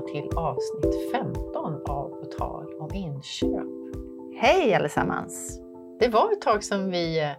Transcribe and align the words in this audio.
Välkomna 0.00 0.22
till 0.22 0.38
avsnitt 0.38 1.12
15 1.12 1.74
av 1.74 2.08
På 2.08 2.24
tal 2.38 2.74
om 2.80 2.94
inköp. 2.94 3.66
Hej 4.40 4.74
allesammans! 4.74 5.60
Det 5.98 6.08
var 6.08 6.32
ett 6.32 6.40
tag 6.40 6.64
sedan 6.64 6.90
vi 6.90 7.20
eh, 7.20 7.30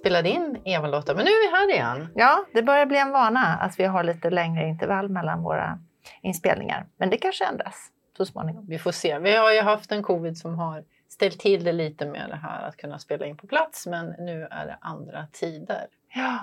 spelade 0.00 0.28
in 0.28 0.58
Eva-Lotta, 0.64 1.14
men 1.14 1.24
nu 1.24 1.30
är 1.30 1.50
vi 1.50 1.56
här 1.56 1.74
igen. 1.74 2.08
Ja, 2.14 2.44
det 2.52 2.62
börjar 2.62 2.86
bli 2.86 2.98
en 2.98 3.10
vana 3.10 3.58
att 3.60 3.80
vi 3.80 3.84
har 3.84 4.04
lite 4.04 4.30
längre 4.30 4.68
intervall 4.68 5.08
mellan 5.08 5.42
våra 5.42 5.78
inspelningar. 6.22 6.86
Men 6.96 7.10
det 7.10 7.16
kanske 7.16 7.44
ändras 7.44 7.90
så 8.16 8.24
småningom. 8.24 8.66
Vi 8.68 8.78
får 8.78 8.92
se. 8.92 9.18
Vi 9.18 9.36
har 9.36 9.52
ju 9.52 9.60
haft 9.60 9.92
en 9.92 10.02
covid 10.02 10.38
som 10.38 10.54
har 10.54 10.84
ställt 11.08 11.40
till 11.40 11.64
det 11.64 11.72
lite 11.72 12.06
med 12.06 12.28
det 12.28 12.36
här 12.36 12.68
att 12.68 12.76
kunna 12.76 12.98
spela 12.98 13.26
in 13.26 13.36
på 13.36 13.46
plats, 13.46 13.86
men 13.86 14.06
nu 14.06 14.48
är 14.50 14.66
det 14.66 14.78
andra 14.80 15.26
tider. 15.32 15.86
Ja, 16.14 16.38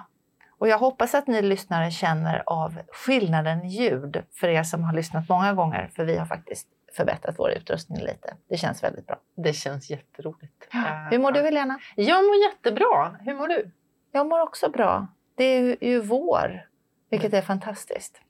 och 0.64 0.70
jag 0.70 0.78
hoppas 0.78 1.16
att 1.16 1.28
ni 1.28 1.42
lyssnare 1.42 1.92
känner 1.92 2.44
av 2.46 2.80
skillnaden 2.92 3.70
ljud 3.70 4.24
för 4.32 4.48
er 4.48 4.64
som 4.64 4.84
har 4.84 4.94
lyssnat 4.94 5.30
många 5.30 5.54
gånger, 5.54 5.90
för 5.96 6.06
vi 6.06 6.18
har 6.18 6.26
faktiskt 6.26 6.68
förbättrat 6.98 7.36
vår 7.40 7.52
utrustning 7.52 8.02
lite. 8.02 8.36
Det 8.50 8.58
känns 8.58 8.84
väldigt 8.84 9.08
bra. 9.08 9.16
Det 9.38 9.54
känns 9.54 9.90
jätteroligt. 9.90 10.68
Ja. 10.72 11.08
Hur 11.12 11.20
mår 11.20 11.32
du 11.32 11.42
Helena? 11.42 11.80
Jag 11.96 12.26
mår 12.26 12.36
jättebra. 12.36 13.18
Hur 13.20 13.34
mår 13.34 13.48
du? 13.48 13.72
Jag 14.12 14.28
mår 14.28 14.40
också 14.42 14.70
bra. 14.70 15.08
Det 15.36 15.44
är 15.44 15.84
ju 15.84 16.02
vår, 16.02 16.68
vilket 17.10 17.34
är 17.34 17.42
fantastiskt. 17.42 18.22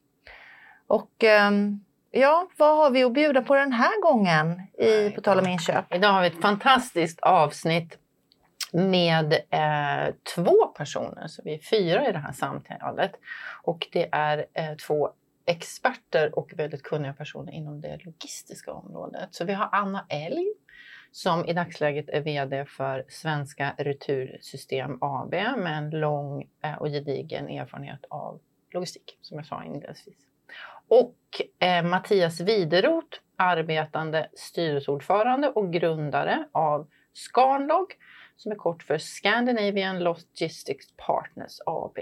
Och 0.86 1.24
um, 1.48 1.84
ja, 2.10 2.48
vad 2.56 2.76
har 2.76 2.90
vi 2.90 3.04
att 3.04 3.12
bjuda 3.12 3.42
på 3.42 3.54
den 3.54 3.72
här 3.72 4.02
gången 4.02 4.60
i 4.78 5.10
På 5.10 5.20
tal 5.20 5.38
om 5.38 5.46
inköp? 5.46 5.94
Idag 5.94 6.12
har 6.12 6.20
vi 6.20 6.26
ett 6.26 6.42
fantastiskt 6.42 7.20
avsnitt 7.20 7.98
med 8.74 9.32
eh, 9.32 10.14
två 10.34 10.66
personer, 10.66 11.26
så 11.26 11.42
vi 11.44 11.54
är 11.54 11.58
fyra 11.58 12.08
i 12.08 12.12
det 12.12 12.18
här 12.18 12.32
samtalet. 12.32 13.12
Och 13.62 13.88
det 13.92 14.08
är 14.12 14.46
eh, 14.52 14.74
två 14.86 15.10
experter 15.46 16.38
och 16.38 16.52
väldigt 16.56 16.82
kunniga 16.82 17.12
personer 17.12 17.52
inom 17.52 17.80
det 17.80 18.04
logistiska 18.04 18.72
området. 18.72 19.28
Så 19.30 19.44
vi 19.44 19.52
har 19.52 19.68
Anna 19.72 20.06
Elg 20.08 20.46
som 21.12 21.46
i 21.46 21.52
dagsläget 21.52 22.08
är 22.08 22.20
VD 22.20 22.64
för 22.64 23.04
Svenska 23.08 23.74
Retursystem 23.78 24.98
AB 25.00 25.30
med 25.32 25.78
en 25.78 25.90
lång 25.90 26.48
eh, 26.62 26.74
och 26.74 26.86
gedigen 26.86 27.48
erfarenhet 27.48 28.04
av 28.10 28.40
logistik, 28.70 29.18
som 29.20 29.36
jag 29.36 29.46
sa 29.46 29.64
inledningsvis. 29.64 30.18
Och 30.88 31.16
eh, 31.58 31.84
Mattias 31.84 32.40
Widerot, 32.40 33.20
arbetande 33.36 34.28
styrelseordförande 34.34 35.48
och 35.48 35.72
grundare 35.72 36.48
av 36.52 36.88
Scanlog 37.12 37.94
som 38.36 38.52
är 38.52 38.56
kort 38.56 38.82
för 38.82 38.98
Scandinavian 38.98 39.98
Logistics 39.98 40.86
Partners 40.96 41.58
AB. 41.66 41.98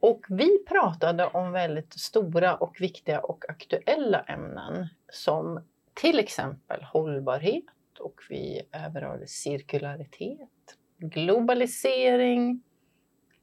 Och 0.00 0.26
vi 0.28 0.64
pratade 0.68 1.26
om 1.26 1.52
väldigt 1.52 2.00
stora 2.00 2.56
och 2.56 2.76
viktiga 2.80 3.20
och 3.20 3.44
aktuella 3.48 4.20
ämnen 4.20 4.88
som 5.12 5.60
till 5.94 6.18
exempel 6.18 6.82
hållbarhet 6.82 7.64
och 7.98 8.20
vi 8.28 8.62
berörde 8.94 9.26
cirkularitet, 9.26 10.48
globalisering, 10.98 12.62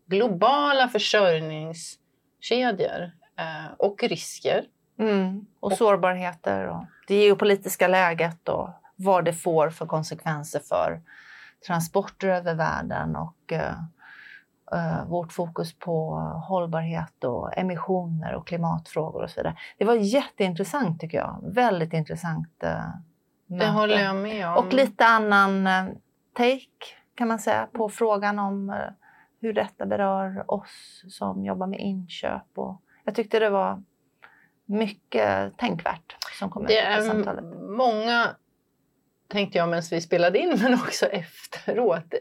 globala 0.06 0.88
försörjningskedjor 0.88 3.12
eh, 3.38 3.74
och 3.78 4.04
risker. 4.04 4.66
Mm, 5.00 5.46
och, 5.60 5.72
och 5.72 5.78
sårbarheter 5.78 6.68
och 6.68 6.84
det 7.08 7.16
geopolitiska 7.16 7.88
läget 7.88 8.50
och 8.50 8.70
vad 8.96 9.26
det 9.26 9.34
får 9.34 9.70
för 9.70 9.86
konsekvenser 9.86 10.60
för 10.60 11.02
transporter 11.68 12.28
över 12.28 12.56
världen 12.56 13.16
och 13.16 13.52
uh, 13.52 13.60
uh, 14.76 15.06
vårt 15.08 15.34
fokus 15.34 15.74
på 15.74 16.16
hållbarhet 16.48 17.24
och 17.24 17.58
emissioner 17.58 18.36
och 18.36 18.48
klimatfrågor 18.48 19.24
och 19.24 19.30
så 19.30 19.40
vidare. 19.40 19.56
Det 19.78 19.86
var 19.86 19.96
jätteintressant 19.96 21.00
tycker 21.00 21.18
jag. 21.18 21.40
Väldigt 21.44 21.94
intressant 21.94 22.64
uh, 22.64 23.58
Det 23.60 23.68
håller 23.68 24.00
jag 24.00 24.16
med 24.16 24.48
om. 24.48 24.58
Och 24.58 24.74
lite 24.74 25.06
annan 25.06 25.70
take 26.34 26.68
kan 27.16 27.28
man 27.28 27.40
säga 27.40 27.68
på 27.74 27.90
frågan 27.90 28.40
om 28.40 28.82
hur 29.42 29.54
detta 29.54 29.86
berör 29.86 30.52
oss 30.52 31.04
som 31.10 31.46
jobbar 31.46 31.68
med 31.68 31.80
inköp. 31.80 32.48
Och 32.56 32.82
jag 33.04 33.16
tyckte 33.16 33.40
det 33.40 33.50
var 33.50 33.84
mycket 34.66 35.58
tänkvärt 35.58 36.16
som 36.40 36.50
kom 36.50 36.66
det 36.66 36.80
ut 36.80 36.98
på 36.98 37.02
samtalet. 37.02 37.46
Många 37.78 38.36
tänkte 39.34 39.58
jag 39.58 39.70
medan 39.70 39.84
vi 39.92 40.02
spelade 40.02 40.40
in, 40.40 40.60
men 40.64 40.74
också 40.74 41.06
efteråt. 41.06 42.14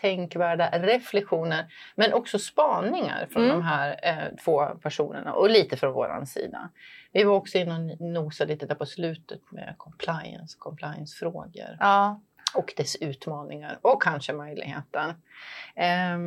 Tänkvärda 0.00 0.70
reflektioner, 0.70 1.72
men 1.94 2.12
också 2.12 2.38
spaningar 2.38 3.26
från 3.30 3.44
mm. 3.44 3.56
de 3.56 3.62
här 3.62 4.00
eh, 4.02 4.36
två 4.44 4.66
personerna 4.66 5.32
och 5.32 5.50
lite 5.50 5.76
från 5.76 5.92
vår 5.92 6.24
sida. 6.24 6.70
Vi 7.12 7.24
var 7.24 7.34
också 7.34 7.58
inne 7.58 7.74
och 7.74 8.00
nosade 8.00 8.52
lite 8.52 8.66
där 8.66 8.74
på 8.74 8.86
slutet 8.86 9.40
med 9.52 9.74
compliance, 9.78 10.56
compliance-frågor. 10.58 11.76
Ja. 11.80 12.20
Och 12.54 12.74
dess 12.76 12.96
utmaningar 12.96 13.78
och 13.82 14.02
kanske 14.02 14.32
möjligheten. 14.32 15.10
Eh, 15.76 16.18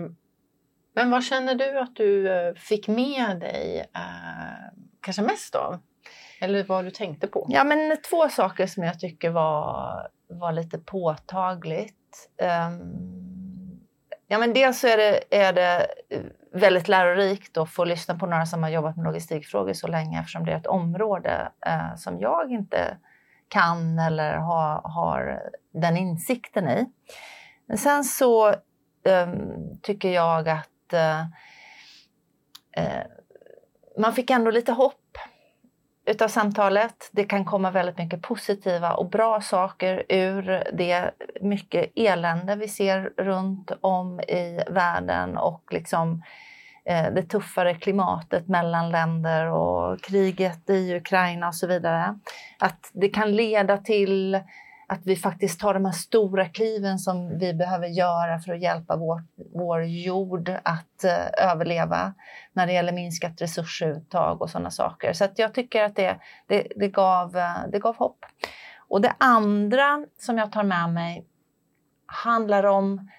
men 0.94 1.12
vad 1.12 1.24
känner 1.24 1.56
du 1.56 1.80
att 1.80 1.96
du 1.96 2.30
eh, 2.30 2.54
fick 2.54 2.88
med 2.88 3.40
dig 3.40 3.80
eh, 3.96 4.80
kanske 5.02 5.22
mest 5.22 5.56
av? 5.56 5.80
Eller 6.40 6.64
vad 6.64 6.86
du 6.86 6.92
tänkte 6.92 7.28
på? 7.28 7.48
Ja, 7.50 7.64
men 7.64 7.98
två 8.10 8.30
saker 8.30 8.68
som 8.68 8.84
jag 8.84 9.00
tycker 9.00 9.30
var 9.30 10.08
var 10.30 10.52
lite 10.52 10.78
påtagligt. 10.78 12.30
Um, 12.70 13.80
ja, 14.28 14.38
men 14.38 14.54
dels 14.54 14.80
så 14.80 14.88
är 14.88 14.98
det, 14.98 15.38
är 15.46 15.54
det 15.54 15.88
eh, 16.10 16.22
väldigt 16.52 16.88
lärorikt 16.88 17.58
att 17.58 17.70
få 17.70 17.86
lyssna 17.86 18.16
på 18.16 18.26
några 18.26 18.46
som 18.46 18.64
har 18.64 18.70
jobbat 18.70 18.96
med 18.96 19.06
logistikfrågor 19.06 19.74
så 19.74 19.88
länge 19.88 20.20
eftersom 20.20 20.46
det 20.46 20.52
är 20.52 20.58
ett 20.58 20.68
område 20.68 21.52
uh, 21.68 21.96
som 21.96 22.20
jag 22.20 22.52
inte 22.52 22.98
kan 23.48 24.00
eller 24.00 24.38
ha, 24.38 24.82
har 24.84 25.42
den 25.74 25.98
insikten 25.98 26.70
i. 26.70 26.86
Men 27.66 27.78
sen 27.78 28.04
så 28.04 28.50
um, 28.50 29.80
tycker 29.82 30.10
jag 30.10 30.50
att 30.50 30.94
uh, 30.94 31.22
uh, 32.84 33.04
man 33.98 34.14
fick 34.14 34.30
ändå 34.30 34.52
lite 34.52 34.72
hopp 34.72 35.07
utav 36.08 36.28
samtalet. 36.28 37.10
Det 37.12 37.24
kan 37.24 37.46
komma 37.46 37.72
väldigt 37.72 37.98
mycket 37.98 38.22
positiva 38.22 38.94
och 38.94 39.10
bra 39.10 39.42
saker 39.42 40.04
ur 40.10 40.64
det 40.74 41.12
mycket 41.42 41.92
elände 41.96 42.56
vi 42.56 42.68
ser 42.68 43.14
runt 43.18 43.72
om 43.82 44.20
i 44.20 44.60
världen 44.70 45.38
och 45.38 45.64
liksom 45.72 46.24
eh, 46.86 47.14
det 47.14 47.24
tuffare 47.24 47.74
klimatet 47.74 48.48
mellan 48.48 48.90
länder 48.92 49.46
och 49.46 50.02
kriget 50.02 50.70
i 50.70 50.96
Ukraina 50.96 51.48
och 51.48 51.56
så 51.56 51.68
vidare. 51.68 52.20
Att 52.60 52.92
det 52.94 53.10
kan 53.10 53.32
leda 53.32 53.78
till 53.78 54.40
att 54.88 55.06
vi 55.06 55.16
faktiskt 55.16 55.60
tar 55.60 55.74
de 55.74 55.86
här 55.86 55.92
stora 55.92 56.46
kliven 56.46 57.00
som 57.00 57.38
vi 57.38 57.54
behöver 57.54 57.88
göra 57.88 58.40
för 58.40 58.54
att 58.54 58.62
hjälpa 58.62 58.96
vår, 58.96 59.24
vår 59.54 59.84
jord 59.84 60.50
att 60.64 61.06
uh, 61.06 61.46
överleva 61.48 62.14
när 62.54 62.68
det 62.68 62.74
gäller 62.74 62.94
minskat 62.94 63.42
resursuttag 63.42 64.42
och 64.42 64.50
sådana 64.50 64.72
saker. 64.72 65.14
Så 65.14 65.28
jag 65.36 65.54
tycker 65.54 65.84
att 65.84 65.96
det, 65.96 66.20
det, 66.48 66.68
det, 66.76 66.88
gav, 66.88 67.36
uh, 67.36 67.70
det 67.72 67.80
gav 67.80 67.96
hopp. 67.96 68.26
Och 68.88 69.02
det 69.02 69.16
andra 69.18 70.06
som 70.20 70.38
jag 70.38 70.52
tar 70.52 70.64
med 70.64 70.90
mig 70.90 71.26
handlar 72.06 72.64
om 72.64 73.10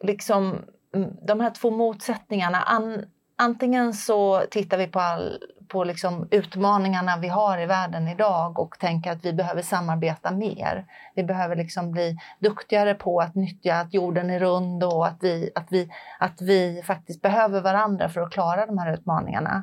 liksom, 0.00 0.58
mm, 0.94 1.10
de 1.26 1.40
här 1.40 1.50
två 1.50 1.70
motsättningarna. 1.70 2.58
An, 2.62 3.04
antingen 3.36 3.94
så 3.94 4.42
tittar 4.50 4.78
vi 4.78 4.86
på 4.86 5.00
all 5.00 5.38
på 5.70 5.84
liksom 5.84 6.28
utmaningarna 6.30 7.16
vi 7.16 7.28
har 7.28 7.58
i 7.58 7.66
världen 7.66 8.08
idag 8.08 8.58
och 8.58 8.78
tänka 8.78 9.12
att 9.12 9.24
vi 9.24 9.32
behöver 9.32 9.62
samarbeta 9.62 10.30
mer. 10.30 10.84
Vi 11.14 11.24
behöver 11.24 11.56
liksom 11.56 11.92
bli 11.92 12.16
duktigare 12.38 12.94
på 12.94 13.20
att 13.20 13.34
nyttja 13.34 13.74
att 13.74 13.94
jorden 13.94 14.30
är 14.30 14.40
rund 14.40 14.84
och 14.84 15.06
att 15.06 15.16
vi, 15.20 15.50
att 15.54 15.66
vi, 15.68 15.90
att 16.18 16.40
vi 16.40 16.82
faktiskt 16.86 17.22
behöver 17.22 17.60
varandra 17.60 18.08
för 18.08 18.20
att 18.20 18.32
klara 18.32 18.66
de 18.66 18.78
här 18.78 18.94
utmaningarna. 18.94 19.62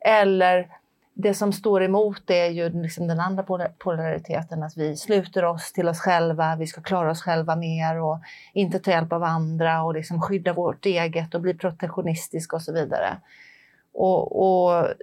Eller 0.00 0.68
det 1.14 1.34
som 1.34 1.52
står 1.52 1.82
emot 1.82 2.22
det 2.26 2.40
är 2.40 2.50
ju 2.50 2.82
liksom 2.82 3.06
den 3.06 3.20
andra 3.20 3.42
polariteten, 3.78 4.62
att 4.62 4.76
vi 4.76 4.96
sluter 4.96 5.44
oss 5.44 5.72
till 5.72 5.88
oss 5.88 6.00
själva, 6.00 6.56
vi 6.56 6.66
ska 6.66 6.80
klara 6.80 7.10
oss 7.10 7.22
själva 7.22 7.56
mer 7.56 8.00
och 8.00 8.18
inte 8.52 8.78
ta 8.78 8.90
hjälp 8.90 9.12
av 9.12 9.22
andra 9.22 9.82
och 9.82 9.94
liksom 9.94 10.22
skydda 10.22 10.52
vårt 10.52 10.86
eget 10.86 11.34
och 11.34 11.40
bli 11.40 11.54
protektionistiska 11.54 12.56
och 12.56 12.62
så 12.62 12.72
vidare. 12.72 13.16
Och, 13.92 14.40
och, 14.40 14.86
eh, 14.86 14.94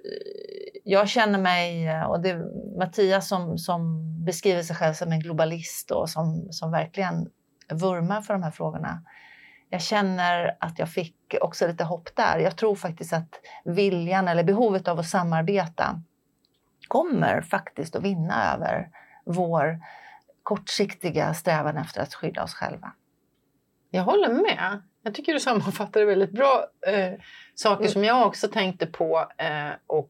jag 0.84 1.10
känner 1.10 1.40
mig, 1.40 1.88
eh, 1.88 2.04
och 2.04 2.20
det 2.22 2.30
är 2.30 2.78
Mattias 2.78 3.28
som, 3.28 3.58
som 3.58 4.04
beskriver 4.26 4.64
sig 4.64 4.76
själv 4.76 4.94
som 4.94 5.12
en 5.12 5.20
globalist 5.20 5.92
och 5.92 6.10
som, 6.10 6.48
som 6.52 6.72
verkligen 6.72 7.30
vurmar 7.74 8.22
för 8.22 8.34
de 8.34 8.44
här 8.44 8.52
frågorna. 8.52 9.04
Jag 9.70 9.82
känner 9.82 10.58
att 10.60 10.80
jag 10.80 10.90
fick 10.90 11.36
också 11.42 11.68
lite 11.68 11.84
hopp 11.84 12.16
där. 12.16 12.40
Jag 12.40 12.58
tror 12.58 12.76
faktiskt 12.76 13.14
att 13.14 13.40
viljan 13.66 14.28
eller 14.28 14.44
behovet 14.44 14.88
av 14.88 15.00
att 15.00 15.10
samarbeta 15.10 16.02
kommer 16.88 17.42
faktiskt 17.42 17.96
att 17.96 18.04
vinna 18.04 18.54
över 18.54 18.90
vår 19.26 19.80
kortsiktiga 20.44 21.34
strävan 21.34 21.78
efter 21.78 22.02
att 22.02 22.14
skydda 22.14 22.44
oss 22.44 22.54
själva. 22.54 22.94
Jag 23.90 24.04
håller 24.04 24.30
med. 24.30 24.82
Jag 25.02 25.14
tycker 25.14 25.34
du 25.34 25.40
sammanfattar 25.40 26.00
det 26.00 26.06
väldigt 26.06 26.32
bra. 26.32 26.66
Eh, 26.88 27.14
Eh, 27.56 27.58
saker 27.58 27.84
mm. 27.84 27.92
som 27.92 28.04
jag 28.04 28.28
också 28.28 28.48
tänkte 28.48 28.86
på 28.86 29.28
eh, 29.38 29.72
och 29.88 30.10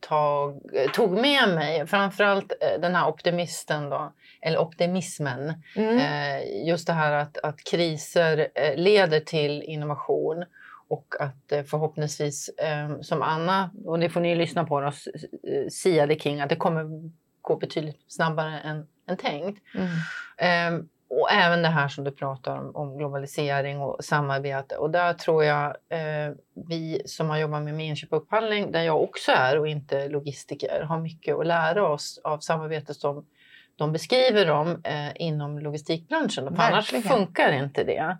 tag, 0.00 0.60
tog 0.94 1.12
med 1.12 1.48
mig. 1.48 1.86
Framförallt 1.86 2.52
eh, 2.60 2.80
den 2.80 2.94
här 2.94 3.08
optimisten 3.08 3.90
då, 3.90 4.12
eller 4.40 4.58
optimismen. 4.58 5.62
Mm. 5.76 5.98
Eh, 5.98 6.66
just 6.66 6.86
det 6.86 6.92
här 6.92 7.12
att, 7.12 7.38
att 7.38 7.64
kriser 7.64 8.48
eh, 8.54 8.76
leder 8.76 9.20
till 9.20 9.62
innovation 9.62 10.44
och 10.88 11.14
att 11.20 11.52
eh, 11.52 11.62
förhoppningsvis, 11.62 12.48
eh, 12.48 13.00
som 13.00 13.22
Anna, 13.22 13.70
och 13.84 13.98
det 13.98 14.08
får 14.08 14.20
ni 14.20 14.34
lyssna 14.34 14.64
på, 14.64 14.80
då, 14.80 14.86
eh, 14.86 15.68
siade 15.70 16.14
kring 16.14 16.40
att 16.40 16.48
det 16.48 16.56
kommer 16.56 17.12
gå 17.42 17.56
betydligt 17.56 18.04
snabbare 18.08 18.58
än, 18.58 18.86
än 19.08 19.16
tänkt. 19.16 19.62
Mm. 19.74 19.88
Ehm, 20.38 20.88
och 21.20 21.32
även 21.32 21.62
det 21.62 21.68
här 21.68 21.88
som 21.88 22.04
du 22.04 22.10
pratar 22.10 22.58
om, 22.58 22.76
om 22.76 22.98
globalisering 22.98 23.80
och 23.80 24.04
samarbete. 24.04 24.76
Och 24.76 24.90
där 24.90 25.12
tror 25.12 25.44
jag 25.44 25.66
eh, 25.66 26.34
vi 26.68 27.02
som 27.06 27.30
har 27.30 27.38
jobbat 27.38 27.62
med, 27.62 27.80
inköp 27.80 28.12
och 28.12 28.22
upphandling, 28.22 28.72
där 28.72 28.82
jag 28.82 29.02
också 29.02 29.32
är 29.32 29.58
och 29.58 29.68
inte 29.68 30.08
logistiker, 30.08 30.80
har 30.82 31.00
mycket 31.00 31.36
att 31.36 31.46
lära 31.46 31.88
oss 31.88 32.20
av 32.24 32.38
samarbetet 32.38 32.96
som 32.96 33.26
de 33.76 33.92
beskriver 33.92 34.46
dem 34.46 34.80
eh, 34.84 35.12
inom 35.14 35.58
logistikbranschen. 35.58 36.56
För 36.56 36.62
annars 36.62 36.90
funkar 36.90 37.52
inte 37.52 37.84
det. 37.84 38.16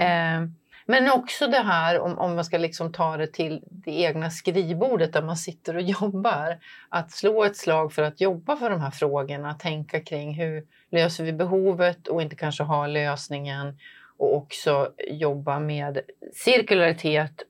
Eh, 0.00 0.48
men 0.88 1.12
också 1.12 1.46
det 1.46 1.62
här 1.62 2.00
om, 2.00 2.18
om 2.18 2.34
man 2.34 2.44
ska 2.44 2.58
liksom 2.58 2.92
ta 2.92 3.16
det 3.16 3.26
till 3.26 3.62
det 3.70 4.00
egna 4.00 4.30
skrivbordet 4.30 5.12
där 5.12 5.22
man 5.22 5.36
sitter 5.36 5.76
och 5.76 5.82
jobbar. 6.00 6.58
Att 6.88 7.10
slå 7.10 7.44
ett 7.44 7.56
slag 7.56 7.92
för 7.92 8.02
att 8.02 8.20
jobba 8.20 8.56
för 8.56 8.70
de 8.70 8.80
här 8.80 8.90
frågorna, 8.90 9.54
tänka 9.54 10.00
kring 10.00 10.34
hur 10.34 10.64
löser 10.96 11.24
vi 11.24 11.32
behovet 11.32 12.08
och 12.08 12.22
inte 12.22 12.36
kanske 12.36 12.62
ha 12.62 12.86
lösningen 12.86 13.78
och 14.18 14.36
också 14.36 14.92
jobba 15.10 15.58
med 15.58 16.00
cirkularitet 16.34 17.42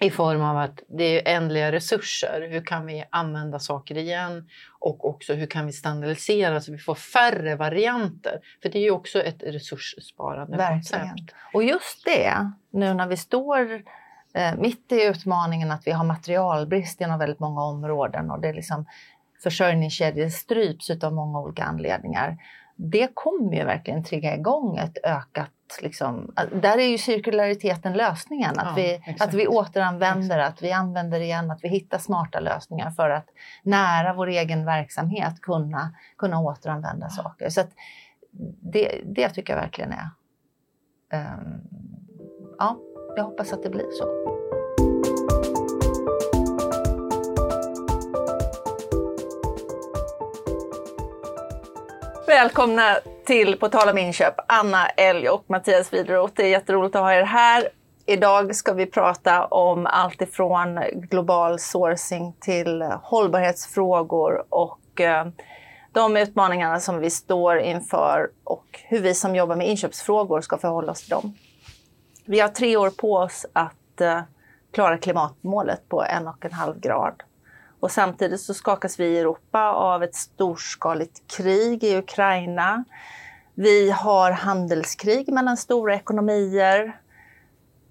i 0.00 0.10
form 0.10 0.42
av 0.42 0.56
att 0.56 0.82
det 0.88 1.04
är 1.04 1.36
ändliga 1.36 1.72
resurser. 1.72 2.48
Hur 2.50 2.60
kan 2.60 2.86
vi 2.86 3.04
använda 3.10 3.58
saker 3.58 3.98
igen? 3.98 4.48
Och 4.78 5.08
också 5.08 5.34
hur 5.34 5.46
kan 5.46 5.66
vi 5.66 5.72
standardisera 5.72 6.60
så 6.60 6.72
vi 6.72 6.78
får 6.78 6.94
färre 6.94 7.56
varianter? 7.56 8.40
För 8.62 8.68
det 8.68 8.78
är 8.78 8.82
ju 8.82 8.90
också 8.90 9.22
ett 9.22 9.42
resurssparande 9.42 10.56
Verkligen. 10.56 11.08
koncept. 11.08 11.34
Och 11.54 11.64
just 11.64 12.04
det, 12.04 12.50
nu 12.70 12.94
när 12.94 13.06
vi 13.06 13.16
står 13.16 13.82
eh, 14.34 14.54
mitt 14.58 14.92
i 14.92 15.04
utmaningen 15.04 15.70
att 15.70 15.86
vi 15.86 15.90
har 15.90 16.04
materialbrist 16.04 17.00
inom 17.00 17.18
väldigt 17.18 17.40
många 17.40 17.62
områden 17.62 18.30
och 18.30 18.40
det 18.40 18.48
är 18.48 18.54
liksom 18.54 18.86
försörjningskedjor 19.42 20.28
stryps 20.28 20.90
av 20.90 21.12
många 21.12 21.40
olika 21.40 21.64
anledningar. 21.64 22.36
Det 22.76 23.10
kommer 23.14 23.54
ju 23.54 23.64
verkligen 23.64 24.04
trigga 24.04 24.36
igång 24.36 24.76
ett 24.76 24.98
ökat, 25.04 25.50
liksom, 25.82 26.34
där 26.62 26.78
är 26.78 26.86
ju 26.86 26.98
cirkulariteten 26.98 27.92
lösningen. 27.92 28.58
Att, 28.58 28.66
Ja, 28.66 28.72
vi, 28.76 28.94
exakt. 28.94 29.22
att 29.22 29.34
vi 29.34 29.46
återanvänder, 29.46 30.38
att 30.38 30.62
vi 30.62 30.72
använder 30.72 31.20
igen, 31.20 31.50
att 31.50 31.64
vi 31.64 31.68
hittar 31.68 31.98
smarta 31.98 32.40
lösningar 32.40 32.90
för 32.90 33.10
att 33.10 33.26
nära 33.62 34.14
vår 34.14 34.26
egen 34.26 34.64
verksamhet 34.64 35.40
kunna, 35.40 35.94
kunna 36.18 36.40
återanvända 36.40 37.08
saker. 37.08 37.48
Så 37.48 37.60
det, 38.72 39.00
det 39.04 39.28
tycker 39.28 39.52
jag 39.52 39.60
verkligen 39.60 39.92
är 39.92 40.08
Ehm, 41.14 41.60
ja, 42.58 42.78
jag 43.16 43.24
hoppas 43.24 43.52
att 43.52 43.62
det 43.62 43.70
blir 43.70 43.90
så. 43.90 44.04
Välkomna 52.34 52.98
till 53.26 53.58
På 53.58 53.68
tal 53.68 53.88
om 53.88 53.98
inköp, 53.98 54.34
Anna 54.48 54.86
Elg 54.86 55.28
och 55.28 55.44
Mattias 55.46 55.92
Wideroth. 55.92 56.32
Det 56.36 56.42
är 56.42 56.48
jätteroligt 56.48 56.96
att 56.96 57.02
ha 57.02 57.12
er 57.12 57.22
här. 57.22 57.68
Idag 58.06 58.56
ska 58.56 58.72
vi 58.72 58.86
prata 58.86 59.46
om 59.46 59.86
allt 59.86 60.22
ifrån 60.22 60.80
global 60.94 61.58
sourcing 61.58 62.36
till 62.40 62.82
hållbarhetsfrågor 62.82 64.44
och 64.48 65.00
eh, 65.00 65.26
de 65.92 66.16
utmaningarna 66.16 66.80
som 66.80 66.98
vi 66.98 67.10
står 67.10 67.58
inför 67.58 68.30
och 68.44 68.80
hur 68.84 69.00
vi 69.00 69.14
som 69.14 69.36
jobbar 69.36 69.56
med 69.56 69.68
inköpsfrågor 69.68 70.40
ska 70.40 70.58
förhålla 70.58 70.92
oss 70.92 71.00
till 71.00 71.10
dem. 71.10 71.34
Vi 72.24 72.40
har 72.40 72.48
tre 72.48 72.76
år 72.76 72.90
på 72.90 73.14
oss 73.14 73.46
att 73.52 74.00
eh, 74.00 74.20
klara 74.72 74.98
klimatmålet 74.98 75.88
på 75.88 76.02
en 76.02 76.28
och 76.28 76.44
en 76.44 76.52
halv 76.52 76.80
grad. 76.80 77.22
Och 77.84 77.90
samtidigt 77.90 78.40
så 78.40 78.54
skakas 78.54 79.00
vi 79.00 79.06
i 79.06 79.18
Europa 79.18 79.72
av 79.72 80.02
ett 80.02 80.14
storskaligt 80.14 81.36
krig 81.36 81.84
i 81.84 81.96
Ukraina. 81.96 82.84
Vi 83.54 83.90
har 83.90 84.30
handelskrig 84.30 85.32
mellan 85.32 85.56
stora 85.56 85.94
ekonomier. 85.94 87.00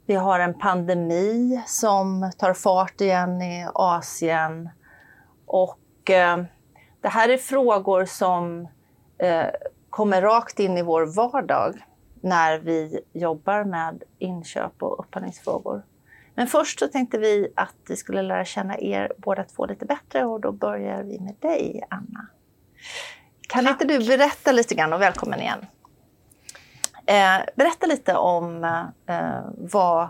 Vi 0.05 0.15
har 0.15 0.39
en 0.39 0.59
pandemi 0.59 1.63
som 1.67 2.31
tar 2.37 2.53
fart 2.53 3.01
igen 3.01 3.41
i 3.41 3.67
Asien. 3.73 4.69
Och 5.45 6.09
eh, 6.09 6.43
det 7.01 7.09
här 7.09 7.29
är 7.29 7.37
frågor 7.37 8.05
som 8.05 8.67
eh, 9.17 9.47
kommer 9.89 10.21
rakt 10.21 10.59
in 10.59 10.77
i 10.77 10.81
vår 10.81 11.05
vardag 11.05 11.85
när 12.21 12.59
vi 12.59 12.99
jobbar 13.13 13.63
med 13.63 14.03
inköp 14.19 14.83
och 14.83 14.99
upphandlingsfrågor. 14.99 15.83
Men 16.35 16.47
först 16.47 16.79
så 16.79 16.87
tänkte 16.87 17.17
vi 17.17 17.53
att 17.55 17.75
vi 17.87 17.95
skulle 17.95 18.21
lära 18.21 18.45
känna 18.45 18.79
er 18.79 19.11
båda 19.17 19.43
två 19.43 19.65
lite 19.65 19.85
bättre 19.85 20.25
och 20.25 20.41
då 20.41 20.51
börjar 20.51 21.03
vi 21.03 21.19
med 21.19 21.35
dig, 21.39 21.83
Anna. 21.89 22.27
Kan 23.47 23.67
inte 23.67 23.85
du 23.85 23.99
berätta 23.99 24.51
lite 24.51 24.75
grann, 24.75 24.93
och 24.93 25.01
välkommen 25.01 25.39
igen. 25.39 25.65
Eh, 27.05 27.45
berätta 27.55 27.87
lite 27.87 28.15
om 28.15 28.63
eh, 29.07 29.41
vad... 29.57 30.09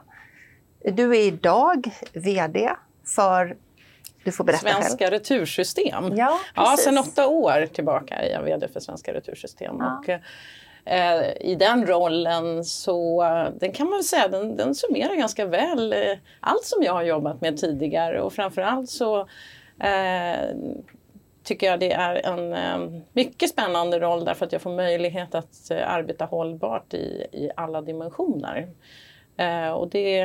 Du 0.86 1.12
är 1.18 1.22
idag 1.22 1.90
VD 2.14 2.70
för... 3.16 3.58
Du 4.24 4.32
får 4.32 4.44
berätta 4.44 4.62
Svenska 4.62 5.06
själv. 5.06 5.12
retursystem. 5.12 6.04
Ja, 6.16 6.40
Ja, 6.56 6.64
precis. 6.70 6.86
sedan 6.86 6.98
åtta 6.98 7.28
år 7.28 7.66
tillbaka 7.66 8.16
är 8.16 8.32
jag 8.32 8.44
VD 8.44 8.68
för 8.68 8.80
Svenska 8.80 9.14
retursystem. 9.14 9.76
Ja. 9.80 9.98
Och, 10.00 10.10
eh, 10.10 10.20
Eh, 10.86 11.42
I 11.42 11.56
den 11.56 11.88
rollen 11.88 12.64
så, 12.66 13.24
den 13.60 13.72
kan 13.72 13.90
man 13.90 13.98
väl 13.98 14.04
säga, 14.04 14.28
den, 14.28 14.58
den 14.58 14.76
summerar 14.76 15.16
ganska 15.16 15.46
väl 15.46 15.94
eh, 15.94 16.18
allt 16.40 16.64
som 16.64 16.84
jag 16.84 16.94
har 16.94 17.04
jobbat 17.04 17.42
med 17.42 17.58
tidigare 17.58 18.22
och 18.22 18.34
framförallt 18.34 18.90
så 18.90 19.20
eh, 19.80 20.56
tycker 21.44 21.68
jag 21.68 21.80
det 21.80 21.92
är 21.92 22.26
en 22.26 22.54
eh, 22.54 23.02
mycket 23.14 23.50
spännande 23.50 24.00
roll 24.00 24.26
därför 24.26 24.46
att 24.46 24.52
jag 24.52 24.62
får 24.62 24.76
möjlighet 24.76 25.36
att 25.36 25.72
eh, 25.72 25.94
arbeta 25.94 26.26
hållbart 26.26 26.94
i, 26.94 27.28
i 27.32 27.50
alla 27.56 27.82
dimensioner. 27.82 28.70
Eh, 29.38 29.70
och 29.70 29.90
det 29.90 30.20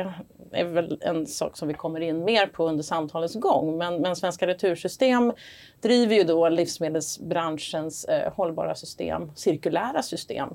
är 0.51 0.63
väl 0.63 0.97
en 1.01 1.27
sak 1.27 1.57
som 1.57 1.67
vi 1.67 1.73
kommer 1.73 1.99
in 1.99 2.25
mer 2.25 2.47
på 2.47 2.67
under 2.67 2.83
samtalets 2.83 3.35
gång. 3.35 3.77
Men, 3.77 4.01
men 4.01 4.15
Svenska 4.15 4.47
Retursystem 4.47 5.33
driver 5.81 6.15
ju 6.15 6.23
då 6.23 6.49
livsmedelsbranschens 6.49 8.05
eh, 8.05 8.33
hållbara 8.33 8.75
system, 8.75 9.31
cirkulära 9.35 10.01
system, 10.01 10.49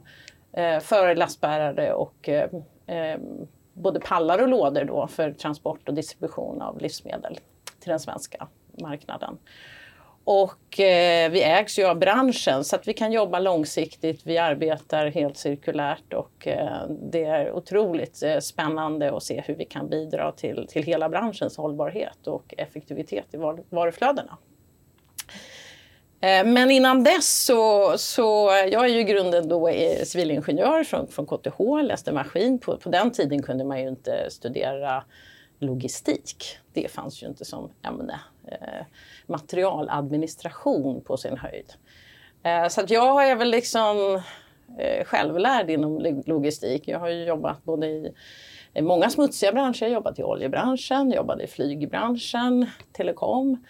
eh, 0.53 0.81
för 0.81 1.15
lastbärare 1.15 1.93
och 1.93 2.29
eh, 2.29 2.51
eh, 2.87 3.19
både 3.73 4.01
pallar 4.01 4.43
och 4.43 4.49
lådor 4.49 4.85
då 4.85 5.07
för 5.07 5.33
transport 5.33 5.89
och 5.89 5.95
distribution 5.95 6.63
av 6.63 6.81
livsmedel 6.81 7.39
till 7.81 7.91
den 7.91 8.01
svenska 8.01 8.49
marknaden. 8.81 9.39
Och 10.25 10.81
eh, 10.81 11.31
vi 11.31 11.43
ägs 11.43 11.79
ju 11.79 11.85
av 11.87 11.99
branschen 11.99 12.65
så 12.65 12.77
att 12.77 12.89
vi 12.89 12.93
kan 12.93 13.13
jobba 13.13 13.39
långsiktigt. 13.39 14.21
Vi 14.25 14.39
arbetar 14.39 15.07
helt 15.07 15.37
cirkulärt 15.37 16.13
och 16.13 16.47
eh, 16.47 16.89
det 16.89 17.25
är 17.25 17.53
otroligt 17.53 18.23
eh, 18.23 18.39
spännande 18.39 19.17
att 19.17 19.23
se 19.23 19.41
hur 19.47 19.55
vi 19.55 19.65
kan 19.65 19.89
bidra 19.89 20.33
till, 20.33 20.67
till 20.71 20.83
hela 20.83 21.09
branschens 21.09 21.57
hållbarhet 21.57 22.27
och 22.27 22.55
effektivitet 22.59 23.25
i 23.31 23.37
var, 23.37 23.63
varuflödena. 23.71 24.39
Eh, 26.21 26.45
men 26.45 26.71
innan 26.71 27.05
dess 27.05 27.45
så, 27.45 27.95
så 27.99 28.51
jag 28.71 28.85
är 28.85 28.89
ju 28.89 29.01
i 29.01 29.05
grunden 29.05 29.49
då 29.49 29.69
eh, 29.69 30.05
civilingenjör 30.05 30.85
från, 30.85 31.09
från 31.09 31.27
KTH, 31.27 31.83
läste 31.83 32.13
maskin. 32.13 32.59
På, 32.59 32.77
på 32.77 32.89
den 32.89 33.11
tiden 33.11 33.43
kunde 33.43 33.65
man 33.65 33.81
ju 33.83 33.89
inte 33.89 34.31
studera 34.31 35.05
logistik. 35.59 36.59
Det 36.73 36.91
fanns 36.91 37.23
ju 37.23 37.27
inte 37.27 37.45
som 37.45 37.71
ämne. 37.83 38.21
Eh, 38.47 38.85
materialadministration 39.27 41.01
på 41.01 41.17
sin 41.17 41.37
höjd. 41.37 41.73
Eh, 42.43 42.69
så 42.69 42.81
att 42.81 42.91
jag 42.91 43.29
är 43.31 43.37
väl 43.37 43.51
liksom 43.51 44.23
eh, 44.79 45.05
självlärd 45.05 45.71
inom 45.71 46.23
logistik. 46.27 46.89
Jag 46.89 46.99
har 46.99 47.09
ju 47.09 47.25
jobbat 47.25 47.65
både 47.65 47.87
i 47.87 48.15
i 48.75 48.83
många 48.83 49.11
smutsiga 49.11 49.53
branscher. 49.53 49.83
Jag 49.83 49.89
har 49.89 49.95
jobbat 49.95 50.19
i 50.19 50.23
oljebranschen, 50.23 51.11
jobbade 51.11 51.45
i 51.45 51.47
flygbranschen, 51.47 52.67
telekom. 52.93 53.65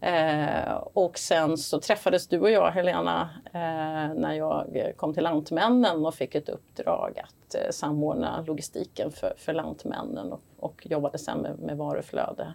Eh, 0.00 0.74
och 0.74 1.18
sen 1.18 1.58
så 1.58 1.80
träffades 1.80 2.28
du 2.28 2.40
och 2.40 2.50
jag, 2.50 2.70
Helena, 2.70 3.30
eh, 3.44 4.14
när 4.14 4.32
jag 4.32 4.92
kom 4.96 5.14
till 5.14 5.22
Lantmännen 5.22 6.06
och 6.06 6.14
fick 6.14 6.34
ett 6.34 6.48
uppdrag 6.48 7.18
att 7.18 7.54
eh, 7.54 7.70
samordna 7.70 8.44
logistiken 8.46 9.10
för, 9.12 9.34
för 9.36 9.52
Lantmännen 9.52 10.32
och, 10.32 10.40
och 10.58 10.86
jobbade 10.86 11.18
sen 11.18 11.38
med, 11.38 11.58
med 11.58 11.76
varuflöde. 11.76 12.54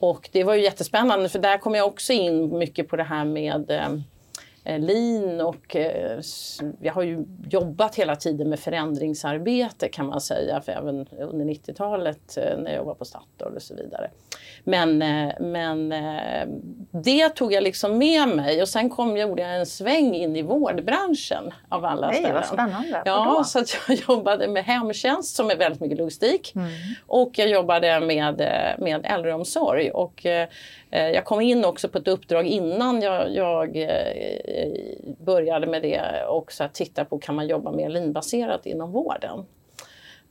Och 0.00 0.28
det 0.32 0.44
var 0.44 0.54
ju 0.54 0.62
jättespännande 0.62 1.28
för 1.28 1.38
där 1.38 1.58
kom 1.58 1.74
jag 1.74 1.86
också 1.86 2.12
in 2.12 2.58
mycket 2.58 2.88
på 2.88 2.96
det 2.96 3.02
här 3.02 3.24
med 3.24 3.70
eh, 3.70 3.88
lean 4.64 5.40
och 5.40 5.76
eh, 5.76 6.20
jag 6.80 6.92
har 6.92 7.02
ju 7.02 7.24
jobbat 7.50 7.94
hela 7.94 8.16
tiden 8.16 8.48
med 8.48 8.60
förändringsarbete 8.60 9.88
kan 9.88 10.06
man 10.06 10.20
säga, 10.20 10.60
för 10.60 10.72
även 10.72 11.06
under 11.18 11.44
90-talet 11.44 12.36
eh, 12.36 12.58
när 12.58 12.70
jag 12.70 12.76
jobbade 12.76 12.98
på 12.98 13.04
Statoil 13.04 13.56
och 13.56 13.62
så 13.62 13.74
vidare. 13.74 14.10
Men, 14.64 15.02
eh, 15.02 15.32
men 15.40 15.92
eh, 15.92 16.48
det 16.90 17.28
tog 17.28 17.52
jag 17.52 17.62
liksom 17.62 17.98
med 17.98 18.28
mig 18.28 18.62
och 18.62 18.68
sen 18.68 18.90
kom, 18.90 19.16
gjorde 19.16 19.42
jag 19.42 19.56
en 19.56 19.66
sväng 19.66 20.14
in 20.14 20.36
i 20.36 20.42
vårdbranschen 20.42 21.52
av 21.68 21.84
alla 21.84 22.06
Nej, 22.06 22.16
ställen. 22.16 22.34
vad 22.34 22.46
spännande. 22.46 23.02
Ja, 23.04 23.44
så 23.46 23.58
att 23.58 23.76
jag 23.88 23.96
jobbade 24.08 24.48
med 24.48 24.64
hemtjänst 24.64 25.36
som 25.36 25.50
är 25.50 25.56
väldigt 25.56 25.80
mycket 25.80 25.98
logistik. 25.98 26.52
Mm. 26.54 26.68
Och 27.06 27.30
jag 27.38 27.48
jobbade 27.48 28.00
med, 28.00 28.40
eh, 28.40 28.84
med 28.84 29.00
äldreomsorg. 29.04 29.90
Och 29.90 30.26
eh, 30.26 30.48
eh, 30.90 31.08
jag 31.08 31.24
kom 31.24 31.40
in 31.40 31.64
också 31.64 31.88
på 31.88 31.98
ett 31.98 32.08
uppdrag 32.08 32.46
innan 32.46 33.02
jag, 33.02 33.34
jag 33.34 33.76
eh, 33.76 33.88
Eh, 34.54 35.14
började 35.24 35.66
med 35.66 35.82
det 35.82 36.26
också 36.28 36.64
att 36.64 36.74
titta 36.74 37.04
på 37.04 37.18
kan 37.18 37.34
man 37.34 37.48
jobba 37.48 37.72
mer 37.72 37.88
linbaserat 37.88 38.66
inom 38.66 38.92
vården. 38.92 39.46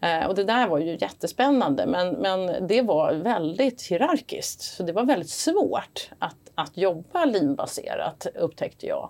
Eh, 0.01 0.27
och 0.27 0.35
det 0.35 0.43
där 0.43 0.67
var 0.67 0.79
ju 0.79 0.97
jättespännande 1.01 1.85
men, 1.85 2.09
men 2.09 2.67
det 2.67 2.81
var 2.81 3.13
väldigt 3.13 3.81
hierarkiskt. 3.81 4.61
Så 4.61 4.83
det 4.83 4.93
var 4.93 5.03
väldigt 5.03 5.29
svårt 5.29 6.09
att, 6.19 6.38
att 6.55 6.77
jobba 6.77 7.25
linbaserat 7.25 8.27
upptäckte 8.35 8.88
jag. 8.88 9.09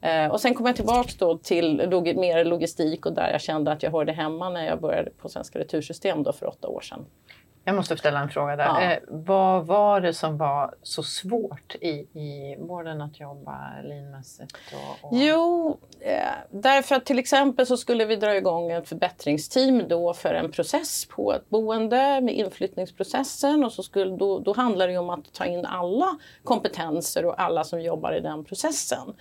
Eh, 0.00 0.26
och 0.26 0.40
sen 0.40 0.54
kom 0.54 0.66
jag 0.66 0.76
tillbaks 0.76 1.16
då 1.16 1.38
till 1.38 1.76
log- 1.76 2.16
mer 2.16 2.44
logistik 2.44 3.06
och 3.06 3.12
där 3.12 3.30
jag 3.30 3.40
kände 3.40 3.72
att 3.72 3.82
jag 3.82 3.90
hörde 3.90 4.12
hemma 4.12 4.50
när 4.50 4.66
jag 4.66 4.80
började 4.80 5.10
på 5.10 5.28
Svenska 5.28 5.58
Retursystem 5.58 6.22
då 6.22 6.32
för 6.32 6.46
åtta 6.46 6.68
år 6.68 6.80
sedan. 6.80 7.06
Jag 7.66 7.76
måste 7.76 7.96
ställa 7.96 8.20
en 8.20 8.28
fråga 8.28 8.56
där. 8.56 8.64
Ja. 8.64 8.82
Eh, 8.82 8.98
vad 9.08 9.66
var 9.66 10.00
det 10.00 10.14
som 10.14 10.38
var 10.38 10.74
så 10.82 11.02
svårt 11.02 11.74
i, 11.80 11.88
i 11.88 12.56
vården 12.58 13.00
att 13.00 13.20
jobba 13.20 13.80
linmässigt? 13.82 14.56
Och, 14.72 15.08
och... 15.08 15.16
Jo, 15.16 15.78
eh, 16.00 16.16
därför 16.50 16.94
att 16.94 17.04
till 17.04 17.18
exempel 17.18 17.66
så 17.66 17.76
skulle 17.76 18.04
vi 18.04 18.16
dra 18.16 18.36
igång 18.36 18.70
ett 18.70 18.88
förbättringsteam 18.88 19.88
då 19.88 20.14
för 20.14 20.34
en 20.34 20.52
process 20.52 21.06
på 21.06 21.32
ett 21.32 21.48
boende 21.48 22.20
med 22.20 22.34
inflyttningsprocessen 22.34 23.64
och 23.64 23.72
så 23.72 23.82
skulle, 23.82 24.16
då, 24.16 24.38
då 24.38 24.52
handlar 24.52 24.88
det 24.88 24.98
om 24.98 25.10
att 25.10 25.32
ta 25.32 25.44
in 25.44 25.66
alla 25.66 26.18
kompetenser 26.44 27.24
och 27.24 27.40
alla 27.40 27.64
som 27.64 27.80
jobbar 27.80 28.12
i 28.12 28.20
den 28.20 28.44
processen. 28.44 29.14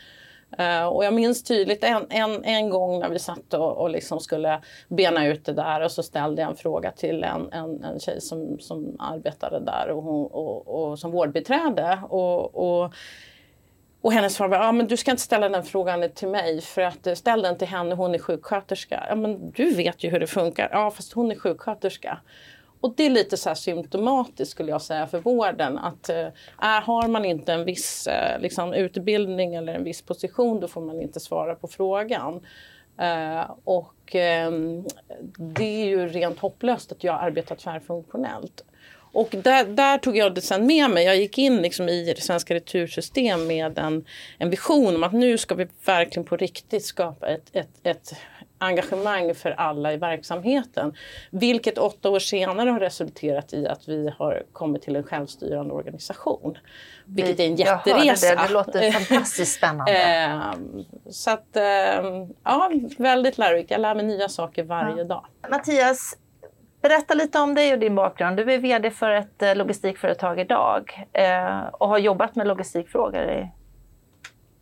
Uh, 0.60 0.86
och 0.86 1.05
jag 1.05 1.13
minns 1.13 1.43
tydligt 1.43 1.83
en, 1.83 2.05
en, 2.10 2.43
en 2.43 2.69
gång 2.69 3.00
när 3.00 3.10
vi 3.10 3.19
satt 3.19 3.53
och, 3.53 3.77
och 3.77 3.89
liksom 3.89 4.19
skulle 4.19 4.62
bena 4.88 5.27
ut 5.27 5.45
det 5.45 5.53
där 5.53 5.81
och 5.81 5.91
så 5.91 6.03
ställde 6.03 6.41
jag 6.41 6.51
en 6.51 6.57
fråga 6.57 6.91
till 6.91 7.24
en, 7.24 7.53
en, 7.53 7.83
en 7.83 8.00
tjej 8.00 8.22
som, 8.22 8.60
som 8.60 8.95
arbetade 9.00 9.60
där 9.60 9.89
och, 9.89 10.03
hon, 10.03 10.25
och, 10.25 10.67
och 10.67 11.00
som 11.00 11.12
vårdbiträde. 11.12 12.00
Och, 12.10 12.55
och, 12.55 12.93
och 14.01 14.13
hennes 14.13 14.33
svar 14.33 14.48
var, 14.48 14.57
ja 14.57 14.72
men 14.72 14.88
du 14.88 14.98
ska 14.98 15.12
inte 15.12 15.24
ställa 15.24 15.50
den 15.50 15.63
frågan 15.63 16.10
till 16.15 16.27
mig 16.27 16.62
för 16.62 16.81
att 16.81 17.07
eh, 17.07 17.13
ställ 17.13 17.41
den 17.41 17.57
till 17.57 17.67
henne, 17.67 17.95
hon 17.95 18.15
är 18.15 18.19
sjuksköterska. 18.19 19.03
Ja 19.10 19.15
men 19.15 19.51
du 19.51 19.75
vet 19.75 20.03
ju 20.03 20.10
hur 20.10 20.19
det 20.19 20.27
funkar. 20.27 20.69
Ja 20.72 20.91
fast 20.91 21.13
hon 21.13 21.31
är 21.31 21.36
sjuksköterska. 21.36 22.19
Och 22.83 22.93
det 22.95 23.05
är 23.05 23.09
lite 23.09 23.37
så 23.37 23.49
här 23.49 23.55
symptomatiskt 23.55 24.51
skulle 24.51 24.71
jag 24.71 24.81
säga 24.81 25.07
för 25.07 25.19
vården 25.19 25.77
att 25.77 26.09
eh, 26.09 26.25
äh, 26.61 26.83
har 26.83 27.07
man 27.07 27.25
inte 27.25 27.53
en 27.53 27.65
viss 27.65 28.07
äh, 28.07 28.39
liksom, 28.39 28.73
utbildning 28.73 29.55
eller 29.55 29.73
en 29.73 29.83
viss 29.83 30.01
position 30.01 30.59
då 30.59 30.67
får 30.67 30.81
man 30.81 31.01
inte 31.01 31.19
svara 31.19 31.55
på 31.55 31.67
frågan. 31.67 32.45
Eh, 32.99 33.51
och 33.63 34.15
ehm, 34.15 34.85
det 35.37 35.81
är 35.81 35.85
ju 35.85 36.07
rent 36.07 36.39
hopplöst 36.39 36.91
att 36.91 37.03
jag 37.03 37.23
arbetar 37.23 37.55
tvärfunktionellt. 37.55 38.63
Och 39.13 39.29
där, 39.31 39.65
där 39.65 39.97
tog 39.97 40.17
jag 40.17 40.35
det 40.35 40.41
sen 40.41 40.65
med 40.65 40.89
mig. 40.89 41.05
Jag 41.05 41.17
gick 41.17 41.37
in 41.37 41.61
liksom 41.61 41.89
i 41.89 42.13
det 42.13 42.21
svenska 42.21 42.53
retursystem 42.53 43.47
med 43.47 43.79
en, 43.79 44.05
en 44.37 44.49
vision 44.49 44.95
om 44.95 45.03
att 45.03 45.13
nu 45.13 45.37
ska 45.37 45.55
vi 45.55 45.67
verkligen 45.85 46.25
på 46.25 46.37
riktigt 46.37 46.85
skapa 46.85 47.27
ett, 47.27 47.49
ett, 47.53 47.69
ett 47.83 48.13
engagemang 48.63 49.36
för 49.36 49.51
alla 49.51 49.93
i 49.93 49.98
verksamheten. 49.98 50.93
Vilket 51.32 51.77
åtta 51.77 52.10
år 52.10 52.20
senare 52.20 52.70
har 52.70 52.79
resulterat 52.79 53.53
i 53.53 53.67
att 53.67 53.88
vi 53.88 54.13
har 54.17 54.43
kommit 54.53 54.82
till 54.82 54.96
en 54.96 55.03
självstyrande 55.03 55.74
organisation. 55.74 56.58
Vilket 57.05 57.39
är 57.39 57.46
en 57.46 57.55
Jag 57.55 57.75
hörde 57.75 58.05
jätteresa. 58.05 58.36
Det, 58.36 58.48
det 58.48 58.53
låter 58.53 58.91
fantastiskt 59.05 59.58
spännande. 59.58 59.91
Ehm, 59.91 60.86
så 61.10 61.32
att, 61.32 61.55
ehm, 61.58 62.34
ja, 62.43 62.72
väldigt 62.98 63.38
lärorikt. 63.38 63.72
Jag 63.72 63.82
lär 63.82 63.96
mig 63.96 64.05
nya 64.05 64.29
saker 64.29 64.63
varje 64.63 65.03
dag. 65.03 65.25
Mattias, 65.50 66.17
berätta 66.82 67.13
lite 67.13 67.39
om 67.39 67.55
dig 67.55 67.74
och 67.74 67.79
din 67.79 67.96
bakgrund. 67.96 68.38
Du 68.38 68.53
är 68.53 68.58
VD 68.58 68.91
för 68.91 69.10
ett 69.10 69.41
eh, 69.41 69.55
logistikföretag 69.55 70.39
idag 70.39 71.08
eh, 71.13 71.63
och 71.72 71.88
har 71.88 71.98
jobbat 71.98 72.36
med 72.36 72.48
logistikfrågor 72.48 73.22
i 73.22 73.51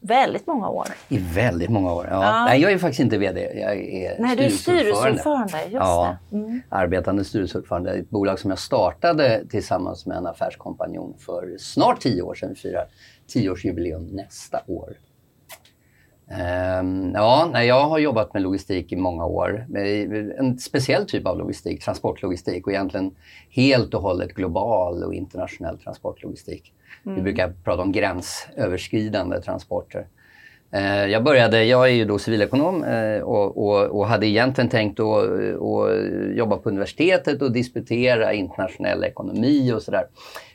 väldigt 0.02 0.48
många 0.48 0.70
år. 0.70 0.88
I 1.10 1.18
väldigt 1.18 1.70
många 1.70 1.94
år. 1.94 2.08
Ja. 2.12 2.24
Ja. 2.24 2.46
Nej, 2.46 2.62
jag 2.62 2.72
är 2.72 2.78
faktiskt 2.78 3.00
inte 3.00 3.18
VD. 3.18 3.42
Jag 3.56 3.78
är 3.78 4.16
Nej, 4.20 4.36
du 4.36 4.44
är 4.44 4.50
styrelseordförande. 4.50 5.58
Just 5.64 5.74
Ja. 5.74 6.18
Mm. 6.32 6.62
arbetande 6.70 7.24
styrelseordförande. 7.24 7.92
Ett 7.92 8.10
bolag 8.10 8.40
som 8.40 8.50
jag 8.50 8.60
startade 8.60 9.44
tillsammans 9.50 10.06
med 10.06 10.18
en 10.18 10.28
affärskompanjon 10.28 11.14
för 11.20 11.56
snart 11.60 12.00
tio 12.02 12.22
år 12.22 12.36
sedan. 12.36 12.50
Vi 12.50 12.56
firar 12.56 12.86
tioårsjubileum 13.28 14.04
nästa 14.04 14.62
år. 14.68 14.94
Ehm, 16.40 17.12
ja, 17.14 17.64
jag 17.64 17.88
har 17.88 18.00
jobbat 18.00 18.34
med 18.34 18.44
logistik 18.44 18.92
i 18.92 18.96
många 18.96 19.26
år. 19.26 19.66
En 20.38 20.60
speciell 20.60 21.06
typ 21.06 21.28
av 21.28 21.38
logistik, 21.38 21.84
transportlogistik 21.84 22.68
och 22.68 22.74
egentligen 22.74 23.12
helt 23.50 23.94
och 23.94 24.02
hållet 24.02 24.34
global 24.34 25.04
och 25.04 25.14
internationell 25.14 25.78
transportlogistik. 25.78 26.74
Vi 27.04 27.22
brukar 27.22 27.54
prata 27.64 27.82
om 27.82 27.92
gränsöverskridande 27.92 29.42
transporter. 29.42 30.08
Eh, 30.72 31.06
Jag 31.06 31.24
började, 31.24 31.64
jag 31.64 31.90
är 31.90 31.94
ju 31.94 32.06
då 32.06 32.20
civilekonom 32.20 32.84
eh, 32.84 33.22
och, 33.22 33.68
och, 33.68 34.00
och 34.00 34.08
hade 34.08 34.28
egentligen 34.28 34.70
tänkt 34.70 35.00
att, 35.00 35.24
att 35.24 36.36
jobba 36.36 36.58
på 36.58 36.70
universitetet 36.70 37.42
och 37.42 37.52
disputera 37.52 38.34
internationell 38.34 39.04
ekonomi 39.04 39.72
och 39.74 39.82
sådär. 39.82 40.04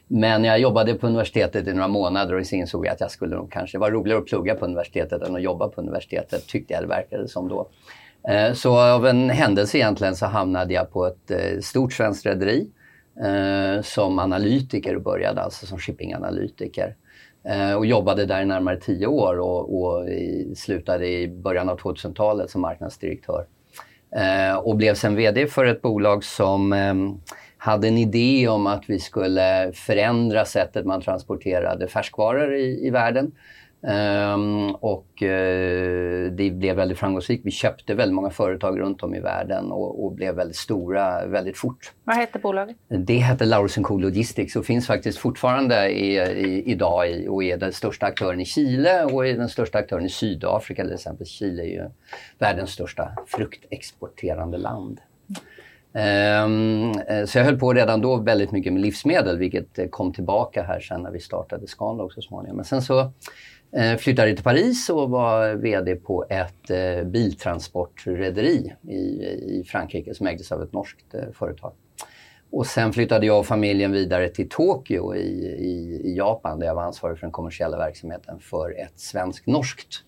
Men 0.09 0.45
jag 0.45 0.59
jobbade 0.59 0.95
på 0.95 1.07
universitetet 1.07 1.67
i 1.67 1.73
några 1.73 1.89
månader 1.89 2.35
och 2.35 2.47
så 2.47 2.57
insåg 2.57 2.87
jag 2.87 2.93
att 2.93 3.01
jag 3.01 3.11
skulle 3.11 3.37
nog 3.37 3.53
kanske 3.53 3.79
vara 3.79 3.91
roligare 3.91 4.19
att 4.19 4.27
plugga 4.27 4.55
på 4.55 4.65
universitetet 4.65 5.23
än 5.23 5.37
att 5.37 5.43
jobba 5.43 5.69
på 5.69 5.81
universitetet, 5.81 6.47
tyckte 6.47 6.75
jag 6.75 6.83
det 6.83 6.87
verkade 6.87 7.29
som 7.29 7.49
då. 7.49 7.69
Eh, 8.29 8.53
så 8.53 8.79
av 8.79 9.07
en 9.07 9.31
händelse 9.31 9.79
egentligen 9.79 10.17
så 10.17 10.27
hamnade 10.27 10.75
jag 10.75 10.93
på 10.93 11.07
ett 11.07 11.31
eh, 11.31 11.61
stort 11.61 11.93
svenskt 11.93 12.27
rederi 12.27 12.69
eh, 13.25 13.83
som 13.83 14.19
analytiker 14.19 14.97
och 14.97 15.03
började 15.03 15.43
alltså 15.43 15.67
som 15.67 15.79
shippinganalytiker. 15.79 16.97
Och 17.77 17.87
jobbade 17.87 18.27
där 18.27 18.43
i 18.43 18.45
närmare 18.45 18.81
tio 18.81 19.07
år 19.07 19.39
och, 19.39 19.83
och 19.83 20.09
slutade 20.57 21.09
i 21.09 21.29
början 21.29 21.69
av 21.69 21.79
2000-talet 21.79 22.51
som 22.51 22.61
marknadsdirektör. 22.61 23.47
Och 24.63 24.77
blev 24.77 24.95
sen 24.95 25.17
VD 25.17 25.47
för 25.47 25.65
ett 25.65 25.83
bolag 25.83 26.25
som 26.25 26.73
ehm, 26.73 27.21
hade 27.67 27.89
en 27.89 27.99
idé 27.99 28.49
om 28.49 28.67
att 28.67 28.85
vi 28.87 28.99
skulle 28.99 29.73
förändra 29.75 30.45
sättet 30.45 30.87
man 30.87 31.03
transporterade 31.03 31.89
färskvaror 31.89 32.55
i, 32.55 32.87
i 32.87 32.91
världen. 32.91 33.33
Ehm, 33.87 34.75
och 34.75 35.23
eh, 35.23 36.31
det 36.31 36.51
blev 36.51 36.77
väldigt 36.77 36.99
framgångsrikt. 36.99 37.47
Vi 37.47 37.51
köpte 37.51 37.95
väldigt 37.95 38.15
många 38.15 38.31
företag 38.31 38.81
runt 38.81 39.03
om 39.03 39.15
i 39.15 39.21
världen 39.21 39.73
och, 39.73 40.05
och 40.05 40.13
blev 40.13 40.35
väldigt 40.35 40.57
stora 40.57 41.27
väldigt 41.27 41.59
fort. 41.59 41.93
Vad 42.05 42.17
heter 42.17 42.39
bolaget? 42.39 42.77
Det 42.89 43.17
hette 43.19 43.45
Laursen 43.45 43.83
Co 43.83 43.99
Logistics 43.99 44.57
och 44.57 44.67
finns 44.67 44.87
faktiskt 44.87 45.19
fortfarande 45.19 45.89
i, 45.89 46.17
i, 46.19 46.71
idag 46.71 47.11
i, 47.11 47.29
och 47.29 47.45
är 47.45 47.57
den 47.57 47.73
största 47.73 48.07
aktören 48.07 48.41
i 48.41 48.45
Chile 48.45 49.05
och 49.05 49.27
är 49.27 49.35
den 49.35 49.49
största 49.49 49.79
aktören 49.79 50.05
i 50.05 50.11
Sydafrika 50.11 50.83
till 50.83 50.95
exempel. 50.95 51.27
Chile 51.27 51.63
är 51.63 51.67
ju 51.67 51.91
världens 52.39 52.71
största 52.71 53.13
fruktexporterande 53.27 54.59
land. 54.59 55.01
Ehm, 55.97 56.93
eh, 57.09 57.25
så 57.25 57.39
jag 57.39 57.45
höll 57.45 57.59
på 57.59 57.73
redan 57.73 58.01
då 58.01 58.17
väldigt 58.17 58.53
mycket 58.53 58.73
med 58.73 58.83
livsmedel 58.83 59.39
vilket 59.39 59.79
eh, 59.79 59.89
kom 59.89 60.13
tillbaka 60.13 60.63
här 60.63 60.81
sen 60.81 61.03
när 61.03 61.11
vi 61.11 61.21
startade 61.21 61.67
Scanlog 61.67 62.13
så 62.13 62.23
småningom. 62.23 62.57
Men 62.57 62.65
sen 62.65 62.83
så 62.83 63.01
eh, 63.77 63.97
flyttade 63.99 64.29
jag 64.29 64.37
till 64.37 64.45
Paris 64.45 64.91
och 64.91 65.11
var 65.11 65.55
VD 65.55 65.97
på 65.97 66.25
ett 66.29 66.71
biltransportrederi 67.07 68.73
i, 68.89 69.65
Frankrike 69.67 70.15
som 70.15 70.27
ägdes 70.27 70.53
av 70.53 70.63
ett 70.63 70.73
norskt 70.73 71.15
företag. 71.33 71.73
Och 72.51 72.67
sen 72.67 72.93
flyttade 72.93 73.27
jag 73.27 73.39
och 73.39 73.47
familjen 73.47 73.93
vidare 73.93 74.29
till 74.29 74.49
Tokyo 74.49 75.15
i, 75.15 75.47
i, 75.59 76.01
i 76.05 76.17
Japan 76.17 76.59
där 76.59 76.67
jag 76.67 76.75
var 76.75 76.83
ansvarig 76.83 77.19
för 77.19 77.27
den 77.27 77.33
kommersiella 77.33 77.77
verksamheten 77.77 78.41
för 78.41 78.81
ett 78.81 79.01
svensk-norskt 79.01 80.05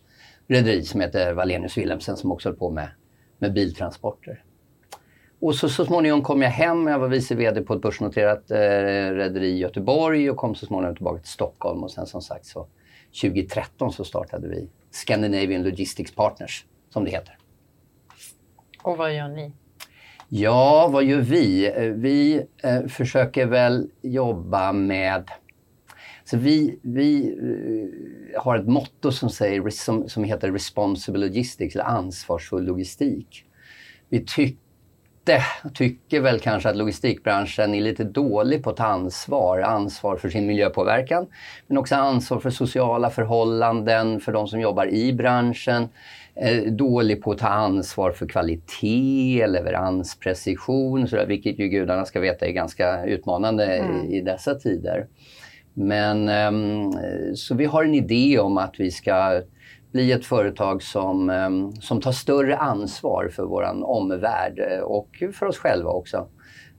rederi 0.48 0.82
som 0.82 1.00
heter 1.00 1.32
Wallenius 1.32 1.78
Wilhelmsen 1.78 2.16
som 2.16 2.32
också 2.32 2.48
höll 2.48 2.58
på 2.58 2.70
med, 2.70 2.88
med 3.38 3.52
biltransporter. 3.52 4.42
Och 5.40 5.54
så, 5.54 5.68
så 5.68 5.84
småningom 5.84 6.22
kom 6.22 6.42
jag 6.42 6.50
hem, 6.50 6.86
jag 6.86 6.98
var 6.98 7.08
vice 7.08 7.34
VD 7.34 7.62
på 7.62 7.74
ett 7.74 7.82
börsnoterat 7.82 8.50
eh, 8.50 8.56
rederi 8.56 9.46
i 9.46 9.58
Göteborg 9.58 10.30
och 10.30 10.36
kom 10.36 10.54
så 10.54 10.66
småningom 10.66 10.96
tillbaka 10.96 11.18
till 11.18 11.30
Stockholm 11.30 11.84
och 11.84 11.90
sen 11.90 12.06
som 12.06 12.22
sagt 12.22 12.46
så 12.46 12.66
2013 13.22 13.92
så 13.92 14.04
startade 14.04 14.48
vi 14.48 14.68
Scandinavian 14.90 15.62
Logistics 15.62 16.14
Partners 16.14 16.64
som 16.90 17.04
det 17.04 17.10
heter. 17.10 17.38
Och 18.82 18.96
vad 18.96 19.14
gör 19.14 19.28
ni? 19.28 19.52
Ja, 20.28 20.88
vad 20.92 21.04
gör 21.04 21.20
vi? 21.20 21.66
Eh, 21.66 21.82
Vi 21.82 22.42
eh, 22.62 22.86
försöker 22.86 23.46
väl 23.46 23.90
jobba 24.02 24.72
med 24.72 25.30
Så 26.24 26.36
vi, 26.36 26.78
vi 26.82 27.36
uh, 27.42 28.40
har 28.40 28.58
ett 28.58 28.66
motto 28.66 29.12
som, 29.12 29.30
säger, 29.30 29.70
som, 29.70 30.08
som 30.08 30.24
heter 30.24 30.52
Responsible 30.52 31.26
Logistics, 31.26 31.74
eller 31.74 31.84
ansvarsfull 31.84 32.64
logistik. 32.64 33.44
Vi 34.08 34.24
tycker 34.24 34.67
tycker 35.74 36.20
väl 36.20 36.40
kanske 36.40 36.68
att 36.68 36.76
logistikbranschen 36.76 37.74
är 37.74 37.80
lite 37.80 38.04
dålig 38.04 38.62
på 38.62 38.70
att 38.70 38.76
ta 38.76 38.84
ansvar. 38.84 39.60
Ansvar 39.60 40.16
för 40.16 40.28
sin 40.28 40.46
miljöpåverkan, 40.46 41.26
men 41.66 41.78
också 41.78 41.94
ansvar 41.94 42.40
för 42.40 42.50
sociala 42.50 43.10
förhållanden 43.10 44.20
för 44.20 44.32
de 44.32 44.48
som 44.48 44.60
jobbar 44.60 44.86
i 44.86 45.12
branschen. 45.12 45.88
Eh, 46.40 46.62
dålig 46.62 47.22
på 47.22 47.30
att 47.32 47.38
ta 47.38 47.48
ansvar 47.48 48.12
för 48.12 48.26
kvalitet, 48.26 49.46
leveransprecision, 49.46 51.08
så 51.08 51.16
där, 51.16 51.26
vilket 51.26 51.58
ju 51.58 51.68
gudarna 51.68 52.04
ska 52.04 52.20
veta 52.20 52.46
är 52.46 52.52
ganska 52.52 53.04
utmanande 53.04 53.64
mm. 53.76 54.04
i, 54.04 54.16
i, 54.16 54.20
dessa 54.20 54.54
tider. 54.54 55.06
Men 55.74 56.28
um, 56.28 56.92
så 57.34 57.54
vi 57.54 57.64
har 57.64 57.84
en 57.84 57.94
idé 57.94 58.38
om 58.38 58.58
att 58.58 58.74
vi 58.78 58.90
ska 58.90 59.42
bli 59.92 60.12
ett 60.12 60.26
företag 60.26 60.82
som, 60.82 61.30
ehm, 61.30 61.72
som 61.72 62.00
tar 62.00 62.12
större 62.12 62.56
ansvar 62.56 63.28
för 63.28 63.42
vår 63.42 63.84
omvärld 63.84 64.58
eh, 64.58 64.80
och 64.80 65.22
för 65.34 65.46
oss 65.46 65.58
själva 65.58 65.90
också. 65.90 66.28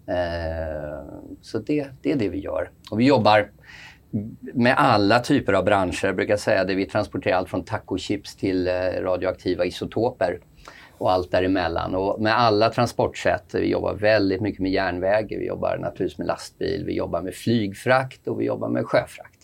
Eh, 0.08 1.00
så 1.42 1.60
det, 1.60 1.88
det 2.01 2.12
är 2.12 2.16
det 2.16 2.30
vi 2.30 2.39
gör. 2.39 2.70
Och 2.92 3.00
vi 3.00 3.06
jobbar 3.06 3.51
med 4.54 4.75
alla 4.78 5.20
typer 5.20 5.54
av 5.54 5.66
branscher. 5.66 6.06
Jag 6.06 6.16
brukar 6.16 6.38
säga 6.38 6.62
att 6.62 6.70
vi 6.70 6.86
transporterar 6.86 7.38
allt 7.38 7.50
från 7.50 7.63
tacochips 7.63 8.36
till 8.36 8.68
eh, 8.68 8.74
radioaktiva 9.01 9.66
isotoper 9.66 10.39
och 10.98 11.12
allt 11.12 11.32
däremellan. 11.32 11.96
Och 11.96 12.22
med 12.22 12.39
alla 12.39 12.70
transportsätt. 12.70 13.46
Vi 13.54 13.70
jobbar 13.70 13.94
väldigt 13.94 14.42
mycket 14.42 14.62
med 14.62 14.72
järnväg, 14.72 15.28
vi 15.30 15.48
jobbar 15.48 15.78
naturligtvis 15.78 16.18
med 16.18 16.28
lastbil, 16.28 16.84
vi 16.86 16.96
jobbar 16.96 17.22
med 17.22 17.34
flygfrakt 17.34 18.28
och 18.28 18.42
vi 18.42 18.46
jobbar 18.46 18.70
med 18.70 18.86
sjöfrakt. 18.86 19.38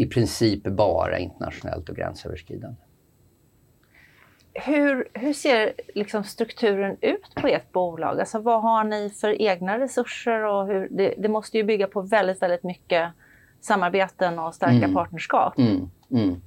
I 0.00 0.06
princip 0.06 0.62
bara 0.62 1.18
internationellt 1.18 1.88
och 1.88 1.96
gränsöverskridande. 1.96 2.76
Hur, 4.54 5.08
hur 5.14 5.32
ser 5.32 5.72
liksom 5.94 6.24
strukturen 6.24 6.96
ut 7.00 7.34
på 7.34 7.46
ert 7.46 7.72
bolag? 7.72 8.20
Alltså 8.20 8.38
vad 8.38 8.62
har 8.62 8.84
ni 8.84 9.10
för 9.10 9.42
egna 9.42 9.78
resurser? 9.78 10.44
Och 10.44 10.66
hur, 10.66 10.88
det, 10.90 11.14
det 11.18 11.28
måste 11.28 11.56
ju 11.56 11.64
bygga 11.64 11.86
på 11.86 12.02
väldigt, 12.02 12.42
väldigt 12.42 12.62
mycket 12.62 13.10
samarbeten 13.60 14.38
och 14.38 14.54
starka 14.54 14.76
mm. 14.76 14.94
partnerskap. 14.94 15.58
Mm. 15.58 15.90
Mm. 16.10 16.42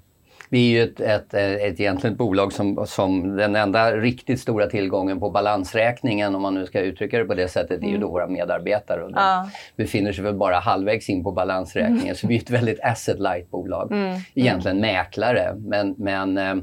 Vi 0.54 0.76
är 0.76 0.80
ju 0.80 0.84
ett, 0.84 1.00
ett, 1.00 1.34
ett 1.34 1.80
egentligen 1.80 2.14
ett 2.14 2.18
bolag 2.18 2.54
som, 2.54 2.86
som 2.88 3.36
den 3.36 3.56
enda 3.56 3.92
riktigt 3.92 4.40
stora 4.40 4.68
tillgången 4.68 5.20
på 5.20 5.30
balansräkningen, 5.30 6.36
om 6.36 6.42
man 6.42 6.54
nu 6.54 6.66
ska 6.66 6.80
uttrycka 6.80 7.18
det 7.18 7.26
på 7.26 7.34
det 7.34 7.48
sättet, 7.48 7.84
är 7.84 7.88
ju 7.88 7.98
då 7.98 7.98
mm. 7.98 8.10
våra 8.10 8.28
medarbetare. 8.28 9.04
Och 9.04 9.12
de 9.12 9.18
ja. 9.18 9.50
befinner 9.76 10.12
sig 10.12 10.24
väl 10.24 10.36
bara 10.36 10.60
halvvägs 10.60 11.10
in 11.10 11.24
på 11.24 11.32
balansräkningen. 11.32 12.16
Så 12.16 12.28
vi 12.28 12.36
är 12.36 12.40
ett 12.40 12.50
väldigt 12.50 12.80
asset 12.84 13.20
light 13.20 13.52
bolag. 13.52 13.92
Mm. 13.92 14.20
Egentligen 14.34 14.80
mäklare, 14.80 15.56
men, 15.58 15.96
men 15.98 16.38
eh, 16.38 16.56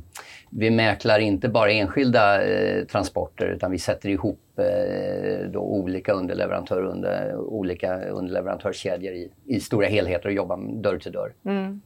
vi 0.51 0.71
mäklar 0.71 1.19
inte 1.19 1.49
bara 1.49 1.71
enskilda 1.71 2.43
eh, 2.43 2.85
transporter 2.85 3.47
utan 3.47 3.71
vi 3.71 3.79
sätter 3.79 4.09
ihop 4.09 4.41
eh, 4.59 5.51
då 5.53 5.61
olika 5.61 6.13
underleverantörer 6.13 6.85
under 6.85 7.37
olika 7.37 8.01
underleverantörskedjor 8.01 9.13
i, 9.13 9.31
i 9.47 9.61
stora 9.61 9.87
helheter 9.87 10.29
och 10.29 10.35
jobbar 10.35 10.83
dörr 10.83 10.99
till 10.99 11.13
dörr. 11.13 11.33
Mm. 11.45 11.81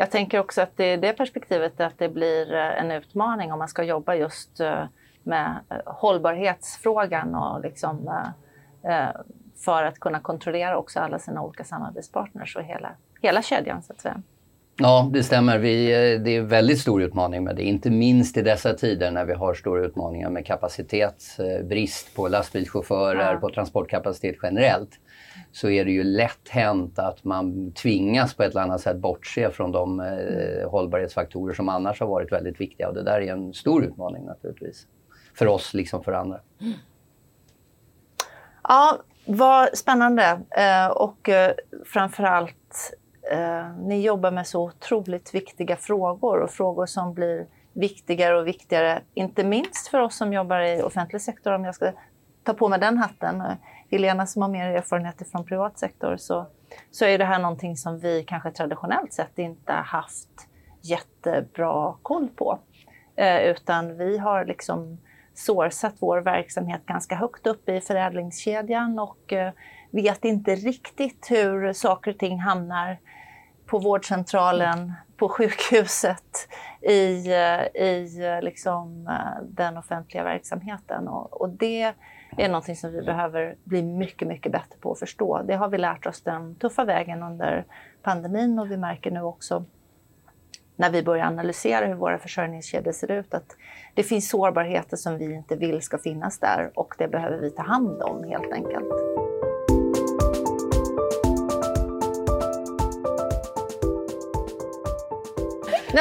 Jag 0.00 0.10
tänker 0.10 0.40
också 0.40 0.60
att 0.60 0.76
det 0.76 0.84
är 0.84 0.96
det 0.96 1.12
perspektivet 1.12 1.80
att 1.80 1.98
det 1.98 2.08
blir 2.08 2.54
eh, 2.54 2.80
en 2.80 2.90
utmaning 2.90 3.52
om 3.52 3.58
man 3.58 3.68
ska 3.68 3.82
jobba 3.82 4.14
just 4.14 4.60
eh, 4.60 4.84
med 5.22 5.60
eh, 5.70 5.76
hållbarhetsfrågan 5.84 7.34
och 7.34 7.60
liksom 7.60 8.10
för 9.64 9.82
att 9.82 10.00
kunna 10.00 10.20
kontrollera 10.20 10.78
också 10.78 11.00
alla 11.00 11.18
sina 11.18 11.42
olika 11.42 11.64
samarbetspartners 11.64 12.56
och 12.56 12.62
hela, 12.62 12.90
hela 13.22 13.42
kedjan 13.42 13.82
så 13.82 13.92
att 13.92 14.00
säga. 14.00 14.22
Ja, 14.76 15.10
det 15.12 15.22
stämmer. 15.22 15.58
Vi, 15.58 15.86
det 16.18 16.30
är 16.30 16.38
en 16.38 16.48
väldigt 16.48 16.78
stor 16.78 17.02
utmaning 17.02 17.44
med 17.44 17.56
det. 17.56 17.62
Inte 17.62 17.90
minst 17.90 18.36
i 18.36 18.42
dessa 18.42 18.74
tider 18.74 19.10
när 19.10 19.24
vi 19.24 19.34
har 19.34 19.54
stora 19.54 19.84
utmaningar 19.84 20.30
med 20.30 20.46
kapacitet, 20.46 21.24
brist 21.64 22.14
på 22.14 22.28
lastbilschaufförer, 22.28 23.32
ja. 23.32 23.40
på 23.40 23.50
transportkapacitet 23.50 24.36
generellt 24.42 24.90
så 25.52 25.68
är 25.68 25.84
det 25.84 25.90
ju 25.90 26.04
lätt 26.04 26.48
hänt 26.48 26.98
att 26.98 27.24
man 27.24 27.72
tvingas 27.72 28.34
på 28.34 28.42
ett 28.42 28.50
eller 28.50 28.62
annat 28.62 28.80
sätt 28.80 28.96
bortse 28.96 29.50
från 29.50 29.72
de 29.72 30.00
eh, 30.00 30.70
hållbarhetsfaktorer 30.70 31.54
som 31.54 31.68
annars 31.68 32.00
har 32.00 32.06
varit 32.06 32.32
väldigt 32.32 32.60
viktiga. 32.60 32.88
Och 32.88 32.94
det 32.94 33.02
där 33.02 33.20
är 33.20 33.32
en 33.32 33.54
stor 33.54 33.84
utmaning 33.84 34.24
naturligtvis. 34.24 34.86
För 35.34 35.46
oss 35.46 35.74
liksom 35.74 36.04
för 36.04 36.12
andra. 36.12 36.40
Ja, 38.62 38.98
vad 39.24 39.78
spännande. 39.78 40.40
Eh, 40.50 40.86
och 40.86 41.28
eh, 41.28 41.52
framförallt, 41.86 42.92
eh, 43.32 43.76
ni 43.78 44.00
jobbar 44.00 44.30
med 44.30 44.46
så 44.46 44.64
otroligt 44.64 45.34
viktiga 45.34 45.76
frågor 45.76 46.38
och 46.40 46.50
frågor 46.50 46.86
som 46.86 47.14
blir 47.14 47.46
viktigare 47.72 48.38
och 48.38 48.46
viktigare, 48.46 49.02
inte 49.14 49.44
minst 49.44 49.88
för 49.88 50.00
oss 50.00 50.16
som 50.16 50.32
jobbar 50.32 50.60
i 50.60 50.82
offentlig 50.82 51.22
sektor, 51.22 51.52
om 51.52 51.64
jag 51.64 51.74
ska 51.74 51.92
ta 52.44 52.54
på 52.54 52.68
mig 52.68 52.78
den 52.78 52.98
hatten. 52.98 53.42
Helena 53.90 54.26
som 54.26 54.42
har 54.42 54.48
mer 54.48 54.66
erfarenhet 54.66 55.30
från 55.30 55.44
privat 55.44 55.78
sektor 55.78 56.16
så, 56.16 56.46
så 56.90 57.04
är 57.04 57.18
det 57.18 57.24
här 57.24 57.38
någonting 57.38 57.76
som 57.76 57.98
vi 57.98 58.24
kanske 58.26 58.50
traditionellt 58.50 59.12
sett 59.12 59.38
inte 59.38 59.72
haft 59.72 60.48
jättebra 60.82 61.94
koll 62.02 62.28
på. 62.28 62.58
Eh, 63.16 63.40
utan 63.40 63.98
vi 63.98 64.18
har 64.18 64.44
liksom 64.44 64.98
sourcat 65.34 65.94
vår 65.98 66.18
verksamhet 66.18 66.86
ganska 66.86 67.14
högt 67.14 67.46
upp 67.46 67.68
i 67.68 67.80
förädlingskedjan 67.80 68.98
och 68.98 69.32
eh, 69.32 69.52
vet 69.90 70.24
inte 70.24 70.54
riktigt 70.54 71.30
hur 71.30 71.72
saker 71.72 72.10
och 72.10 72.18
ting 72.18 72.38
hamnar 72.38 72.98
på 73.66 73.78
vårdcentralen, 73.78 74.92
på 75.16 75.28
sjukhuset, 75.28 76.48
i, 76.80 77.32
eh, 77.32 77.82
i 77.82 78.20
eh, 78.22 78.42
liksom, 78.42 79.06
eh, 79.06 79.44
den 79.48 79.76
offentliga 79.76 80.24
verksamheten. 80.24 81.08
Och, 81.08 81.40
och 81.40 81.48
det 81.48 81.94
är 82.36 82.48
någonting 82.48 82.76
som 82.76 82.92
vi 82.92 83.02
behöver 83.02 83.56
bli 83.64 83.82
mycket, 83.82 84.28
mycket 84.28 84.52
bättre 84.52 84.78
på 84.80 84.92
att 84.92 84.98
förstå. 84.98 85.42
Det 85.42 85.54
har 85.54 85.68
vi 85.68 85.78
lärt 85.78 86.06
oss 86.06 86.22
den 86.22 86.54
tuffa 86.54 86.84
vägen 86.84 87.22
under 87.22 87.64
pandemin 88.02 88.58
och 88.58 88.70
vi 88.70 88.76
märker 88.76 89.10
nu 89.10 89.22
också 89.22 89.64
när 90.76 90.90
vi 90.90 91.02
börjar 91.02 91.26
analysera 91.26 91.86
hur 91.86 91.94
våra 91.94 92.18
försörjningskedjor 92.18 92.92
ser 92.92 93.10
ut 93.10 93.34
att 93.34 93.56
det 93.94 94.02
finns 94.02 94.30
sårbarheter 94.30 94.96
som 94.96 95.18
vi 95.18 95.34
inte 95.34 95.56
vill 95.56 95.82
ska 95.82 95.98
finnas 95.98 96.38
där 96.38 96.70
och 96.74 96.94
det 96.98 97.08
behöver 97.08 97.38
vi 97.38 97.50
ta 97.50 97.62
hand 97.62 98.02
om 98.02 98.24
helt 98.24 98.52
enkelt. 98.52 99.17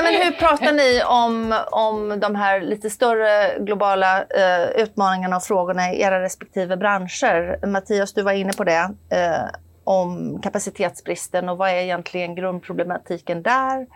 Nej, 0.02 0.14
men 0.14 0.22
hur 0.22 0.32
pratar 0.32 0.74
ni 0.74 1.04
om, 1.04 1.56
om 1.72 2.20
de 2.20 2.36
här 2.36 2.62
lite 2.62 2.90
större 2.90 3.60
globala 3.60 4.20
eh, 4.22 4.82
utmaningarna 4.82 5.36
och 5.36 5.44
frågorna 5.44 5.94
i 5.94 6.02
era 6.02 6.22
respektive 6.22 6.78
branscher? 6.78 7.66
Mattias, 7.68 8.14
du 8.14 8.22
var 8.22 8.32
inne 8.32 8.54
på 8.54 8.64
det. 8.64 8.94
Eh, 9.10 9.46
om 9.84 10.40
kapacitetsbristen 10.42 11.50
och 11.50 11.58
vad 11.58 11.70
är 11.70 11.74
egentligen 11.74 12.36
grundproblematiken 12.36 13.44
där? 13.44 13.88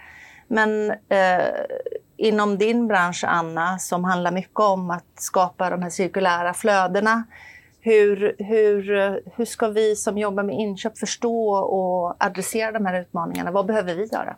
Men 0.48 0.92
eh, 0.92 1.46
inom 2.18 2.58
din 2.58 2.88
bransch, 2.88 3.24
Anna, 3.28 3.80
som 3.80 4.04
handlar 4.04 4.32
mycket 4.32 4.60
om 4.60 4.92
att 4.92 5.14
skapa 5.16 5.70
de 5.70 5.82
här 5.82 5.90
cirkulära 5.90 6.54
flödena. 6.54 7.24
Hur, 7.82 8.36
hur, 8.38 8.84
hur 9.36 9.46
ska 9.46 9.68
vi 9.68 9.96
som 9.96 10.18
jobbar 10.18 10.44
med 10.44 10.56
inköp 10.56 10.98
förstå 10.98 11.54
och 11.54 12.16
adressera 12.24 12.72
de 12.72 12.86
här 12.86 13.02
utmaningarna? 13.02 13.52
Vad 13.52 13.66
behöver 13.66 13.96
vi 13.96 14.06
göra? 14.06 14.36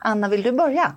Anna, 0.00 0.28
vill 0.28 0.42
du 0.42 0.52
börja? 0.52 0.96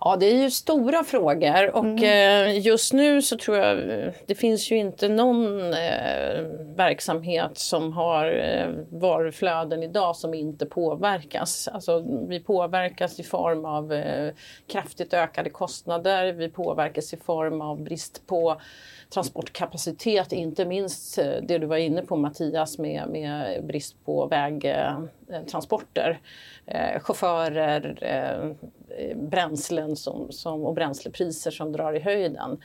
Ja, 0.00 0.16
det 0.16 0.26
är 0.26 0.42
ju 0.42 0.50
stora 0.50 1.04
frågor 1.04 1.76
och 1.76 1.84
mm. 1.84 2.04
Eh, 2.04 2.66
just 2.66 2.92
nu 2.92 3.22
så 3.22 3.36
tror 3.36 3.56
jag 3.56 3.78
det 4.26 4.34
finns 4.34 4.70
ju 4.70 4.76
inte 4.76 5.08
någon 5.08 5.60
eh, 5.60 6.40
verksamhet 6.76 7.58
som 7.58 7.92
har 7.92 8.26
eh, 8.26 8.98
varuflöden 8.98 9.82
idag 9.82 10.16
som 10.16 10.34
inte 10.34 10.66
påverkas. 10.66 11.68
Alltså, 11.68 12.04
vi 12.28 12.40
påverkas 12.40 13.20
i 13.20 13.22
form 13.22 13.64
av 13.64 13.92
eh, 13.92 14.32
kraftigt 14.66 15.14
ökade 15.14 15.50
kostnader, 15.50 16.32
vi 16.32 16.48
påverkas 16.48 17.14
i 17.14 17.16
form 17.16 17.60
av 17.60 17.82
brist 17.82 18.26
på 18.26 18.60
transportkapacitet, 19.14 20.32
inte 20.32 20.64
minst 20.64 21.18
eh, 21.18 21.24
det 21.42 21.58
du 21.58 21.66
var 21.66 21.76
inne 21.76 22.02
på 22.02 22.16
Mattias 22.16 22.78
med, 22.78 23.08
med 23.08 23.64
brist 23.66 24.04
på 24.04 24.26
Eh, 25.32 25.42
transporter, 25.42 26.20
Eh, 26.70 27.00
chaufförer, 27.00 27.98
eh, 28.00 29.16
bränslen 29.16 29.96
som, 29.96 30.32
som, 30.32 30.64
och 30.64 30.74
bränslepriser 30.74 31.50
som 31.50 31.72
drar 31.72 31.92
i 31.92 32.00
höjden. 32.00 32.60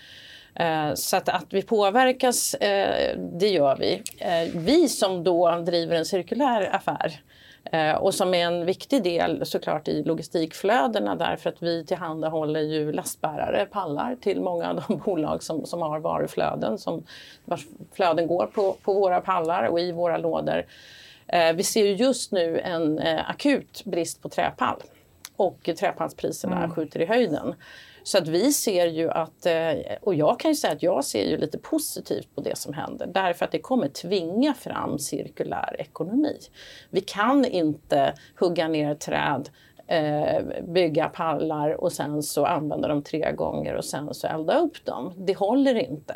Eh, 0.56 0.93
så 0.93 1.17
att, 1.17 1.30
att 1.30 1.45
vi 1.49 1.62
påverkas, 1.62 2.54
eh, 2.54 3.17
det 3.17 3.49
gör 3.49 3.76
vi. 3.76 4.04
Eh, 4.17 4.49
vi 4.56 4.89
som 4.89 5.23
då 5.23 5.52
driver 5.65 5.95
en 5.95 6.06
cirkulär 6.06 6.76
affär 6.76 7.19
eh, 7.71 7.95
och 7.95 8.13
som 8.13 8.34
är 8.34 8.45
en 8.45 8.65
viktig 8.65 9.04
del 9.04 9.45
såklart 9.45 9.88
i 9.88 10.04
logistikflödena 10.04 11.15
därför 11.15 11.49
att 11.49 11.63
vi 11.63 11.86
tillhandahåller 11.86 12.62
ju 12.62 12.91
lastbärare, 12.91 13.65
pallar 13.65 14.15
till 14.21 14.41
många 14.41 14.69
av 14.69 14.84
de 14.88 14.97
bolag 15.06 15.43
som, 15.43 15.65
som 15.65 15.82
har 15.82 15.99
varuflöden, 15.99 16.78
som, 16.78 17.04
vars 17.45 17.65
flöden 17.93 18.28
går 18.28 18.45
på, 18.45 18.76
på 18.84 18.93
våra 18.93 19.21
pallar 19.21 19.63
och 19.63 19.80
i 19.80 19.91
våra 19.91 20.17
lådor. 20.17 20.65
Eh, 21.28 21.54
vi 21.54 21.64
ser 21.64 21.86
ju 21.86 21.96
just 21.96 22.32
nu 22.32 22.60
en 22.60 23.00
eh, 23.00 23.30
akut 23.30 23.86
brist 23.86 24.22
på 24.22 24.30
träpall 24.30 24.82
och 25.36 25.70
träpallspriserna 25.80 26.58
mm. 26.58 26.72
skjuter 26.72 27.02
i 27.02 27.06
höjden. 27.06 27.56
Så 28.04 28.18
att 28.18 28.28
vi 28.28 28.54
ser 28.54 28.88
ju 28.88 29.10
att, 29.10 29.46
eh, 29.46 29.74
och 30.02 30.16
jag 30.16 30.40
kan 30.40 30.52
ju 30.52 30.56
säga 30.56 30.74
att 30.74 30.84
jag 30.84 31.06
ser 31.06 31.30
ju 31.30 31.38
lite 31.38 31.58
positivt 31.58 32.36
på 32.36 32.42
det 32.42 32.58
som 32.58 32.74
händer 32.74 33.08
därför 33.08 33.46
att 33.46 33.52
det 33.52 33.60
kommer 33.60 33.88
tvinga 33.88 34.54
fram 34.54 35.00
cirkulär 35.00 35.76
ekonomi. 35.80 36.38
Vi 36.90 37.02
kan 37.02 37.46
inte 37.46 38.14
hugga 38.40 38.68
ner 38.68 38.96
träd 38.96 39.50
eh, 39.93 40.63
bygga 40.67 41.10
pallar 41.10 41.84
och 41.84 41.91
sen 41.91 42.23
så 42.23 42.45
använda 42.45 42.88
dem 42.88 43.01
tre 43.01 43.32
gånger 43.32 43.75
och 43.75 43.86
sen 43.86 44.13
så 44.13 44.27
elda 44.27 44.60
upp 44.60 44.86
dem. 44.86 45.13
Det 45.17 45.38
håller 45.38 45.75
inte. 45.75 46.15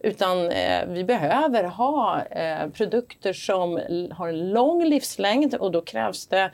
Utan 0.00 0.50
eh, 0.50 0.86
vi 0.88 1.04
behöver 1.04 1.64
ha 1.64 2.22
eh, 2.22 2.68
produkter 2.68 3.32
som 3.32 3.80
har 4.10 4.28
en 4.28 4.50
lång 4.50 4.84
livslängd 4.84 5.54
och 5.54 5.72
då 5.72 5.80
krävs 5.80 6.26
det 6.26 6.50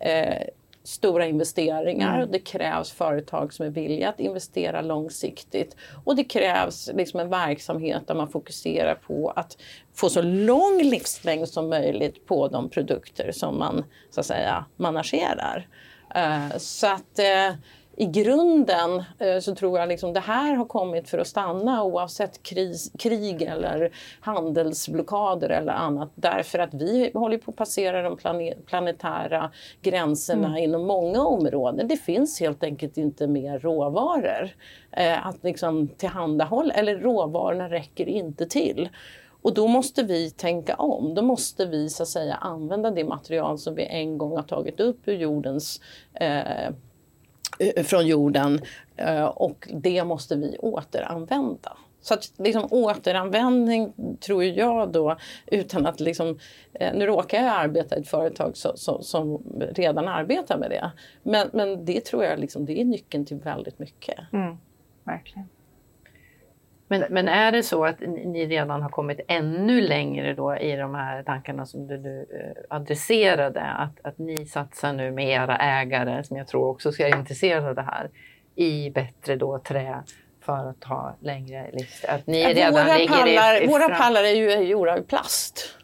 eh, 0.00 0.48
stora 0.82 1.26
investeringar. 1.26 2.16
Mm. 2.16 2.30
Det 2.30 2.38
krävs 2.38 2.92
företag 2.92 3.52
som 3.52 3.66
är 3.66 3.70
villiga 3.70 4.08
att 4.08 4.20
investera 4.20 4.80
långsiktigt. 4.80 5.76
Och 6.04 6.16
det 6.16 6.24
krävs 6.24 6.90
liksom 6.94 7.20
en 7.20 7.30
verksamhet 7.30 8.02
där 8.06 8.14
man 8.14 8.28
fokuserar 8.28 8.94
på 8.94 9.32
att 9.36 9.56
få 9.94 10.08
så 10.08 10.22
lång 10.22 10.82
livslängd 10.82 11.48
som 11.48 11.68
möjligt 11.68 12.26
på 12.26 12.48
de 12.48 12.70
produkter 12.70 13.32
som 13.32 13.58
man 13.58 13.84
så 14.10 14.20
att 14.20 14.26
säga 14.26 14.64
managerar. 14.76 15.68
Uh, 16.16 16.56
så 16.58 16.86
att 16.86 17.18
uh, 17.18 17.56
i 18.00 18.06
grunden 18.06 19.02
eh, 19.18 19.38
så 19.40 19.54
tror 19.54 19.78
jag 19.78 19.88
liksom 19.88 20.12
det 20.12 20.20
här 20.20 20.54
har 20.54 20.64
kommit 20.64 21.08
för 21.08 21.18
att 21.18 21.26
stanna 21.26 21.84
oavsett 21.84 22.42
kris, 22.42 22.92
krig 22.98 23.42
eller 23.42 23.90
handelsblockader 24.20 25.48
eller 25.48 25.72
annat. 25.72 26.10
Därför 26.14 26.58
att 26.58 26.74
vi 26.74 27.10
håller 27.14 27.38
på 27.38 27.50
att 27.50 27.56
passera 27.56 28.02
de 28.02 28.16
planetära 28.66 29.50
gränserna 29.82 30.48
mm. 30.48 30.64
inom 30.64 30.86
många 30.86 31.22
områden. 31.22 31.88
Det 31.88 31.96
finns 31.96 32.40
helt 32.40 32.64
enkelt 32.64 32.96
inte 32.96 33.26
mer 33.26 33.58
råvaror 33.58 34.50
eh, 34.92 35.26
att 35.26 35.44
liksom 35.44 35.88
tillhandahålla, 35.88 36.74
eller 36.74 36.98
råvarorna 36.98 37.68
räcker 37.68 38.08
inte 38.08 38.46
till. 38.46 38.88
Och 39.42 39.54
då 39.54 39.66
måste 39.66 40.02
vi 40.02 40.30
tänka 40.30 40.74
om. 40.74 41.14
Då 41.14 41.22
måste 41.22 41.66
vi 41.66 41.88
så 41.88 42.02
att 42.02 42.08
säga 42.08 42.34
använda 42.34 42.90
det 42.90 43.04
material 43.04 43.58
som 43.58 43.74
vi 43.74 43.86
en 43.86 44.18
gång 44.18 44.36
har 44.36 44.42
tagit 44.42 44.80
upp 44.80 45.08
ur 45.08 45.14
jordens 45.14 45.80
eh, 46.14 46.74
från 47.84 48.06
jorden 48.06 48.60
eh, 48.96 49.24
och 49.24 49.68
det 49.72 50.04
måste 50.04 50.36
vi 50.36 50.56
återanvända. 50.58 51.76
Så 52.02 52.14
att 52.14 52.32
liksom, 52.36 52.68
återanvändning 52.70 53.92
tror 54.20 54.44
jag 54.44 54.92
då, 54.92 55.16
utan 55.46 55.86
att 55.86 56.00
liksom, 56.00 56.38
eh, 56.72 56.94
nu 56.94 57.06
råkar 57.06 57.42
jag 57.42 57.54
arbeta 57.54 57.96
i 57.96 58.00
ett 58.00 58.08
företag 58.08 58.56
så, 58.56 58.72
så, 58.76 59.02
som 59.02 59.42
redan 59.74 60.08
arbetar 60.08 60.58
med 60.58 60.70
det. 60.70 60.90
Men, 61.22 61.50
men 61.52 61.84
det 61.84 62.04
tror 62.04 62.24
jag 62.24 62.38
liksom, 62.38 62.66
det 62.66 62.80
är 62.80 62.84
nyckeln 62.84 63.26
till 63.26 63.36
väldigt 63.36 63.78
mycket. 63.78 64.18
Mm, 64.32 64.56
verkligen. 65.04 65.48
Men, 66.90 67.04
men 67.10 67.28
är 67.28 67.52
det 67.52 67.62
så 67.62 67.84
att 67.84 68.00
ni 68.00 68.46
redan 68.46 68.82
har 68.82 68.88
kommit 68.88 69.20
ännu 69.28 69.80
längre 69.80 70.34
då 70.34 70.56
i 70.56 70.76
de 70.76 70.94
här 70.94 71.22
tankarna 71.22 71.66
som 71.66 71.86
du, 71.86 71.98
du 71.98 72.20
eh, 72.20 72.76
adresserade? 72.76 73.60
Att, 73.60 74.06
att 74.06 74.18
ni 74.18 74.46
satsar 74.46 74.92
nu 74.92 75.10
med 75.10 75.28
era 75.28 75.56
ägare, 75.56 76.24
som 76.24 76.36
jag 76.36 76.48
tror 76.48 76.68
också 76.68 76.92
ska 76.92 77.08
intresserade 77.08 77.68
av 77.68 77.74
det 77.74 77.82
här, 77.82 78.10
i 78.54 78.90
bättre 78.90 79.36
då 79.36 79.58
trä 79.58 80.02
för 80.44 80.70
att 80.70 80.84
ha 80.84 81.16
längre 81.20 81.70
livstid? 81.72 82.10
Att 82.10 82.26
ni 82.26 82.54
redan 82.54 82.72
våra, 82.72 83.06
pallar, 83.08 83.60
i, 83.60 83.64
i 83.64 83.66
våra 83.66 83.88
pallar 83.88 84.24
är 84.24 84.34
ju 84.34 84.68
gjorda 84.68 84.92
av 84.92 85.02
plast. 85.02 85.76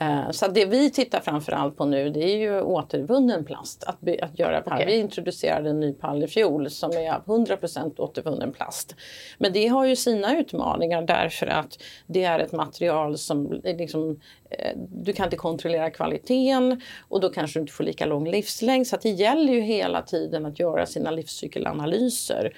Eh, 0.00 0.30
så 0.30 0.48
det 0.48 0.64
vi 0.64 0.90
tittar 0.90 1.20
framförallt 1.20 1.76
på 1.76 1.84
nu 1.84 2.10
det 2.10 2.24
är 2.24 2.36
ju 2.36 2.60
återvunnen 2.60 3.44
plast. 3.44 3.84
Att, 3.84 4.22
att 4.22 4.38
göra 4.38 4.60
pall. 4.60 4.74
Okay. 4.74 4.86
Vi 4.86 5.00
introducerade 5.00 5.70
en 5.70 5.80
ny 5.80 5.92
pall 5.92 6.24
i 6.24 6.28
fjol 6.28 6.70
som 6.70 6.90
är 6.90 7.12
100% 7.12 8.00
återvunnen 8.00 8.52
plast. 8.52 8.94
Men 9.38 9.52
det 9.52 9.66
har 9.66 9.84
ju 9.84 9.96
sina 9.96 10.38
utmaningar 10.38 11.02
därför 11.02 11.46
att 11.46 11.82
det 12.06 12.24
är 12.24 12.38
ett 12.38 12.52
material 12.52 13.18
som 13.18 13.60
liksom, 13.64 14.20
eh, 14.50 14.78
du 14.88 15.12
kan 15.12 15.24
inte 15.24 15.36
kontrollera 15.36 15.90
kvaliteten 15.90 16.80
och 17.08 17.20
då 17.20 17.28
kanske 17.28 17.58
du 17.58 17.60
inte 17.60 17.72
får 17.72 17.84
lika 17.84 18.06
lång 18.06 18.30
livslängd. 18.30 18.86
Så 18.86 18.96
det 19.02 19.10
gäller 19.10 19.52
ju 19.52 19.60
hela 19.60 20.02
tiden 20.02 20.46
att 20.46 20.58
göra 20.58 20.86
sina 20.86 21.10
livscykelanalyser 21.10 22.52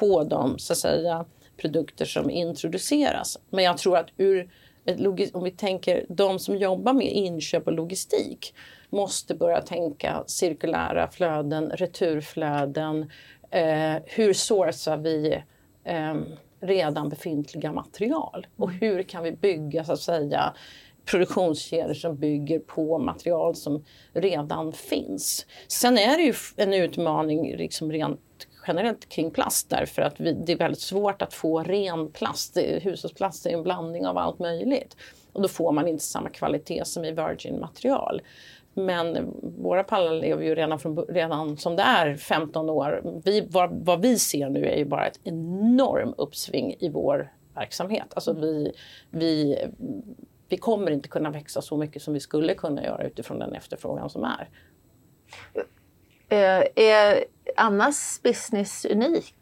på 0.00 0.24
de 0.24 0.58
så 0.58 0.72
att 0.72 0.78
säga, 0.78 1.24
produkter 1.56 2.04
som 2.04 2.30
introduceras. 2.30 3.38
Men 3.50 3.64
jag 3.64 3.78
tror 3.78 3.96
att 3.96 4.08
ur 4.16 4.48
om 5.32 5.44
vi 5.44 5.50
tänker 5.50 6.06
de 6.08 6.38
som 6.38 6.56
jobbar 6.56 6.92
med 6.92 7.12
inköp 7.12 7.66
och 7.66 7.72
logistik 7.72 8.54
måste 8.90 9.34
börja 9.34 9.62
tänka 9.62 10.24
cirkulära 10.26 11.08
flöden, 11.08 11.70
returflöden. 11.70 13.10
Eh, 13.50 13.94
hur 14.04 14.32
sourcar 14.32 14.96
vi 14.96 15.42
eh, 15.84 16.14
redan 16.60 17.08
befintliga 17.08 17.72
material? 17.72 18.46
Och 18.56 18.68
mm. 18.68 18.80
hur 18.80 19.02
kan 19.02 19.22
vi 19.22 19.32
bygga 19.32 19.84
så 19.84 19.92
att 19.92 20.00
säga 20.00 20.54
produktionskedjor 21.04 21.94
som 21.94 22.16
bygger 22.16 22.58
på 22.58 22.98
material 22.98 23.54
som 23.54 23.84
redan 24.12 24.72
finns. 24.72 25.46
Sen 25.68 25.98
är 25.98 26.16
det 26.16 26.22
ju 26.22 26.34
en 26.56 26.74
utmaning 26.74 27.56
liksom 27.56 27.92
rent 27.92 28.48
generellt 28.66 29.08
kring 29.08 29.30
plast 29.30 29.70
därför 29.70 30.02
att 30.02 30.20
vi, 30.20 30.32
det 30.32 30.52
är 30.52 30.56
väldigt 30.56 30.80
svårt 30.80 31.22
att 31.22 31.34
få 31.34 31.62
ren 31.62 32.12
plast. 32.12 32.56
Hushållsplast 32.56 33.46
är 33.46 33.50
en 33.50 33.62
blandning 33.62 34.06
av 34.06 34.18
allt 34.18 34.38
möjligt 34.38 34.96
och 35.32 35.42
då 35.42 35.48
får 35.48 35.72
man 35.72 35.88
inte 35.88 36.04
samma 36.04 36.28
kvalitet 36.28 36.84
som 36.84 37.04
i 37.04 37.12
virgin-material. 37.12 38.22
Men 38.74 39.34
våra 39.58 39.84
pallar 39.84 40.12
lever 40.12 40.44
ju 40.44 40.54
redan, 40.54 40.78
från, 40.78 40.96
redan 40.98 41.56
som 41.56 41.76
det 41.76 41.82
är 41.82 42.16
15 42.16 42.70
år. 42.70 43.20
Vi, 43.24 43.40
vad, 43.50 43.84
vad, 43.84 44.02
vi 44.02 44.18
ser 44.18 44.48
nu 44.48 44.66
är 44.66 44.76
ju 44.76 44.84
bara 44.84 45.06
ett 45.06 45.20
enormt 45.24 46.14
uppsving 46.18 46.76
i 46.78 46.88
vår 46.88 47.32
verksamhet. 47.54 48.06
Alltså 48.14 48.32
vi, 48.32 48.72
vi, 49.10 49.58
vi 50.48 50.56
kommer 50.56 50.90
inte 50.90 51.08
kunna 51.08 51.30
växa 51.30 51.62
så 51.62 51.76
mycket 51.76 52.02
som 52.02 52.14
vi 52.14 52.20
skulle 52.20 52.54
kunna 52.54 52.84
göra 52.84 53.04
utifrån 53.04 53.38
den 53.38 53.52
efterfrågan 53.54 54.10
som 54.10 54.24
är. 54.24 54.48
Eh, 56.32 56.64
är 56.74 57.24
Annas 57.56 58.20
business 58.22 58.84
unik? 58.84 59.34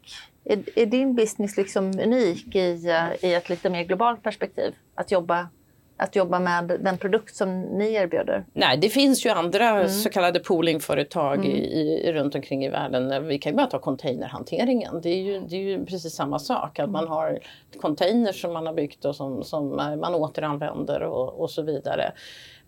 Är, 0.44 0.78
är 0.78 0.86
din 0.86 1.14
business 1.14 1.56
liksom 1.56 1.86
unik 2.00 2.56
i, 2.56 2.88
eh, 2.88 3.30
i 3.30 3.34
ett 3.34 3.48
lite 3.48 3.70
mer 3.70 3.84
globalt 3.84 4.22
perspektiv? 4.22 4.74
Att 4.94 5.10
jobba 5.10 5.48
att 5.96 6.16
jobba 6.16 6.38
med 6.38 6.64
den 6.80 6.98
produkt 6.98 7.36
som 7.36 7.60
ni 7.60 7.92
erbjuder? 7.92 8.44
Nej, 8.52 8.78
det 8.78 8.88
finns 8.88 9.26
ju 9.26 9.30
andra 9.30 9.68
mm. 9.68 9.88
så 9.88 10.10
kallade 10.10 10.40
poolingföretag 10.40 11.34
mm. 11.34 11.50
i, 11.50 12.02
i, 12.04 12.12
runt 12.12 12.34
omkring 12.34 12.64
i 12.64 12.68
världen. 12.68 13.26
Vi 13.26 13.38
kan 13.38 13.52
ju 13.52 13.56
bara 13.56 13.66
ta 13.66 13.78
containerhanteringen. 13.78 15.00
Det 15.02 15.08
är 15.08 15.22
ju, 15.22 15.40
det 15.40 15.56
är 15.56 15.60
ju 15.60 15.84
precis 15.84 16.14
samma 16.14 16.38
sak. 16.38 16.78
Att 16.78 16.90
man 16.90 17.08
har 17.08 17.38
containers 17.80 18.40
som 18.40 18.52
man 18.52 18.66
har 18.66 18.74
byggt 18.74 19.04
och 19.04 19.16
som, 19.16 19.44
som 19.44 19.76
man 19.76 20.14
återanvänder 20.14 21.02
och, 21.02 21.40
och 21.40 21.50
så 21.50 21.62
vidare. 21.62 22.12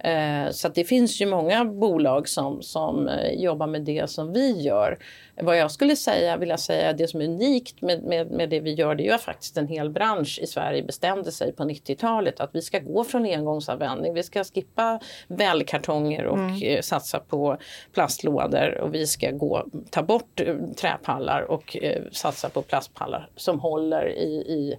Eh, 0.02 0.50
så 0.50 0.68
det 0.68 0.84
finns 0.84 1.20
ju 1.20 1.26
många 1.26 1.64
bolag 1.64 2.28
som, 2.28 2.62
som 2.62 3.08
eh, 3.08 3.32
jobbar 3.32 3.66
med 3.66 3.82
det 3.82 4.10
som 4.10 4.32
vi 4.32 4.60
gör. 4.60 4.98
Vad 5.42 5.56
jag 5.56 5.70
skulle 5.70 5.96
säga, 5.96 6.36
vilja 6.36 6.56
säga, 6.56 6.92
det 6.92 7.08
som 7.08 7.20
är 7.20 7.24
unikt 7.24 7.82
med, 7.82 8.02
med, 8.02 8.30
med 8.30 8.48
det 8.48 8.60
vi 8.60 8.74
gör, 8.74 8.94
det 8.94 9.08
är 9.08 9.12
ju 9.12 9.18
faktiskt 9.18 9.56
en 9.56 9.68
hel 9.68 9.90
bransch 9.90 10.38
i 10.42 10.46
Sverige 10.46 10.82
bestämde 10.82 11.32
sig 11.32 11.52
på 11.52 11.62
90-talet 11.62 12.40
att 12.40 12.50
vi 12.52 12.62
ska 12.62 12.78
gå 12.78 13.04
från 13.04 13.24
engångsanvändning. 13.24 14.14
Vi 14.14 14.22
ska 14.22 14.44
skippa 14.44 15.00
välkartonger 15.28 16.24
och 16.24 16.38
mm. 16.38 16.62
Eh, 16.62 16.80
satsa 16.80 17.20
på 17.20 17.56
plastlådor 17.92 18.78
och 18.78 18.94
vi 18.94 19.06
ska 19.06 19.30
gå, 19.30 19.66
ta 19.90 20.02
bort 20.02 20.40
träpallar 20.76 21.42
och 21.42 21.76
eh, 21.82 22.02
satsa 22.12 22.48
på 22.48 22.62
plastpallar 22.62 23.28
som 23.36 23.60
håller 23.60 24.08
i, 24.08 24.32
i, 24.32 24.78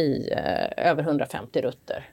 i 0.00 0.32
eh, 0.32 0.88
över 0.90 1.02
150 1.02 1.60
rutter. 1.60 2.10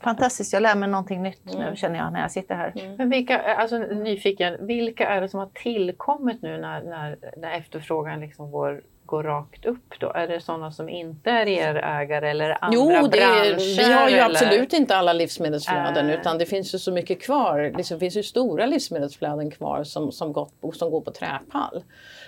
Fantastiskt, 0.00 0.52
jag 0.52 0.62
lär 0.62 0.76
mig 0.76 0.88
någonting 0.88 1.22
nytt 1.22 1.54
mm. 1.54 1.70
nu 1.70 1.76
känner 1.76 1.98
jag 1.98 2.12
när 2.12 2.20
jag 2.20 2.30
sitter 2.30 2.54
här. 2.54 2.72
Mm. 2.76 2.96
Men 2.96 3.10
vilka, 3.10 3.38
alltså 3.38 3.78
nyfiken, 3.78 4.66
vilka 4.66 5.08
är 5.08 5.20
det 5.20 5.28
som 5.28 5.40
har 5.40 5.50
tillkommit 5.54 6.42
nu 6.42 6.58
när, 6.58 6.82
när, 6.82 7.18
när 7.36 7.58
efterfrågan 7.58 8.20
liksom 8.20 8.50
går, 8.50 8.82
går 9.10 9.22
rakt 9.22 9.66
upp 9.66 10.00
då? 10.00 10.12
Är 10.12 10.28
det 10.28 10.40
sådana 10.40 10.72
som 10.72 10.88
inte 10.88 11.30
är 11.30 11.48
er 11.48 11.74
ägare 11.74 12.30
eller 12.30 12.64
andra 12.64 12.76
jo, 12.76 12.88
det 12.88 13.08
branscher? 13.08 13.76
vi 13.76 13.92
har 13.92 14.08
ju 14.08 14.16
eller? 14.16 14.30
absolut 14.30 14.72
inte 14.72 14.96
alla 14.96 15.12
livsmedelsflöden 15.12 16.10
äh. 16.10 16.20
utan 16.20 16.38
det 16.38 16.46
finns 16.46 16.74
ju 16.74 16.78
så 16.78 16.92
mycket 16.92 17.22
kvar. 17.22 17.74
Det 17.76 17.98
finns 17.98 18.16
ju 18.16 18.22
stora 18.22 18.66
livsmedelsflöden 18.66 19.50
kvar 19.50 19.84
som, 19.84 20.12
som, 20.12 20.32
gått, 20.32 20.52
som 20.74 20.90
går 20.90 21.00
på 21.00 21.10
träpall. 21.10 21.82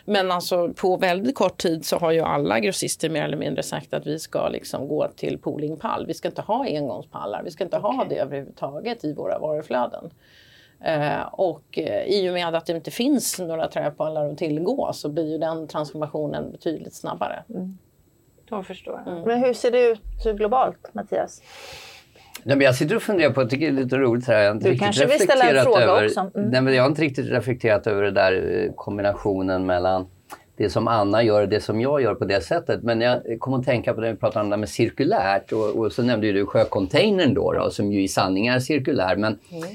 Men 0.04 0.30
alltså 0.30 0.68
på 0.68 0.96
väldigt 0.96 1.34
kort 1.34 1.58
tid 1.58 1.86
så 1.86 1.98
har 1.98 2.12
ju 2.12 2.20
alla 2.20 2.60
grossister 2.60 3.10
mer 3.10 3.24
eller 3.24 3.36
mindre 3.36 3.62
sagt 3.62 3.94
att 3.94 4.06
vi 4.06 4.18
ska 4.18 4.48
liksom 4.48 4.88
gå 4.88 5.08
till 5.08 5.38
poolingpall. 5.38 6.06
Vi 6.06 6.14
ska 6.14 6.28
inte 6.28 6.42
ha 6.42 6.64
engångspallar. 6.64 7.42
Vi 7.42 7.50
ska 7.50 7.64
inte 7.64 7.78
okay. 7.78 7.96
ha 7.96 8.04
det 8.04 8.16
överhuvudtaget 8.16 9.04
i 9.04 9.12
våra 9.12 9.38
varuflöden. 9.38 10.10
Eh, 10.84 11.22
och 11.32 11.78
eh, 11.78 12.04
i 12.04 12.30
och 12.30 12.34
med 12.34 12.54
att 12.54 12.66
det 12.66 12.72
inte 12.72 12.90
finns 12.90 13.38
några 13.38 13.68
träpallar 13.68 14.28
att 14.28 14.38
tillgå 14.38 14.90
så 14.92 15.08
blir 15.08 15.32
ju 15.32 15.38
den 15.38 15.68
transformationen 15.68 16.52
betydligt 16.52 16.94
snabbare. 16.94 17.44
Mm. 17.50 17.78
Då 18.48 18.62
förstår 18.62 19.02
jag. 19.04 19.12
Mm. 19.14 19.28
Men 19.28 19.44
hur 19.44 19.52
ser 19.52 19.70
det 19.70 19.90
ut 19.90 20.36
globalt, 20.36 20.90
Mattias? 20.92 21.42
Nej, 22.44 22.56
men 22.56 22.64
jag 22.64 22.74
sitter 22.74 22.96
och 22.96 23.02
funderar 23.02 23.32
på, 23.32 23.40
jag 23.40 23.50
tycker 23.50 23.72
det 23.72 23.80
är 23.80 23.84
lite 23.84 23.96
roligt 23.96 24.26
här. 24.26 24.42
Jag 24.42 24.60
Du 24.60 24.78
kanske 24.78 25.06
vill 25.06 25.20
ställa 25.20 25.50
en 25.50 25.64
fråga 25.64 25.80
över, 25.80 26.04
också? 26.04 26.20
Mm. 26.20 26.50
Nej, 26.50 26.60
men 26.60 26.74
jag 26.74 26.82
har 26.82 26.88
inte 26.88 27.02
riktigt 27.02 27.30
reflekterat 27.30 27.86
över 27.86 28.02
det 28.02 28.10
där 28.10 28.64
eh, 28.66 28.72
kombinationen 28.74 29.66
mellan 29.66 30.06
det 30.56 30.70
som 30.70 30.88
Anna 30.88 31.22
gör 31.22 31.42
och 31.42 31.48
det 31.48 31.60
som 31.60 31.80
jag 31.80 32.02
gör 32.02 32.14
på 32.14 32.24
det 32.24 32.40
sättet. 32.40 32.82
Men 32.82 33.00
jag 33.00 33.22
kom 33.38 33.54
att 33.54 33.64
tänka 33.64 33.94
på 33.94 34.00
det 34.00 34.12
vi 34.12 34.18
pratade 34.18 34.44
om 34.44 34.50
det 34.50 34.56
med 34.56 34.68
cirkulärt 34.68 35.52
och, 35.52 35.76
och 35.76 35.92
så 35.92 36.02
nämnde 36.02 36.26
ju 36.26 36.32
du 36.32 36.46
sjöcontainern 36.46 37.34
då, 37.34 37.52
då 37.52 37.70
som 37.70 37.92
ju 37.92 38.02
i 38.02 38.08
sanning 38.08 38.46
är 38.46 38.58
cirkulär. 38.58 39.16
Men 39.16 39.32
eh, 39.32 39.68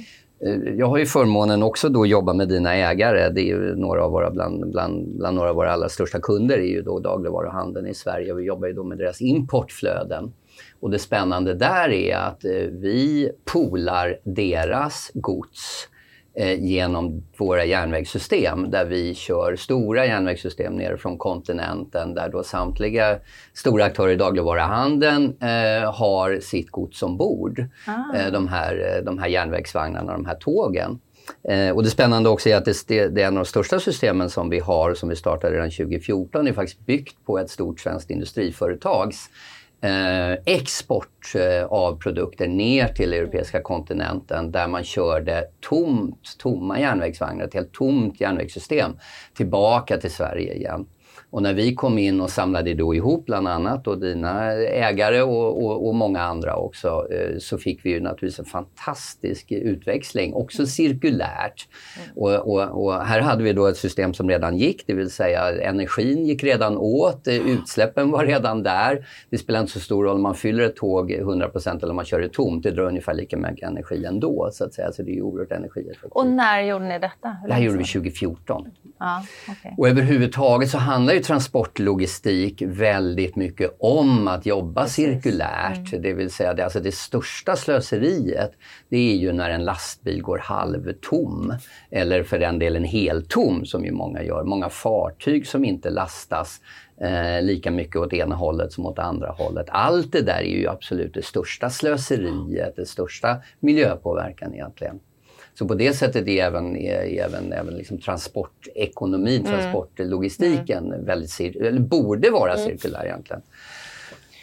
Eh, 0.45 0.73
jag 0.77 0.87
har 0.87 0.97
ju 0.97 1.05
förmånen 1.05 1.63
också 1.63 1.89
då 1.89 2.01
att 2.01 2.09
jobba 2.09 2.33
med 2.33 2.49
dina 2.49 2.75
ägare. 2.75 3.29
Det 3.29 3.41
är 3.41 3.45
ju 3.45 3.75
några 3.75 4.03
av 4.03 4.11
våra, 4.11 4.31
bland, 4.31 4.71
bland, 4.71 5.17
bland 5.17 5.35
några 5.35 5.49
av 5.49 5.55
våra 5.55 5.71
allra 5.71 5.89
största 5.89 6.19
kunder 6.19 6.57
är 6.57 6.71
ju 6.71 6.81
då 6.81 6.99
dagligvaruhandeln 6.99 7.87
i 7.87 7.93
Sverige. 7.93 8.33
Vi 8.33 8.43
jobbar 8.43 8.67
ju 8.67 8.73
då 8.73 8.83
med 8.83 8.97
deras 8.97 9.21
importflöden. 9.21 10.33
Och 10.79 10.91
det 10.91 10.99
spännande 10.99 11.53
där 11.53 11.89
är 11.89 12.17
att 12.17 12.45
eh, 12.45 12.51
vi 12.71 13.31
polar 13.53 14.19
deras 14.23 15.11
gods 15.13 15.87
eh, 15.91 15.96
genom 16.57 17.23
våra 17.37 17.65
järnvägssystem 17.65 18.71
där 18.71 18.85
vi 18.85 19.15
kör 19.15 19.55
stora 19.55 20.05
järnvägssystem 20.05 20.73
ner 20.73 20.97
från 20.97 21.17
kontinenten 21.17 22.13
där 22.13 22.29
då 22.29 22.43
samtliga 22.43 23.19
stora 23.53 23.85
aktörer 23.85 24.11
i 24.11 24.15
dagligvaruhandeln 24.15 25.37
eh, 25.41 25.93
har 25.93 26.39
sitt 26.39 26.71
gods 26.71 27.03
ombord. 27.03 27.59
Eh, 28.15 28.31
de, 28.31 28.47
här, 28.47 28.95
eh, 28.97 29.03
de 29.03 29.17
här 29.17 29.27
järnvägsvagnarna, 29.27 30.11
de 30.11 30.25
här 30.25 30.35
tågen. 30.35 30.99
Eh, 31.49 31.75
och 31.75 31.83
det 31.83 31.89
spännande 31.89 32.29
också 32.29 32.49
är 32.49 32.55
att 32.55 32.65
det, 32.65 32.87
det, 32.87 33.07
det 33.07 33.21
är 33.21 33.27
en 33.27 33.37
av 33.37 33.43
de 33.43 33.49
största 33.49 33.79
systemen 33.79 34.29
som 34.29 34.49
vi 34.49 34.59
har, 34.59 34.93
som 34.93 35.09
vi 35.09 35.15
startade 35.15 35.55
redan 35.55 35.71
2014, 35.71 36.45
det 36.45 36.51
är 36.51 36.53
faktiskt 36.53 36.85
byggt 36.85 37.25
på 37.25 37.39
ett 37.39 37.49
stort 37.49 37.79
svenskt 37.79 38.09
industriföretags 38.09 39.29
eh, 39.29 39.56
export 40.45 41.35
eh, 41.35 41.65
av 41.65 41.99
produkter 41.99 42.47
ner 42.47 42.87
till 42.87 43.13
europeiska 43.13 43.61
kontinenten 43.61 44.51
där 44.51 44.67
man 44.67 44.83
körde 44.83 45.43
tomt, 45.59 46.35
tomma 46.39 46.79
järnvägsvagnar, 46.79 47.45
ett 47.45 47.53
helt 47.53 47.73
tomt 47.73 48.21
järnvägssystem 48.21 48.91
tillbaka 49.33 49.97
till 49.97 50.11
Sverige 50.11 50.53
igen. 50.53 50.85
Och 51.37 51.43
när 51.43 51.53
vi 51.53 51.75
kom 51.75 51.97
in 51.97 52.21
och 52.21 52.29
samlade 52.29 52.73
då 52.73 52.95
ihop 52.95 53.25
bland 53.25 53.47
annat 53.47 53.83
då 53.83 53.95
dina 53.95 54.51
ägare 54.53 55.21
och, 55.21 55.63
och, 55.63 55.87
och 55.87 55.95
många 55.95 56.21
andra 56.21 56.55
också 56.55 57.07
eh, 57.11 57.37
så 57.39 57.57
fick 57.57 57.85
vi 57.85 57.89
ju 57.89 57.99
naturligtvis 57.99 58.39
en 58.39 58.45
fantastisk 58.45 59.51
utväxling, 59.51 60.33
också 60.33 60.65
cirkulärt. 60.65 61.67
Och, 62.15 62.33
och, 62.33 62.85
och 62.85 63.05
här 63.05 63.21
hade 63.21 63.43
vi 63.43 63.53
då 63.53 63.67
ett 63.67 63.77
system 63.77 64.13
som 64.13 64.29
redan 64.29 64.57
gick, 64.57 64.83
det 64.87 64.93
vill 64.93 65.11
säga 65.11 65.61
energin 65.61 66.25
gick 66.25 66.43
redan 66.43 66.77
åt, 66.77 67.27
eh, 67.27 67.35
utsläppen 67.35 68.11
var 68.11 68.25
redan 68.25 68.63
där. 68.63 69.07
Det 69.29 69.37
spelar 69.37 69.59
inte 69.59 69.71
så 69.71 69.79
stor 69.79 70.03
roll 70.03 70.15
om 70.15 70.21
man 70.21 70.35
fyller 70.35 70.63
ett 70.63 70.75
tåg 70.75 71.11
100% 71.11 71.77
eller 71.77 71.89
om 71.89 71.95
man 71.95 72.05
kör 72.05 72.19
det 72.19 72.29
tomt, 72.29 72.63
det 72.63 72.71
drar 72.71 72.83
ungefär 72.83 73.13
lika 73.13 73.37
mycket 73.37 73.69
energi 73.69 74.05
ändå 74.05 74.49
så 74.53 74.63
att 74.63 74.73
säga, 74.73 74.91
så 74.91 75.03
det 75.03 75.11
är 75.11 75.15
ju 75.15 75.21
oerhört 75.21 75.51
energieffektivt. 75.51 76.11
Och 76.11 76.27
när 76.27 76.61
gjorde 76.61 76.85
ni 76.85 76.99
detta? 76.99 77.37
Hur 77.41 77.47
Det 77.47 77.53
här 77.53 77.61
gjorde 77.61 77.77
vi 77.77 77.83
sedan? 77.83 78.01
2014. 78.01 78.67
Ja, 78.99 79.23
okej. 79.49 79.75
Och 79.77 79.87
överhuvudtaget 79.87 80.69
så 80.69 80.77
handlar 80.77 81.13
ju 81.13 81.19
transportlogistik 81.27 82.61
väldigt 82.61 83.35
mycket 83.35 83.75
om 83.79 84.27
att 84.27 84.45
jobba 84.45 84.87
cirkulärt. 84.87 85.91
Det 86.01 86.13
vill 86.13 86.31
säga 86.31 86.53
det, 86.53 86.63
alltså 86.63 86.79
det 86.79 86.95
största 86.95 87.55
slöseriet 87.55 88.51
det 88.89 88.97
är 88.97 89.15
ju 89.15 89.31
när 89.33 89.49
en 89.49 89.65
lastbil 89.65 90.21
går 90.21 90.37
halvtom. 90.37 91.53
Eller 91.91 92.23
för 92.23 92.39
den 92.39 92.59
delen 92.59 92.83
heltom 92.83 93.65
som 93.65 93.85
ju 93.85 93.91
många 93.91 94.23
gör. 94.23 94.43
Många 94.43 94.69
fartyg 94.69 95.47
som 95.47 95.65
inte 95.65 95.89
lastas 95.89 96.61
eh, 97.01 97.41
lika 97.41 97.71
mycket 97.71 97.95
åt 97.95 98.13
ena 98.13 98.35
hållet 98.35 98.71
som 98.73 98.85
åt 98.85 98.99
andra 98.99 99.31
hållet. 99.31 99.67
Allt 99.69 100.11
det 100.11 100.21
där 100.21 100.39
är 100.39 100.57
ju 100.59 100.67
absolut 100.67 101.13
det 101.13 101.25
största 101.25 101.69
slöseriet, 101.69 102.75
det 102.75 102.85
största 102.85 103.37
miljöpåverkan 103.59 104.53
egentligen. 104.53 104.99
Så 105.57 105.67
på 105.67 105.73
det 105.75 105.93
sättet 105.93 106.27
är 106.27 106.43
även, 106.43 106.77
är 106.77 107.19
även, 107.25 107.53
även 107.53 107.73
liksom 107.73 107.97
transportekonomin, 107.97 109.43
transportlogistiken 109.43 111.05
väldigt 111.05 111.29
cir- 111.29 111.63
eller 111.67 111.79
borde 111.79 112.29
vara 112.29 112.57
cirkulär 112.57 113.05
egentligen. 113.05 113.41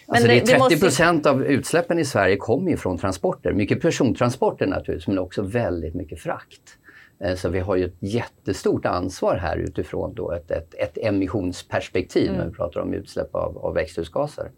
Alltså 0.06 0.28
det- 0.28 0.34
det, 0.34 0.40
är 0.40 0.46
30 0.46 0.58
måste 0.58 0.74
ju- 0.74 0.80
procent 0.80 1.26
av 1.26 1.44
utsläppen 1.44 1.98
i 1.98 2.04
Sverige 2.04 2.36
kommer 2.36 2.70
ju 2.70 2.76
från 2.76 2.98
transporter. 2.98 3.52
Mycket 3.52 3.80
persontransporter 3.82 4.66
naturligtvis, 4.66 5.06
men 5.08 5.18
också 5.18 5.42
väldigt 5.42 5.94
mycket 5.94 6.20
frakt. 6.20 6.78
Eh, 7.24 7.34
Så 7.34 7.48
vi 7.48 7.60
har 7.60 7.76
ju 7.76 7.84
ett 7.84 7.96
jättestort 8.00 8.86
ansvar 8.86 9.36
här 9.36 9.56
utifrån 9.56 10.14
då 10.14 10.32
ett, 10.32 10.50
ett, 10.50 10.74
ett 10.74 10.98
emissionsperspektiv 10.98 12.32
när 12.32 12.46
vi 12.46 12.52
pratar 12.52 12.80
om 12.80 12.94
utsläpp 12.94 13.34
av, 13.34 13.58
av 13.58 13.74
växthusgaser. 13.74 14.50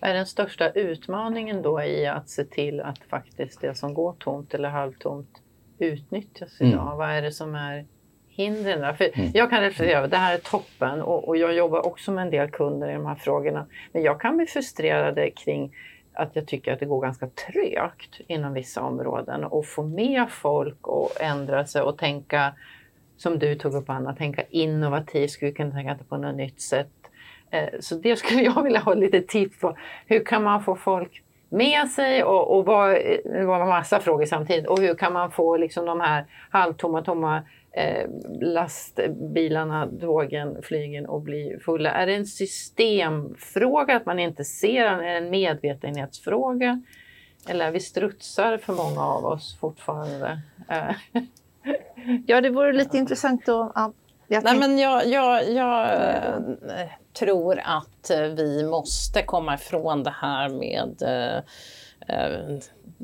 Vad 0.00 0.10
är 0.10 0.14
den 0.14 0.26
största 0.26 0.70
utmaningen 0.70 1.62
då 1.62 1.82
i 1.82 2.06
att 2.06 2.28
se 2.28 2.44
till 2.44 2.80
att 2.80 2.98
faktiskt 3.10 3.60
det 3.60 3.74
som 3.74 3.94
går 3.94 4.12
tomt 4.18 4.54
eller 4.54 4.68
halvtomt 4.68 5.28
utnyttjas 5.80 6.60
Mm. 6.60 6.72
idag? 6.72 6.96
Vad 6.96 7.08
är 7.10 7.22
det 7.22 7.32
som 7.32 7.54
är 7.54 7.84
hindren 8.28 8.80
där? 8.80 8.92
För 8.92 9.10
Jag 9.36 9.50
kan 9.50 9.60
reflektera 9.60 9.98
över 9.98 10.08
det 10.08 10.16
här 10.16 10.34
är 10.34 10.38
toppen 10.38 11.02
och, 11.02 11.28
och 11.28 11.36
jag 11.36 11.54
jobbar 11.54 11.86
också 11.86 12.12
med 12.12 12.22
en 12.22 12.30
del 12.30 12.50
kunder 12.50 12.90
i 12.90 12.94
de 12.94 13.06
här 13.06 13.14
frågorna. 13.14 13.66
Men 13.92 14.02
jag 14.02 14.20
kan 14.20 14.36
bli 14.36 14.46
frustrerad 14.46 15.18
kring 15.36 15.74
att 16.12 16.36
jag 16.36 16.46
tycker 16.46 16.72
att 16.72 16.80
det 16.80 16.86
går 16.86 17.00
ganska 17.00 17.26
trögt 17.26 18.20
inom 18.26 18.52
vissa 18.52 18.80
områden 18.82 19.44
och 19.44 19.66
få 19.66 19.82
med 19.82 20.30
folk 20.30 20.78
att 20.82 21.20
ändra 21.20 21.66
sig 21.66 21.82
och 21.82 21.98
tänka 21.98 22.52
som 23.16 23.38
du 23.38 23.54
tog 23.54 23.74
upp 23.74 23.90
Anna, 23.90 24.14
tänka 24.14 24.42
innovativt, 24.50 25.30
skulle 25.30 25.52
kunna 25.52 25.70
tänka 25.70 25.98
på 26.08 26.16
något 26.16 26.36
nytt 26.36 26.60
sätt. 26.60 26.88
Eh, 27.50 27.68
Så 27.80 27.94
det 27.94 28.16
skulle 28.16 28.42
jag 28.54 28.62
vilja 28.62 28.80
ha 28.80 28.94
lite 28.94 29.20
tips 29.20 29.60
på. 29.60 29.76
Hur 30.06 30.24
kan 30.24 30.42
man 30.42 30.62
få 30.64 30.76
folk 30.76 31.22
med 31.50 31.88
sig 31.88 32.24
och, 32.24 32.58
och 32.58 32.64
vad, 32.64 32.90
det 33.24 33.44
var 33.44 33.60
en 33.60 33.68
massa 33.68 34.00
frågor 34.00 34.24
samtidigt. 34.24 34.66
Och 34.66 34.78
hur 34.78 34.94
kan 34.94 35.12
man 35.12 35.30
få 35.30 35.56
liksom 35.56 35.86
de 35.86 36.00
här 36.00 36.26
halvtomma, 36.50 37.02
tomma 37.02 37.42
eh, 37.72 38.08
lastbilarna, 38.40 39.88
tågen, 40.00 40.62
flygen 40.62 41.10
att 41.10 41.22
bli 41.22 41.58
fulla? 41.64 41.90
Är 41.90 42.06
det 42.06 42.14
en 42.14 42.26
systemfråga 42.26 43.96
att 43.96 44.06
man 44.06 44.18
inte 44.18 44.44
ser 44.44 44.84
den? 44.84 45.00
Är 45.00 45.12
det 45.12 45.26
en 45.26 45.30
medvetenhetsfråga? 45.30 46.82
Eller 47.48 47.66
är 47.66 47.70
vi 47.70 47.80
strutsar 47.80 48.58
för 48.58 48.72
många 48.72 49.06
av 49.06 49.24
oss 49.24 49.58
fortfarande? 49.60 50.40
Eh, 50.68 50.94
Ja, 52.26 52.40
det 52.40 52.50
vore 52.50 52.72
lite 52.72 52.98
intressant 52.98 53.48
att... 53.48 53.94
Ja, 54.32 54.36
jag 54.36 54.44
Nej, 54.44 54.58
men 54.58 54.78
jag, 54.78 55.08
jag, 55.08 55.52
jag 55.52 56.58
tror 57.12 57.60
att 57.64 58.10
eh, 58.10 58.20
vi 58.20 58.64
måste 58.64 59.22
komma 59.22 59.54
ifrån 59.54 60.02
det 60.02 60.14
här 60.20 60.48
med 60.48 61.02
eh, 61.02 61.36
eh, 62.16 62.58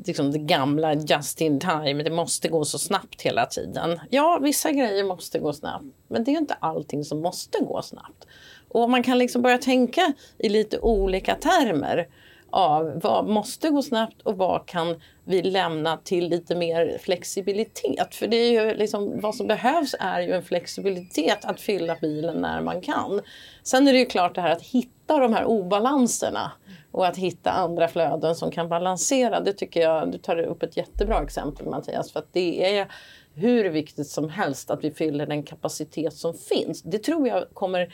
liksom 0.05 0.31
det 0.31 0.39
gamla 0.39 0.93
just 0.93 1.41
in 1.41 1.59
time. 1.59 2.03
Det 2.03 2.09
måste 2.09 2.49
gå 2.49 2.65
så 2.65 2.79
snabbt 2.79 3.21
hela 3.21 3.45
tiden. 3.45 3.99
Ja, 4.09 4.39
vissa 4.41 4.71
grejer 4.71 5.03
måste 5.03 5.39
gå 5.39 5.53
snabbt, 5.53 5.85
men 6.07 6.23
det 6.23 6.31
är 6.31 6.37
inte 6.37 6.57
allting 6.59 7.03
som 7.03 7.21
måste 7.21 7.59
gå 7.59 7.81
snabbt. 7.81 8.27
Och 8.69 8.89
man 8.89 9.03
kan 9.03 9.17
liksom 9.17 9.41
börja 9.41 9.57
tänka 9.57 10.13
i 10.37 10.49
lite 10.49 10.79
olika 10.79 11.35
termer 11.35 12.07
av 12.49 12.99
vad 13.03 13.27
måste 13.27 13.69
gå 13.69 13.81
snabbt 13.81 14.21
och 14.21 14.37
vad 14.37 14.65
kan 14.65 15.01
vi 15.23 15.41
lämna 15.41 15.97
till 15.97 16.29
lite 16.29 16.55
mer 16.55 16.97
flexibilitet. 17.01 18.15
För 18.15 18.27
det 18.27 18.37
är 18.37 18.51
ju 18.51 18.75
liksom, 18.75 19.19
vad 19.19 19.35
som 19.35 19.47
behövs 19.47 19.95
är 19.99 20.21
ju 20.21 20.31
en 20.33 20.43
flexibilitet 20.43 21.45
att 21.45 21.61
fylla 21.61 21.95
bilen 22.01 22.35
när 22.35 22.61
man 22.61 22.81
kan. 22.81 23.21
Sen 23.63 23.87
är 23.87 23.93
det 23.93 23.99
ju 23.99 24.05
klart 24.05 24.35
det 24.35 24.41
här 24.41 24.51
att 24.51 24.61
hitta 24.61 25.19
de 25.19 25.33
här 25.33 25.45
obalanserna 25.45 26.51
och 26.91 27.07
att 27.07 27.17
hitta 27.17 27.51
andra 27.51 27.87
flöden 27.87 28.35
som 28.35 28.51
kan 28.51 28.69
balansera. 28.69 29.39
Det 29.39 29.53
tycker 29.53 29.81
jag, 29.81 30.11
du 30.11 30.17
tar 30.17 30.39
upp 30.39 30.63
ett 30.63 30.77
jättebra 30.77 31.23
exempel 31.23 31.67
Mattias, 31.67 32.11
för 32.11 32.19
att 32.19 32.33
det 32.33 32.77
är 32.77 32.87
hur 33.33 33.69
viktigt 33.69 34.07
som 34.07 34.29
helst 34.29 34.69
att 34.69 34.83
vi 34.83 34.91
fyller 34.91 35.25
den 35.25 35.43
kapacitet 35.43 36.13
som 36.13 36.33
finns. 36.33 36.81
Det 36.81 36.99
tror 36.99 37.27
jag 37.27 37.45
kommer 37.53 37.93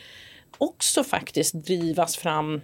också 0.57 1.03
faktiskt 1.03 1.53
drivas 1.53 2.15
fram 2.15 2.61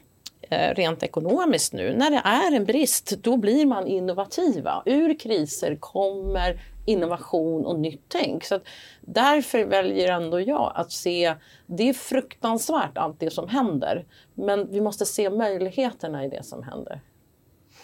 rent 0.49 1.04
ekonomiskt 1.04 1.73
nu. 1.73 1.93
När 1.93 2.12
det 2.12 2.21
är 2.23 2.56
en 2.56 2.65
brist, 2.65 3.13
då 3.21 3.38
blir 3.38 3.65
man 3.65 3.88
innovativa. 3.88 4.84
Ur 4.86 5.19
kriser 5.19 5.75
kommer 5.75 6.62
innovation 6.86 7.65
och 7.65 7.80
nytt 7.80 8.04
tänk. 8.08 8.43
Så 8.43 8.56
att 8.56 8.63
därför 9.02 9.65
väljer 9.65 10.12
ändå 10.12 10.41
jag 10.41 10.71
att 10.75 10.91
se, 10.91 11.36
det 11.65 11.89
är 11.89 11.93
fruktansvärt 11.93 12.97
allt 12.97 13.19
det 13.19 13.30
som 13.30 13.47
händer, 13.47 14.06
men 14.34 14.71
vi 14.71 14.82
måste 14.82 15.06
se 15.06 15.30
möjligheterna 15.30 16.25
i 16.25 16.30
det 16.30 16.45
som 16.45 16.63
händer. 16.63 17.02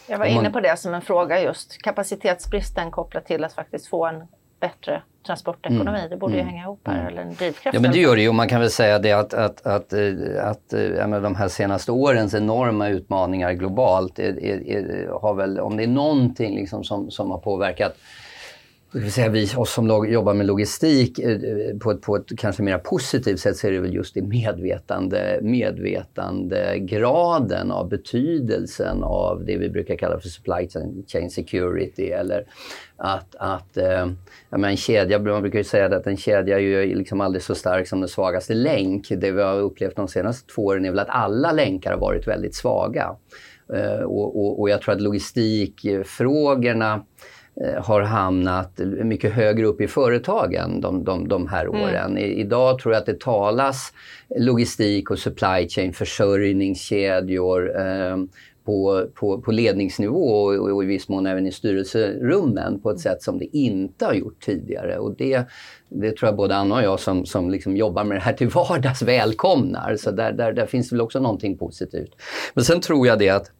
Jag 0.07 0.19
var 0.19 0.25
inne 0.25 0.49
på 0.49 0.59
det 0.59 0.79
som 0.79 0.93
en 0.93 1.01
fråga 1.01 1.41
just. 1.41 1.77
Kapacitetsbristen 1.77 2.91
kopplat 2.91 3.25
till 3.25 3.43
att 3.43 3.53
faktiskt 3.53 3.87
få 3.87 4.05
en 4.05 4.27
bättre 4.59 5.01
transportekonomi. 5.25 6.07
Det 6.09 6.17
borde 6.17 6.35
ju 6.35 6.41
hänga 6.41 6.61
ihop 6.61 6.79
här, 6.83 7.07
eller 7.07 7.21
en 7.21 7.33
drivkraft. 7.33 7.73
Ja 7.73 7.79
men 7.79 7.91
det 7.91 7.99
gör 7.99 8.15
det 8.15 8.21
ju 8.21 8.29
och 8.29 8.35
man 8.35 8.49
kan 8.49 8.61
väl 8.61 8.69
säga 8.69 8.99
det 8.99 9.11
att, 9.11 9.33
att, 9.33 9.65
att, 9.65 9.93
eh, 9.93 10.13
att 10.41 10.73
eh, 10.73 10.79
menar, 10.79 11.21
de 11.21 11.35
här 11.35 11.47
senaste 11.47 11.91
årens 11.91 12.33
enorma 12.33 12.89
utmaningar 12.89 13.53
globalt 13.53 14.19
är, 14.19 14.43
är, 14.43 14.67
är, 14.67 15.07
har 15.21 15.33
väl, 15.33 15.59
om 15.59 15.77
det 15.77 15.83
är 15.83 15.87
någonting 15.87 16.55
liksom 16.55 16.83
som, 16.83 17.11
som 17.11 17.31
har 17.31 17.37
påverkat 17.37 17.97
säga, 19.11 19.29
vi 19.29 19.49
oss 19.55 19.73
som 19.73 20.07
jobbar 20.09 20.33
med 20.33 20.45
logistik 20.45 21.19
eh, 21.19 21.39
på 21.79 21.91
ett, 21.91 22.01
på 22.01 22.15
ett 22.15 22.37
kanske 22.37 22.63
mer 22.63 22.77
positivt 22.77 23.39
sätt 23.39 23.57
så 23.57 23.67
är 23.67 23.71
det 23.71 23.79
väl 23.79 23.93
just 23.93 24.17
i 24.17 24.21
medvetande, 24.21 25.39
medvetandegraden 25.41 27.71
av 27.71 27.89
betydelsen 27.89 29.03
av 29.03 29.45
det 29.45 29.57
vi 29.57 29.69
brukar 29.69 29.95
kalla 29.95 30.19
för 30.19 30.29
supply 30.29 30.67
chain 31.07 31.29
security 31.29 32.09
eller 32.09 32.45
att, 32.97 33.35
att 33.35 33.77
eh, 34.55 34.59
menar, 34.59 34.71
en 34.71 34.77
kedja, 34.77 35.19
man 35.19 35.41
brukar 35.41 35.59
ju 35.59 35.63
säga 35.63 35.85
att 35.85 36.07
en 36.07 36.17
kedja 36.17 36.55
är 36.55 36.61
ju 36.61 36.95
liksom 36.95 37.21
aldrig 37.21 37.43
så 37.43 37.55
stark 37.55 37.87
som 37.87 37.99
den 37.99 38.09
svagaste 38.09 38.53
länk. 38.53 39.09
Det 39.09 39.31
vi 39.31 39.41
har 39.41 39.59
upplevt 39.59 39.95
de 39.95 40.07
senaste 40.07 40.53
två 40.53 40.65
åren 40.65 40.85
är 40.85 40.89
väl 40.89 40.99
att 40.99 41.09
alla 41.09 41.51
länkar 41.51 41.91
har 41.91 41.99
varit 41.99 42.27
väldigt 42.27 42.55
svaga. 42.55 43.15
Eh, 43.73 44.01
och, 44.01 44.39
och, 44.39 44.59
och 44.59 44.69
jag 44.69 44.81
tror 44.81 44.95
att 44.95 45.01
logistikfrågorna 45.01 47.03
Eh, 47.61 47.83
har 47.83 48.01
hamnat 48.01 48.79
mycket 49.03 49.33
högre 49.33 49.65
upp 49.65 49.81
i 49.81 49.87
företagen 49.87 50.81
de, 50.81 51.03
de, 51.03 51.27
de 51.27 51.47
här 51.47 51.65
mm. 51.65 51.81
åren. 51.81 52.11
Mm. 52.11 52.17
I, 52.17 52.39
idag 52.39 52.79
tror 52.79 52.93
jag 52.93 52.99
att 52.99 53.05
det 53.05 53.19
talas 53.19 53.93
logistik 54.37 55.11
och 55.11 55.19
supply 55.19 55.69
chain, 55.69 55.93
försörjningskedjor 55.93 57.79
eh, 57.79 58.17
på, 58.65 59.07
på, 59.13 59.41
på 59.41 59.51
ledningsnivå 59.51 60.43
och, 60.43 60.71
och, 60.71 60.83
i 60.83 60.87
viss 60.87 61.09
mån 61.09 61.25
även 61.27 61.47
i 61.47 61.51
styrelserummen 61.51 62.79
på 62.79 62.91
ett 62.91 62.99
sätt 62.99 63.23
som 63.23 63.39
det 63.39 63.57
inte 63.57 64.05
har 64.05 64.13
gjort 64.13 64.39
tidigare. 64.45 64.97
Och 64.97 65.15
det, 65.15 65.47
det 65.89 66.17
tror 66.17 66.27
jag 66.27 66.35
både 66.35 66.55
Anna 66.55 66.75
och 66.75 66.83
jag 66.83 66.99
som, 66.99 67.25
som 67.25 67.49
liksom 67.49 67.77
jobbar 67.77 68.03
med 68.03 68.17
det 68.17 68.21
här 68.21 68.33
till 68.33 68.49
vardags 68.49 69.01
välkomnar. 69.01 69.95
Så 69.95 70.11
där, 70.11 70.31
där, 70.31 70.53
där 70.53 70.65
finns 70.65 70.89
det 70.89 70.95
väl 70.95 71.01
också 71.01 71.19
någonting 71.19 71.57
positivt. 71.57 72.11
Men 72.53 72.63
sen 72.63 72.81
tror 72.81 73.07
jag 73.07 73.19
det 73.19 73.29
att 73.29 73.51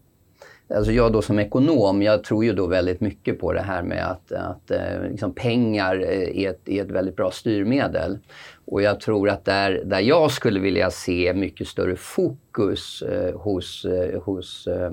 Alltså 0.75 0.91
jag 0.91 1.13
då 1.13 1.21
som 1.21 1.39
ekonom, 1.39 2.01
jag 2.01 2.23
tror 2.23 2.45
ju 2.45 2.53
då 2.53 2.67
väldigt 2.67 3.01
mycket 3.01 3.39
på 3.39 3.53
det 3.53 3.61
här 3.61 3.83
med 3.83 4.11
att, 4.11 4.31
att 4.31 4.71
eh, 4.71 5.09
liksom 5.09 5.33
pengar 5.33 5.95
är 6.01 6.49
ett, 6.49 6.69
är 6.69 6.83
ett 6.83 6.91
väldigt 6.91 7.15
bra 7.15 7.31
styrmedel. 7.31 8.17
Och 8.67 8.81
jag 8.81 8.99
tror 8.99 9.29
att 9.29 9.45
där, 9.45 9.81
där 9.85 9.99
jag 9.99 10.31
skulle 10.31 10.59
vilja 10.59 10.91
se 10.91 11.33
mycket 11.33 11.67
större 11.67 11.95
fokus 11.95 13.01
eh, 13.01 13.39
hos, 13.39 13.85
eh, 13.85 14.21
hos 14.21 14.67
eh, 14.67 14.91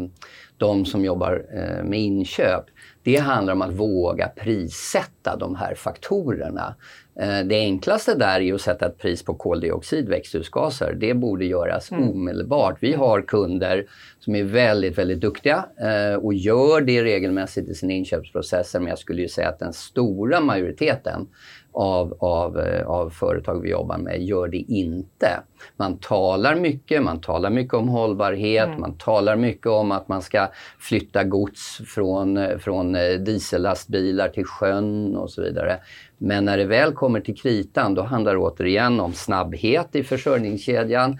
de 0.56 0.84
som 0.84 1.04
jobbar 1.04 1.44
eh, 1.54 1.84
med 1.84 2.00
inköp, 2.00 2.64
det 3.02 3.16
handlar 3.16 3.52
om 3.52 3.62
att 3.62 3.72
våga 3.72 4.28
prissätta 4.28 5.36
de 5.36 5.54
här 5.54 5.74
faktorerna. 5.74 6.74
Eh, 7.20 7.40
det 7.40 7.54
enklaste 7.54 8.14
där 8.14 8.40
är 8.40 8.54
att 8.54 8.60
sätta 8.60 8.86
ett 8.86 8.98
pris 8.98 9.24
på 9.24 9.34
koldioxid, 9.34 10.08
växthusgaser. 10.08 10.96
Det 11.00 11.14
borde 11.14 11.44
göras 11.44 11.92
mm. 11.92 12.08
omedelbart. 12.08 12.76
Vi 12.80 12.92
har 12.92 13.22
kunder 13.22 13.86
som 14.18 14.34
är 14.34 14.44
väldigt, 14.44 14.98
väldigt 14.98 15.20
duktiga 15.20 15.64
eh, 15.80 16.14
och 16.14 16.34
gör 16.34 16.80
det 16.80 17.04
regelmässigt 17.04 17.68
i 17.68 17.74
sina 17.74 17.92
inköpsprocesser. 17.92 18.80
Men 18.80 18.88
jag 18.88 18.98
skulle 18.98 19.22
ju 19.22 19.28
säga 19.28 19.48
att 19.48 19.58
den 19.58 19.72
stora 19.72 20.40
majoriteten 20.40 21.28
av, 21.72 22.16
av, 22.18 22.58
eh, 22.58 22.86
av 22.86 23.10
företag 23.10 23.60
vi 23.62 23.70
jobbar 23.70 23.98
med 23.98 24.22
gör 24.22 24.48
det 24.48 24.56
inte. 24.56 25.42
Man 25.76 25.98
talar 25.98 26.54
mycket, 26.54 27.02
man 27.02 27.20
talar 27.20 27.50
mycket 27.50 27.74
om 27.74 27.88
hållbarhet, 27.88 28.66
mm. 28.66 28.80
man 28.80 28.94
talar 28.98 29.36
mycket 29.36 29.66
om 29.66 29.92
att 29.92 30.08
man 30.08 30.22
ska 30.22 30.48
flytta 30.78 31.24
gods 31.24 31.80
från, 31.86 32.36
eh, 32.36 32.58
från 32.58 32.94
eh, 32.94 33.12
diesellastbilar 33.12 34.28
till 34.28 34.44
sjön 34.44 35.16
och 35.16 35.30
så 35.30 35.42
vidare. 35.42 35.78
Men 36.24 36.44
när 36.44 36.58
det 36.58 36.64
väl 36.64 36.92
kommer 36.92 37.20
till 37.20 37.36
kritan 37.36 37.94
då 37.94 38.02
handlar 38.02 38.32
det 38.32 38.38
återigen 38.38 39.00
om 39.00 39.12
snabbhet 39.12 39.96
i 39.96 40.02
försörjningskedjan 40.02 41.18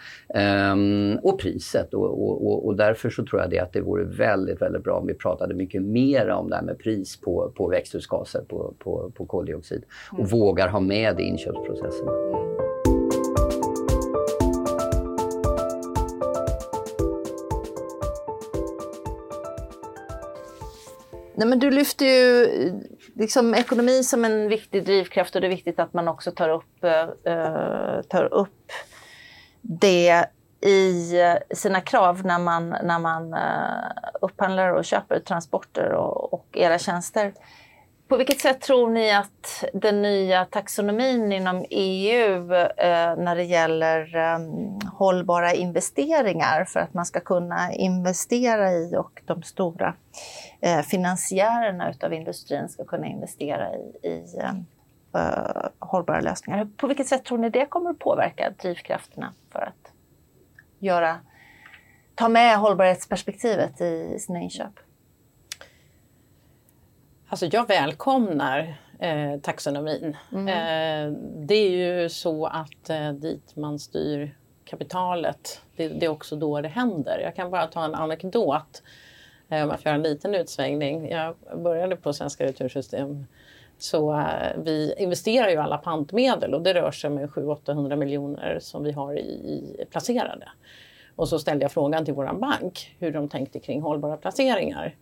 um, 0.72 1.18
och 1.22 1.40
priset. 1.40 1.94
Och, 1.94 2.22
och, 2.22 2.66
och, 2.66 2.76
därför 2.76 3.10
så 3.10 3.24
tror 3.24 3.40
jag 3.40 3.50
det 3.50 3.58
att 3.58 3.72
det 3.72 3.80
vore 3.80 4.04
väldigt, 4.04 4.62
väldigt 4.62 4.84
bra 4.84 4.98
om 4.98 5.06
vi 5.06 5.14
pratade 5.14 5.54
mycket 5.54 5.82
mer 5.82 6.28
om 6.28 6.50
det 6.50 6.56
här 6.56 6.62
med 6.62 6.78
pris 6.78 7.20
på, 7.20 7.52
på 7.56 7.68
växthusgaser, 7.68 8.44
på, 8.48 8.74
på, 8.78 9.12
på 9.14 9.26
koldioxid 9.26 9.84
mm 10.12 10.26
vågar 10.42 10.68
ha 10.68 10.80
med 10.80 11.20
i 11.20 11.22
inköpsprocessen. 11.22 12.06
Nej, 21.34 21.48
men 21.48 21.58
du 21.58 21.70
lyfter 21.70 22.06
ju 22.06 22.44
eh, 22.44 22.74
liksom, 23.14 23.54
ekonomi 23.54 24.02
som 24.02 24.24
en 24.24 24.48
viktig 24.48 24.84
drivkraft 24.84 25.34
och 25.34 25.40
det 25.40 25.46
är 25.46 25.48
viktigt 25.48 25.78
att 25.78 25.92
man 25.92 26.08
också 26.08 26.30
tar 26.30 26.48
upp, 26.48 26.84
eh, 26.84 27.32
eh 27.32 28.02
tar 28.08 28.34
upp 28.34 28.72
det 29.60 30.24
i 30.60 31.20
eh, 31.20 31.56
sina 31.56 31.80
krav 31.80 32.26
när 32.26 32.38
man, 32.38 32.68
när 32.68 32.98
man 32.98 33.34
eh, 33.34 34.20
upphandlar 34.20 34.68
och 34.68 34.84
köper 34.84 35.20
transporter 35.20 35.92
och, 35.92 36.34
och 36.34 36.46
era 36.52 36.78
tjänster. 36.78 37.32
På 38.12 38.16
vilket 38.16 38.40
sätt 38.40 38.60
tror 38.60 38.90
ni 38.90 39.12
att 39.12 39.64
den 39.72 40.02
nya 40.02 40.44
taxonomin 40.44 41.32
inom 41.32 41.64
EU 41.70 42.52
eh, 42.54 43.16
när 43.16 43.36
det 43.36 43.42
gäller 43.42 44.16
eh, 44.16 44.38
hållbara 44.92 45.52
investeringar 45.52 46.64
för 46.64 46.80
att 46.80 46.94
man 46.94 47.06
ska 47.06 47.20
kunna 47.20 47.72
investera 47.72 48.72
i 48.72 48.96
och 48.96 49.22
de 49.24 49.42
stora 49.42 49.94
eh, 50.60 50.80
finansiärerna 50.80 51.90
utav 51.90 52.12
industrin 52.12 52.68
ska 52.68 52.84
kunna 52.84 53.06
investera 53.06 53.74
i, 53.74 54.08
i 54.08 54.38
ehm, 54.40 54.66
eh, 55.14 55.66
hållbara 55.78 56.20
lösningar. 56.20 56.68
På 56.76 56.86
vilket 56.86 57.06
sätt 57.06 57.24
tror 57.24 57.38
ni 57.38 57.50
det 57.50 57.66
kommer 57.66 57.90
att 57.90 57.98
påverka 57.98 58.50
drivkrafterna 58.50 59.32
för 59.52 59.60
att 59.60 59.92
göra, 60.78 61.20
ta 62.14 62.28
med 62.28 62.58
hållbarhetsperspektivet 62.58 63.80
i 63.80 64.18
sina 64.18 64.40
inköp? 64.40 64.72
Alltså 67.32 67.46
jag 67.46 67.68
välkomnar 67.68 68.74
eh, 68.98 69.40
taxonomin. 69.42 70.16
Mm. 70.32 70.48
Eh, 70.48 71.18
det 71.36 71.54
är 71.54 71.70
ju 71.70 72.08
så 72.08 72.46
att 72.46 72.90
eh, 72.90 73.12
dit 73.12 73.56
man 73.56 73.78
styr 73.78 74.34
kapitalet, 74.64 75.62
det, 75.76 75.88
det, 75.88 76.06
är 76.06 76.10
också 76.10 76.36
då 76.36 76.60
det 76.60 76.68
händer. 76.68 77.20
Jag 77.24 77.36
kan 77.36 77.50
bara 77.50 77.66
ta 77.66 77.84
en 77.84 77.94
anekdot 77.94 78.82
eh, 79.48 79.62
om 79.62 79.70
jag 79.70 79.80
får 79.80 79.86
göra 79.86 79.94
en 79.94 80.02
liten 80.02 80.34
utsvängning. 80.34 81.10
Jag 81.10 81.34
började 81.56 81.96
på 81.96 82.12
Svenska 82.12 82.44
Retursystem 82.44 83.26
så 83.78 84.12
eh, 84.12 84.62
vi 84.64 84.94
investerar 84.98 85.48
ju 85.48 85.56
alla 85.56 85.78
pantmedel 85.78 86.54
och 86.54 86.62
det 86.62 86.74
rör 86.74 86.90
sig 86.90 87.10
med 87.10 87.28
700-800 87.28 87.96
miljoner 87.96 88.58
som 88.60 88.84
vi 88.84 88.92
har 88.92 89.18
i, 89.18 89.30
i 89.30 89.84
placerade. 89.90 90.48
Och 91.16 91.28
så 91.28 91.38
ställde 91.38 91.64
jag 91.64 91.72
frågan 91.72 92.04
till 92.04 92.14
vår 92.14 92.32
bank 92.32 92.96
hur 92.98 93.12
de 93.12 93.28
tänkte 93.28 93.60
kring 93.60 93.82
hållbara 93.82 94.16
placeringar. 94.16 94.96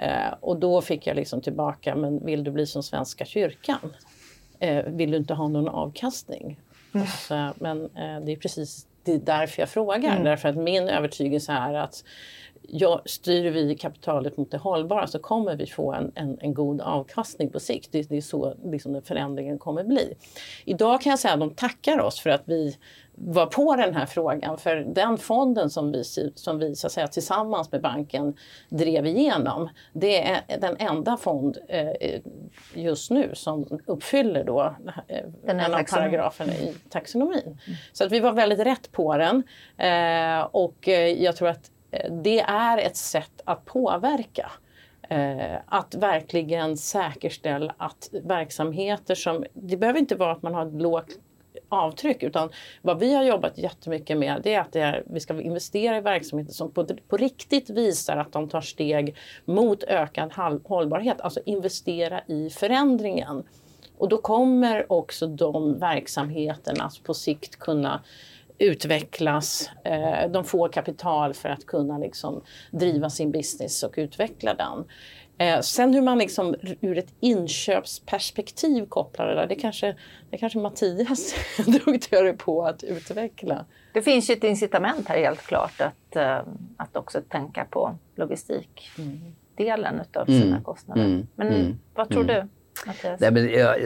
Eh, 0.00 0.34
och 0.40 0.56
då 0.56 0.80
fick 0.80 1.06
jag 1.06 1.16
liksom 1.16 1.40
tillbaka, 1.40 1.94
men 1.94 2.24
vill 2.24 2.44
du 2.44 2.50
bli 2.50 2.66
som 2.66 2.82
Svenska 2.82 3.24
kyrkan? 3.24 3.94
Eh, 4.58 4.84
vill 4.84 5.10
du 5.10 5.16
inte 5.16 5.34
ha 5.34 5.48
någon 5.48 5.68
avkastning? 5.68 6.60
Mm. 6.94 7.06
Så, 7.06 7.52
men 7.58 7.84
eh, 7.84 8.20
det 8.24 8.32
är 8.32 8.36
precis 8.36 8.86
det 9.02 9.12
är 9.12 9.18
därför 9.18 9.62
jag 9.62 9.68
frågar. 9.68 10.10
Mm. 10.10 10.24
Därför 10.24 10.48
att 10.48 10.56
min 10.56 10.88
övertygelse 10.88 11.52
är 11.52 11.74
att 11.74 12.04
ja, 12.62 13.02
styr 13.04 13.50
vi 13.50 13.74
kapitalet 13.74 14.36
mot 14.36 14.50
det 14.50 14.56
hållbara 14.56 15.06
så 15.06 15.18
kommer 15.18 15.56
vi 15.56 15.66
få 15.66 15.92
en, 15.92 16.12
en, 16.14 16.38
en 16.40 16.54
god 16.54 16.80
avkastning 16.80 17.50
på 17.50 17.60
sikt. 17.60 17.92
Det, 17.92 18.08
det 18.08 18.16
är 18.16 18.20
så 18.20 18.54
liksom 18.64 18.92
den 18.92 19.02
förändringen 19.02 19.58
kommer 19.58 19.84
bli. 19.84 20.14
Idag 20.64 21.00
kan 21.00 21.10
jag 21.10 21.18
säga 21.18 21.34
att 21.34 21.40
de 21.40 21.50
tackar 21.50 22.00
oss 22.00 22.20
för 22.20 22.30
att 22.30 22.42
vi 22.44 22.76
var 23.22 23.46
på 23.46 23.76
den 23.76 23.94
här 23.94 24.06
frågan. 24.06 24.58
För 24.58 24.76
den 24.76 25.18
fonden 25.18 25.70
som 25.70 25.92
vi, 25.92 26.04
som 26.34 26.58
vi 26.58 26.76
så 26.76 26.86
att 26.86 26.92
säga, 26.92 27.06
tillsammans 27.06 27.72
med 27.72 27.82
banken 27.82 28.36
drev 28.68 29.06
igenom, 29.06 29.68
det 29.92 30.28
är 30.28 30.40
den 30.60 30.76
enda 30.78 31.16
fond 31.16 31.58
eh, 31.68 32.20
just 32.74 33.10
nu 33.10 33.30
som 33.34 33.80
uppfyller 33.86 34.44
då, 34.44 34.74
eh, 35.08 35.24
den 35.44 35.60
en 35.60 35.74
av 35.74 35.82
paragraferna 35.82 36.52
i 36.54 36.74
taxonomin. 36.88 37.42
Mm. 37.44 37.78
Så 37.92 38.04
att 38.04 38.12
vi 38.12 38.20
var 38.20 38.32
väldigt 38.32 38.60
rätt 38.60 38.92
på 38.92 39.16
den. 39.16 39.42
Eh, 39.76 40.40
och 40.50 40.88
eh, 40.88 41.22
jag 41.22 41.36
tror 41.36 41.48
att 41.48 41.70
Eh, 41.90 42.12
det 42.12 42.40
är 42.40 42.78
ett 42.78 42.96
sätt 42.96 43.42
att 43.44 43.64
påverka. 43.64 44.50
Eh, 45.08 45.58
att 45.66 45.94
verkligen 45.94 46.76
säkerställa 46.76 47.74
att 47.76 48.08
verksamheter 48.12 49.14
som... 49.14 49.44
Det 49.52 49.76
behöver 49.76 49.98
inte 50.00 50.14
vara 50.14 50.32
att 50.32 50.42
man 50.42 50.54
har 50.54 50.66
ett 50.66 50.82
lågt 50.82 51.18
avtryck. 51.68 52.22
Utan 52.22 52.50
vad 52.82 52.98
vi 52.98 53.14
har 53.14 53.22
jobbat 53.22 53.58
jättemycket 53.58 54.18
med 54.18 54.40
det 54.42 54.54
är 54.54 54.60
att 54.60 54.72
det 54.72 54.80
är, 54.80 55.02
vi 55.06 55.20
ska 55.20 55.40
investera 55.40 55.96
i 55.96 56.00
verksamheter 56.00 56.52
som 56.52 56.70
på, 56.70 56.86
på 57.08 57.16
riktigt 57.16 57.70
visar 57.70 58.16
att 58.16 58.32
de 58.32 58.48
tar 58.48 58.60
steg 58.60 59.16
mot 59.44 59.82
ökad 59.82 60.32
hållbarhet. 60.64 61.20
Alltså 61.20 61.40
investera 61.46 62.20
i 62.26 62.50
förändringen. 62.50 63.44
Och 63.98 64.08
då 64.08 64.16
kommer 64.16 64.92
också 64.92 65.26
de 65.26 65.78
verksamheterna 65.78 66.90
på 67.04 67.14
sikt 67.14 67.58
kunna 67.58 68.02
utvecklas. 68.60 69.70
Eh, 69.84 70.30
de 70.30 70.44
får 70.44 70.68
kapital 70.68 71.34
för 71.34 71.48
att 71.48 71.66
kunna 71.66 71.98
liksom 71.98 72.42
driva 72.70 73.10
sin 73.10 73.30
business 73.30 73.82
och 73.82 73.94
utveckla 73.96 74.54
den. 74.54 74.84
Eh, 75.38 75.60
sen 75.60 75.94
hur 75.94 76.02
man 76.02 76.18
liksom 76.18 76.54
ur 76.80 76.98
ett 76.98 77.14
inköpsperspektiv 77.20 78.86
kopplar 78.86 79.26
det 79.26 79.34
där, 79.34 79.46
det 79.46 79.54
kanske, 79.54 79.96
det 80.30 80.38
kanske 80.38 80.58
Mattias 80.58 81.34
är 81.58 81.84
duktigare 81.84 82.32
på 82.32 82.64
att 82.64 82.82
utveckla. 82.82 83.64
Det 83.92 84.02
finns 84.02 84.30
ju 84.30 84.34
ett 84.34 84.44
incitament 84.44 85.08
här 85.08 85.18
helt 85.18 85.42
klart 85.42 85.80
att, 85.80 86.16
uh, 86.16 86.52
att 86.76 86.96
också 86.96 87.20
tänka 87.28 87.66
på 87.70 87.98
logistikdelen 88.16 89.94
mm. 89.94 90.00
utav 90.00 90.26
sina 90.26 90.46
mm. 90.46 90.64
kostnader. 90.64 91.04
Mm. 91.04 91.26
Men 91.34 91.48
mm. 91.48 91.78
vad 91.94 92.08
tror 92.08 92.22
mm. 92.22 92.34
du? 92.34 92.48
Mattias? 92.86 93.20
Nej, 93.20 93.30
men 93.30 93.48
jag, 93.48 93.76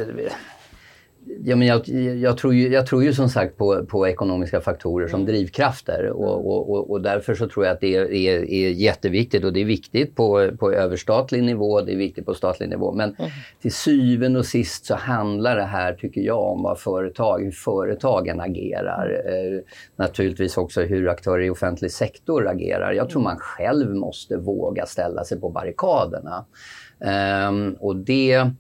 Ja, 1.45 1.57
men 1.57 1.67
jag, 1.67 1.89
jag, 2.19 2.39
tror 2.39 2.55
ju, 2.55 2.69
jag 2.69 2.87
tror 2.87 3.05
ju 3.05 3.13
som 3.13 3.29
sagt 3.29 3.57
på, 3.57 3.87
på 3.87 4.09
ekonomiska 4.09 4.61
faktorer 4.61 5.09
som 5.09 5.25
drivkrafter 5.25 6.11
och, 6.11 6.47
och, 6.47 6.71
och, 6.71 6.91
och 6.91 7.01
därför 7.01 7.35
så 7.35 7.49
tror 7.49 7.67
jag 7.67 7.75
att 7.75 7.81
det 7.81 7.97
är, 7.97 8.13
är, 8.13 8.51
är 8.51 8.71
jätteviktigt 8.71 9.45
och 9.45 9.53
det 9.53 9.61
är 9.61 9.65
viktigt 9.65 10.17
på, 10.17 10.51
på 10.59 10.73
överstatlig 10.73 11.43
nivå, 11.43 11.81
det 11.81 11.93
är 11.93 11.97
viktigt 11.97 12.27
på 12.27 12.35
statlig 12.35 12.69
nivå. 12.69 12.93
Men 12.93 13.15
mm. 13.19 13.31
till 13.63 13.73
syvende 13.73 14.39
och 14.39 14.47
sist 14.47 14.87
så 14.87 14.95
handlar 14.95 15.57
det 15.57 15.63
här, 15.63 15.93
tycker 15.93 16.21
jag, 16.21 16.43
om 16.43 16.63
vad 16.63 16.79
företag, 16.79 17.45
hur 17.45 17.51
företagen 17.51 18.41
agerar. 18.41 19.23
Eh, 19.27 19.61
naturligtvis 19.97 20.57
också 20.57 20.83
hur 20.83 21.09
aktörer 21.09 21.43
i 21.43 21.51
offentlig 21.51 21.91
sektor 21.91 22.49
agerar. 22.49 22.93
Jag 22.93 23.11
tror 23.11 23.23
man 23.23 23.39
själv 23.39 23.95
måste 23.95 24.37
våga 24.37 24.87
ställa 24.87 25.25
sig 25.25 25.41
på 25.41 25.51
barrikaderna. 25.51 26.45
Um, 27.49 27.77
och 27.81 27.97
det 27.97 28.51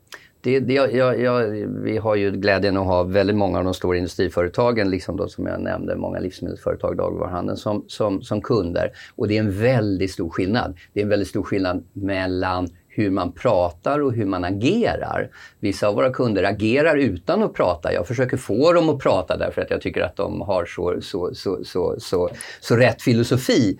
det, 0.44 0.60
det, 0.60 0.72
jag, 0.72 1.20
jag, 1.20 1.46
vi 1.66 1.96
har 1.96 2.14
ju 2.14 2.30
glädjen 2.30 2.76
att 2.76 2.86
ha 2.86 3.02
väldigt 3.02 3.36
många 3.36 3.58
av 3.58 3.64
de 3.64 3.74
stora 3.74 3.96
industriföretagen, 3.96 4.90
liksom 4.90 5.16
då, 5.16 5.28
som 5.28 5.46
jag 5.46 5.60
nämnde, 5.60 5.96
många 5.96 6.18
livsmedelsföretag, 6.18 6.96
dagligvaruhandeln, 6.96 7.56
som, 7.56 7.84
som, 7.88 8.22
som 8.22 8.40
kunder. 8.42 8.90
Och 9.16 9.28
det 9.28 9.36
är 9.36 9.40
en 9.40 9.60
väldigt 9.60 10.10
stor 10.10 10.30
skillnad. 10.30 10.78
Det 10.92 11.00
är 11.00 11.04
en 11.04 11.08
väldigt 11.08 11.28
stor 11.28 11.42
skillnad 11.42 11.84
mellan 11.92 12.68
hur 12.88 13.10
man 13.10 13.32
pratar 13.32 14.00
och 14.00 14.12
hur 14.12 14.26
man 14.26 14.44
agerar. 14.44 15.30
Vissa 15.60 15.88
av 15.88 15.94
våra 15.94 16.10
kunder 16.10 16.42
agerar 16.42 16.96
utan 16.96 17.42
att 17.42 17.54
prata. 17.54 17.92
Jag 17.92 18.06
försöker 18.06 18.36
få 18.36 18.72
dem 18.72 18.88
att 18.88 18.98
prata 18.98 19.36
därför 19.36 19.62
att 19.62 19.70
jag 19.70 19.80
tycker 19.80 20.00
att 20.00 20.16
de 20.16 20.40
har 20.40 20.64
så, 20.64 20.98
så, 21.02 21.34
så, 21.34 21.64
så, 21.64 21.94
så, 21.98 22.30
så 22.60 22.76
rätt 22.76 23.02
filosofi. 23.02 23.78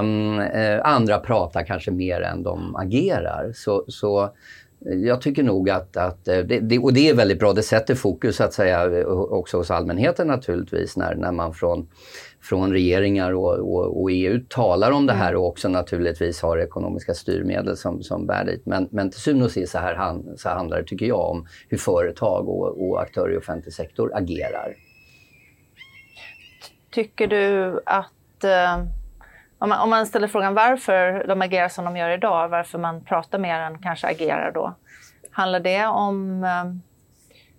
Um, 0.00 0.38
uh, 0.38 0.80
andra 0.84 1.18
pratar 1.18 1.64
kanske 1.64 1.90
mer 1.90 2.20
än 2.20 2.42
de 2.42 2.76
agerar. 2.76 3.52
Så, 3.54 3.84
så 3.88 4.30
jag 4.78 5.20
tycker 5.20 5.42
nog 5.42 5.70
att, 5.70 5.96
att 5.96 6.28
eh, 6.28 6.38
det, 6.38 6.78
och 6.78 6.92
det 6.92 7.08
är 7.08 7.14
väldigt 7.14 7.38
bra, 7.38 7.52
det 7.52 7.62
sätter 7.62 7.94
fokus 7.94 8.36
så 8.36 8.44
att 8.44 8.52
säga 8.52 8.98
eh, 9.00 9.06
också 9.08 9.56
hos 9.56 9.70
allmänheten 9.70 10.26
naturligtvis 10.26 10.96
när, 10.96 11.14
när 11.14 11.32
man 11.32 11.54
från, 11.54 11.88
från 12.40 12.72
regeringar 12.72 13.32
och, 13.32 13.52
och, 13.58 14.02
och 14.02 14.10
EU 14.12 14.40
talar 14.48 14.90
om 14.90 15.06
det 15.06 15.12
här 15.12 15.34
och 15.34 15.46
också 15.46 15.68
naturligtvis 15.68 16.42
har 16.42 16.58
ekonomiska 16.58 17.14
styrmedel 17.14 17.76
som, 17.76 18.02
som 18.02 18.26
bär 18.26 18.44
dit. 18.44 18.66
Men, 18.66 18.88
men 18.90 19.10
till 19.10 19.20
syvende 19.20 19.44
och 19.44 19.50
sist 19.50 19.72
så, 19.72 19.78
här, 19.78 20.22
så 20.36 20.48
handlar 20.48 20.78
det, 20.78 20.84
tycker 20.84 21.06
jag, 21.06 21.30
om 21.30 21.46
hur 21.68 21.78
företag 21.78 22.48
och, 22.48 22.88
och 22.88 23.02
aktörer 23.02 23.34
i 23.34 23.36
offentlig 23.36 23.74
sektor 23.74 24.10
agerar. 24.14 24.74
Tycker 26.90 27.26
du 27.26 27.80
att 27.84 28.44
eh 28.44 29.05
om 29.58 29.68
man, 29.68 29.80
om 29.80 29.90
man 29.90 30.06
ställer 30.06 30.28
frågan 30.28 30.54
varför 30.54 31.24
de 31.28 31.42
agerar 31.42 31.68
som 31.68 31.84
de 31.84 31.96
gör 31.96 32.10
idag, 32.10 32.48
varför 32.48 32.78
man 32.78 33.04
pratar 33.04 33.38
mer 33.38 33.60
än 33.60 33.78
kanske 33.78 34.06
agerar 34.06 34.52
då. 34.52 34.74
Handlar 35.30 35.60
det 35.60 35.86
om 35.86 36.44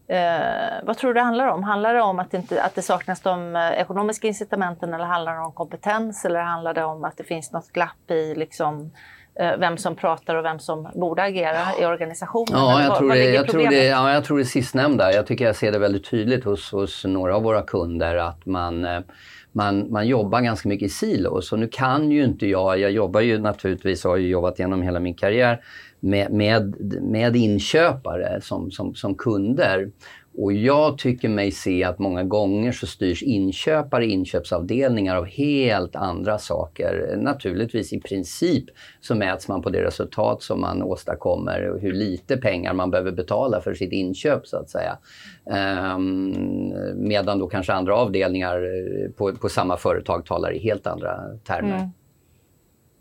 Eh, 0.10 0.84
vad 0.84 0.98
tror 0.98 1.10
du 1.10 1.14
det 1.14 1.22
handlar 1.22 1.48
om? 1.48 1.64
Handlar 1.64 1.94
det 1.94 2.02
om 2.02 2.20
att 2.20 2.32
det, 2.32 2.38
inte, 2.38 2.64
att 2.64 2.76
det 2.76 2.82
saknas 2.82 3.22
de 3.22 3.56
eh, 3.56 3.72
ekonomiska 3.72 4.28
incitamenten 4.28 4.94
eller 4.94 5.06
handlar 5.06 5.34
det 5.34 5.40
om 5.40 5.52
kompetens 5.52 6.26
eller 6.26 6.40
handlar 6.40 6.74
det 6.74 6.84
om 6.84 7.04
att 7.04 7.18
det 7.18 7.24
finns 7.24 7.52
något 7.52 7.72
glapp 7.72 8.12
i 8.12 8.36
liksom, 8.36 8.92
eh, 9.40 9.58
vem 9.60 9.78
som 9.78 9.96
pratar 9.96 10.36
och 10.36 10.46
vem 10.46 10.60
som 10.60 10.90
borde 10.96 11.24
agera 11.24 11.64
i 11.82 11.86
organisationen? 11.86 12.60
Ja, 12.60 12.84
jag, 12.84 12.98
tror, 12.98 13.10
det, 13.10 13.30
jag, 13.30 13.48
tror 13.48 13.70
det, 13.70 13.86
ja, 13.86 14.14
jag 14.14 14.24
tror 14.26 14.38
det 14.38 14.46
sistnämnda. 14.46 15.14
Jag 15.14 15.28
tycker 15.28 15.46
jag 15.46 15.56
ser 15.56 15.72
det 15.72 15.80
väldigt 15.80 16.10
tydligt 16.10 16.46
hos, 16.46 16.72
hos 16.72 17.06
några 17.06 17.36
av 17.36 17.44
våra 17.44 17.62
kunder 17.62 18.16
att 18.16 18.46
man 18.46 18.86
eh, 18.86 19.00
man, 19.58 19.92
man 19.92 20.08
jobbar 20.08 20.42
ganska 20.42 20.70
mycket 20.70 20.86
i 20.86 20.90
silos. 20.90 21.52
Och 21.52 21.60
nu 21.60 21.68
kan 21.68 22.12
ju 22.12 22.24
inte 22.24 22.48
jag, 22.48 22.80
jag 22.80 22.92
jobbar 22.92 23.22
ju 23.22 23.40
naturligtvis, 23.40 24.04
har 24.04 24.18
ju 24.18 24.28
jobbat 24.28 24.60
genom 24.60 24.82
hela 24.82 25.00
min 25.00 25.14
karriär 25.14 25.62
med, 26.00 26.32
med, 26.32 26.76
med 27.02 27.36
inköpare 27.36 28.42
som, 28.42 28.72
som, 28.72 28.96
som 28.96 29.16
kunder. 29.16 29.92
Och 30.38 30.54
jag 30.54 30.98
tycker 30.98 31.30
mig 31.30 31.52
se 31.52 31.84
att 31.84 32.00
många 32.00 32.24
gånger 32.24 32.72
så 32.72 32.88
styrs 32.88 33.24
inköpare 33.24 34.06
inköpsavdelningar 34.06 35.16
av 35.16 35.26
helt 35.26 35.96
andra 35.96 36.38
saker. 36.38 37.18
Naturligtvis 37.18 37.94
i 37.94 38.00
princip 38.00 38.66
så 39.02 39.16
mäts 39.16 39.48
man 39.48 39.62
på 39.62 39.70
det 39.70 39.84
resultat 39.84 40.44
som 40.44 40.62
man 40.62 40.84
åstadkommer 40.84 41.70
och 41.70 41.82
hur 41.82 41.94
lite 41.94 42.38
pengar 42.38 42.74
man 42.74 42.92
behöver 42.92 43.12
betala 43.12 43.62
för 43.62 43.74
sitt 43.74 43.92
inköp 43.92 44.48
så 44.48 44.58
att 44.58 44.70
säga. 44.70 44.98
Um, 45.96 46.74
medan 46.96 47.40
då 47.40 47.48
kanske 47.48 47.74
andra 47.74 47.96
avdelningar 47.96 48.56
eh, 48.56 49.12
på, 49.12 49.34
på 49.34 49.50
samma 49.50 49.78
företag 49.78 50.26
talar 50.26 50.54
i 50.54 50.60
helt 50.60 50.88
andra 50.88 51.20
termer. 51.48 51.78
Mm. 51.78 51.90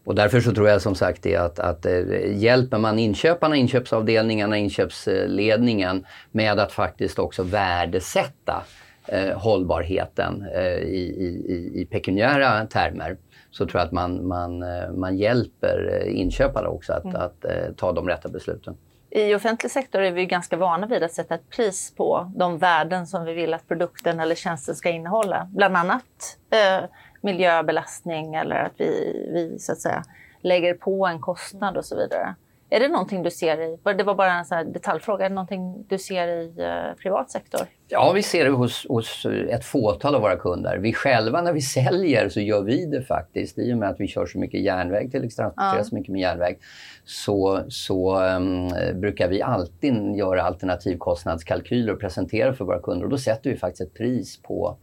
Och 0.07 0.15
därför 0.15 0.41
så 0.41 0.53
tror 0.53 0.69
jag 0.69 0.83
som 0.83 0.95
sagt 0.95 1.23
det 1.23 1.37
att, 1.37 1.59
att 1.59 1.87
eh, 1.87 2.37
hjälper 2.37 2.79
man 2.79 2.99
inköparna, 2.99 3.57
inköpsavdelningarna, 3.57 4.57
inköpsledningen 4.57 6.07
med 6.33 6.59
att 6.59 6.73
faktiskt 6.73 7.19
också 7.19 7.43
värdesätta 7.43 8.65
eh, 9.07 9.39
hållbarheten 9.39 10.47
eh, 10.55 10.79
i, 10.79 11.15
i, 11.49 11.81
i 11.81 11.87
pekuniära 11.91 12.67
termer 12.67 13.17
så 13.51 13.67
tror 13.67 13.81
jag 13.81 13.87
att 13.87 13.93
man, 13.93 14.27
man, 14.27 14.63
eh, 14.63 14.91
man 14.91 15.17
hjälper 15.17 16.01
eh, 16.03 16.21
inköparna 16.21 16.69
också 16.69 16.93
att, 16.93 17.05
mm. 17.05 17.17
att, 17.17 17.45
att 17.45 17.77
ta 17.77 17.93
de 17.93 18.09
rätta 18.09 18.29
besluten. 18.29 18.77
I 19.11 19.35
offentlig 19.35 19.73
sektor 19.73 20.03
är 20.03 20.11
vi 20.11 20.27
ganska 20.27 20.57
vana 20.57 20.87
vid 20.87 21.03
att 21.03 21.13
sätta 21.13 21.35
ett 21.35 21.51
pris 21.51 21.95
på 21.97 22.33
de 22.37 22.59
värden 22.59 23.07
som 23.07 23.25
vi 23.25 23.33
vill 23.33 23.55
att 23.55 23.69
produkten 23.69 24.21
eller 24.21 24.35
tjänsten 24.35 24.75
ska 24.75 24.91
innehålla. 24.91 25.49
Bland 25.55 25.77
annat 25.77 26.39
eh, 26.51 26.85
miljöbelastning 27.27 28.35
eller 28.35 28.57
att 28.57 28.73
vi, 28.77 28.91
vi 29.33 29.59
så 29.59 29.73
att 29.73 29.81
säga 29.81 30.05
lägger 30.43 30.75
på 30.75 31.07
en 31.07 31.21
kostnad 31.21 31.77
och 31.77 31.85
så 31.85 31.97
vidare. 31.97 32.35
Är 32.71 32.81
det 32.81 32.89
någonting 32.89 33.23
du 33.23 33.31
ser 33.31 33.61
i, 33.61 33.79
det 33.97 34.03
var 34.03 34.15
bara 34.15 34.33
en 34.33 34.45
sån 34.45 34.73
detaljfråga, 34.73 35.25
är 35.25 35.29
det 35.29 35.35
någonting 35.35 35.85
du 35.89 35.99
ser 35.99 36.29
i 36.29 36.55
eh, 36.59 36.97
privat 37.03 37.31
sektor? 37.31 37.61
Ja, 37.89 38.13
vi 38.13 38.23
ser 38.23 38.45
det 38.45 38.51
hos, 38.51 38.87
hos, 38.89 39.27
ett 39.49 39.65
fåtal 39.65 40.15
av 40.15 40.21
våra 40.21 40.37
kunder. 40.37 40.79
Vi 40.79 40.93
själva 40.93 41.43
när 41.43 41.53
vi 41.53 41.61
säljer 41.61 42.29
så 42.29 42.41
gör 42.41 42.63
vi 42.63 42.87
det 42.87 43.03
faktiskt. 43.03 43.59
I 43.59 43.73
och 43.73 43.79
med 43.79 43.89
att 43.89 44.01
vi 44.01 44.07
kör 44.09 44.27
så 44.27 44.39
mycket 44.39 44.61
järnväg 44.61 45.11
till 45.11 45.25
exempel, 45.25 45.65
ja. 45.77 45.85
så 45.85 45.95
mycket 45.95 46.13
med 46.13 46.21
järnväg, 46.21 46.59
så, 47.05 47.65
så 47.69 48.21
um, 48.21 48.69
brukar 49.01 49.29
vi 49.29 49.43
alltid 49.43 50.17
göra 50.17 50.43
alternativkostnadskalkyler 50.43 51.93
och 51.93 52.01
presentera 52.01 52.53
för 52.53 52.65
våra 52.65 52.81
kunder. 52.81 53.05
Och 53.05 53.11
då 53.11 53.19
sätter 53.19 53.51
vi 53.51 53.57
faktiskt 53.57 53.81
ett 53.81 53.95
pris 53.95 54.43
på 54.43 54.77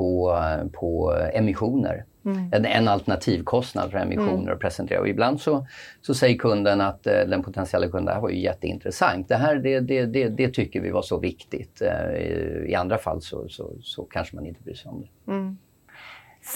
på, 0.00 0.36
på 0.72 1.16
emissioner. 1.32 2.04
Mm. 2.24 2.48
En, 2.52 2.64
en 2.64 2.88
alternativkostnad 2.88 3.90
för 3.90 3.98
emissioner 3.98 4.42
mm. 4.42 4.54
att 4.54 4.60
presentera. 4.60 5.00
Och 5.00 5.08
ibland 5.08 5.40
så, 5.40 5.66
så 6.00 6.14
säger 6.14 6.38
kunden 6.38 6.80
att 6.80 7.06
eh, 7.06 7.12
den 7.12 7.42
potentiella 7.42 7.86
kunden, 7.86 8.04
det 8.04 8.12
här 8.12 8.20
var 8.20 8.30
ju 8.30 8.40
jätteintressant. 8.40 9.28
Det 9.28 9.36
här 9.36 9.56
det, 9.56 9.80
det, 9.80 10.06
det, 10.06 10.28
det 10.28 10.48
tycker 10.48 10.80
vi 10.80 10.90
var 10.90 11.02
så 11.02 11.18
viktigt. 11.18 11.82
Eh, 11.82 12.70
I 12.70 12.74
andra 12.74 12.98
fall 12.98 13.22
så, 13.22 13.48
så, 13.48 13.70
så, 13.82 14.04
kanske 14.04 14.36
man 14.36 14.46
inte 14.46 14.62
bryr 14.62 14.74
sig 14.74 14.90
om 14.90 15.00
det. 15.00 15.32
Mm. 15.32 15.58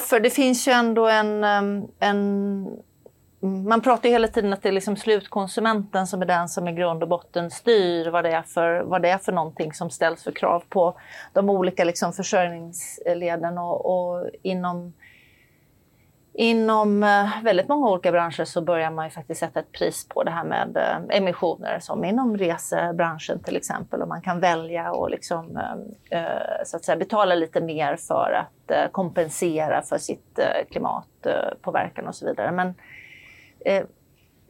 För 0.08 0.20
det 0.20 0.30
finns 0.30 0.68
ju 0.68 0.72
ändå 0.72 1.08
en, 1.08 1.44
en 2.00 2.66
man 3.44 3.80
pratar 3.80 4.08
ju 4.08 4.12
hela 4.12 4.28
tiden 4.28 4.52
att 4.52 4.62
det 4.62 4.68
är 4.68 4.72
liksom 4.72 4.96
slutkonsumenten 4.96 6.06
som 6.06 6.22
är 6.22 6.26
den 6.26 6.48
som 6.48 6.68
i 6.68 6.72
grund 6.72 7.02
och 7.02 7.08
botten 7.08 7.50
styr 7.50 8.10
vad 8.10 8.24
det 8.24 8.30
är 8.30 8.42
för, 8.42 8.80
vad 8.80 9.02
det 9.02 9.08
är 9.08 9.18
för 9.18 9.32
någonting 9.32 9.72
som 9.72 9.90
ställs 9.90 10.24
för 10.24 10.32
krav 10.32 10.62
på 10.68 10.98
de 11.32 11.50
olika 11.50 11.84
liksom 11.84 12.12
försörjningsleden. 12.12 13.58
Och, 13.58 13.86
och 13.86 14.30
inom, 14.42 14.92
inom 16.32 17.02
eh, 17.02 17.42
väldigt 17.42 17.68
många 17.68 17.90
olika 17.90 18.12
branscher 18.12 18.44
så 18.44 18.60
börjar 18.60 18.90
man 18.90 19.04
ju 19.04 19.10
faktiskt 19.10 19.40
sätta 19.40 19.60
ett 19.60 19.72
pris 19.72 20.08
på 20.08 20.22
det 20.22 20.30
här 20.30 20.44
med 20.44 20.76
eh, 20.76 21.16
emissioner, 21.16 21.78
som 21.80 22.04
inom 22.04 22.38
resebranschen 22.38 23.42
till 23.42 23.56
exempel. 23.56 24.02
Och 24.02 24.08
man 24.08 24.22
kan 24.22 24.40
välja 24.40 24.92
och 24.92 25.10
liksom, 25.10 25.56
eh, 26.10 26.22
så 26.64 26.76
att 26.76 26.84
säga, 26.84 26.96
betala 26.96 27.34
lite 27.34 27.60
mer 27.60 27.96
för 27.96 28.32
att 28.32 28.92
kompensera 28.92 29.82
för 29.82 29.98
sitt 29.98 30.38
klimatpåverkan 30.70 32.08
och 32.08 32.14
så 32.14 32.26
vidare. 32.26 32.52
Men 32.52 32.74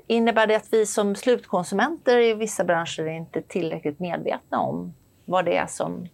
innebär 0.06 0.46
det 0.46 0.56
att 0.56 0.72
vi 0.72 0.86
som 0.86 1.14
slutkonsumenter 1.14 2.18
i 2.18 2.34
vissa 2.34 2.64
branscher 2.64 3.00
är 3.00 3.16
inte 3.16 3.42
tillräckligt 3.42 4.00
medvetna 4.00 4.60
om 4.60 4.94
vad 5.24 5.44
det 5.44 5.56
är 5.56 5.66
som... 5.66 6.08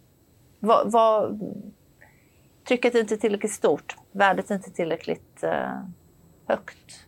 Vad, 0.59 0.91
vad, 0.91 1.39
trycket 2.67 2.95
är 2.95 2.99
inte 2.99 3.17
tillräckligt 3.17 3.51
stort, 3.51 3.95
värdet 4.11 4.51
är 4.51 4.55
inte 4.55 4.71
tillräckligt 4.71 5.43
eh, 5.43 5.81
högt. 6.45 7.05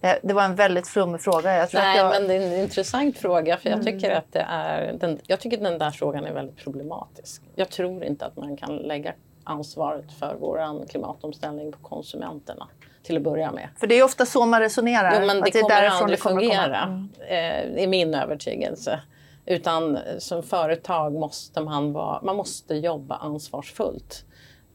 Det, 0.00 0.18
det, 0.22 0.34
var 0.34 0.44
en 0.44 0.54
väldigt 0.54 0.88
flummig 0.88 1.20
fråga. 1.20 1.56
Jag 1.56 1.68
Nej, 1.74 1.98
jag... 1.98 2.10
men 2.10 2.28
det 2.28 2.34
är 2.34 2.40
en 2.40 2.60
intressant 2.62 3.18
fråga 3.18 3.56
för 3.56 3.70
jag 3.70 3.82
tycker 3.82 4.06
mm. 4.06 4.18
att 4.18 4.32
det 4.32 4.46
är, 4.48 4.92
den, 4.92 5.18
jag 5.26 5.40
tycker 5.40 5.58
den 5.58 5.78
där 5.78 5.90
frågan 5.90 6.24
är 6.24 6.32
väldigt 6.32 6.56
problematisk. 6.56 7.42
Jag 7.54 7.68
tror 7.68 8.04
inte 8.04 8.26
att 8.26 8.36
man 8.36 8.56
kan 8.56 8.76
lägga 8.76 9.12
ansvaret 9.44 10.12
för 10.12 10.36
vår 10.40 10.86
klimatomställning 10.86 11.72
på 11.72 11.78
konsumenterna 11.78 12.68
till 13.02 13.16
att 13.16 13.22
börja 13.22 13.52
med. 13.52 13.68
För 13.76 13.86
det 13.86 13.94
är 13.98 14.02
ofta 14.02 14.26
så 14.26 14.46
man 14.46 14.60
resonerar. 14.60 15.20
Jo, 15.20 15.26
men 15.26 15.40
det, 15.40 15.50
det 15.50 15.60
kommer 15.60 15.86
aldrig 15.86 16.18
det 16.18 16.22
kommer 16.22 16.40
fungera, 16.40 16.82
mm. 16.82 17.08
eh, 17.28 17.82
är 17.82 17.86
min 17.86 18.14
övertygelse. 18.14 19.00
Utan 19.46 19.98
som 20.18 20.42
företag 20.42 21.12
måste 21.12 21.60
man, 21.60 21.92
vara, 21.92 22.22
man 22.22 22.36
måste 22.36 22.74
jobba 22.74 23.16
ansvarsfullt. 23.16 24.24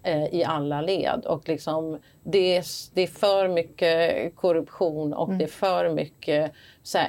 Eh, 0.03 0.25
i 0.25 0.43
alla 0.43 0.81
led. 0.81 1.25
Och 1.25 1.49
liksom, 1.49 1.99
det, 2.23 2.57
är, 2.57 2.65
det 2.93 3.01
är 3.01 3.07
för 3.07 3.47
mycket 3.47 4.35
korruption 4.35 5.13
och 5.13 5.27
mm. 5.27 5.37
det 5.37 5.43
är 5.43 5.47
för 5.49 5.89
mycket 5.89 6.51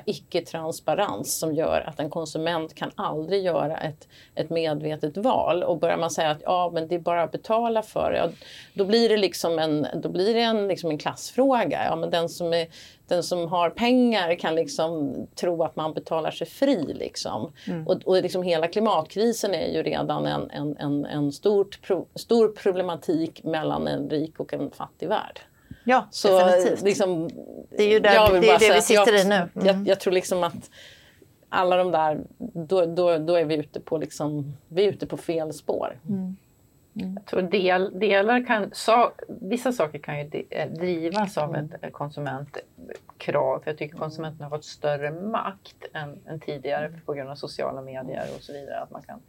icke-transparens 0.05 1.38
som 1.38 1.55
gör 1.55 1.84
att 1.86 2.01
en 2.01 2.11
konsument 2.11 2.74
kan 2.74 2.90
aldrig 2.95 3.45
göra 3.45 3.76
ett, 3.76 4.09
ett 4.34 4.51
medvetet 4.51 5.16
val. 5.16 5.62
Och 5.62 5.78
börjar 5.78 5.97
man 5.97 6.11
säga 6.11 6.30
att 6.30 6.42
ja, 6.45 6.70
men 6.74 6.88
det 6.88 6.95
är 6.95 6.99
bara 6.99 7.22
att 7.22 7.32
betala 7.32 7.82
för 7.82 8.11
det, 8.11 8.18
ja, 8.18 8.30
då 8.74 8.84
blir 8.84 9.09
det 9.09 9.16
liksom 9.16 9.59
en, 9.59 9.86
då 9.95 10.09
blir 10.09 10.34
det 10.34 10.40
en, 10.40 10.68
liksom 10.68 10.90
en 10.90 10.99
klassfråga. 10.99 11.84
Ja, 11.84 11.97
men 11.97 12.11
den, 12.11 12.28
som 12.28 12.53
är, 12.53 12.66
den 13.09 13.22
som 13.22 13.48
har 13.48 13.70
pengar 13.70 14.34
kan 14.34 14.55
liksom 14.55 15.14
tro 15.34 15.62
att 15.62 15.76
man 15.76 15.94
betalar 15.94 16.30
sig 16.30 16.46
fri. 16.46 16.94
Liksom. 16.94 17.52
Mm. 17.66 17.86
Och, 17.86 18.02
och 18.05 18.22
liksom 18.22 18.42
hela 18.42 18.68
klimatkrisen 18.68 19.55
är 19.55 19.72
ju 19.72 19.82
redan 19.82 20.26
en, 20.26 20.50
en, 20.50 20.76
en, 20.76 21.05
en 21.05 21.32
stort 21.32 21.82
pro, 21.82 22.07
stor 22.14 22.48
problematik 22.48 23.44
mellan 23.44 23.88
en 23.88 24.11
rik 24.11 24.40
och 24.40 24.55
en 24.55 24.70
fattig 24.70 25.09
värld. 25.09 25.40
Ja, 25.84 26.09
så, 26.11 26.38
definitivt. 26.38 26.82
Liksom, 26.82 27.30
det 27.70 27.82
är 27.82 27.88
ju 27.88 28.00
där, 28.00 28.40
det, 28.40 28.48
är 28.48 28.59
det 28.59 28.74
vi 28.74 28.82
sitter 28.82 29.12
jag, 29.12 29.20
i 29.20 29.28
nu. 29.28 29.34
Mm. 29.34 29.66
Jag, 29.66 29.88
jag, 29.88 30.00
tror 30.00 30.12
liksom 30.12 30.44
att 30.44 30.70
alla 31.48 31.76
de 31.76 31.90
där, 31.90 32.20
då, 32.38 32.86
då, 32.86 33.18
då 33.18 33.34
är 33.34 33.44
vi 33.44 33.55
ute 33.55 33.80
på, 33.80 33.98
liksom, 33.98 34.57
vi 34.68 34.84
är 34.84 34.88
ute 34.88 35.07
på 35.07 35.16
fel 35.16 35.52
spår. 35.52 36.00
Mm. 36.09 36.36
Mm. 37.01 37.14
Jag 37.14 37.26
tror 37.26 37.42
del, 37.42 37.99
delar 37.99 38.47
kan, 38.47 38.70
så, 38.72 39.12
vissa 39.28 39.72
saker 39.72 39.99
kan 39.99 40.18
ju 40.18 40.45
eh, 40.51 40.70
drivas 40.70 41.38
av 41.38 41.57
ett 41.57 41.74
mm. 41.82 41.92
konsumentkrav. 41.92 43.61
För 43.61 43.70
jag 43.70 43.78
tycker 43.78 43.97
konsumenterna 43.97 44.45
har 44.45 44.51
fått 44.51 44.64
större 44.64 45.11
makt 45.11 45.84
än, 45.92 46.18
än 46.26 46.40
tidigare 46.40 46.86
mm. 46.86 47.01
på 47.01 47.12
grund 47.12 47.30
av 47.30 47.34
sociala 47.34 47.82
medier 47.82 48.26
och 48.36 48.42
så 48.42 48.53
vidare. 48.53 48.80
Att 48.80 48.90
man 48.90 49.03
kan 49.03 49.20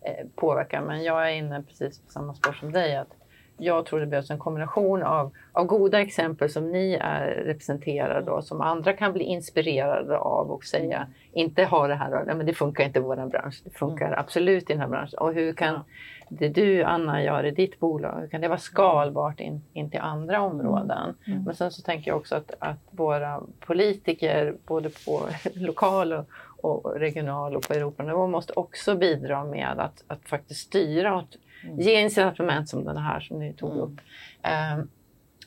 eh, 0.00 0.26
påverka. 0.34 0.80
Men 0.80 1.02
jag 1.02 1.30
är 1.30 1.34
inne 1.34 1.62
precis 1.62 2.00
på 2.00 2.10
samma 2.10 2.34
spår 2.34 2.52
som 2.52 2.72
dig. 2.72 2.96
att 2.96 3.14
jag 3.56 3.86
tror 3.86 4.00
det 4.00 4.06
behövs 4.06 4.30
en 4.30 4.38
kombination 4.38 5.02
av, 5.02 5.32
av 5.52 5.66
goda 5.66 6.00
exempel 6.00 6.50
som 6.50 6.72
ni 6.72 6.98
är 7.00 7.26
representerade 7.26 8.30
och 8.30 8.44
som 8.44 8.60
andra 8.60 8.92
kan 8.92 9.12
bli 9.12 9.24
inspirerade 9.24 10.18
av 10.18 10.50
och 10.50 10.64
säga, 10.64 10.96
mm. 10.96 11.12
inte 11.32 11.64
ha 11.64 11.88
det 11.88 11.94
här, 11.94 12.24
men 12.24 12.46
det 12.46 12.54
funkar 12.54 12.84
inte 12.84 12.98
i 12.98 13.02
vår 13.02 13.26
bransch, 13.26 13.62
det 13.64 13.70
funkar 13.70 14.06
mm. 14.06 14.18
absolut 14.18 14.70
i 14.70 14.72
den 14.72 14.80
här 14.80 14.88
branschen. 14.88 15.18
Och 15.18 15.34
hur 15.34 15.52
kan 15.52 15.74
ja. 15.74 15.84
Det 16.28 16.48
du 16.48 16.82
Anna 16.82 17.22
gör 17.22 17.44
i 17.44 17.50
ditt 17.50 17.80
bolag, 17.80 18.20
hur 18.20 18.28
kan 18.28 18.40
det 18.40 18.48
vara 18.48 18.58
skalbart 18.58 19.40
in, 19.40 19.62
in 19.72 19.90
till 19.90 20.00
andra 20.00 20.40
områden? 20.40 21.14
Mm. 21.26 21.42
Men 21.42 21.54
sen 21.54 21.70
så 21.70 21.82
tänker 21.82 22.10
jag 22.10 22.18
också 22.18 22.36
att, 22.36 22.54
att 22.58 22.80
våra 22.90 23.40
politiker, 23.60 24.56
både 24.66 24.90
på 24.90 25.20
lokal 25.54 26.12
och, 26.12 26.26
och 26.60 27.00
regional 27.00 27.56
och 27.56 27.62
på 27.62 27.74
Europanivå 27.74 28.26
måste 28.26 28.52
också 28.52 28.94
bidra 28.94 29.44
med 29.44 29.78
att, 29.78 30.04
att 30.06 30.28
faktiskt 30.28 30.60
styra 30.60 31.16
åt 31.16 31.36
Mm. 31.64 31.80
Ge 31.80 32.00
incitament 32.00 32.68
som 32.68 32.84
den 32.84 32.96
här 32.96 33.20
som 33.20 33.38
ni 33.38 33.52
tog 33.52 33.70
mm. 33.70 33.82
upp. 33.82 34.00
Eh, 34.42 34.84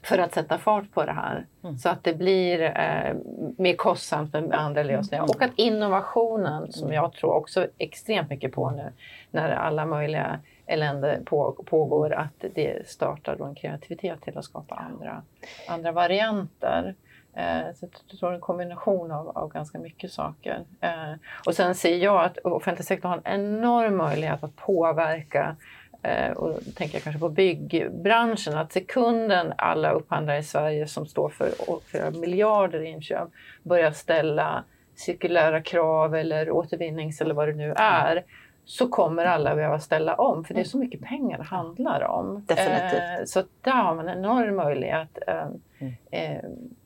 för 0.03 0.17
att 0.17 0.33
sätta 0.33 0.57
fart 0.57 0.93
på 0.93 1.05
det 1.05 1.11
här. 1.11 1.45
Mm. 1.63 1.77
Så 1.77 1.89
att 1.89 2.03
det 2.03 2.13
blir 2.13 2.61
eh, 2.61 3.15
mer 3.57 3.75
kostsamt 3.75 4.33
med 4.33 4.53
andra 4.53 4.83
lösningar. 4.83 5.23
Och 5.23 5.41
att 5.41 5.51
innovationen, 5.55 6.71
som 6.71 6.93
jag 6.93 7.13
tror 7.13 7.33
också 7.33 7.67
extremt 7.77 8.29
mycket 8.29 8.51
på 8.51 8.71
nu, 8.71 8.91
när 9.31 9.49
alla 9.49 9.85
möjliga 9.85 10.39
elände 10.67 11.21
på, 11.25 11.51
pågår, 11.65 12.13
att 12.13 12.45
det 12.55 12.87
startar 12.87 13.35
då 13.35 13.45
en 13.45 13.55
kreativitet 13.55 14.21
till 14.21 14.37
att 14.37 14.45
skapa 14.45 14.75
andra, 14.75 15.23
andra 15.67 15.91
varianter. 15.91 16.95
Eh, 17.33 17.73
så 17.75 17.87
jag 18.09 18.19
tror 18.19 18.33
en 18.33 18.39
kombination 18.39 19.11
av, 19.11 19.37
av 19.37 19.49
ganska 19.49 19.79
mycket 19.79 20.11
saker. 20.11 20.63
Eh, 20.81 21.13
och 21.45 21.55
sen 21.55 21.75
ser 21.75 21.97
jag 21.97 22.23
att 22.23 22.37
offentlig 22.37 22.85
sektor 22.85 23.09
har 23.09 23.21
en 23.23 23.41
enorm 23.41 23.97
möjlighet 23.97 24.43
att 24.43 24.55
påverka 24.55 25.55
Eh, 26.01 26.31
och 26.31 26.49
då 26.49 26.71
tänker 26.75 26.95
jag 26.95 27.03
kanske 27.03 27.19
på 27.19 27.29
byggbranschen, 27.29 28.57
att 28.57 28.71
sekunden 28.71 29.53
alla 29.57 29.91
upphandlare 29.91 30.37
i 30.37 30.43
Sverige 30.43 30.87
som 30.87 31.05
står 31.05 31.29
för 31.29 31.49
flera 31.85 32.11
miljarder 32.11 32.79
i 32.79 32.87
inköp 32.87 33.29
börjar 33.63 33.91
ställa 33.91 34.63
cirkulära 34.95 35.61
krav 35.61 36.15
eller 36.15 36.51
återvinnings 36.51 37.21
eller 37.21 37.33
vad 37.33 37.47
det 37.47 37.53
nu 37.53 37.73
är, 37.77 38.23
så 38.67 38.87
kommer 38.87 39.25
alla 39.25 39.55
behöva 39.55 39.79
ställa 39.79 40.15
om, 40.15 40.43
för 40.43 40.53
det 40.53 40.59
är 40.59 40.63
så 40.63 40.77
mycket 40.77 41.01
pengar 41.01 41.37
det 41.37 41.43
handlar 41.43 42.03
om. 42.03 42.45
Definitivt. 42.45 43.19
Eh, 43.19 43.25
så 43.25 43.43
där 43.61 43.71
har 43.71 43.95
man 43.95 44.09
en 44.09 44.17
enorm 44.17 44.55
möjlighet, 44.55 45.17
eh, 45.27 45.47
mm. 45.79 45.93
eh, 46.11 46.43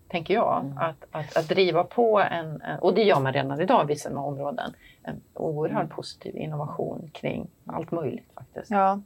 tänker 0.08 0.34
jag, 0.34 0.62
mm. 0.66 0.78
att, 0.78 1.06
att, 1.12 1.38
att, 1.38 1.48
driva 1.48 1.84
på 1.84 2.20
en, 2.20 2.64
och 2.82 2.94
det 2.94 3.04
gör 3.04 3.20
man 3.20 3.34
redan 3.34 3.62
idag 3.62 3.84
i 3.84 3.88
vissa 3.88 4.20
områden, 4.20 4.74
en 5.04 5.22
oerhört 5.34 5.84
mm. 5.84 5.96
positiv 5.96 6.36
innovation 6.36 7.10
kring 7.14 7.48
allt 7.66 7.92
möjligt 7.92 8.30
faktiskt. 8.36 8.72
Ja. 8.72 9.02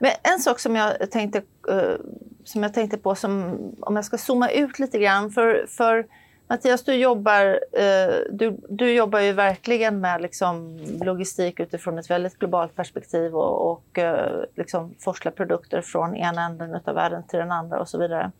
Men 0.00 0.10
en 0.22 0.38
sak 0.38 0.58
som 0.58 0.76
jag 0.76 1.10
tänkte, 1.10 1.42
uh, 1.70 1.96
som 2.44 2.62
jag 2.62 2.74
tänkte 2.74 2.98
på, 2.98 3.14
som, 3.14 3.58
om 3.80 3.96
jag 3.96 4.04
ska 4.04 4.18
zooma 4.18 4.50
ut 4.50 4.78
lite 4.78 4.98
grann. 4.98 5.30
För, 5.30 5.66
för 5.68 6.06
Mattias, 6.50 6.84
du 6.84 6.94
jobbar, 6.94 7.60
eh, 7.72 8.14
du, 8.30 8.60
du 8.68 8.92
jobbar 8.92 9.20
ju 9.20 9.32
verkligen 9.32 10.00
med 10.00 10.22
liksom, 10.22 10.78
logistik 11.02 11.60
utifrån 11.60 11.98
ett 11.98 12.10
väldigt 12.10 12.38
globalt 12.38 12.76
perspektiv 12.76 13.36
och, 13.36 13.70
och 13.72 13.98
eh, 13.98 14.44
liksom 14.56 14.94
forslar 14.98 15.32
produkter 15.32 15.82
från 15.82 16.16
ena 16.16 16.46
änden 16.46 16.80
av 16.84 16.94
världen 16.94 17.22
till 17.26 17.38
den 17.38 17.52
andra 17.52 17.80
och 17.80 17.88
så 17.88 17.98
vidare. 17.98 18.30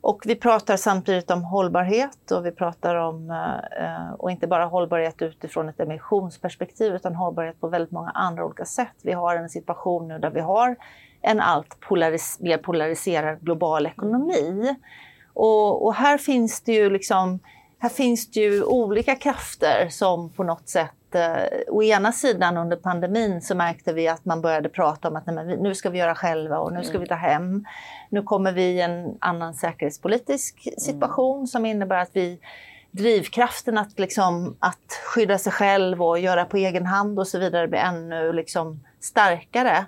Och 0.00 0.22
vi 0.26 0.34
pratar 0.34 0.76
samtidigt 0.76 1.30
om 1.30 1.44
hållbarhet 1.44 2.30
och 2.30 2.46
vi 2.46 2.50
pratar 2.50 2.94
om, 2.94 3.30
eh, 3.80 4.12
och 4.18 4.30
inte 4.30 4.46
bara 4.46 4.64
hållbarhet 4.64 5.22
utifrån 5.22 5.68
ett 5.68 5.80
emissionsperspektiv 5.80 6.94
utan 6.94 7.14
hållbarhet 7.14 7.60
på 7.60 7.68
väldigt 7.68 7.92
många 7.92 8.10
andra 8.10 8.44
olika 8.44 8.64
sätt. 8.64 8.96
Vi 9.02 9.12
har 9.12 9.36
en 9.36 9.48
situation 9.48 10.08
nu 10.08 10.18
där 10.18 10.30
vi 10.30 10.40
har 10.40 10.76
en 11.20 11.40
allt 11.40 11.80
polaris 11.80 12.40
mer 12.40 12.58
polariserad 12.58 13.40
global 13.40 13.86
ekonomi. 13.86 14.76
Och, 15.34 15.86
och, 15.86 15.94
här 15.94 16.18
finns 16.18 16.60
det 16.60 16.72
ju 16.72 16.90
liksom, 16.90 17.38
här 17.78 17.88
finns 17.88 18.30
det 18.30 18.40
ju 18.40 18.64
olika 18.64 19.14
krafter 19.14 19.88
som 19.90 20.30
på 20.30 20.44
något 20.44 20.68
sätt 20.68 21.14
eh, 21.14 21.58
å 21.68 21.82
ena 21.82 22.12
sidan 22.12 22.56
under 22.56 22.76
pandemin 22.76 23.42
så 23.42 23.54
märkte 23.54 23.92
vi 23.92 24.08
att 24.08 24.24
man 24.24 24.42
började 24.42 24.68
prata 24.68 25.08
om 25.08 25.16
att 25.16 25.26
nej, 25.26 25.56
nu 25.56 25.74
ska 25.74 25.90
vi 25.90 25.98
göra 25.98 26.14
själva 26.14 26.58
och 26.58 26.72
nu 26.72 26.84
ska 26.84 26.98
vi 26.98 27.06
ta 27.06 27.14
hem. 27.14 27.64
Nu 28.10 28.22
kommer 28.22 28.52
vi 28.52 28.62
i 28.62 28.80
en 28.80 29.16
annan 29.20 29.54
säkerhetspolitisk 29.54 30.68
situation 30.78 31.36
mm. 31.36 31.46
som 31.46 31.66
innebär 31.66 31.98
att 31.98 32.10
vi 32.12 32.38
drivkraften 32.92 33.78
att, 33.78 33.98
liksom, 33.98 34.56
att 34.58 35.00
skydda 35.04 35.38
sig 35.38 35.52
själv 35.52 36.02
och 36.02 36.18
göra 36.18 36.44
på 36.44 36.56
egen 36.56 36.86
hand 36.86 37.18
och 37.18 37.28
så 37.28 37.38
vidare 37.38 37.68
blir 37.68 37.80
ännu 37.80 38.32
liksom, 38.32 38.80
starkare. 39.00 39.86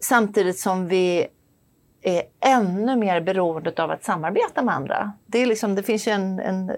Samtidigt 0.00 0.58
som 0.58 0.88
vi 0.88 1.26
är 2.04 2.22
ännu 2.40 2.96
mer 2.96 3.20
beroende 3.20 3.72
av 3.82 3.90
att 3.90 4.04
samarbeta 4.04 4.62
med 4.62 4.74
andra. 4.74 5.12
Det, 5.26 5.38
är 5.38 5.46
liksom, 5.46 5.74
det 5.74 5.82
finns 5.82 6.08
ju 6.08 6.12
en, 6.12 6.40
en 6.40 6.72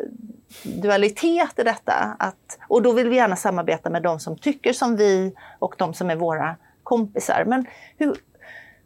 dualitet 0.62 1.58
i 1.58 1.62
detta. 1.62 2.16
Att, 2.18 2.58
och 2.68 2.82
då 2.82 2.92
vill 2.92 3.08
vi 3.08 3.16
gärna 3.16 3.36
samarbeta 3.36 3.90
med 3.90 4.02
de 4.02 4.20
som 4.20 4.38
tycker 4.38 4.72
som 4.72 4.96
vi 4.96 5.34
och 5.58 5.74
de 5.78 5.94
som 5.94 6.10
är 6.10 6.16
våra 6.16 6.56
kompisar. 6.82 7.44
Men 7.46 7.66
hur, 7.96 8.16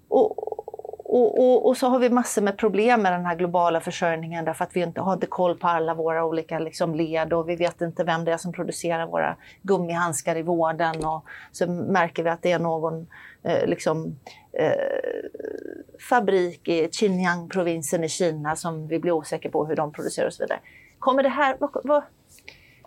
och, 0.09 0.69
och, 1.12 1.38
och, 1.38 1.66
och, 1.66 1.76
så 1.76 1.88
har 1.88 1.98
vi 1.98 2.11
massor 2.11 2.42
med 2.42 2.56
problem 2.56 3.02
med 3.02 3.12
den 3.12 3.26
här 3.26 3.36
globala 3.36 3.80
försörjningen 3.80 4.44
därför 4.44 4.64
att 4.64 4.76
vi 4.76 4.80
inte 4.80 5.00
har 5.00 5.12
inte 5.12 5.26
koll 5.26 5.58
på 5.58 5.68
alla 5.68 5.94
våra 5.94 6.24
olika 6.24 6.58
liksom, 6.58 6.94
led 6.94 7.32
och 7.32 7.48
vi 7.48 7.56
vet 7.56 7.80
inte 7.80 8.04
vem 8.04 8.24
det 8.24 8.32
är 8.32 8.36
som 8.36 8.52
producerar 8.52 9.06
våra 9.06 9.36
gummihandskar 9.62 10.36
i 10.36 10.42
vården 10.42 11.04
och 11.04 11.24
så 11.52 11.70
märker 11.70 12.22
vi 12.22 12.30
att 12.30 12.42
det 12.42 12.52
är 12.52 12.58
någon 12.58 13.06
eh, 13.42 13.66
liksom, 13.66 14.16
eh, 14.52 14.70
fabrik 16.11 16.68
i 16.68 16.88
Xinjiang-provinsen 16.92 18.04
i 18.04 18.08
Kina 18.08 18.56
som 18.56 18.88
vi 18.88 18.98
blir 18.98 19.12
osäkra 19.12 19.50
på 19.50 19.66
hur 19.66 19.76
de 19.76 19.92
producerar 19.92 20.26
och 20.26 20.34
så 20.34 20.42
vidare. 20.42 20.61
Kommer 20.98 21.22
det 21.22 21.28
här, 21.28 21.56
vad, 21.61 21.70
vad, 21.84 22.02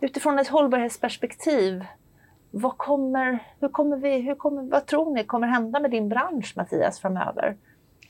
utifrån 0.01 0.39
ett 0.39 0.47
hållbarhetsperspektiv, 0.47 1.85
vad 2.51 2.77
kommer, 2.77 3.39
hur 3.59 3.69
kommer 3.69 3.97
vi, 3.97 4.19
hur 4.19 4.35
kommer, 4.35 4.63
vad 4.63 4.85
tror 4.85 5.15
ni 5.15 5.23
kommer 5.23 5.47
hända 5.47 5.79
med 5.79 5.91
din 5.91 6.09
bransch 6.09 6.53
Mattias 6.55 6.99
framöver? 6.99 7.55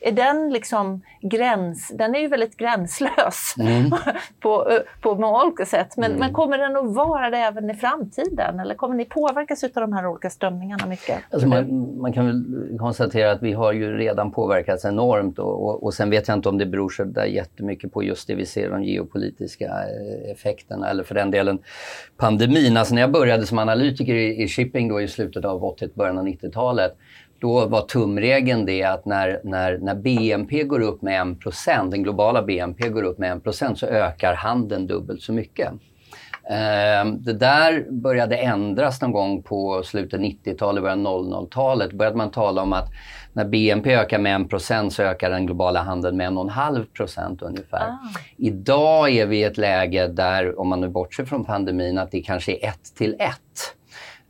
Är 0.04 0.12
den 0.12 0.50
liksom 0.50 1.02
gräns, 1.22 1.92
den 1.98 2.16
är 2.16 2.20
ju 2.20 2.28
väldigt 2.28 2.58
gränslös 2.58 3.56
mm. 3.60 3.92
på, 4.40 4.80
på 5.02 5.16
många 5.16 5.44
olika 5.44 5.66
sätt. 5.66 5.98
Men, 5.98 6.06
mm. 6.06 6.20
men, 6.20 6.34
kommer 6.34 6.58
den 6.58 6.78
att 6.78 6.96
vara 6.96 7.30
det 7.30 7.38
även 7.38 7.70
i 7.70 7.74
framtiden? 7.74 8.60
Eller 8.60 8.76
kommer 8.76 8.96
ni 8.96 9.06
påverkas 9.06 9.64
av 9.64 9.70
de 9.74 9.94
här 9.94 10.08
olika 10.08 10.30
strömningarna 10.30 10.86
mycket? 10.86 11.18
Alltså 11.32 11.48
man, 11.48 11.98
man, 12.02 12.14
kan 12.14 12.26
väl 12.26 12.44
konstatera 12.80 13.32
att 13.32 13.42
vi 13.42 13.54
har 13.54 13.74
ju 13.74 13.98
redan 13.98 14.32
påverkats 14.32 14.86
enormt 14.86 15.40
och, 15.40 15.66
och, 15.66 15.84
och 15.84 15.94
sen 15.94 16.10
vet 16.10 16.28
jag 16.28 16.38
inte 16.38 16.50
om 16.50 16.58
det 16.58 16.66
beror 16.66 16.90
så 16.90 17.04
där 17.04 17.26
jättemycket 17.26 17.94
på 17.94 18.04
just 18.04 18.28
det 18.28 18.36
vi 18.36 18.46
ser, 18.46 18.70
de 18.70 18.84
geopolitiska 18.84 19.66
eh, 19.66 20.32
effekterna 20.32 20.90
eller 20.90 21.04
för 21.04 21.16
den 21.16 21.32
delen 21.32 21.60
pandemin. 22.18 22.78
Alltså 22.78 22.94
när 22.94 23.02
jag 23.02 23.12
började 23.12 23.46
som 23.46 23.60
analytiker 23.60 24.16
i, 24.16 24.44
i 24.44 24.48
shipping 24.48 24.88
då 24.88 25.02
i 25.02 25.08
slutet 25.08 25.46
av 25.46 25.64
80 25.64 25.90
början 25.94 26.18
av 26.18 26.26
90-talet 26.26 26.98
då 27.44 27.66
var 27.66 27.82
tumregeln 27.82 28.66
det 28.66 28.84
att 28.84 29.06
när, 29.06 29.42
när, 29.44 29.78
när 29.78 29.96
BNP 29.96 30.64
går 30.64 30.82
upp 30.82 31.02
med 31.02 31.22
1 31.22 31.92
den 31.92 32.04
globala 32.04 32.44
BNP 32.44 32.90
går 32.90 33.04
upp 33.04 33.18
med 33.18 33.48
1 33.48 33.78
så 33.78 33.86
ökar 33.86 34.34
handeln 34.34 34.88
dubbelt 34.88 35.22
så 35.22 35.34
mycket. 35.34 35.74
Ehm, 36.50 37.24
det 37.24 37.34
där 37.34 37.86
började 37.92 38.38
ändras 38.38 39.02
någon 39.02 39.12
gång 39.12 39.44
på 39.44 39.84
slutet 39.84 40.22
90-talet, 40.22 40.84
början 40.84 41.08
00-talet. 41.08 41.92
Då 41.92 41.98
började 41.98 42.18
man 42.18 42.32
tala 42.32 42.62
om 42.62 42.74
att 42.74 42.90
när 43.34 43.46
BNP 43.46 43.96
ökar 43.96 44.20
med 44.20 44.54
1 44.54 44.94
så 44.94 45.04
ökar 45.04 45.30
den 45.30 45.46
globala 45.46 45.82
handeln 45.82 46.18
med 46.18 46.30
1,5% 46.30 47.44
ungefär. 47.44 47.88
Ah. 47.88 47.98
Idag 48.38 49.10
är 49.10 49.26
vi 49.26 49.38
i 49.38 49.44
ett 49.44 49.58
läge 49.58 50.08
där, 50.08 50.60
om 50.60 50.68
man 50.68 50.82
nu 50.82 50.90
bortser 50.90 51.26
från 51.26 51.46
pandemin, 51.46 51.98
att 51.98 52.12
det 52.12 52.22
kanske 52.22 52.52
är 52.52 52.70
1 52.70 52.96
till 52.98 53.16
1. 53.20 53.32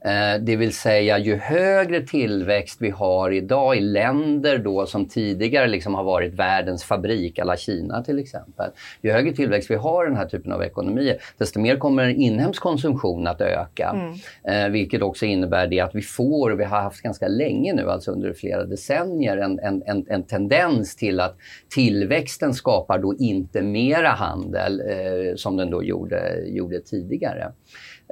Eh, 0.06 0.42
det 0.42 0.56
vill 0.56 0.74
säga 0.74 1.18
ju 1.18 1.36
högre 1.36 2.02
tillväxt 2.02 2.78
vi 2.82 2.90
har 2.90 3.32
idag 3.32 3.78
i 3.78 3.80
länder 3.82 4.58
då 4.58 4.86
som 4.86 5.06
tidigare 5.06 5.68
liksom 5.68 5.94
har 5.96 6.04
varit 6.04 6.34
världens 6.34 6.84
fabrik, 6.84 7.40
alla 7.40 7.58
Kina 7.58 8.04
till 8.04 8.20
exempel. 8.20 8.72
Ju 9.02 9.12
högre 9.12 9.32
tillväxt 9.32 9.72
vi 9.72 9.76
har 9.76 10.06
i 10.06 10.08
den 10.08 10.18
här 10.18 10.26
typen 10.26 10.52
av 10.52 10.64
ekonomier, 10.64 11.18
desto 11.38 11.60
mer 11.60 11.76
kommer 11.76 12.08
inhemsk 12.08 12.62
konsumtion 12.62 13.28
att 13.28 13.42
öka. 13.42 13.96
Mm. 13.96 14.66
Eh, 14.66 14.72
vilket 14.72 15.02
också 15.02 15.26
innebär 15.26 15.68
det 15.68 15.80
att 15.80 15.96
vi 15.96 16.02
får, 16.02 16.52
och 16.52 16.60
vi 16.60 16.64
har 16.64 16.82
haft 16.82 17.02
ganska 17.02 17.28
länge 17.28 17.74
nu, 17.74 17.90
alltså 17.90 18.12
under 18.12 18.34
flera 18.34 18.66
decennier, 18.66 19.38
en, 19.38 19.60
en, 19.60 19.84
en, 19.86 20.06
en 20.10 20.24
tendens 20.24 20.96
till 20.96 21.20
att 21.20 21.38
tillväxten 21.70 22.54
skapar 22.54 23.00
då 23.00 23.16
inte 23.16 23.62
mera 23.62 24.10
handel 24.10 24.82
eh, 24.82 25.36
som 25.36 25.58
den 25.58 25.70
då 25.70 25.84
gjorde, 25.84 26.44
gjorde 26.46 26.80
tidigare. 26.80 27.52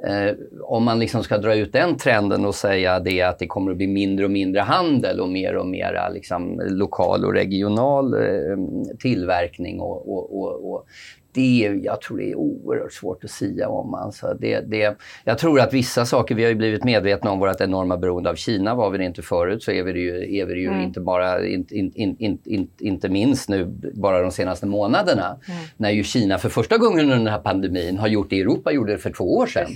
Eh, 0.06 0.34
om 0.62 0.84
man 0.84 0.98
liksom 0.98 1.22
ska 1.22 1.38
dra 1.38 1.54
ut 1.54 1.72
den 1.72 1.96
trenden 1.96 2.44
och 2.44 2.54
säga 2.54 3.00
det 3.00 3.22
att 3.22 3.38
det 3.38 3.46
kommer 3.46 3.70
att 3.70 3.76
bli 3.76 3.86
mindre 3.86 4.24
och 4.24 4.30
mindre 4.30 4.60
handel 4.60 5.20
och 5.20 5.28
mer 5.28 5.56
och 5.56 5.66
mer 5.66 6.10
liksom, 6.14 6.60
lokal 6.64 7.24
och 7.24 7.34
regional 7.34 8.14
eh, 8.14 8.56
tillverkning 8.98 9.80
och, 9.80 10.14
och, 10.14 10.40
och, 10.40 10.72
och 10.72 10.86
det, 11.32 11.80
jag 11.82 12.00
tror 12.00 12.18
det 12.18 12.30
är 12.30 12.34
oerhört 12.34 12.92
svårt 12.92 13.24
att 13.24 13.30
sia 13.30 13.68
om. 13.68 13.94
Alltså 13.94 14.36
det, 14.40 14.60
det, 14.60 14.96
jag 15.24 15.38
tror 15.38 15.60
att 15.60 15.72
vissa 15.72 16.06
saker, 16.06 16.34
vi 16.34 16.42
har 16.42 16.50
ju 16.50 16.56
blivit 16.56 16.84
medvetna 16.84 17.30
om 17.30 17.38
vårt 17.38 17.60
enorma 17.60 17.96
beroende 17.96 18.30
av 18.30 18.34
Kina. 18.34 18.74
Var 18.74 18.90
vi 18.90 18.98
det 18.98 19.04
inte 19.04 19.22
förut 19.22 19.62
så 19.62 19.70
är 19.70 19.82
vi 19.82 19.92
det 19.92 19.98
ju, 19.98 20.36
är 20.36 20.46
vi 20.46 20.60
ju 20.60 20.66
mm. 20.66 20.80
inte 20.80 21.00
bara, 21.00 21.46
in, 21.46 21.66
in, 21.70 22.38
in, 22.44 22.68
inte 22.80 23.08
minst 23.08 23.48
nu 23.48 23.64
bara 23.94 24.22
de 24.22 24.30
senaste 24.30 24.66
månaderna. 24.66 25.26
Mm. 25.48 25.60
När 25.76 25.90
ju 25.90 26.04
Kina 26.04 26.38
för 26.38 26.48
första 26.48 26.78
gången 26.78 27.00
under 27.00 27.16
den 27.16 27.26
här 27.26 27.38
pandemin 27.38 27.98
har 27.98 28.08
gjort 28.08 28.30
det 28.30 28.40
Europa 28.40 28.72
gjorde 28.72 28.92
det 28.92 28.98
för 28.98 29.10
två 29.10 29.36
år 29.36 29.46
sedan. 29.46 29.70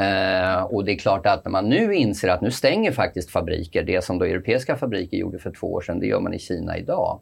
Eh, 0.00 0.62
och 0.62 0.84
det 0.84 0.92
är 0.92 0.98
klart 0.98 1.26
att 1.26 1.44
när 1.44 1.52
man 1.52 1.68
nu 1.68 1.94
inser 1.94 2.28
att 2.28 2.40
nu 2.40 2.50
stänger 2.50 2.92
faktiskt 2.92 3.30
fabriker, 3.30 3.82
det 3.82 4.04
som 4.04 4.18
då 4.18 4.24
europeiska 4.24 4.76
fabriker 4.76 5.16
gjorde 5.16 5.38
för 5.38 5.50
två 5.50 5.72
år 5.72 5.80
sedan, 5.80 6.00
det 6.00 6.06
gör 6.06 6.20
man 6.20 6.34
i 6.34 6.38
Kina 6.38 6.78
idag. 6.78 7.20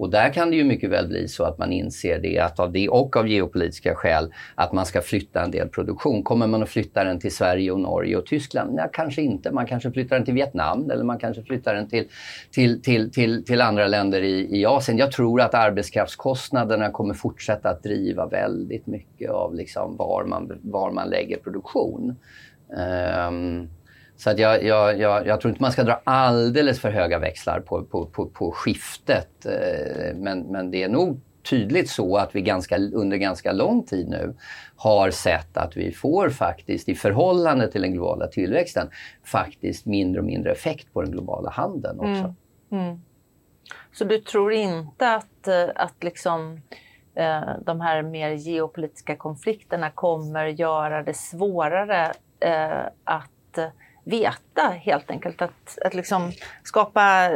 Och 0.00 0.10
där 0.10 0.32
kan 0.32 0.50
det 0.50 0.56
ju 0.56 0.64
mycket 0.64 0.90
väl 0.90 1.08
bli 1.08 1.28
så 1.28 1.44
att 1.44 1.58
man 1.58 1.72
inser 1.72 2.18
det, 2.18 2.38
att 2.38 2.60
av 2.60 2.72
det 2.72 2.88
och 2.88 3.16
av 3.16 3.28
geopolitiska 3.28 3.94
skäl, 3.94 4.32
att 4.54 4.72
man 4.72 4.86
ska 4.86 5.00
flytta 5.00 5.42
en 5.42 5.50
del 5.50 5.68
produktion. 5.68 6.22
Kommer 6.22 6.46
man 6.46 6.62
att 6.62 6.68
flytta 6.68 7.04
den 7.04 7.18
till 7.18 7.34
Sverige 7.34 7.70
och 7.70 7.80
Norge 7.80 8.16
och 8.16 8.26
Tyskland? 8.26 8.74
Nej, 8.74 8.88
kanske 8.92 9.22
inte. 9.22 9.50
Man 9.50 9.66
kanske 9.66 9.92
flyttar 9.92 10.16
den 10.16 10.24
till 10.24 10.34
Vietnam 10.34 10.90
eller 10.90 11.04
man 11.04 11.18
kanske 11.18 11.42
flyttar 11.42 11.74
den 11.74 11.88
till, 11.88 12.08
till, 12.50 12.82
till, 12.82 13.12
till, 13.12 13.44
till 13.44 13.60
andra 13.60 13.86
länder 13.86 14.22
i, 14.22 14.60
i 14.60 14.66
Asien. 14.66 14.98
Jag 14.98 15.12
tror 15.12 15.40
att 15.40 15.54
arbetskraftskostnaderna 15.54 16.90
kommer 16.90 17.14
fortsätta 17.14 17.70
att 17.70 17.82
driva 17.82 18.26
väldigt 18.26 18.86
mycket 18.86 19.30
av 19.30 19.54
liksom 19.54 19.96
var, 19.96 20.24
man, 20.24 20.58
var 20.62 20.90
man 20.90 21.08
lägger 21.08 21.36
produktion. 21.36 22.16
Um, 23.28 23.68
så 24.20 24.30
att 24.30 24.38
jag, 24.38 24.64
jag, 24.64 25.00
jag, 25.00 25.26
jag, 25.26 25.40
tror 25.40 25.50
inte 25.50 25.62
man 25.62 25.72
ska 25.72 25.84
dra 25.84 26.00
alldeles 26.04 26.80
för 26.80 26.90
höga 26.90 27.18
växlar 27.18 27.60
på, 27.60 27.84
på, 27.84 28.06
på, 28.06 28.26
på 28.26 28.52
skiftet. 28.52 29.46
Eh, 29.46 30.16
men, 30.16 30.40
men 30.40 30.70
det 30.70 30.82
är 30.82 30.88
nog 30.88 31.20
tydligt 31.50 31.90
så 31.90 32.16
att 32.16 32.34
vi 32.34 32.42
ganska, 32.42 32.78
under 32.78 33.16
ganska 33.16 33.52
lång 33.52 33.82
tid 33.82 34.08
nu 34.08 34.34
har 34.76 35.10
sett 35.10 35.56
att 35.56 35.76
vi 35.76 35.92
får 35.92 36.28
faktiskt 36.28 36.88
i 36.88 36.94
förhållande 36.94 37.70
till 37.70 37.82
den 37.82 37.92
globala 37.92 38.26
tillväxten 38.26 38.90
faktiskt 39.24 39.86
mindre 39.86 40.20
och 40.20 40.26
mindre 40.26 40.52
effekt 40.52 40.92
på 40.92 41.02
den 41.02 41.10
globala 41.10 41.50
handeln 41.50 42.00
också. 42.00 42.34
Mm. 42.70 42.84
Mm. 42.84 43.00
Så 43.92 44.04
du 44.04 44.18
tror 44.18 44.52
inte 44.52 45.14
att, 45.14 45.48
eh, 45.48 45.68
att 45.74 46.04
liksom, 46.04 46.60
eh, 47.14 47.50
de 47.64 47.80
här 47.80 48.02
mer 48.02 48.30
geopolitiska 48.30 49.16
konflikterna 49.16 49.90
kommer 49.90 50.46
göra 50.46 51.02
det 51.02 51.14
svårare 51.14 52.12
eh, 52.40 52.86
att 53.04 53.58
veta 54.04 54.62
helt 54.62 55.10
enkelt. 55.10 55.42
Att, 55.42 55.78
att 55.84 55.94
liksom 55.94 56.32
skapa 56.62 57.30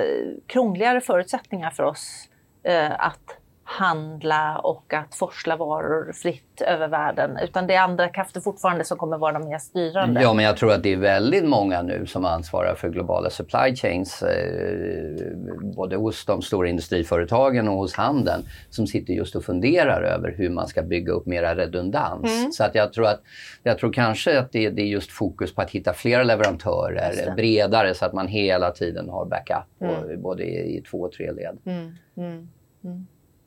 krångligare 0.46 1.00
förutsättningar 1.00 1.70
för 1.70 1.82
oss 1.82 2.28
eh, 2.62 2.92
att 2.98 3.38
handla 3.64 4.58
och 4.58 4.94
att 4.94 5.14
forsla 5.14 5.56
varor 5.56 6.12
fritt 6.12 6.60
över 6.60 6.88
världen. 6.88 7.38
Utan 7.42 7.66
det 7.66 7.74
är 7.74 7.80
andra 7.80 8.08
krafter 8.08 8.40
fortfarande 8.40 8.84
som 8.84 8.98
kommer 8.98 9.18
vara 9.18 9.32
de 9.38 9.48
mer 9.48 9.58
styrande. 9.58 10.22
Ja, 10.22 10.34
men 10.34 10.44
jag 10.44 10.56
tror 10.56 10.72
att 10.72 10.82
det 10.82 10.92
är 10.92 10.96
väldigt 10.96 11.44
många 11.44 11.82
nu 11.82 12.06
som 12.06 12.24
ansvarar 12.24 12.74
för 12.74 12.88
globala 12.88 13.30
supply 13.30 13.76
chains. 13.76 14.22
Eh, 14.22 15.36
både 15.76 15.96
hos 15.96 16.24
de 16.24 16.42
stora 16.42 16.68
industriföretagen 16.68 17.68
och 17.68 17.76
hos 17.76 17.94
handeln. 17.94 18.42
Som 18.70 18.86
sitter 18.86 19.14
just 19.14 19.36
och 19.36 19.44
funderar 19.44 20.02
över 20.02 20.34
hur 20.36 20.50
man 20.50 20.68
ska 20.68 20.82
bygga 20.82 21.12
upp 21.12 21.26
mera 21.26 21.56
redundans. 21.56 22.40
Mm. 22.40 22.52
Så 22.52 22.64
att 22.64 22.74
jag 22.74 22.92
tror 22.92 23.06
att 23.06 23.20
jag 23.62 23.78
tror 23.78 23.92
kanske 23.92 24.38
att 24.38 24.52
det, 24.52 24.70
det, 24.70 24.82
är 24.82 24.86
just 24.86 25.10
fokus 25.10 25.54
på 25.54 25.62
att 25.62 25.70
hitta 25.70 25.92
fler 25.92 26.24
leverantörer 26.24 27.34
bredare 27.36 27.94
så 27.94 28.04
att 28.04 28.12
man 28.12 28.28
hela 28.28 28.70
tiden 28.70 29.08
har 29.08 29.26
backup 29.26 29.80
mm. 29.80 30.22
både 30.22 30.44
i, 30.44 30.76
i 30.78 30.80
två 30.80 30.98
och 30.98 31.12
tre 31.12 31.32
led. 31.32 31.58
Mm. 31.66 32.48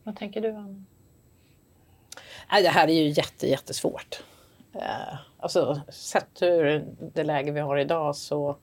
Vad 0.08 0.16
tänker 0.16 0.42
du, 0.42 0.52
Anna? 0.52 0.84
det 2.62 2.70
här 2.70 2.88
är 2.88 2.94
ju 2.94 3.10
jätte, 3.10 3.48
jättesvårt. 3.48 4.24
Eh, 4.74 5.18
alltså, 5.40 5.82
sett 5.90 6.42
ur 6.42 6.86
det 7.14 7.24
läge 7.24 7.52
vi 7.52 7.60
har 7.60 7.78
idag 7.78 8.16
så, 8.16 8.58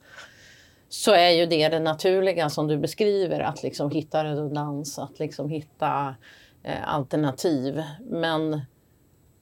så 0.89 1.13
är 1.13 1.31
ju 1.31 1.47
det 1.47 1.69
det 1.69 1.81
naturliga 1.81 2.51
som 2.51 2.69
du 2.69 2.79
beskriver, 2.79 3.41
att 3.41 3.63
liksom 3.63 3.91
hitta 3.91 4.25
redundans, 4.25 4.99
att 4.99 5.19
liksom 5.19 5.49
hitta 5.49 6.15
eh, 6.63 6.95
alternativ. 6.95 7.83
Men 8.01 8.61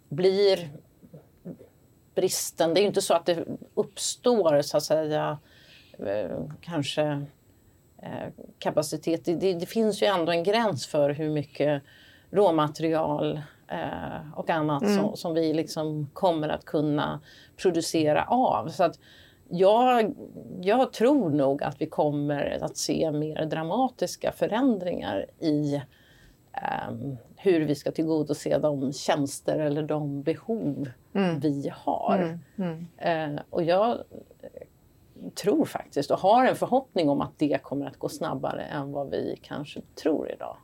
blir 0.08 0.70
bristen, 2.14 2.74
det 2.74 2.80
är 2.80 2.82
ju 2.82 2.88
inte 2.88 3.02
så 3.02 3.14
att 3.14 3.26
det 3.26 3.44
uppstår 3.74 4.62
så 4.62 4.76
att 4.76 4.84
säga 4.84 5.38
eh, 5.98 6.38
kanske 6.60 7.26
kapacitet. 8.58 9.24
Det, 9.24 9.34
det, 9.34 9.54
det, 9.54 9.66
finns 9.66 10.02
ju 10.02 10.06
ändå 10.06 10.32
en 10.32 10.42
gräns 10.42 10.86
för 10.86 11.10
hur 11.10 11.30
mycket 11.30 11.82
råmaterial 12.30 13.40
eh, 13.68 14.36
och 14.36 14.50
annat 14.50 14.82
mm. 14.82 14.98
som, 14.98 15.16
som, 15.16 15.34
vi 15.34 15.52
liksom 15.52 16.10
kommer 16.12 16.48
att 16.48 16.64
kunna 16.64 17.20
producera 17.56 18.24
av. 18.24 18.68
Så 18.68 18.84
att 18.84 18.98
jag, 19.48 20.14
jag 20.60 20.92
tror 20.92 21.30
nog 21.30 21.62
att 21.62 21.80
vi 21.80 21.86
kommer 21.86 22.64
att 22.64 22.76
se 22.76 23.12
mer 23.12 23.44
dramatiska 23.46 24.32
förändringar 24.32 25.26
i 25.38 25.74
eh, 26.52 26.94
hur 27.36 27.60
vi 27.60 27.74
ska 27.74 27.92
tillgodose 27.92 28.58
de 28.58 28.92
tjänster 28.92 29.58
eller 29.58 29.82
de 29.82 30.22
behov 30.22 30.90
mm. 31.14 31.40
vi 31.40 31.72
har. 31.74 32.18
Mm. 32.56 32.88
mm. 32.98 33.34
Eh, 33.36 33.42
och 33.50 33.62
jag 33.62 33.98
tror 35.30 35.64
faktiskt 35.64 36.10
och 36.10 36.18
har 36.18 36.46
en 36.46 36.56
förhoppning 36.56 37.08
om 37.08 37.20
att 37.20 37.38
det 37.38 37.62
kommer 37.62 37.86
att 37.86 37.98
gå 37.98 38.08
snabbare 38.08 38.62
än 38.62 38.92
vad 38.92 39.10
vi 39.10 39.38
kanske 39.42 39.80
tror 40.02 40.30
idag. 40.30 40.56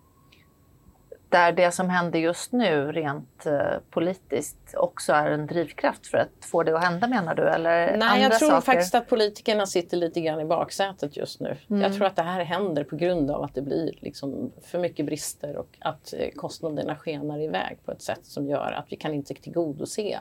Där 1.29 1.53
det 1.53 1.73
som 1.73 1.91
händer 1.91 2.19
just 2.19 2.53
nu 2.53 2.93
rent 2.93 3.47
uh, 3.47 3.79
politiskt 3.91 4.75
också 4.77 5.13
är 5.13 5.31
en 5.31 5.47
drivkraft 5.47 6.07
för 6.07 6.19
att 6.19 6.45
få 6.45 6.63
det 6.63 6.77
att 6.77 6.85
hända 6.85 7.09
menar 7.09 7.35
du? 7.35 7.43
Eller 7.43 7.97
Nej, 7.97 8.23
jag 8.23 8.39
tror 8.39 8.49
saker? 8.49 8.61
faktiskt 8.61 8.95
att 8.95 9.09
politikerna 9.09 9.67
sitter 9.67 9.97
lite 9.97 10.21
grann 10.21 10.41
i 10.41 10.45
baksätet 10.45 11.17
just 11.17 11.41
nu. 11.41 11.57
Mm. 11.71 11.83
Jag 11.83 11.95
tror 11.95 12.07
att 12.07 12.17
det 12.17 12.23
här 12.23 12.45
händer 12.45 12.85
på 12.85 12.97
grund 12.97 13.31
av 13.31 13.43
att 13.43 13.55
det 13.55 13.63
blir 13.63 13.99
liksom 14.01 14.53
för 14.63 14.79
mycket 14.79 15.07
brister 15.07 15.57
och 15.57 15.77
att 15.79 16.13
eh, 16.13 16.29
kostnaderna 16.37 16.97
skenar 16.97 17.41
iväg 17.41 17.79
på 17.85 17.93
ett 17.93 18.03
sätt 18.03 18.27
som 18.27 18.49
gör 18.49 18.73
att 18.73 18.87
vi 18.89 18.97
kan 18.97 19.15
inte 19.15 19.35
tillgodose 19.35 20.19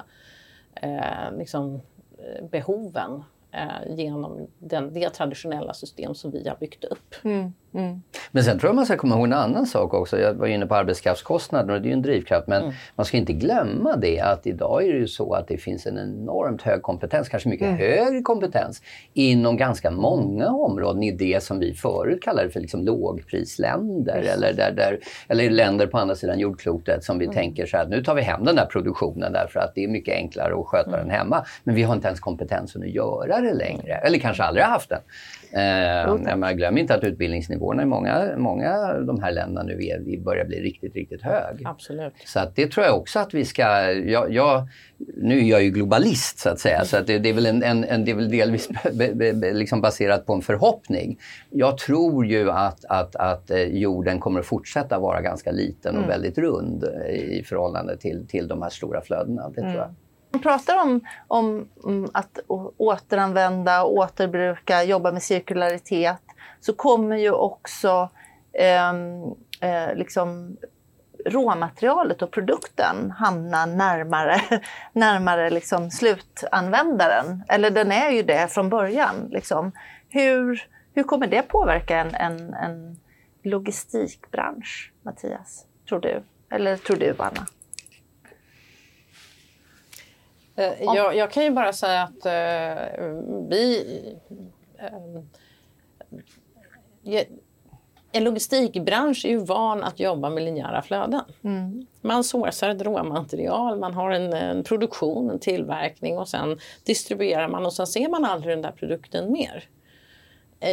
eh, 0.75 1.37
liksom, 1.37 1.81
eh, 2.17 2.45
behoven 2.45 3.23
eh, 3.51 3.95
genom 3.95 4.47
den, 4.59 4.93
det 4.93 5.09
traditionella 5.09 5.73
system 5.73 6.15
som 6.15 6.31
vi 6.31 6.47
har 6.47 6.55
byggt 6.55 6.83
upp. 6.83 7.15
Mm, 7.23 7.53
mm. 7.77 8.01
Men 8.31 8.43
sen 8.43 8.59
tror 8.59 8.69
jag 8.69 8.75
man 8.75 8.85
ska 8.85 8.97
komma 8.97 9.15
ihåg 9.15 9.25
en 9.25 9.33
annan 9.33 9.65
sak 9.65 9.93
också. 9.93 10.19
Jag 10.19 10.33
var 10.33 10.47
inne 10.47 10.65
på 10.65 10.75
arbetskraftskostnader 10.75 11.73
och 11.73 11.81
det 11.81 11.85
är 11.85 11.89
ju 11.89 11.93
en 11.93 12.01
drivkraft. 12.01 12.47
Men 12.47 12.61
mm. 12.61 12.73
man 12.95 13.05
ska 13.05 13.17
inte 13.17 13.33
glömma 13.33 13.95
det 13.95 14.19
att 14.19 14.47
idag 14.47 14.83
är 14.83 14.93
det 14.93 14.99
ju 14.99 15.07
så 15.07 15.33
att 15.33 15.47
det 15.47 15.57
finns 15.57 15.85
en 15.85 15.97
enormt 15.97 16.61
hög 16.61 16.81
kompetens, 16.81 17.29
kanske 17.29 17.49
mycket 17.49 17.67
mm. 17.67 17.77
högre 17.77 18.21
kompetens 18.21 18.81
inom 19.13 19.57
ganska 19.57 19.91
många 19.91 20.49
områden 20.49 21.03
i 21.03 21.11
det 21.11 21.43
som 21.43 21.59
vi 21.59 21.73
förut 21.73 22.23
kallade 22.23 22.49
för 22.49 22.59
liksom 22.59 22.85
lågprisländer 22.85 24.21
eller, 24.35 24.53
där, 24.53 24.71
där, 24.71 24.99
eller 25.27 25.49
länder 25.49 25.87
på 25.87 25.97
andra 25.97 26.15
sidan 26.15 26.39
jordklotet 26.39 27.03
som 27.03 27.19
vi 27.19 27.25
mm. 27.25 27.35
tänker 27.35 27.65
så 27.65 27.77
här 27.77 27.87
nu 27.87 28.03
tar 28.03 28.15
vi 28.15 28.21
hem 28.21 28.43
den 28.43 28.55
där 28.55 28.65
produktionen 28.65 29.33
därför 29.33 29.59
att 29.59 29.75
det 29.75 29.83
är 29.83 29.87
mycket 29.87 30.15
enklare 30.15 30.53
att 30.59 30.65
sköta 30.65 30.89
mm. 30.89 30.99
den 30.99 31.09
hemma. 31.09 31.45
Men 31.63 31.75
vi 31.75 31.83
har 31.83 31.95
inte 31.95 32.07
ens 32.07 32.19
kompetensen 32.19 32.81
att 32.83 32.89
göra 32.89 33.41
det 33.41 33.53
längre. 33.53 33.93
Eller 33.93 34.19
kanske 34.19 34.43
aldrig 34.43 34.65
haft 34.65 34.89
den. 34.89 35.01
Eh, 35.51 36.13
okay. 36.13 36.53
glöm 36.53 36.77
inte 36.77 36.95
att 36.95 37.03
leveranssäkerhetsnivåerna 37.03 37.83
i 37.83 37.85
många, 37.85 38.37
många 38.37 38.77
av 38.77 39.05
de 39.05 39.23
här 39.23 39.31
länderna 39.31 39.63
nu 39.63 39.85
är, 39.85 40.23
börjar 40.23 40.45
bli 40.45 40.61
riktigt, 40.61 40.95
riktigt 40.95 41.21
hög. 41.21 41.61
Absolut. 41.65 42.13
Så 42.25 42.39
att 42.39 42.55
det 42.55 42.71
tror 42.71 42.85
jag 42.85 42.97
också 42.97 43.19
att 43.19 43.33
vi 43.33 43.45
ska... 43.45 43.91
Jag, 43.91 44.33
jag, 44.33 44.67
nu 45.17 45.39
är 45.39 45.43
jag 45.43 45.63
ju 45.63 45.69
globalist 45.69 46.39
så 46.39 46.49
att 46.49 46.59
säga, 46.59 46.85
så 46.85 46.97
att 46.97 47.07
det, 47.07 47.19
det 47.19 47.29
är 47.29 47.33
väl, 47.33 47.45
en, 47.45 47.63
en, 47.63 47.83
en, 47.83 48.05
det 48.05 48.11
är 48.11 48.15
väl 48.15 48.29
delvis 48.29 48.69
be, 48.93 49.13
be, 49.13 49.33
be, 49.33 49.53
liksom 49.53 49.81
baserat 49.81 50.25
på 50.25 50.33
en 50.33 50.41
förhoppning. 50.41 51.19
Jag 51.49 51.77
tror 51.77 52.25
ju 52.25 52.51
att, 52.51 52.85
att, 52.85 53.15
att 53.15 53.51
eh, 53.51 53.61
jorden 53.61 54.19
kommer 54.19 54.39
att 54.39 54.45
fortsätta 54.45 54.99
vara 54.99 55.21
ganska 55.21 55.51
liten 55.51 55.95
och 55.95 56.03
mm. 56.03 56.09
väldigt 56.09 56.37
rund 56.37 56.83
i 57.09 57.43
förhållande 57.43 57.97
till, 57.97 58.27
till 58.27 58.47
de 58.47 58.61
här 58.61 58.69
stora 58.69 59.01
flödena. 59.01 59.49
Det 59.49 59.61
mm. 59.61 59.73
tror 59.73 59.83
jag. 59.85 59.95
Man 60.31 60.41
pratar 60.41 60.81
om, 60.81 61.01
om, 61.27 61.69
mm, 61.83 62.09
att 62.13 62.39
återanvända, 62.77 63.83
återbruka, 63.83 64.83
jobba 64.83 65.11
med 65.11 65.23
cirkularitet 65.23 66.21
så 66.59 66.73
kommer 66.73 67.17
ju 67.17 67.31
också 67.31 68.09
eh, 68.53 68.89
eh, 69.61 69.95
liksom 69.95 70.57
råmaterialet 71.25 72.21
och 72.21 72.31
produkten 72.31 73.11
hamna 73.11 73.65
närmare, 73.65 74.41
närmare 74.93 75.49
liksom 75.49 75.91
slutanvändaren. 75.91 77.43
Eller 77.47 77.71
den 77.71 77.91
är 77.91 78.11
ju 78.11 78.23
det 78.23 78.51
från 78.51 78.69
början. 78.69 79.27
Liksom. 79.29 79.71
Hur, 80.09 80.67
hur 80.93 81.03
kommer 81.03 81.27
det 81.27 81.41
påverka 81.41 81.97
en, 81.97 82.15
en, 82.15 82.53
en 82.53 82.99
logistikbransch, 83.43 84.91
Mattias? 85.01 85.65
Tror 85.89 85.99
du? 85.99 86.23
Eller 86.49 86.77
tror 86.77 86.97
du, 86.97 87.15
Anna? 87.17 87.45
Eh, 90.57 90.83
jag, 90.83 91.15
jag, 91.15 91.31
kan 91.31 91.43
ju 91.43 91.49
bara 91.49 91.73
säga 91.73 92.03
att 92.03 92.25
uh, 92.25 93.11
vi... 93.49 93.85
Uh, 97.03 97.21
en 98.11 98.23
logistikbransch 98.23 99.25
är 99.25 99.29
ju 99.29 99.37
van 99.37 99.83
att 99.83 99.99
jobba 99.99 100.29
med 100.29 100.43
linjära 100.43 100.81
flöden. 100.81 101.21
Mm. 101.43 101.87
Man 102.01 102.23
sourcar 102.23 102.69
ett 102.69 102.81
råmaterial, 102.81 103.79
man 103.79 103.93
har 103.93 104.11
en, 104.11 104.33
en, 104.33 104.63
produktion, 104.63 105.29
en 105.29 105.39
tillverkning 105.39 106.17
och 106.17 106.27
sen 106.27 106.59
distribuerar 106.83 107.47
man 107.47 107.65
och 107.65 107.73
sen 107.73 107.87
ser 107.87 108.09
man 108.09 108.25
aldrig 108.25 108.51
den 108.51 108.61
där 108.61 108.71
produkten 108.71 109.31
mer. 109.31 109.63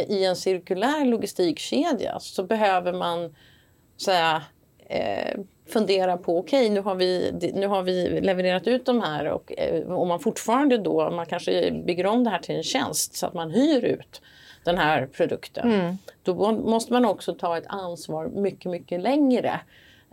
I 0.07 0.25
en 0.25 0.35
cirkulär 0.35 1.05
logistikkedja 1.05 2.19
så 2.19 2.43
behöver 2.43 2.93
man 2.93 3.35
säga, 3.97 4.41
eh, 4.85 5.39
fundera 5.67 6.17
på, 6.17 6.39
okej 6.39 6.65
okay, 6.65 6.73
nu, 6.73 6.81
har 6.81 6.95
vi, 6.95 7.31
nu 7.53 7.67
har 7.67 7.83
vi 7.83 8.21
levererat 8.21 8.67
ut 8.67 8.85
de 8.85 9.01
här 9.01 9.25
och 9.25 9.53
eh, 9.57 9.91
om 9.91 10.07
man 10.07 10.19
fortfarande 10.19 10.77
då, 10.77 11.09
man 11.09 11.25
kanske 11.25 11.71
bygger 11.71 12.05
om 12.05 12.23
det 12.23 12.29
här 12.29 12.39
till 12.39 12.55
en 12.55 12.63
tjänst 12.63 13.15
så 13.15 13.27
att 13.27 13.33
man 13.33 13.51
hyr 13.51 13.85
ut 13.85 14.21
den 14.63 14.77
här 14.77 15.07
produkten. 15.07 15.71
Mm. 15.71 15.97
Då 16.23 16.51
måste 16.51 16.93
man 16.93 17.05
också 17.05 17.33
ta 17.33 17.57
ett 17.57 17.67
ansvar 17.67 18.27
mycket, 18.27 18.71
mycket 18.71 19.01
längre 19.01 19.59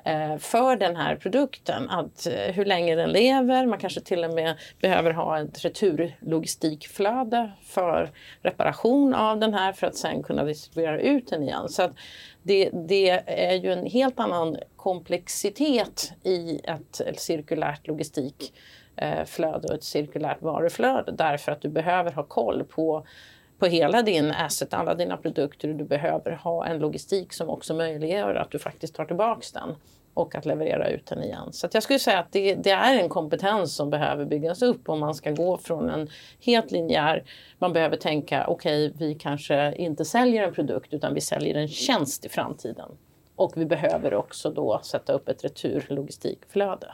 Eh, 0.04 0.38
för 0.38 0.76
den 0.76 0.96
här 0.96 1.16
produkten. 1.16 1.90
Att, 1.90 2.26
eh, 2.26 2.54
hur 2.54 2.64
länge 2.64 2.94
den 2.94 3.10
lever, 3.10 3.66
man 3.66 3.78
kanske 3.78 4.00
till 4.00 4.24
och 4.24 4.34
med 4.34 4.54
behöver 4.80 5.10
ha 5.10 5.40
ett 5.40 5.64
returlogistikflöde 5.64 7.52
för 7.62 8.10
reparation 8.42 9.14
av 9.14 9.38
den 9.38 9.54
här 9.54 9.72
för 9.72 9.86
att 9.86 9.96
sen 9.96 10.22
kunna 10.22 10.44
distribuera 10.44 11.00
ut 11.00 11.30
den 11.30 11.42
igen. 11.42 11.68
Så 11.68 11.82
att 11.82 11.92
det, 12.42 12.70
det 12.70 13.10
är 13.26 13.54
ju 13.54 13.72
en 13.72 13.86
helt 13.86 14.20
annan 14.20 14.56
komplexitet 14.76 16.12
i 16.22 16.60
ett 16.64 17.00
cirkulärt 17.16 17.86
logistikflöde 17.86 19.68
och 19.68 19.74
ett 19.74 19.84
cirkulärt 19.84 20.42
varuflöde 20.42 21.12
därför 21.12 21.52
att 21.52 21.62
du 21.62 21.68
behöver 21.68 22.12
ha 22.12 22.22
koll 22.22 22.64
på 22.64 23.06
på 23.62 23.66
hela 23.66 24.02
din 24.02 24.30
asset, 24.30 24.74
alla 24.74 24.94
dina 24.94 25.16
produkter. 25.16 25.68
Du 25.68 25.84
behöver 25.84 26.32
ha 26.32 26.66
en 26.66 26.78
logistik 26.78 27.32
som 27.32 27.48
också 27.48 27.74
möjliggör 27.74 28.34
att 28.34 28.50
du 28.50 28.58
faktiskt 28.58 28.94
tar 28.94 29.04
tillbaks 29.04 29.52
den 29.52 29.74
och 30.14 30.34
att 30.34 30.46
leverera 30.46 30.88
ut 30.88 31.06
den 31.06 31.22
igen. 31.22 31.52
Så 31.52 31.68
jag 31.72 31.82
skulle 31.82 31.98
säga 31.98 32.18
att 32.18 32.32
det, 32.32 32.54
det, 32.54 32.70
är 32.70 32.98
en 32.98 33.08
kompetens 33.08 33.76
som 33.76 33.90
behöver 33.90 34.24
byggas 34.24 34.62
upp 34.62 34.88
om 34.88 35.00
man 35.00 35.14
ska 35.14 35.30
gå 35.30 35.58
från 35.58 35.90
en 35.90 36.08
helt 36.40 36.70
linjär, 36.70 37.24
man 37.58 37.72
behöver 37.72 37.96
tänka 37.96 38.46
okej 38.46 38.86
okay, 38.86 39.06
vi 39.06 39.14
kanske 39.14 39.74
inte 39.74 40.04
säljer 40.04 40.42
en 40.42 40.54
produkt 40.54 40.94
utan 40.94 41.14
vi 41.14 41.20
säljer 41.20 41.54
en 41.54 41.68
tjänst 41.68 42.24
i 42.24 42.28
framtiden. 42.28 42.88
Och 43.36 43.52
vi 43.56 43.64
behöver 43.64 44.14
också 44.14 44.50
då 44.50 44.80
sätta 44.82 45.12
upp 45.12 45.28
ett 45.28 45.44
returlogistikflöde. 45.44 46.92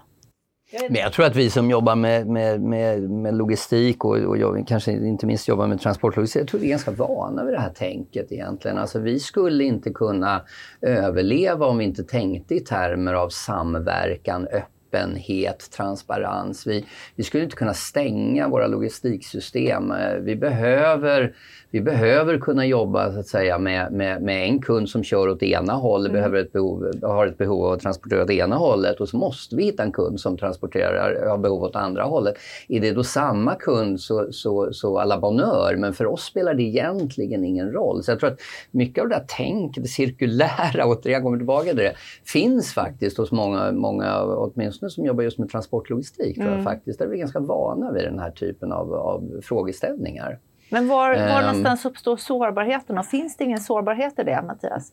Men 0.72 0.94
jag 0.94 1.12
tror 1.12 1.26
att 1.26 1.36
vi 1.36 1.50
som 1.50 1.70
jobbar 1.70 1.96
med, 1.96 2.26
med, 2.26 2.60
med, 2.60 3.10
med 3.10 3.34
logistik 3.34 4.04
och, 4.04 4.16
och 4.16 4.38
jag, 4.38 4.64
kanske 4.68 4.92
inte 4.92 5.26
minst 5.26 5.48
jobbar 5.48 5.66
med 5.66 5.80
transportlogistik, 5.80 6.40
jag 6.40 6.48
tror 6.48 6.60
vi 6.60 6.66
är 6.66 6.70
ganska 6.70 6.90
vana 6.90 7.44
vid 7.44 7.54
det 7.54 7.60
här 7.60 7.72
tänket 7.72 8.32
egentligen. 8.32 8.78
Alltså 8.78 8.98
vi 8.98 9.20
skulle 9.20 9.64
inte 9.64 9.90
kunna 9.90 10.42
överleva 10.80 11.66
om 11.66 11.78
vi 11.78 11.84
inte 11.84 12.04
tänkte 12.04 12.54
i 12.54 12.60
termer 12.60 13.14
av 13.14 13.28
samverkan, 13.28 14.46
öppenhet 14.46 15.70
transparens. 15.70 16.66
Vi, 16.66 16.84
vi 17.16 17.22
skulle 17.22 17.44
inte 17.44 17.56
kunna 17.56 17.74
stänga 17.74 18.48
våra 18.48 18.66
logistiksystem. 18.66 19.90
Eh, 19.90 20.14
vi 20.14 20.36
behöver 20.36 21.34
vi 21.70 21.80
behöver 21.80 22.38
kunna 22.38 22.66
jobba 22.66 23.12
så 23.12 23.20
att 23.20 23.26
säga, 23.26 23.58
med, 23.58 23.92
med, 23.92 24.22
med 24.22 24.44
en 24.48 24.62
kund 24.62 24.88
som 24.88 25.04
kör 25.04 25.28
åt 25.28 25.42
ena 25.42 25.72
hållet, 25.72 26.10
mm. 26.10 26.20
behöver 26.20 26.38
ett 26.38 26.52
behov, 26.52 26.90
har 27.02 27.26
ett 27.26 27.38
behov 27.38 27.64
av 27.64 27.72
att 27.72 27.80
transportera 27.80 28.22
åt 28.22 28.30
ena 28.30 28.56
hållet 28.56 29.00
och 29.00 29.08
så 29.08 29.16
måste 29.16 29.56
vi 29.56 29.64
hitta 29.64 29.82
en 29.82 29.92
kund 29.92 30.20
som 30.20 30.36
transporterar, 30.36 31.28
har 31.28 31.38
behov 31.38 31.62
åt 31.62 31.76
andra 31.76 32.02
hållet. 32.02 32.34
Är 32.68 32.80
det 32.80 32.92
då 32.92 33.04
samma 33.04 33.54
kund 33.54 34.00
så, 34.00 34.32
så, 34.32 34.72
så 34.72 34.98
alla 34.98 35.18
bonheur, 35.18 35.76
men 35.76 35.94
för 35.94 36.06
oss 36.06 36.24
spelar 36.24 36.54
det 36.54 36.62
egentligen 36.62 37.44
ingen 37.44 37.72
roll. 37.72 38.02
Så 38.02 38.10
jag 38.10 38.20
tror 38.20 38.30
att 38.30 38.40
mycket 38.70 39.02
av 39.02 39.08
det 39.08 39.14
där 39.14 39.24
tänket, 39.28 39.82
det 39.82 39.88
cirkulära, 39.88 40.84
återigen 40.86 41.22
kommer 41.22 41.38
tillbaka 41.38 41.68
till 41.68 41.76
det, 41.76 41.94
finns 42.24 42.72
faktiskt 42.72 43.18
hos 43.18 43.32
många, 43.32 43.72
många 43.72 44.22
åtminstone 44.22 44.90
som 44.90 45.04
jobbar 45.04 45.22
just 45.22 45.38
med 45.38 45.50
transportlogistik, 45.50 46.34
tror 46.34 46.46
jag 46.46 46.54
mm. 46.54 46.64
faktiskt. 46.64 46.98
Där 46.98 47.06
är 47.06 47.10
vi 47.10 47.18
ganska 47.18 47.40
vana 47.40 47.92
vid 47.92 48.04
den 48.04 48.18
här 48.18 48.30
typen 48.30 48.72
av, 48.72 48.94
av 48.94 49.40
frågeställningar. 49.42 50.38
Men 50.68 50.88
var, 50.88 51.14
var 51.14 51.38
um, 51.38 51.46
någonstans 51.46 51.84
uppstår 51.84 52.16
sårbarheten 52.16 52.98
och 52.98 53.06
finns 53.06 53.36
det 53.36 53.44
ingen 53.44 53.60
sårbarhet 53.60 54.18
i 54.18 54.22
det, 54.22 54.42
Mattias? 54.42 54.92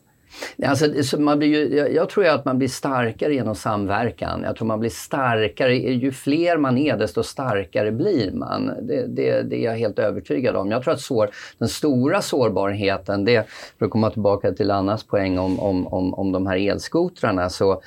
Alltså, 0.66 1.20
man 1.20 1.38
blir 1.38 1.48
ju, 1.48 1.76
jag, 1.76 1.92
jag 1.92 2.08
tror 2.08 2.26
att 2.26 2.44
man 2.44 2.58
blir 2.58 2.68
starkare 2.68 3.34
genom 3.34 3.54
samverkan. 3.54 4.42
Jag 4.42 4.56
tror 4.56 4.66
man 4.66 4.80
blir 4.80 4.90
starkare, 4.90 5.76
ju 5.76 6.12
fler 6.12 6.56
man 6.56 6.78
är 6.78 6.96
desto 6.96 7.22
starkare 7.22 7.92
blir 7.92 8.32
man. 8.32 8.72
Det, 8.82 9.06
det, 9.06 9.42
det 9.42 9.56
är 9.56 9.64
jag 9.64 9.76
helt 9.76 9.98
övertygad 9.98 10.56
om. 10.56 10.70
Jag 10.70 10.82
tror 10.82 10.94
att 10.94 11.00
sår, 11.00 11.30
den 11.58 11.68
stora 11.68 12.22
sårbarheten, 12.22 13.24
det, 13.24 13.46
för 13.78 13.86
att 13.86 13.90
komma 13.90 14.10
tillbaka 14.10 14.52
till 14.52 14.70
Annas 14.70 15.04
poäng 15.04 15.38
om, 15.38 15.60
om, 15.60 15.86
om, 15.86 16.14
om 16.14 16.32
de 16.32 16.46
här 16.46 16.56
elskotrarna, 16.56 17.50
så, 17.50 17.72
eh, 17.72 17.78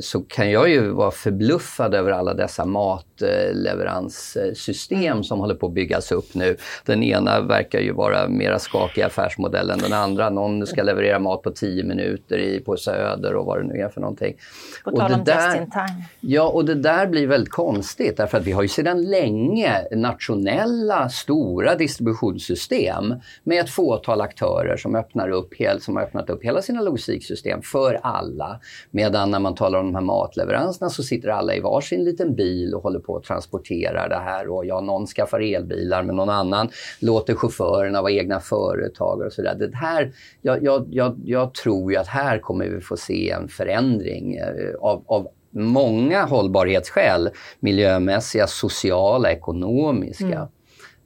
så 0.00 0.20
kan 0.20 0.50
jag 0.50 0.68
ju 0.68 0.88
vara 0.88 1.10
förbluffad 1.10 1.94
över 1.94 2.10
alla 2.10 2.34
dessa 2.34 2.64
matleveranssystem 2.64 5.24
som 5.24 5.38
håller 5.38 5.54
på 5.54 5.66
att 5.66 5.72
byggas 5.72 6.12
upp 6.12 6.34
nu. 6.34 6.56
Den 6.84 7.02
ena 7.02 7.40
verkar 7.40 7.80
ju 7.80 7.92
vara 7.92 8.28
mera 8.28 8.58
skakig 8.58 9.02
affärsmodell 9.02 9.70
än 9.70 9.78
den 9.78 9.92
andra. 9.92 10.30
Någon 10.30 10.66
ska 10.66 10.82
leverera 10.82 11.18
mat 11.18 11.42
på 11.42 11.50
tio 11.60 11.84
minuter 11.84 12.38
i, 12.38 12.60
på 12.60 12.76
Söder 12.76 13.34
och 13.34 13.46
vad 13.46 13.58
det 13.58 13.66
nu 13.66 13.80
är 13.80 13.88
för 13.88 14.00
någonting. 14.00 14.36
På 14.84 14.90
tal 14.90 15.12
om 15.12 15.24
där, 15.24 15.46
just 15.46 15.56
in 15.56 15.70
time. 15.70 16.04
Ja, 16.20 16.48
och 16.48 16.64
det 16.64 16.74
där 16.74 17.06
blir 17.06 17.26
väldigt 17.26 17.52
konstigt 17.52 18.16
därför 18.16 18.38
att 18.38 18.44
vi 18.44 18.52
har 18.52 18.62
ju 18.62 18.68
sedan 18.68 19.02
länge 19.02 19.84
nationella 19.90 21.08
stora 21.08 21.74
distributionssystem 21.74 23.14
med 23.44 23.60
ett 23.60 23.70
fåtal 23.70 24.20
aktörer 24.20 24.76
som, 24.76 24.94
öppnar 24.94 25.30
upp 25.30 25.54
som 25.80 25.96
har 25.96 26.02
öppnat 26.02 26.30
upp 26.30 26.44
hela 26.44 26.62
sina 26.62 26.82
logistiksystem 26.82 27.62
för 27.62 28.00
alla. 28.02 28.60
Medan 28.90 29.30
när 29.30 29.38
man 29.38 29.54
talar 29.54 29.78
om 29.78 29.86
de 29.86 29.94
här 29.94 30.02
matleveranserna 30.02 30.90
så 30.90 31.02
sitter 31.02 31.28
alla 31.28 31.54
i 31.54 31.60
varsin 31.60 32.04
liten 32.04 32.34
bil 32.34 32.74
och 32.74 32.82
håller 32.82 33.00
på 33.00 33.16
att 33.16 33.24
transportera 33.24 34.08
det 34.08 34.16
här. 34.16 34.48
Och 34.48 34.66
ja, 34.66 34.80
någon 34.80 35.06
skaffar 35.06 35.40
elbilar 35.40 36.02
men 36.02 36.16
någon 36.16 36.30
annan 36.30 36.68
låter 37.00 37.34
chaufförerna 37.34 38.02
vara 38.02 38.12
egna 38.12 38.40
företagare 38.40 39.26
och 39.26 39.32
sådär. 39.32 39.54
Det 39.54 39.76
här, 39.76 40.12
jag, 40.42 40.64
jag, 40.64 40.86
jag, 40.90 41.16
jag 41.24 41.47
tror 41.54 41.92
ju 41.92 41.98
att 41.98 42.06
här 42.06 42.38
kommer 42.38 42.68
vi 42.68 42.80
få 42.80 42.96
se 42.96 43.30
en 43.30 43.48
förändring 43.48 44.36
eh, 44.36 44.74
av, 44.80 45.04
av 45.06 45.28
många 45.50 46.24
hållbarhetsskäl. 46.24 47.30
Miljömässiga, 47.60 48.46
sociala, 48.46 49.32
ekonomiska. 49.32 50.24
Mm. 50.26 50.48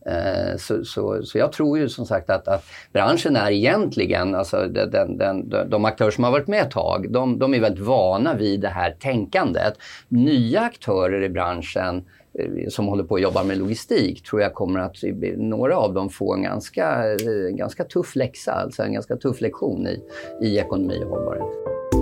Eh, 0.07 0.57
så, 0.57 0.84
så, 0.84 1.22
så 1.22 1.38
jag 1.38 1.53
tror 1.53 1.78
ju 1.78 1.88
som 1.88 2.07
sagt 2.07 2.30
att, 2.30 2.49
att 2.49 2.64
branschen 2.93 3.36
är 3.36 3.51
egentligen, 3.51 4.34
alltså 4.34 4.68
den, 4.68 5.18
den, 5.18 5.49
de 5.70 5.84
aktörer 5.84 6.11
som 6.11 6.24
har 6.24 6.30
varit 6.30 6.49
med 6.49 6.62
ett 6.62 6.70
tag, 6.70 7.12
de, 7.12 7.38
de 7.38 7.55
är 7.55 7.61
väldigt 7.61 7.84
vana 7.84 8.34
vid 8.34 8.61
det 8.61 8.68
här 8.68 8.90
tänkandet. 8.90 9.74
Nya 10.09 10.61
aktörer 10.61 11.22
i 11.22 11.28
branschen 11.28 12.05
Eh, 12.38 12.68
som 12.68 12.86
håller 12.86 13.04
på 13.04 13.14
att 13.14 13.22
jobba 13.22 13.44
med 13.44 13.58
logistik 13.58 14.22
tror 14.22 14.42
jag 14.42 14.54
kommer 14.54 14.80
att 14.80 14.96
några 15.36 15.76
av 15.76 15.94
dem 15.94 16.10
få 16.10 16.34
en 16.34 16.42
ganska, 16.42 17.12
eh, 17.12 17.56
ganska 17.56 17.84
tuff 17.84 18.16
läxa, 18.16 18.52
alltså 18.52 18.82
en 18.82 18.92
ganska 18.92 19.16
tuff 19.16 19.40
lektion 19.40 19.86
i, 19.86 20.02
i 20.42 20.58
ekonomi 20.58 21.02
och 21.04 21.10
hållbarhet. 21.10 22.01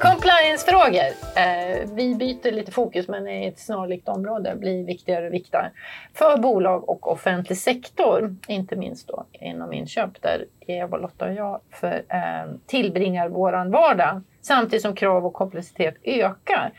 Compliance-frågor. 0.00 1.10
Eh, 1.36 1.88
vi 1.94 2.14
byter 2.14 2.52
lite 2.52 2.72
fokus 2.72 3.08
men 3.08 3.28
i 3.28 3.46
ett 3.46 3.58
snarlikt 3.58 4.08
område 4.08 4.56
blir 4.56 4.84
viktigare 4.84 5.26
och 5.26 5.34
viktigare 5.34 5.70
för 6.14 6.36
bolag 6.36 6.88
och 6.88 7.12
offentlig 7.12 7.58
sektor. 7.58 8.36
Inte 8.48 8.76
minst 8.76 9.08
då 9.08 9.24
inom 9.32 9.72
inköp 9.72 10.22
där 10.22 10.44
Eva, 10.66 10.96
Lotta 10.96 11.26
och 11.26 11.34
jag 11.34 11.60
för, 11.70 12.02
eh, 12.08 12.52
tillbringar 12.66 13.28
vår 13.28 13.70
vardag 13.70 14.22
samtidigt 14.40 14.82
som 14.82 14.94
krav 14.94 15.26
och 15.26 15.32
komplexitet 15.32 15.94
ökar. 16.04 16.72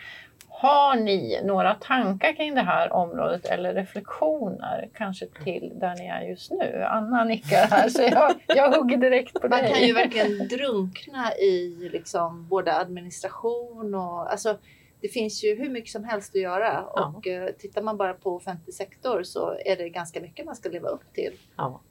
Har 0.61 0.95
ni 0.95 1.41
några 1.43 1.73
tankar 1.75 2.33
kring 2.33 2.55
det 2.55 2.61
här 2.61 2.93
området 2.93 3.45
eller 3.45 3.73
reflektioner 3.73 4.89
kanske 4.97 5.25
till 5.43 5.71
där 5.75 5.95
ni 5.95 6.05
är 6.07 6.21
just 6.21 6.51
nu? 6.51 6.83
Anna 6.83 7.23
nickar 7.23 7.67
här 7.67 7.89
så 7.89 8.01
jag, 8.01 8.33
jag 8.47 8.71
hugger 8.77 8.97
direkt 8.97 9.41
på 9.41 9.47
Man 9.49 9.59
dig. 9.61 9.73
kan 9.73 9.87
ju 9.87 9.93
verkligen 9.93 10.47
drunkna 10.47 11.35
i 11.35 11.89
liksom 11.91 12.47
både 12.47 12.75
administration 12.77 13.95
och 13.95 14.31
alltså 14.31 14.57
det 15.01 15.07
finns 15.07 15.43
ju 15.43 15.55
hur 15.55 15.69
mycket 15.69 15.91
som 15.91 16.03
helst 16.03 16.35
att 16.35 16.41
göra 16.41 16.83
Ja. 16.95 17.13
och 17.17 17.27
eh, 17.27 17.49
tittar 17.49 17.81
man 17.81 17.97
bara 17.97 18.13
på 18.13 18.35
offentlig 18.35 18.75
sektor 18.75 19.23
så 19.23 19.55
är 19.65 19.75
det 19.75 19.89
ganska 19.89 20.21
mycket 20.21 20.45
man 20.45 20.55
ska 20.55 20.69
leva 20.69 20.89
upp 20.89 21.13
till. 21.13 21.33
Ja. 21.57 21.81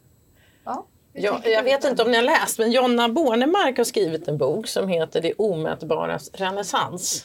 Ja, 0.64 0.86
Jag, 1.12 1.40
jag 1.44 1.62
vet 1.62 1.84
inte 1.84 2.02
om 2.02 2.10
ni 2.10 2.16
har 2.16 2.24
läst, 2.24 2.58
men 2.58 2.72
Jonna 2.72 3.08
Bornemark 3.08 3.76
har 3.76 3.84
skrivit 3.84 4.28
en 4.28 4.38
bok 4.38 4.66
som 4.66 4.88
heter 4.88 5.20
Det 5.22 5.32
omätbaras 5.38 6.30
renässans. 6.34 7.24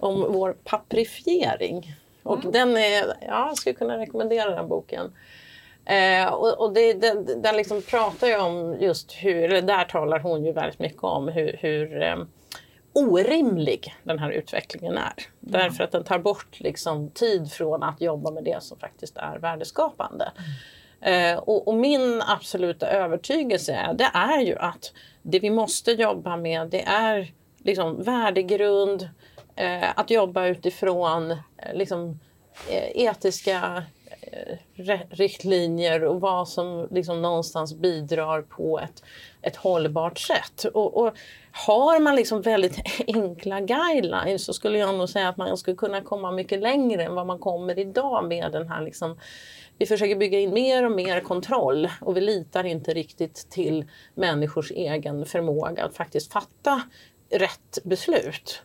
Om 0.00 0.32
vår 0.32 0.56
paprifiering. 0.64 1.94
Och 2.22 2.40
den 2.52 2.76
är, 2.76 3.06
ja, 3.06 3.46
jag 3.48 3.56
skulle 3.56 3.74
kunna 3.74 3.98
rekommendera 3.98 4.50
den 4.50 4.68
boken. 4.68 5.12
Eh, 5.84 6.32
och 6.32 6.60
och 6.60 6.72
det, 6.72 6.92
den, 6.92 7.42
den 7.42 7.56
liksom 7.56 7.82
pratar 7.82 8.26
ju 8.26 8.36
om 8.36 8.76
just 8.80 9.12
hur, 9.12 9.44
eller 9.44 9.62
där 9.62 9.84
talar 9.84 10.18
hon 10.20 10.44
ju 10.44 10.52
väldigt 10.52 10.78
mycket 10.78 11.04
om 11.04 11.28
hur, 11.28 11.56
hur 11.60 12.02
eh, 12.02 12.16
orimlig 12.92 13.94
den 14.02 14.18
här 14.18 14.30
utvecklingen 14.30 14.98
är. 14.98 15.12
Därför 15.40 15.84
att 15.84 15.92
den 15.92 16.04
tar 16.04 16.18
bort 16.18 16.60
liksom 16.60 17.10
tid 17.10 17.52
från 17.52 17.82
att 17.82 18.00
jobba 18.00 18.30
med 18.30 18.44
det 18.44 18.62
som 18.62 18.78
faktiskt 18.78 19.16
är 19.16 19.38
värdeskapande. 19.38 20.32
Eh, 21.00 21.38
och, 21.38 21.68
och 21.68 21.74
min 21.74 22.22
absoluta 22.22 22.90
övertygelse 22.90 23.72
är, 23.72 23.94
det 23.94 24.10
är 24.14 24.40
ju 24.40 24.56
att 24.56 24.92
det 25.22 25.38
vi 25.38 25.50
måste 25.50 25.92
jobba 25.92 26.36
med 26.36 26.68
det 26.68 26.82
är 26.82 27.32
liksom 27.58 28.02
värdegrund, 28.02 29.08
Eh, 29.56 29.90
att 29.98 30.10
jobba 30.10 30.46
utifrån 30.46 31.30
eh, 31.30 31.38
liksom, 31.74 32.20
eh, 32.70 33.02
etiska 33.04 33.84
eh, 34.20 34.98
riktlinjer 35.10 36.04
och 36.04 36.20
vad 36.20 36.48
som 36.48 36.88
liksom 36.90 37.22
någonstans 37.22 37.74
bidrar 37.74 38.42
på 38.42 38.80
ett, 38.80 39.02
ett 39.42 39.56
hållbart 39.56 40.18
sätt. 40.18 40.64
Och, 40.64 40.96
och 40.96 41.14
har 41.52 42.00
man 42.00 42.16
liksom 42.16 42.42
väldigt 42.42 42.78
enkla 43.06 43.60
guidelines 43.60 44.44
så 44.44 44.52
skulle 44.52 44.78
jag 44.78 44.94
nog 44.94 45.08
säga 45.08 45.28
att 45.28 45.36
man 45.36 45.56
skulle 45.56 45.76
kunna 45.76 46.00
komma 46.00 46.30
mycket 46.30 46.60
längre 46.60 47.02
än 47.04 47.14
vad 47.14 47.26
man 47.26 47.38
kommer 47.38 47.78
idag 47.78 48.24
med 48.24 48.52
den 48.52 48.68
här 48.68 48.82
liksom 48.82 49.16
vi 49.80 49.86
försöker 49.86 50.16
bygga 50.16 50.40
in 50.40 50.54
mer 50.54 50.84
och 50.84 50.92
mer 50.92 51.20
kontroll 51.20 51.88
och 52.00 52.16
vi 52.16 52.20
litar 52.20 52.64
inte 52.64 52.94
riktigt 52.94 53.46
till 53.50 53.84
människors 54.14 54.70
egen 54.70 55.26
förmåga 55.26 55.84
att 55.84 55.96
faktiskt 55.96 56.32
fatta 56.32 56.82
rätt 57.30 57.78
beslut. 57.84 58.62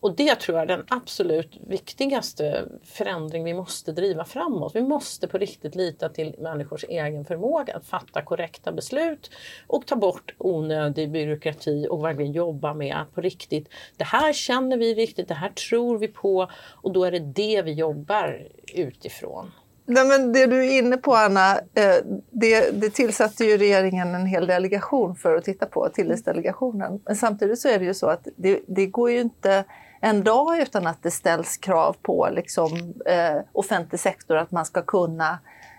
Och 0.00 0.16
det 0.16 0.34
tror 0.34 0.58
jag 0.58 0.62
är 0.62 0.76
den 0.76 0.86
absolut 0.88 1.56
viktigaste 1.66 2.64
förändring 2.84 3.44
vi 3.44 3.54
måste 3.54 3.92
driva 3.92 4.24
framåt. 4.24 4.76
Vi 4.76 4.82
måste 4.82 5.28
på 5.28 5.38
riktigt 5.38 5.74
lita 5.74 6.08
till 6.08 6.34
människors 6.38 6.84
egen 6.88 7.24
förmåga 7.24 7.76
att 7.76 7.86
fatta 7.86 8.22
korrekta 8.22 8.72
beslut 8.72 9.30
och 9.66 9.86
ta 9.86 9.96
bort 9.96 10.34
onödig 10.38 11.10
byråkrati 11.10 11.86
och 11.90 12.04
verkligen 12.04 12.32
jobba 12.32 12.74
med 12.74 12.96
att 12.96 13.14
på 13.14 13.20
riktigt, 13.20 13.68
det 13.96 14.04
här 14.04 14.32
känner 14.32 14.76
vi 14.76 14.94
riktigt, 14.94 15.28
det 15.28 15.34
här 15.34 15.50
tror 15.50 15.98
vi 15.98 16.08
på 16.08 16.50
och 16.82 16.92
då 16.92 17.04
är 17.04 17.10
det 17.10 17.18
det 17.18 17.62
vi 17.62 17.72
jobbar 17.72 18.48
utifrån. 18.74 19.50
Nej, 19.88 20.06
men 20.06 20.32
det 20.32 20.46
du 20.46 20.66
är 20.66 20.78
inne 20.78 20.96
på, 20.96 21.14
Anna, 21.14 21.52
eh, 21.52 21.96
det, 22.30 22.70
det 22.80 22.90
tillsatte 22.90 23.44
ju 23.44 23.56
regeringen 23.56 24.14
en 24.14 24.26
hel 24.26 24.46
delegation 24.46 25.16
för 25.16 25.34
att 25.34 25.44
titta 25.44 25.66
på, 25.66 25.88
tillitsdelegationen. 25.88 27.00
Men 27.04 27.16
samtidigt 27.16 27.58
så 27.58 27.68
är 27.68 27.78
det 27.78 27.84
ju 27.84 27.94
så 27.94 28.06
att 28.06 28.28
det, 28.36 28.60
det 28.66 28.86
går 28.86 29.10
ju 29.10 29.20
inte 29.20 29.64
en 30.00 30.24
dag 30.24 30.58
utan 30.58 30.86
att 30.86 31.02
det 31.02 31.10
ställs 31.10 31.56
krav 31.56 31.96
på 32.02 32.28
liksom, 32.32 32.94
eh, 33.06 33.40
offentlig 33.52 34.00
sektor 34.00 34.36
att 34.36 34.50
man 34.50 34.64
ska 34.64 34.82
kunna 34.82 35.38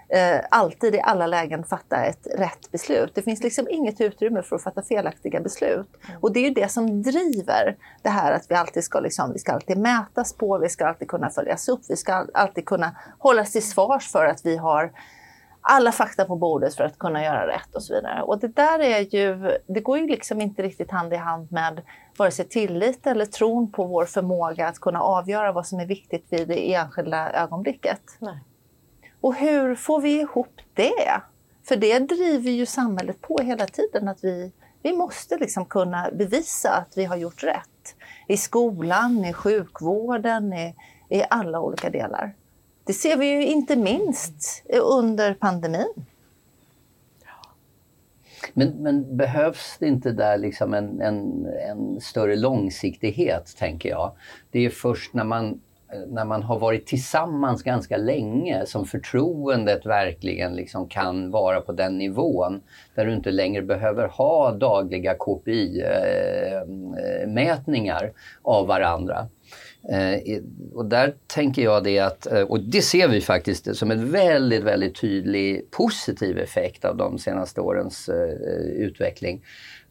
eh, 0.09 0.39
alltid 0.51 0.95
i 0.95 1.01
alla 1.01 1.27
lägen 1.27 1.63
fatta 1.63 1.95
ett 2.05 2.27
rätt 2.35 2.71
beslut. 2.71 3.15
Det 3.15 3.21
finns 3.21 3.43
liksom 3.43 3.67
inget 3.69 4.01
utrymme 4.01 4.41
för 4.41 4.55
att 4.55 4.63
fatta 4.63 4.81
felaktiga 4.81 5.39
beslut. 5.39 5.89
Och 6.21 6.33
det 6.33 6.39
är 6.39 6.43
ju 6.43 6.53
det 6.53 6.71
som 6.71 7.03
driver 7.03 7.77
det 8.01 8.09
här 8.09 8.31
att 8.31 8.45
vi 8.49 8.55
alltid 8.55 8.83
ska, 8.83 8.99
liksom, 8.99 9.33
vi 9.33 9.39
ska 9.39 9.51
alltid 9.51 9.77
mätas 9.77 10.33
på, 10.33 10.57
vi 10.57 10.69
ska 10.69 10.87
alltid 10.87 11.07
kunna 11.07 11.29
följas 11.29 11.69
upp, 11.69 11.81
vi 11.89 11.95
ska 11.95 12.25
alltid 12.33 12.65
kunna 12.65 12.95
hållas 13.19 13.51
till 13.51 13.69
svars 13.69 14.11
för 14.11 14.25
att 14.25 14.45
vi 14.45 14.57
har 14.57 14.91
alla 15.69 15.91
fakta 15.91 16.25
på 16.25 16.35
bordet 16.35 16.75
för 16.75 16.83
att 16.83 16.99
kunna 16.99 17.23
göra 17.23 17.47
rätt 17.47 17.75
och 17.75 17.83
så 17.83 17.93
vidare. 17.93 18.21
Och 18.21 18.39
det 18.39 18.47
där 18.47 18.79
är 18.79 19.15
ju, 19.15 19.57
det 19.67 19.79
går 19.79 19.97
ju 19.97 20.07
liksom 20.07 20.41
inte 20.41 20.61
riktigt 20.61 20.91
hand 20.91 21.13
i 21.13 21.15
hand 21.15 21.51
med 21.51 21.81
vare 22.17 22.31
sig 22.31 22.47
tillit 22.47 23.07
eller 23.07 23.25
tron 23.25 23.71
på 23.71 23.83
vår 23.83 24.05
förmåga 24.05 24.67
att 24.67 24.79
kunna 24.79 25.01
avgöra 25.01 25.51
vad 25.51 25.67
som 25.67 25.79
är 25.79 25.85
viktigt 25.85 26.25
vid 26.29 26.47
det 26.47 26.73
enskilda 26.73 27.31
ögonblicket. 27.31 28.01
Nej. 28.19 28.39
Och 29.21 29.35
hur 29.35 29.75
får 29.75 30.01
vi 30.01 30.21
ihop 30.21 30.61
det? 30.73 31.21
För 31.67 31.75
det 31.75 31.99
driver 31.99 32.51
ju 32.51 32.65
samhället 32.65 33.21
på 33.21 33.37
hela 33.43 33.65
tiden 33.65 34.07
att 34.07 34.23
vi, 34.23 34.51
vi 34.81 34.93
måste 34.93 35.37
liksom 35.37 35.65
kunna 35.65 36.09
bevisa 36.13 36.71
att 36.71 36.97
vi 36.97 37.05
har 37.05 37.15
gjort 37.15 37.43
rätt. 37.43 37.95
I 38.27 38.37
skolan, 38.37 39.25
i 39.25 39.33
sjukvården, 39.33 40.53
i, 40.53 40.75
i 41.09 41.23
alla 41.29 41.59
olika 41.59 41.89
delar. 41.89 42.35
Det 42.87 42.93
ser 42.93 43.17
vi 43.17 43.25
ju 43.25 43.45
inte 43.45 43.75
minst 43.75 44.63
under 44.81 45.33
pandemin. 45.33 45.93
Men, 48.53 48.69
men 48.69 49.17
behövs 49.17 49.77
det 49.79 49.87
inte 49.87 50.11
där 50.11 50.37
liksom 50.37 50.73
en, 50.73 51.01
en, 51.01 51.47
en 51.69 52.01
större 52.01 52.35
långsiktighet, 52.35 53.55
tänker 53.57 53.89
jag? 53.89 54.11
Det 54.51 54.65
är 54.65 54.69
först 54.69 55.13
när 55.13 55.23
man, 55.23 55.61
när 56.07 56.25
man 56.25 56.43
har 56.43 56.59
varit 56.59 56.87
tillsammans 56.87 57.63
ganska 57.63 57.97
länge 57.97 58.65
som 58.65 58.85
förtroendet 58.85 59.85
verkligen 59.85 60.55
liksom 60.55 60.87
kan 60.87 61.31
vara 61.31 61.61
på 61.61 61.71
den 61.71 61.97
nivån 61.97 62.61
där 62.95 63.05
du 63.05 63.13
inte 63.13 63.31
längre 63.31 63.61
behöver 63.61 64.07
ha 64.07 64.51
dagliga 64.51 65.13
KPI-mätningar 65.13 68.03
eh, 68.03 68.09
eh, 68.09 68.15
av 68.41 68.67
varandra. 68.67 69.27
Eh, 69.89 70.41
och 70.73 70.85
där 70.85 71.13
tänker 71.27 71.61
jag 71.61 71.83
det 71.83 71.99
att, 71.99 72.27
eh, 72.27 72.41
och 72.41 72.59
det 72.59 72.81
ser 72.81 73.07
vi 73.07 73.21
faktiskt 73.21 73.75
som 73.75 73.91
en 73.91 74.11
väldigt, 74.11 74.63
väldigt 74.63 74.95
tydlig 75.01 75.71
positiv 75.71 76.39
effekt 76.39 76.85
av 76.85 76.97
de 76.97 77.19
senaste 77.19 77.61
årens 77.61 78.09
eh, 78.09 78.29
utveckling. 78.75 79.41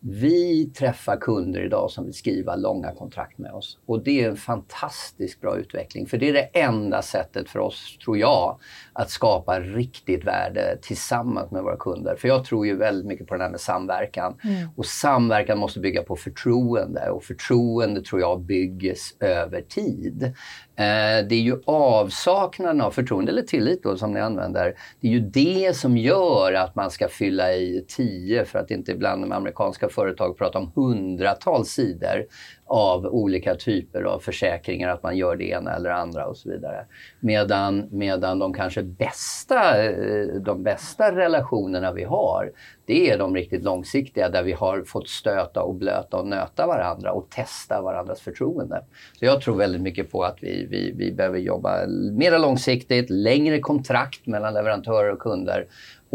Vi 0.08 0.66
träffar 0.66 1.16
kunder 1.16 1.60
idag 1.60 1.90
som 1.90 2.04
vill 2.04 2.14
skriva 2.14 2.56
långa 2.56 2.92
kontrakt 2.92 3.38
med 3.38 3.52
oss. 3.52 3.78
Och 3.86 4.04
det 4.04 4.24
är 4.24 4.28
en 4.28 4.36
fantastiskt 4.36 5.40
bra 5.40 5.56
utveckling. 5.56 6.06
För 6.06 6.18
det 6.18 6.28
är 6.28 6.32
det 6.32 6.60
enda 6.60 7.02
sättet 7.02 7.48
för 7.48 7.58
oss, 7.58 7.98
tror 8.04 8.18
jag, 8.18 8.58
att 8.92 9.10
skapa 9.10 9.60
riktigt 9.60 10.24
värde 10.24 10.78
tillsammans 10.82 11.50
med 11.50 11.62
våra 11.62 11.76
kunder. 11.76 12.16
För 12.16 12.28
jag 12.28 12.44
tror 12.44 12.66
ju 12.66 12.76
väldigt 12.76 13.06
mycket 13.06 13.26
på 13.26 13.36
det 13.36 13.42
här 13.42 13.50
med 13.50 13.60
samverkan. 13.60 14.34
Och 14.76 14.86
samverkan 14.86 15.58
måste 15.58 15.80
bygga 15.80 16.02
på 16.02 16.16
förtroende. 16.16 17.10
Och 17.10 17.24
förtroende 17.24 18.02
tror 18.02 18.20
jag 18.20 18.40
byggs 18.40 19.16
över 19.20 19.60
tid. 19.60 20.34
Eh, 20.78 21.26
det 21.28 21.34
är 21.34 21.40
ju 21.40 21.56
avsaknaden 21.66 22.80
av 22.80 22.90
förtroende, 22.90 23.32
eller 23.32 23.42
tillit 23.42 23.82
då, 23.82 23.96
som 23.96 24.12
ni 24.12 24.20
använder. 24.20 24.74
Det 25.00 25.08
är 25.08 25.12
ju 25.12 25.20
det 25.20 25.76
som 25.76 25.96
gör 25.96 26.52
att 26.52 26.74
man 26.74 26.90
ska 26.90 27.08
fylla 27.08 27.52
i 27.52 27.84
10, 27.88 28.44
för 28.44 28.58
att 28.58 28.70
inte 28.70 28.92
ibland 28.92 29.26
med 29.26 29.36
amerikanska 29.36 29.88
företag 29.88 30.38
pratar 30.38 30.60
om 30.60 30.72
hundratals 30.74 31.68
sidor 31.68 32.24
av 32.66 33.06
olika 33.06 33.54
typer 33.54 34.02
av 34.02 34.18
försäkringar, 34.18 34.88
att 34.88 35.02
man 35.02 35.16
gör 35.16 35.36
det 35.36 35.44
ena 35.44 35.74
eller 35.74 35.90
andra 35.90 36.26
och 36.26 36.36
så 36.36 36.50
vidare. 36.50 36.86
Medan, 37.20 37.88
medan 37.90 38.38
de 38.38 38.54
kanske 38.54 38.82
bästa, 38.82 39.84
eh, 39.84 40.26
de 40.26 40.62
bästa 40.62 41.16
relationerna 41.16 41.92
vi 41.92 42.04
har, 42.04 42.52
det 42.86 43.10
är 43.10 43.18
de 43.18 43.34
riktigt 43.34 43.62
långsiktiga 43.62 44.28
där 44.28 44.42
vi 44.42 44.52
har 44.52 44.82
fått 44.82 45.08
stöta 45.08 45.62
och 45.62 45.74
blöta 45.74 46.16
och 46.16 46.26
nöta 46.26 46.66
varandra 46.66 47.12
och 47.12 47.30
testa 47.30 47.82
varandras 47.82 48.20
förtroende. 48.20 48.84
Så 49.18 49.24
jag 49.24 49.40
tror 49.40 49.56
väldigt 49.56 49.82
mycket 49.82 50.10
på 50.12 50.24
att 50.24 50.38
vi, 50.40 50.66
vi, 50.70 50.92
vi 50.96 51.12
behöver 51.12 51.38
jobba 51.38 51.86
mer 52.12 52.38
långsiktigt, 52.38 53.10
längre 53.10 53.58
kontrakt 53.58 54.26
mellan 54.26 54.54
leverantörer 54.54 55.12
och 55.12 55.18
kunder 55.18 55.66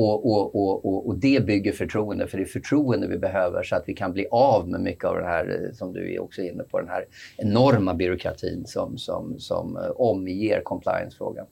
och, 0.01 0.31
och, 0.31 0.55
och, 0.55 0.85
och, 0.85 1.07
och 1.07 1.15
det 1.15 1.45
bygger 1.45 1.71
förtroende, 1.71 2.27
för 2.27 2.37
det 2.37 2.43
är 2.43 2.45
förtroende 2.45 3.07
vi 3.07 3.17
behöver 3.17 3.63
så 3.63 3.75
att 3.75 3.83
vi 3.85 3.93
kan 3.93 4.13
bli 4.13 4.27
av 4.31 4.69
med 4.69 4.81
mycket 4.81 5.05
av 5.05 5.15
det 5.15 5.25
här, 5.25 5.65
eh, 5.65 5.73
som 5.73 5.93
du 5.93 6.13
är 6.13 6.21
också 6.21 6.41
inne 6.41 6.63
på, 6.63 6.79
den 6.79 6.89
här 6.89 7.05
enorma 7.37 7.93
byråkratin 7.93 8.65
som, 8.65 8.97
som, 8.97 9.39
som 9.39 9.77
eh, 9.77 9.91
omger 9.95 10.61
compliance-frågan. 10.61 11.45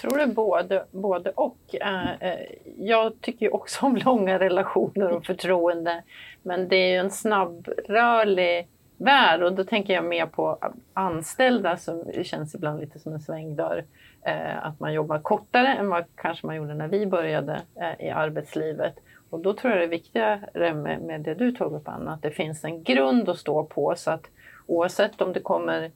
Tror 0.00 0.18
du 0.18 0.26
både, 0.26 0.84
både 0.90 1.30
och? 1.30 1.58
Eh, 1.72 2.10
eh, 2.20 2.38
Jag 2.78 3.20
tycker 3.20 3.46
ju 3.46 3.52
också 3.52 3.86
om 3.86 3.96
långa 3.96 4.38
relationer 4.38 5.10
och 5.12 5.26
förtroende. 5.26 6.02
Men 6.42 6.68
det 6.68 6.76
är 6.76 6.92
ju 6.92 6.96
en 6.96 7.10
snabbrörlig 7.10 8.68
värld 8.96 9.42
och 9.42 9.52
då 9.52 9.64
tänker 9.64 9.94
jag 9.94 10.04
mer 10.04 10.26
på 10.26 10.58
anställda 10.92 11.76
som 11.76 12.04
känns 12.22 12.54
ibland 12.54 12.80
lite 12.80 12.98
som 12.98 13.12
en 13.12 13.20
svängdörr. 13.20 13.84
Eh, 14.26 14.66
att 14.66 14.80
man 14.80 14.92
jobbar 14.92 15.18
kortare 15.18 15.68
än 15.68 15.88
vad 15.88 16.04
kanske 16.14 16.46
man 16.46 16.56
gjorde 16.56 16.74
när 16.74 16.88
vi 16.88 17.06
började 17.06 17.62
eh, 17.80 18.06
i 18.06 18.10
arbetslivet. 18.10 18.94
Och 19.30 19.40
då 19.40 19.52
tror 19.52 19.72
jag 19.72 19.80
det 19.80 19.84
är 19.84 19.88
viktigare 19.88 20.74
med, 20.74 21.00
med 21.00 21.20
det 21.20 21.34
du 21.34 21.52
tog 21.52 21.72
upp 21.72 21.88
Anna, 21.88 22.12
att 22.12 22.22
det 22.22 22.30
finns 22.30 22.64
en 22.64 22.82
grund 22.82 23.28
att 23.28 23.38
stå 23.38 23.64
på 23.64 23.94
så 23.96 24.10
att 24.10 24.24
oavsett 24.66 25.20
om 25.20 25.32
det 25.32 25.40
kommer 25.40 25.90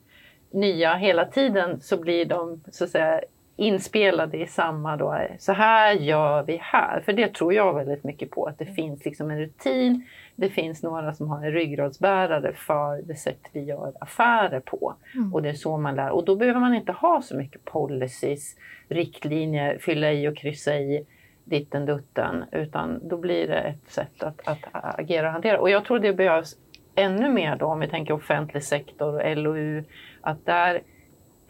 nya 0.51 0.95
hela 0.95 1.25
tiden 1.25 1.81
så 1.81 1.97
blir 1.97 2.25
de 2.25 2.61
så 2.71 2.85
att 2.85 2.91
säga 2.91 3.21
inspelade 3.57 4.39
i 4.39 4.47
samma 4.47 4.97
då, 4.97 5.19
så 5.39 5.53
här 5.53 5.93
gör 5.93 6.43
vi 6.43 6.57
här. 6.63 7.01
För 7.01 7.13
det 7.13 7.35
tror 7.35 7.55
jag 7.55 7.75
väldigt 7.75 8.05
mycket 8.05 8.31
på, 8.31 8.47
att 8.47 8.59
det 8.59 8.67
finns 8.67 9.05
liksom 9.05 9.31
en 9.31 9.39
rutin. 9.39 10.07
Det 10.41 10.49
finns 10.49 10.83
några 10.83 11.15
som 11.15 11.29
har 11.29 11.45
en 11.45 11.53
ryggradsbärare 11.53 12.53
för 12.53 13.03
det 13.03 13.15
sätt 13.15 13.41
vi 13.53 13.61
gör 13.61 13.93
affärer 14.01 14.61
på. 14.61 14.95
Mm. 15.15 15.35
Och 15.35 15.43
det 15.43 15.49
är 15.49 15.55
så 15.55 15.79
man 15.79 15.97
lär. 15.97 16.11
Och 16.11 16.25
då 16.25 16.37
behöver 16.37 16.61
man 16.61 16.75
inte 16.75 16.93
ha 16.93 17.23
så 17.23 17.37
mycket 17.37 17.65
policies, 17.65 18.57
riktlinjer, 18.89 19.79
fylla 19.79 20.13
i 20.13 20.29
och 20.29 20.37
kryssa 20.37 20.77
i 20.77 21.07
ditten 21.45 21.87
dutten. 21.87 22.45
Utan 22.53 23.09
då 23.09 23.17
blir 23.17 23.49
det 23.49 23.59
ett 23.59 23.91
sätt 23.91 24.23
att, 24.23 24.49
att 24.49 24.59
agera 24.73 25.27
och 25.27 25.33
hantera. 25.33 25.61
Och 25.61 25.71
jag 25.71 25.85
tror 25.85 25.99
det 25.99 26.13
behövs 26.13 26.57
ännu 26.95 27.29
mer 27.29 27.57
då 27.57 27.67
om 27.67 27.81
vi 27.81 27.89
tänker 27.89 28.15
offentlig 28.15 28.63
sektor 28.63 29.15
och 29.15 29.37
LOU. 29.37 29.85
Att 30.21 30.47
där 30.47 30.83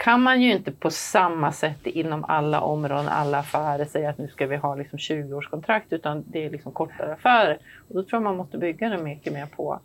kan 0.00 0.22
man 0.22 0.42
ju 0.42 0.52
inte 0.52 0.72
på 0.72 0.90
samma 0.90 1.52
sätt 1.52 1.86
inom 1.86 2.24
alla 2.24 2.60
områden, 2.60 3.08
alla 3.08 3.38
affärer 3.38 3.84
säga 3.84 4.10
att 4.10 4.18
nu 4.18 4.28
ska 4.28 4.46
vi 4.46 4.56
ha 4.56 4.74
liksom 4.74 4.98
20-årskontrakt 4.98 5.86
utan 5.90 6.24
det 6.26 6.44
är 6.44 6.50
liksom 6.50 6.72
kortare 6.72 7.12
affärer. 7.12 7.58
Och 7.88 7.94
då 7.94 8.02
tror 8.02 8.16
jag 8.16 8.22
man 8.22 8.36
måste 8.36 8.58
bygga 8.58 8.88
det 8.88 8.98
mycket 8.98 9.32
mer 9.32 9.46
på 9.46 9.80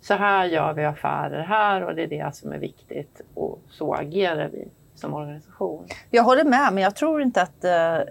så 0.00 0.14
här 0.14 0.44
gör 0.44 0.72
vi 0.72 0.84
affärer 0.84 1.42
här 1.42 1.82
och 1.82 1.94
det 1.94 2.02
är 2.02 2.06
det 2.06 2.34
som 2.34 2.52
är 2.52 2.58
viktigt 2.58 3.20
och 3.34 3.58
så 3.70 3.94
agerar 3.94 4.48
vi 4.48 4.68
som 4.94 5.14
organisation. 5.14 5.86
Jag 6.10 6.22
håller 6.22 6.44
med, 6.44 6.72
men 6.72 6.82
jag 6.82 6.96
tror 6.96 7.22
inte 7.22 7.42
att 7.42 7.64
uh, 7.64 8.10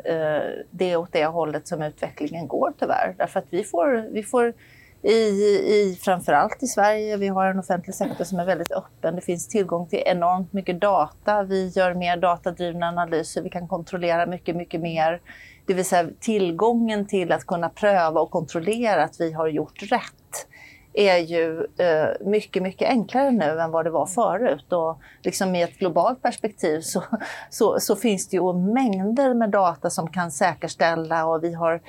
det 0.71 0.91
är 0.91 0.97
åt 0.97 1.11
det 1.11 1.25
hållet 1.25 1.67
som 1.67 1.81
utvecklingen 1.81 2.47
går 2.47 2.73
tyvärr. 2.79 3.15
Därför 3.17 3.39
att 3.39 3.47
vi 3.49 3.63
får, 3.63 4.09
vi 4.11 4.23
får 4.23 4.53
i, 5.01 5.13
i, 5.13 5.99
framförallt 6.01 6.63
i 6.63 6.67
Sverige. 6.67 7.17
Vi 7.17 7.27
har 7.27 7.45
en 7.45 7.59
offentlig 7.59 7.95
sektor 7.95 8.23
som 8.23 8.39
är 8.39 8.45
väldigt 8.45 8.71
öppen. 8.71 9.15
Det 9.15 9.21
finns 9.21 9.47
tillgång 9.47 9.87
till 9.87 10.03
enormt 10.05 10.53
mycket 10.53 10.81
data. 10.81 11.43
Vi 11.43 11.67
gör 11.67 11.93
mer 11.93 12.17
datadrivna 12.17 12.87
analyser. 12.87 13.41
Vi 13.41 13.49
kan 13.49 13.67
kontrollera 13.67 14.25
mycket, 14.25 14.55
mycket 14.55 14.81
mer. 14.81 15.21
Det 15.65 15.73
vill 15.73 15.85
säga 15.85 16.09
tillgången 16.19 17.07
till 17.07 17.31
att 17.31 17.45
kunna 17.45 17.69
pröva 17.69 18.21
och 18.21 18.31
kontrollera 18.31 19.03
att 19.03 19.19
vi 19.19 19.31
har 19.31 19.47
gjort 19.47 19.81
rätt 19.81 20.47
är 20.93 21.17
ju 21.17 21.67
eh, 21.77 22.27
mycket, 22.27 22.63
mycket 22.63 22.89
enklare 22.89 23.31
nu 23.31 23.59
än 23.59 23.71
vad 23.71 23.85
det 23.85 23.89
var 23.89 24.05
förut. 24.05 24.73
Och 24.73 25.01
liksom 25.23 25.55
I 25.55 25.61
ett 25.61 25.79
globalt 25.79 26.21
perspektiv 26.21 26.81
så, 26.81 27.03
så, 27.49 27.79
så 27.79 27.95
finns 27.95 28.29
det 28.29 28.37
ju 28.37 28.53
mängder 28.53 29.33
med 29.33 29.49
data 29.49 29.89
som 29.89 30.11
kan 30.11 30.31
säkerställa 30.31 31.25
och 31.25 31.43
vi 31.43 31.53
har 31.53 31.81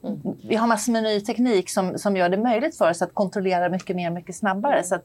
ja, 0.00 0.10
vi 0.48 0.56
har 0.56 0.66
massor 0.66 0.92
med 0.92 1.02
ny 1.02 1.20
teknik 1.20 1.70
som, 1.70 1.98
som 1.98 2.16
gör 2.16 2.28
det 2.28 2.36
möjligt 2.36 2.78
för 2.78 2.90
oss 2.90 3.02
att 3.02 3.14
kontrollera 3.14 3.68
mycket 3.68 3.96
mer, 3.96 4.10
mycket 4.10 4.36
snabbare. 4.36 4.82
Så 4.82 4.94
att, 4.94 5.04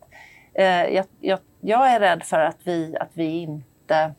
eh, 0.54 0.66
jag, 0.66 1.06
jag, 1.20 1.40
jag, 1.62 1.92
är 1.92 2.00
rädd 2.00 2.24
för 2.24 2.40
att 2.40 2.58
vi, 2.64 2.98
att 3.00 3.10
vi 3.14 3.26
inte 3.26 4.14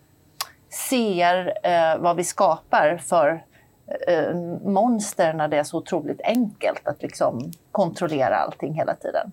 ser 0.90 1.58
eh, 1.62 1.98
vad 1.98 2.16
vi 2.16 2.24
skapar 2.24 2.96
för 2.96 3.44
eh, 4.08 4.34
monster 4.64 5.34
när 5.34 5.48
det 5.48 5.56
är 5.56 5.64
så 5.64 5.78
otroligt 5.78 6.20
enkelt 6.20 6.88
att 6.88 7.02
liksom 7.02 7.52
kontrollera 7.72 8.36
allting 8.36 8.74
hela 8.74 8.94
tiden. 8.94 9.32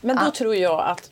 Men 0.00 0.16
då 0.16 0.22
ah. 0.22 0.30
tror 0.30 0.54
jag 0.54 0.80
att 0.80 1.10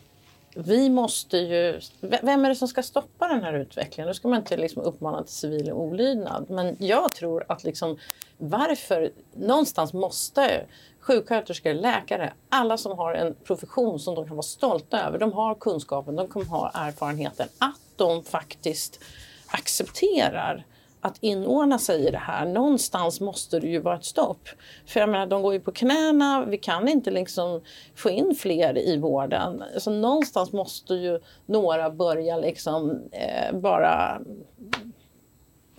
vi 0.54 0.90
måste 0.90 1.36
ju... 1.36 1.80
Vem 2.00 2.44
är 2.44 2.48
det 2.48 2.54
som 2.54 2.68
ska 2.68 2.82
stoppa 2.82 3.28
den 3.28 3.42
här 3.42 3.52
utvecklingen? 3.52 4.08
Då 4.08 4.14
ska 4.14 4.28
man 4.28 4.38
inte 4.38 4.56
liksom 4.56 4.82
uppmana 4.82 5.22
till 5.22 5.34
civil 5.34 5.72
olydnad. 5.72 6.50
Men 6.50 6.76
jag 6.78 7.14
tror 7.14 7.44
att 7.48 7.64
liksom, 7.64 7.98
varför... 8.38 9.10
Någonstans 9.32 9.92
måste 9.92 10.66
sjuksköterskor, 11.00 11.74
läkare, 11.74 12.32
alla 12.48 12.76
som 12.76 12.98
har 12.98 13.14
en 13.14 13.34
profession 13.34 13.98
som 13.98 14.14
de 14.14 14.26
kan 14.26 14.36
vara 14.36 14.42
stolta 14.42 15.06
över. 15.06 15.18
De 15.18 15.32
har 15.32 15.54
kunskapen, 15.54 16.16
de 16.16 16.28
kommer 16.28 16.46
ha 16.46 16.70
erfarenheten. 16.74 17.48
Att 17.58 17.80
de 17.96 18.24
faktiskt 18.24 19.00
accepterar 19.46 20.66
att 21.00 21.18
inordna 21.20 21.78
sig 21.78 22.06
i 22.06 22.10
det 22.10 22.18
här. 22.18 22.46
Någonstans 22.46 23.20
måste 23.20 23.60
det 23.60 23.66
ju 23.66 23.80
vara 23.80 23.96
ett 23.96 24.04
stopp. 24.04 24.48
För 24.86 25.00
jag 25.00 25.08
menar, 25.08 25.26
de 25.26 25.42
går 25.42 25.52
ju 25.52 25.60
på 25.60 25.72
knäna, 25.72 26.44
vi 26.44 26.58
kan 26.58 26.88
inte 26.88 27.10
liksom 27.10 27.60
få 27.94 28.10
in 28.10 28.34
fler 28.34 28.78
i 28.78 28.96
vården. 28.96 29.64
Så 29.78 29.90
någonstans 29.90 30.52
måste 30.52 30.94
ju 30.94 31.20
några 31.46 31.90
börja 31.90 32.36
liksom 32.36 32.90
eh, 33.12 33.58
bara 33.58 34.20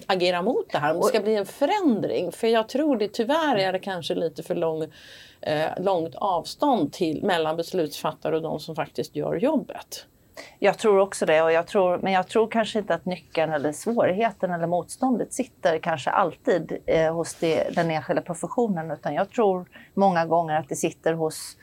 agera 0.08 0.42
mot 0.42 0.72
det 0.72 0.78
här. 0.78 0.94
Om 0.94 1.02
det 1.02 1.08
ska 1.08 1.20
bli 1.20 1.36
en 1.36 1.46
förändring. 1.46 2.32
För 2.32 2.48
jag 2.48 2.70
tror 2.70 2.98
det 2.98 3.08
tyvärr 3.08 3.56
är 3.56 3.74
det 3.74 3.80
kanske 3.80 4.16
lite 4.16 4.44
för 4.44 4.56
lång, 4.56 4.84
eh, 5.42 5.70
långt 5.78 6.16
avstånd 6.16 6.94
till, 6.94 7.24
mellan 7.24 7.58
beslutsfattare 7.58 8.36
och 8.36 8.42
de 8.42 8.60
som 8.60 8.76
faktiskt 8.76 9.16
gör 9.16 9.36
jobbet. 9.36 10.06
Jag 10.60 10.78
tror 10.78 11.00
också 11.00 11.26
det, 11.26 11.42
och 11.42 11.52
jag 11.52 11.68
tror, 11.68 11.98
men 11.98 12.14
jag 12.14 12.28
tror 12.28 12.48
kanske 12.48 12.80
inte 12.80 12.94
att 12.94 13.06
nyckeln 13.06 13.54
eller 13.54 13.72
svårigheten 13.72 14.52
eller 14.52 14.68
motståndet 14.68 15.34
sitter 15.34 15.80
kanske 15.80 16.10
alltid 16.10 16.78
eh, 16.86 17.14
hos 17.16 17.36
det, 17.36 17.76
den 17.76 17.92
enskilda 17.92 18.22
professionen 18.22 18.92
utan 18.92 19.14
jag 19.14 19.30
tror 19.30 19.66
många 19.94 20.26
gånger 20.26 20.60
att 20.60 20.70
det 20.70 20.76
sitter 20.76 21.14
hos 21.14 21.58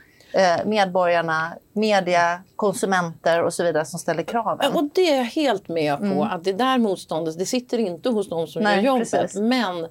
medborgarna, 0.64 1.52
media, 1.72 2.42
konsumenter 2.56 3.42
och 3.42 3.54
så 3.54 3.64
vidare 3.64 3.84
som 3.84 3.98
ställer 3.98 4.22
kraven. 4.22 4.72
Och 4.72 4.84
det 4.94 5.12
är 5.12 5.16
jag 5.16 5.24
helt 5.24 5.68
med 5.68 5.98
på, 5.98 6.04
mm. 6.04 6.22
att 6.22 6.44
det 6.44 6.52
där 6.52 6.78
motståndet 6.78 7.38
det 7.38 7.46
sitter 7.46 7.78
inte 7.78 8.08
hos 8.08 8.28
de 8.28 8.46
som 8.46 8.62
Nej, 8.62 8.76
gör 8.76 8.82
jobbet. 8.82 9.10
Precis. 9.10 9.40
Men 9.40 9.88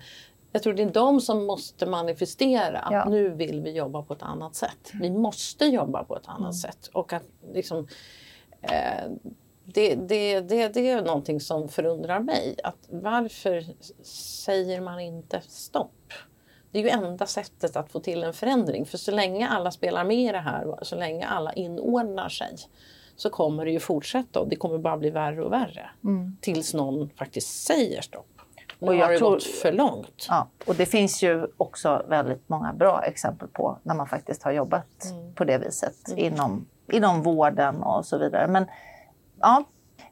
jag 0.52 0.64
tror 0.64 0.74
det 0.74 0.84
är 0.84 0.90
de 0.90 1.22
som 1.22 1.46
måste 1.46 1.86
manifestera 1.86 2.80
att 2.80 2.94
ja. 2.94 3.06
nu 3.10 3.30
vill 3.30 3.62
vi 3.62 3.72
jobba 3.72 4.02
på 4.02 4.14
ett 4.14 4.24
annat 4.24 4.56
sätt. 4.56 4.92
Vi 4.94 5.10
måste 5.10 5.66
jobba 5.66 6.04
på 6.04 6.18
ett 6.18 6.28
annat 6.28 6.40
mm. 6.40 6.54
sätt. 6.54 6.90
Och 6.94 7.14
att 7.14 7.24
liksom, 7.54 7.88
Eh, 8.72 9.12
det, 9.66 9.96
det, 9.96 10.40
det, 10.40 10.68
det 10.68 10.90
är 10.90 11.02
någonting 11.02 11.40
som 11.40 11.70
förundrar 11.70 12.20
mig. 12.20 12.56
Att 12.64 12.88
varför 12.90 13.64
säger 14.46 14.82
man 14.82 15.00
inte 15.00 15.42
stopp? 15.48 16.05
Det 16.76 16.80
är 16.80 16.84
ju 16.84 16.90
enda 16.90 17.26
sättet 17.26 17.76
att 17.76 17.92
få 17.92 18.00
till 18.00 18.24
en 18.24 18.34
förändring. 18.34 18.86
För 18.86 18.98
så 18.98 19.12
länge 19.12 19.48
alla 19.48 19.72
spelar 19.72 20.04
med 20.04 20.18
i 20.18 20.32
det 20.32 20.40
här, 20.40 20.80
så 20.82 20.96
länge 20.96 21.28
alla 21.28 21.54
inordnar 21.54 22.30
sig 22.30 22.56
så 23.16 23.30
kommer 23.30 23.66
det 23.66 23.72
ju 23.72 23.80
fortsätta 23.80 24.40
och 24.40 24.48
det 24.48 24.56
kommer 24.56 24.78
bara 24.78 24.98
bli 24.98 25.10
värre 25.10 25.44
och 25.44 25.52
värre. 25.52 25.90
Mm. 26.04 26.38
Tills 26.42 26.74
någon 26.74 27.10
faktiskt 27.10 27.64
säger 27.64 28.02
stopp. 28.02 28.28
Nu 28.80 28.88
och 28.88 28.96
jag 28.96 29.06
har 29.06 29.12
det 29.12 29.18
tror, 29.18 29.30
gått 29.30 29.44
för 29.44 29.72
långt. 29.72 30.26
Ja, 30.30 30.48
och 30.66 30.76
det 30.76 30.86
finns 30.86 31.24
ju 31.24 31.48
också 31.58 32.06
väldigt 32.08 32.50
många 32.50 32.74
bra 32.74 33.04
exempel 33.04 33.48
på 33.48 33.78
när 33.84 33.96
man 33.96 34.08
faktiskt 34.08 34.44
har 34.44 34.52
jobbat 34.52 35.06
mm. 35.12 35.34
på 35.34 35.44
det 35.44 35.58
viset 35.58 36.08
mm. 36.08 36.20
inom 36.20 36.66
inom 36.92 37.22
vården 37.24 37.84
och 37.84 38.06
så 38.06 38.18
vidare. 38.18 38.48
Men 38.48 38.66
ja, 39.40 39.64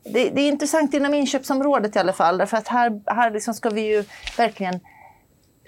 det, 0.04 0.30
det, 0.30 0.42
är 0.42 0.48
intressant 0.48 0.94
inom 0.94 1.14
inköpsområdet 1.14 1.96
i 1.96 2.00
alla 2.00 2.14
fall, 2.14 2.38
därför 2.38 2.58
att 2.58 2.68
här, 2.68 3.02
här 3.06 3.32
liksom 3.32 3.54
ska 3.54 3.70
vi 3.70 3.82
ju 3.82 4.04
verkligen 4.38 4.80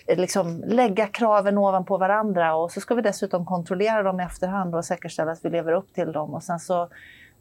liksom 0.08 0.64
lägga 0.66 1.08
kraven 1.08 1.58
ovanpå 1.58 1.98
varandra 1.98 2.56
och 2.56 2.72
så 2.72 2.82
ska 2.82 2.96
vi 2.96 3.02
dessutom 3.02 3.46
kontrollera 3.46 4.04
dem 4.04 4.20
i 4.20 4.24
efterhand 4.24 4.76
och 4.76 4.86
säkerställa 4.86 5.32
att 5.32 5.46
vi 5.46 5.50
lever 5.50 5.72
upp 5.72 5.94
till 5.94 6.12
dem. 6.12 6.34
Och 6.34 6.44
sen 6.44 6.60
så, 6.60 6.90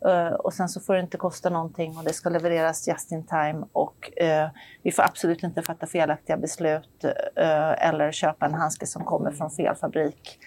eh, 0.07 0.29
och 0.29 0.53
sen 0.53 0.69
så 0.69 0.81
får 0.81 0.95
det 0.95 1.01
inte 1.01 1.17
kosta 1.17 1.51
någonting 1.51 1.97
och 1.97 2.05
det 2.05 2.13
ska 2.13 2.29
levereras 2.29 2.89
just 2.89 3.13
in 3.13 3.27
time 3.27 3.65
och 3.73 4.23
eh, 4.23 4.49
vi 4.83 4.93
får 4.93 5.03
absolut 5.03 5.43
inte 5.43 5.63
fatta 5.63 5.87
felaktiga 5.87 6.37
beslut 6.37 7.05
eh, 7.37 7.89
eller 7.89 8.13
köpa 8.13 8.47
en 8.47 8.55
handske 8.55 8.87
som 8.87 9.05
kommer 9.05 9.31
från 9.31 9.51
fel 9.51 9.75
fabrik. 9.75 10.39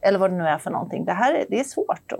Eller 0.00 0.18
vad 0.18 0.30
det 0.30 0.36
nu 0.36 0.44
är 0.44 0.58
för 0.58 0.70
någonting. 0.70 1.04
Det 1.04 1.12
här 1.12 1.44
det 1.48 1.60
är 1.60 1.64
svårt 1.64 2.12
att, 2.12 2.18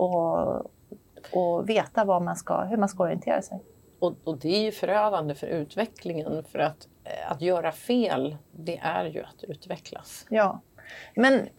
att 1.37 1.69
veta 1.69 2.05
vad 2.05 2.21
man 2.21 2.35
ska, 2.35 2.61
hur 2.61 2.77
man 2.77 2.89
ska 2.89 3.03
orientera 3.03 3.41
sig. 3.41 3.63
Och, 3.99 4.15
och 4.23 4.37
det 4.37 4.47
är 4.47 4.61
ju 4.61 4.71
förödande 4.71 5.35
för 5.35 5.47
utvecklingen 5.47 6.43
för 6.51 6.59
att, 6.59 6.87
Eh, 7.05 7.31
att 7.31 7.41
göra 7.41 7.71
fel, 7.71 8.37
det 8.51 8.77
är 8.77 9.05
ju 9.05 9.23
att 9.23 9.43
utvecklas. 9.43 10.25
Ja, 10.29 10.61
men 11.15 11.49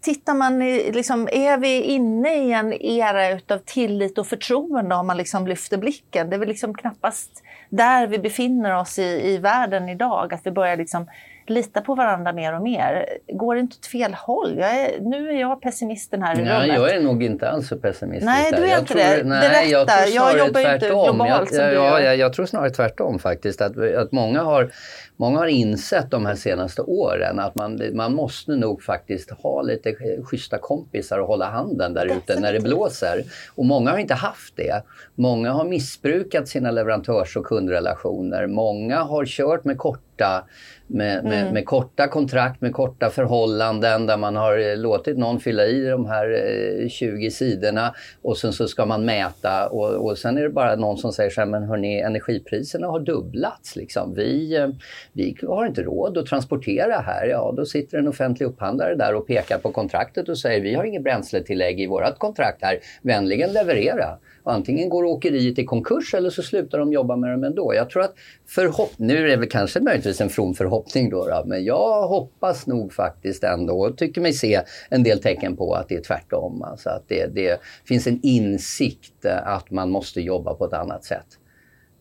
tittar 0.00 0.34
man, 0.34 0.62
i, 0.62 0.92
liksom, 0.92 1.28
är 1.32 1.58
vi 1.58 1.82
inne 1.82 2.34
i 2.34 2.52
en 2.52 2.72
era 2.72 3.28
utav 3.28 3.58
tillit 3.58 4.18
och 4.18 4.26
förtroende 4.26 4.94
om 4.94 5.06
man 5.06 5.16
liksom 5.16 5.46
lyfter 5.46 5.78
blicken? 5.78 6.30
Det 6.30 6.36
är 6.36 6.40
väl 6.40 6.48
liksom 6.48 6.74
knappast 6.74 7.42
där 7.68 8.06
vi 8.06 8.18
befinner 8.18 8.76
oss 8.76 8.98
i, 8.98 9.32
i 9.32 9.38
världen 9.38 9.88
idag, 9.88 10.34
att 10.34 10.46
vi 10.46 10.50
börjar 10.50 10.76
liksom 10.76 11.06
lita 11.46 11.80
på 11.80 11.94
varandra 11.94 12.32
mer 12.32 12.54
och 12.54 12.62
mer. 12.62 13.06
Går 13.32 13.54
det 13.54 13.60
inte 13.60 13.76
åt 13.76 13.86
fel 13.86 14.14
håll? 14.14 14.58
Är, 14.58 15.00
nu 15.00 15.28
är 15.28 15.40
jag 15.40 15.62
pessimisten 15.62 16.22
här 16.22 16.38
i 16.38 16.42
nej, 16.42 16.54
rummet. 16.54 16.76
Jag 16.76 16.90
är 16.90 17.00
nog 17.00 17.22
inte 17.22 17.50
alls 17.50 17.68
så 17.68 17.76
pessimistisk. 17.76 18.26
Nej, 18.26 18.52
du 18.56 18.64
är 18.64 18.70
jag 18.70 18.78
inte 18.78 18.92
tror, 18.92 19.02
det. 19.02 19.24
Nej, 19.24 19.48
Berätta. 19.48 19.68
Jag, 19.68 19.88
tror 19.88 20.28
jag 20.28 20.38
jobbar 20.38 20.60
tvärtom. 20.60 20.74
inte 20.74 20.86
globalt 20.86 21.28
jag, 21.28 21.48
som 21.48 21.66
du 21.66 21.72
gör. 21.72 22.00
Jag, 22.00 22.16
jag 22.16 22.32
tror 22.32 22.46
snarare 22.46 22.70
tvärtom 22.70 23.18
faktiskt. 23.18 23.60
Att, 23.60 23.78
att 23.78 24.12
många 24.12 24.42
har 24.42 24.70
många 25.16 25.38
har 25.38 25.46
insett 25.46 26.10
de 26.10 26.26
här 26.26 26.34
senaste 26.34 26.82
åren 26.82 27.38
att 27.38 27.54
man, 27.54 27.80
man 27.92 28.14
måste 28.14 28.56
nog 28.56 28.82
faktiskt 28.82 29.30
ha 29.30 29.62
lite 29.62 29.94
schyssta 30.24 30.58
kompisar 30.58 31.18
och 31.18 31.26
hålla 31.26 31.50
handen 31.50 31.94
där 31.94 32.06
ute 32.06 32.40
när 32.40 32.52
det 32.52 32.60
blåser. 32.60 33.24
Och 33.54 33.64
många 33.64 33.90
har 33.90 33.98
inte 33.98 34.14
haft 34.14 34.56
det. 34.56 34.82
Många 35.14 35.52
har 35.52 35.64
missbrukat 35.64 36.48
sina 36.48 36.70
leverantörs 36.70 37.36
och 37.36 37.46
kundrelationer. 37.46 38.46
Många 38.46 38.98
har 38.98 39.26
kört 39.26 39.64
med 39.64 39.78
korta 39.78 40.44
med, 40.86 41.24
med, 41.24 41.40
mm. 41.40 41.54
med, 41.54 41.66
korta 41.66 42.08
kontrakt, 42.08 42.60
med 42.60 42.72
korta 42.72 43.10
förhållanden 43.10 44.06
där 44.06 44.16
man 44.16 44.36
har 44.36 44.58
eh, 44.58 44.76
låtit 44.76 45.18
någon 45.18 45.40
fylla 45.40 45.66
i 45.66 45.84
de 45.84 46.06
här 46.06 46.88
20 46.88 47.26
eh, 47.26 47.30
sidorna 47.30 47.94
och 48.22 48.38
sen 48.38 48.52
så 48.52 48.68
ska 48.68 48.86
man 48.86 49.04
mäta 49.04 49.68
och, 49.68 49.90
och 49.90 50.18
sen 50.18 50.38
är 50.38 50.42
det 50.42 50.50
bara 50.50 50.76
någon 50.76 50.98
som 50.98 51.12
säger 51.12 51.30
så 51.30 51.40
här, 51.40 51.48
men 51.48 51.62
hörni, 51.62 52.00
energipriserna 52.00 52.86
har 52.86 53.00
dubblats. 53.00 53.76
Liksom. 53.76 54.14
Vi, 54.14 54.56
eh, 54.56 54.68
vi 55.14 55.36
har 55.48 55.66
inte 55.66 55.82
råd 55.82 56.18
att 56.18 56.26
transportera 56.26 56.98
här. 56.98 57.26
Ja, 57.26 57.54
då 57.56 57.66
sitter 57.66 57.98
en 57.98 58.08
offentlig 58.08 58.46
upphandlare 58.46 58.94
där 58.94 59.14
och 59.14 59.26
pekar 59.26 59.58
på 59.58 59.72
kontraktet 59.72 60.28
och 60.28 60.38
säger 60.38 60.60
vi 60.60 60.74
har 60.74 60.84
inget 60.84 61.02
bränsletillägg 61.02 61.80
i 61.80 61.86
vårt 61.86 62.18
kontrakt 62.18 62.62
här, 62.62 62.78
vänligen 63.02 63.52
leverera. 63.52 64.18
Antingen 64.42 64.88
går 64.88 65.04
åkeriet 65.04 65.58
i 65.58 65.64
konkurs 65.64 66.14
eller 66.14 66.30
så 66.30 66.42
slutar 66.42 66.78
de 66.78 66.92
jobba 66.92 67.16
med 67.16 67.30
dem 67.30 67.44
ändå. 67.44 67.74
Jag 67.74 67.90
tror 67.90 68.02
att 68.02 68.14
förhopp 68.46 68.92
nu 68.96 69.18
är 69.18 69.28
det 69.28 69.36
väl 69.36 69.48
kanske 69.48 69.80
möjligtvis 69.80 70.20
en 70.20 70.28
from 70.28 70.54
förhoppning 70.54 71.10
då, 71.10 71.28
då, 71.28 71.42
men 71.46 71.64
jag 71.64 72.08
hoppas 72.08 72.66
nog 72.66 72.92
faktiskt 72.92 73.44
ändå 73.44 73.80
och 73.80 73.98
tycker 73.98 74.20
mig 74.20 74.32
se 74.32 74.60
en 74.88 75.02
del 75.02 75.22
tecken 75.22 75.56
på 75.56 75.74
att 75.74 75.88
det 75.88 75.94
är 75.94 76.02
tvärtom. 76.02 76.62
Alltså 76.62 76.90
att 76.90 77.04
det, 77.08 77.26
det 77.26 77.60
finns 77.84 78.06
en 78.06 78.20
insikt 78.22 79.26
att 79.44 79.70
man 79.70 79.90
måste 79.90 80.20
jobba 80.20 80.54
på 80.54 80.64
ett 80.64 80.72
annat 80.72 81.04
sätt. 81.04 81.26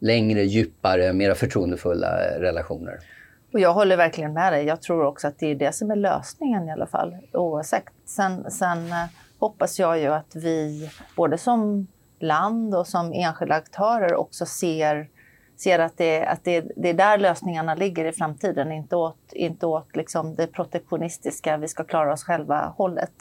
Längre, 0.03 0.43
djupare, 0.43 1.13
mera 1.13 1.35
förtroendefulla 1.35 2.25
eh, 2.25 2.39
relationer. 2.39 2.99
Och 3.53 3.59
jag 3.59 3.73
håller 3.73 3.97
verkligen 3.97 4.33
med 4.33 4.53
dig. 4.53 4.65
Jag 4.65 4.81
tror 4.81 5.05
också 5.05 5.27
att 5.27 5.39
det 5.39 5.47
är 5.47 5.55
det 5.55 5.75
som 5.75 5.91
är 5.91 5.95
lösningen 5.95 6.69
i 6.69 6.71
alla 6.71 6.85
fall. 6.87 7.17
Oavsett. 7.33 7.83
Sen, 8.05 8.51
sen 8.51 8.87
eh, 8.87 9.05
hoppas 9.39 9.79
jag 9.79 9.99
ju 9.99 10.07
att 10.07 10.35
vi, 10.35 10.89
både 11.15 11.37
som 11.37 11.87
land 12.19 12.75
och 12.75 12.87
som 12.87 13.13
enskilda 13.13 13.55
aktörer 13.55 14.15
också 14.15 14.45
ser, 14.45 15.09
ser 15.55 15.79
att, 15.79 15.97
det, 15.97 16.25
att 16.25 16.43
det, 16.43 16.65
det 16.75 16.89
är 16.89 16.93
där 16.93 17.17
lösningarna 17.17 17.75
ligger 17.75 18.05
i 18.05 18.11
framtiden, 18.11 18.71
inte 18.71 18.95
åt, 18.95 19.33
inte 19.33 19.65
åt 19.65 19.95
liksom 19.95 20.35
det 20.35 20.47
protektionistiska, 20.47 21.57
vi 21.57 21.67
ska 21.67 21.83
klara 21.83 22.13
oss 22.13 22.23
själva 22.23 22.73
hållet 22.77 23.13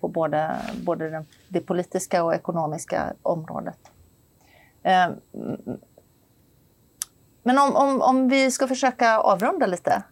på 0.00 0.08
både, 0.08 0.56
både 0.84 1.10
det, 1.10 1.24
det 1.48 1.60
politiska 1.60 2.24
och 2.24 2.34
ekonomiska 2.34 3.12
området. 3.22 3.78
Eh, 4.82 5.08
Eh, 7.40 7.54
men 7.54 7.58
om, 7.58 7.76
om, 7.76 8.02
om 8.02 8.28
vi 8.28 8.50
ska 8.50 8.68
försöka 8.68 9.18
avrunda 9.18 9.66
lite. 9.66 10.02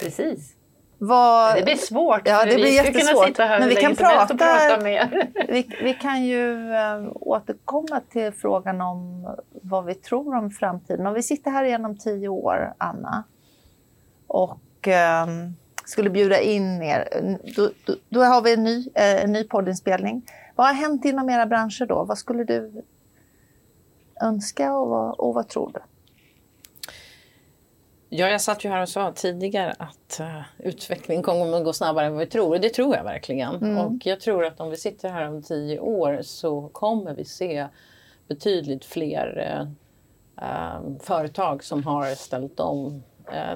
Precis. 0.00 0.54
Vad... 0.98 1.56
Det 1.56 1.62
blir 1.62 1.76
svårt. 1.76 2.20
Ja, 2.24 2.44
det 2.44 2.54
blir 2.54 2.64
vi 2.64 2.74
jättesvårt. 2.74 3.38
Men 3.38 3.68
vi 3.68 3.76
kan 3.76 3.96
prata, 3.96 4.36
prata 4.36 4.80
mer. 4.84 5.30
vi, 5.48 5.70
vi, 5.82 5.94
kan 5.94 6.24
ju 6.24 6.72
äh, 6.72 7.08
återkomma 7.14 8.00
till 8.10 8.32
frågan 8.32 8.80
om 8.80 9.28
vad 9.50 9.84
vi 9.84 9.94
tror 9.94 10.36
om 10.36 10.50
framtiden. 10.50 11.06
Om 11.06 11.14
vi 11.14 11.22
sitter 11.22 11.50
här 11.50 11.64
igen 11.64 11.84
om 11.84 11.96
tio 11.98 12.28
år, 12.28 12.74
Anna, 12.78 13.24
och 14.26 14.88
äh, 14.88 15.26
skulle 15.84 16.10
bjuda 16.10 16.40
in 16.40 16.82
er. 16.82 17.08
Då, 17.56 17.70
då, 17.84 17.94
då 18.08 18.22
har 18.22 18.42
vi 18.42 18.54
en 18.54 18.64
ny, 18.64 18.88
äh, 18.94 19.24
en 19.24 19.32
ny 19.32 19.44
poddinspelning. 19.44 20.22
Vad 20.56 20.66
har 20.66 20.74
hänt 20.74 21.04
inom 21.04 21.30
era 21.30 21.46
branscher 21.46 21.86
då? 21.86 22.04
Vad 22.04 22.18
skulle 22.18 22.44
du 22.44 22.82
önska 24.22 24.74
och 24.74 24.88
vad, 24.88 25.14
och 25.14 25.34
vad 25.34 25.48
tror 25.48 25.70
du? 25.74 25.80
Ja, 28.10 28.28
jag 28.28 28.40
satt 28.40 28.64
ju 28.64 28.68
här 28.68 28.82
och 28.82 28.88
sa 28.88 29.12
tidigare 29.12 29.74
att 29.78 30.20
uh, 30.20 30.40
utvecklingen 30.58 31.22
kommer 31.22 31.56
att 31.56 31.64
gå 31.64 31.72
snabbare 31.72 32.06
än 32.06 32.12
vad 32.12 32.20
vi 32.20 32.26
tror. 32.26 32.54
Och 32.54 32.60
det 32.60 32.68
tror 32.68 32.96
jag 32.96 33.04
verkligen. 33.04 33.54
Mm. 33.54 33.78
Och 33.78 34.06
jag 34.06 34.20
tror 34.20 34.44
att 34.44 34.60
om 34.60 34.70
vi 34.70 34.76
sitter 34.76 35.08
här 35.08 35.28
om 35.28 35.42
tio 35.42 35.78
år 35.78 36.18
så 36.22 36.68
kommer 36.68 37.14
vi 37.14 37.24
se 37.24 37.66
betydligt 38.28 38.84
fler 38.84 39.56
uh, 39.56 39.68
uh, 40.48 40.98
företag 41.00 41.64
som 41.64 41.84
har 41.84 42.14
ställt 42.14 42.60
om 42.60 43.02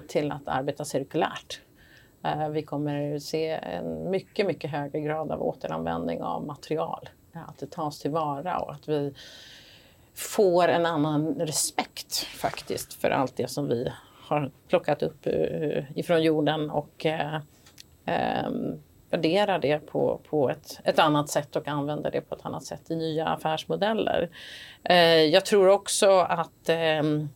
till 0.09 0.33
att 0.33 0.49
arbeta 0.49 0.85
cirkulärt. 0.85 1.61
vi 2.51 2.63
kommer 2.63 3.19
se 3.19 3.49
en 3.49 4.11
mycket, 4.11 4.47
mycket 4.47 4.71
högre 4.71 5.01
grad 5.01 5.31
av 5.31 5.43
återanvändning 5.43 6.23
av 6.23 6.47
material. 6.47 7.09
Att 7.33 7.59
det 7.59 7.71
tas 7.71 7.99
tillvara 7.99 8.59
och 8.59 8.73
att 8.73 8.89
vi 8.89 9.15
får 10.15 10.69
en 10.69 10.87
annan 10.87 11.35
respekt 11.35 12.15
faktiskt 12.15 12.95
för 12.95 13.11
allt 13.11 13.37
det 13.37 13.51
som 13.51 13.69
vi 13.69 13.93
har 14.33 14.51
plockat 14.68 15.03
upp 15.03 15.26
uh, 15.26 15.99
ifrån 15.99 16.22
jorden 16.22 16.70
och 16.70 17.07
uh, 17.07 17.37
um, 18.47 18.83
värderar 19.11 19.59
det 19.59 19.78
på, 19.78 20.20
på 20.30 20.51
ett, 20.51 20.80
ett 20.85 20.99
annat 20.99 21.28
sätt 21.28 21.57
och 21.57 21.68
använder 21.68 22.11
det 22.11 22.20
på 22.20 22.35
ett 22.35 22.47
annat 22.47 22.64
sätt 22.64 22.91
i 22.91 22.97
nya 22.97 23.26
affärsmodeller. 23.26 24.30
Uh, 24.91 24.97
jag 25.24 25.47
tror 25.47 25.68
också 25.68 26.11
att 26.18 26.70
um, 27.01 27.28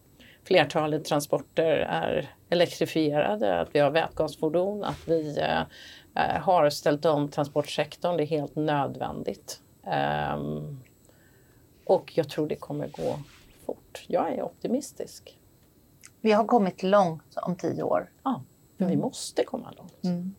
flertalet 0.44 1.04
transporter 1.04 1.76
är 1.90 2.30
elektrifierade, 2.50 3.60
att 3.60 3.68
vi 3.72 3.78
har 3.78 3.90
vätgasfordon, 3.90 4.84
att 4.84 5.08
vi 5.08 5.40
har 6.40 6.70
ställt 6.70 7.04
om 7.04 7.28
transportsektorn. 7.28 8.16
Det 8.16 8.22
är 8.22 8.26
helt 8.26 8.56
nödvändigt. 8.56 9.60
Um, 10.34 10.80
och 11.86 12.12
jag 12.14 12.28
tror 12.28 12.48
det 12.48 12.56
kommer 12.56 12.88
gå 12.88 13.18
fort. 13.66 14.04
Jag 14.06 14.32
är 14.32 14.42
optimistisk. 14.42 15.36
Vi 16.20 16.32
har 16.32 16.44
kommit 16.44 16.82
långt 16.82 17.36
om 17.36 17.56
tio 17.56 17.82
år. 17.82 18.10
Ja, 18.22 18.42
men 18.76 18.88
mm. 18.88 18.98
vi 18.98 19.02
måste 19.02 19.44
komma 19.44 19.72
långt. 19.76 20.04
Mm. 20.04 20.34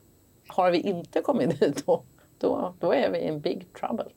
Har 0.48 0.72
vi 0.72 0.78
inte 0.78 1.22
kommit 1.22 1.60
dit 1.60 1.86
då, 1.86 2.04
då, 2.38 2.74
då 2.80 2.94
är 2.94 3.12
vi 3.12 3.20
in 3.20 3.42
big 3.42 3.74
trouble. 3.74 4.10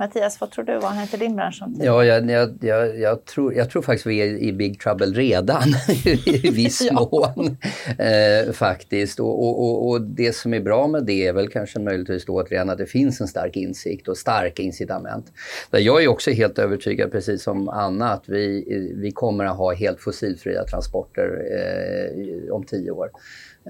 Mattias, 0.00 0.40
vad 0.40 0.50
tror 0.50 0.64
du? 0.64 0.72
Vad 0.72 0.82
har 0.82 0.90
hänt 0.90 1.14
i 1.14 1.16
din 1.16 1.36
bransch? 1.36 1.62
Ja, 1.78 2.04
jag, 2.04 2.30
jag, 2.30 2.58
jag, 2.60 2.98
jag, 2.98 3.24
tror, 3.24 3.54
jag 3.54 3.70
tror 3.70 3.82
faktiskt 3.82 4.06
vi 4.06 4.18
är 4.18 4.26
i 4.26 4.52
big 4.52 4.80
trouble 4.80 5.06
redan 5.06 5.62
i 6.26 6.50
viss 6.50 6.82
ja. 6.90 7.08
mån. 7.10 7.56
Eh, 7.98 8.52
faktiskt. 8.52 9.20
Och, 9.20 9.44
och, 9.44 9.64
och, 9.64 9.88
och, 9.88 10.00
det 10.00 10.32
som 10.32 10.54
är 10.54 10.60
bra 10.60 10.86
med 10.86 11.04
det 11.04 11.26
är 11.26 11.32
väl 11.32 11.48
kanske 11.48 11.78
möjligtvis 11.78 12.24
då 12.24 12.34
återigen 12.34 12.70
att 12.70 12.78
det 12.78 12.86
finns 12.86 13.20
en 13.20 13.28
stark 13.28 13.56
insikt 13.56 14.08
och 14.08 14.16
starka 14.16 14.62
incitament. 14.62 15.32
Jag 15.70 16.02
är 16.02 16.08
också 16.08 16.30
helt 16.30 16.58
övertygad, 16.58 17.12
precis 17.12 17.42
som 17.42 17.68
Anna, 17.68 18.12
att 18.12 18.28
vi, 18.28 18.64
vi 18.96 19.10
kommer 19.10 19.44
att 19.44 19.56
ha 19.56 19.74
helt 19.74 20.00
fossilfria 20.00 20.64
transporter 20.64 21.42
eh, 21.52 22.54
om 22.54 22.64
tio 22.64 22.90
år. 22.90 23.10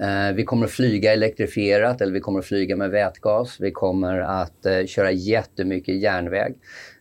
Eh, 0.01 0.33
vi 0.33 0.43
kommer 0.43 0.65
att 0.65 0.71
flyga 0.71 1.13
elektrifierat 1.13 2.01
eller 2.01 2.13
vi 2.13 2.19
kommer 2.19 2.39
att 2.39 2.45
flyga 2.45 2.75
med 2.75 2.89
vätgas. 2.89 3.59
Vi 3.59 3.71
kommer 3.71 4.19
att 4.19 4.65
eh, 4.65 4.85
köra 4.85 5.11
jättemycket 5.11 5.95
järnväg 5.95 6.55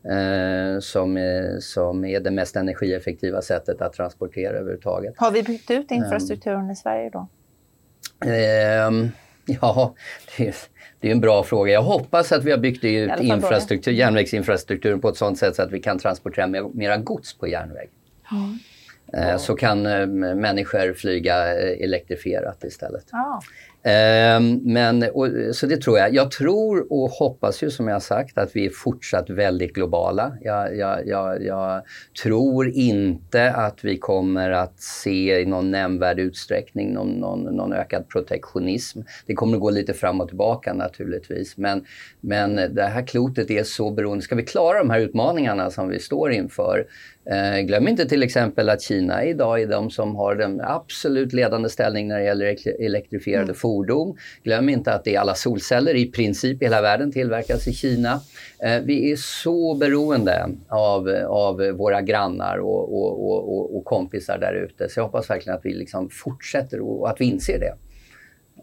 eh, 0.04 0.80
som, 0.80 1.16
är, 1.16 1.60
som 1.60 2.04
är 2.04 2.20
det 2.20 2.30
mest 2.30 2.56
energieffektiva 2.56 3.42
sättet 3.42 3.82
att 3.82 3.92
transportera 3.92 4.56
överhuvudtaget. 4.56 5.14
Har 5.16 5.30
vi 5.30 5.42
byggt 5.42 5.70
ut 5.70 5.90
infrastrukturen 5.90 6.64
um, 6.64 6.70
i 6.70 6.76
Sverige 6.76 7.10
då? 7.10 7.28
Um, 8.88 9.10
ja, 9.60 9.94
det 10.36 10.48
är, 10.48 10.54
det 11.00 11.08
är 11.08 11.12
en 11.12 11.20
bra 11.20 11.42
fråga. 11.42 11.72
Jag 11.72 11.82
hoppas 11.82 12.32
att 12.32 12.44
vi 12.44 12.50
har 12.50 12.58
byggt 12.58 12.84
ut 12.84 13.20
infrastruktur, 13.20 13.92
järnvägsinfrastrukturen 13.92 15.00
på 15.00 15.08
ett 15.08 15.16
sådant 15.16 15.38
sätt 15.38 15.56
så 15.56 15.62
att 15.62 15.72
vi 15.72 15.80
kan 15.80 15.98
transportera 15.98 16.46
mer, 16.46 16.62
mera 16.74 16.96
gods 16.96 17.38
på 17.38 17.48
järnväg. 17.48 17.88
Mm. 18.32 18.58
Eh, 19.12 19.36
så 19.36 19.54
kan 19.54 19.86
eh, 19.86 20.06
människor 20.36 20.92
flyga 20.92 21.60
eh, 21.60 21.84
elektrifierat 21.84 22.64
istället. 22.64 23.04
Ja. 23.12 23.40
Ehm, 23.82 24.60
men, 24.64 25.02
och, 25.02 25.28
så 25.52 25.66
det 25.66 25.76
tror 25.76 25.98
jag. 25.98 26.14
Jag 26.14 26.30
tror 26.30 26.92
och 26.92 27.10
hoppas 27.10 27.62
ju 27.62 27.70
som 27.70 27.88
jag 27.88 28.02
sagt 28.02 28.38
att 28.38 28.56
vi 28.56 28.66
är 28.66 28.70
fortsatt 28.70 29.30
väldigt 29.30 29.74
globala. 29.74 30.36
Jag, 30.40 30.76
jag, 30.76 31.06
jag, 31.06 31.44
jag 31.44 31.82
tror 32.22 32.68
inte 32.68 33.52
att 33.52 33.84
vi 33.84 33.98
kommer 33.98 34.50
att 34.50 34.80
se 34.80 35.40
i 35.40 35.46
någon 35.46 35.70
nämnvärd 35.70 36.18
utsträckning 36.18 36.92
någon, 36.92 37.08
någon, 37.08 37.56
någon, 37.56 37.72
ökad 37.72 38.08
protektionism. 38.08 39.00
Det 39.26 39.34
kommer 39.34 39.56
att 39.56 39.62
gå 39.62 39.70
lite 39.70 39.94
fram 39.94 40.20
och 40.20 40.28
tillbaka 40.28 40.72
naturligtvis. 40.72 41.56
Men, 41.56 41.84
men 42.20 42.56
det 42.56 42.82
här 42.82 43.06
klotet 43.06 43.50
är 43.50 43.64
så 43.64 43.90
beroende. 43.90 44.24
Ska 44.24 44.34
vi 44.34 44.44
klara 44.44 44.78
de 44.78 44.90
här 44.90 45.00
utmaningarna 45.00 45.70
som 45.70 45.88
vi 45.88 45.98
står 45.98 46.32
inför 46.32 46.86
glöm 47.62 47.88
inte 47.88 48.08
till 48.08 48.22
exempel 48.22 48.68
att 48.68 48.82
Kina 48.82 49.24
idag 49.24 49.62
är 49.62 49.66
de 49.66 49.90
som 49.90 50.16
har 50.16 50.34
den 50.34 50.60
absolut 50.60 51.32
ledande 51.32 51.68
ställning 51.68 52.08
när 52.08 52.18
det 52.18 52.24
gäller 52.24 52.56
elektrifierade 52.84 53.42
mm. 53.42 53.54
fordon. 53.54 54.16
Glöm 54.44 54.68
inte 54.68 54.92
att 54.92 55.04
det 55.04 55.14
är 55.14 55.20
alla 55.20 55.34
solceller 55.34 55.94
i 55.94 56.06
princip 56.06 56.62
i 56.62 56.64
hela 56.64 56.82
världen 56.82 57.12
tillverkas 57.12 57.68
i 57.68 57.72
Kina. 57.72 58.20
Eh, 58.64 58.80
vi 58.84 59.12
är 59.12 59.16
så 59.16 59.74
beroende 59.74 60.48
av, 60.68 61.08
av 61.28 61.56
våra 61.56 62.02
grannar 62.02 62.58
och, 62.58 62.94
och, 62.94 63.30
och, 63.30 63.76
och 63.76 63.84
kompisar 63.84 64.38
där 64.38 64.54
ute. 64.54 64.88
Så 64.88 65.00
jag 65.00 65.04
hoppas 65.04 65.30
verkligen 65.30 65.58
att 65.58 65.64
vi 65.64 65.74
liksom 65.74 66.10
fortsätter 66.10 66.80
och 66.80 67.10
att 67.10 67.20
vi 67.20 67.24
inser 67.24 67.58
det. 67.58 67.74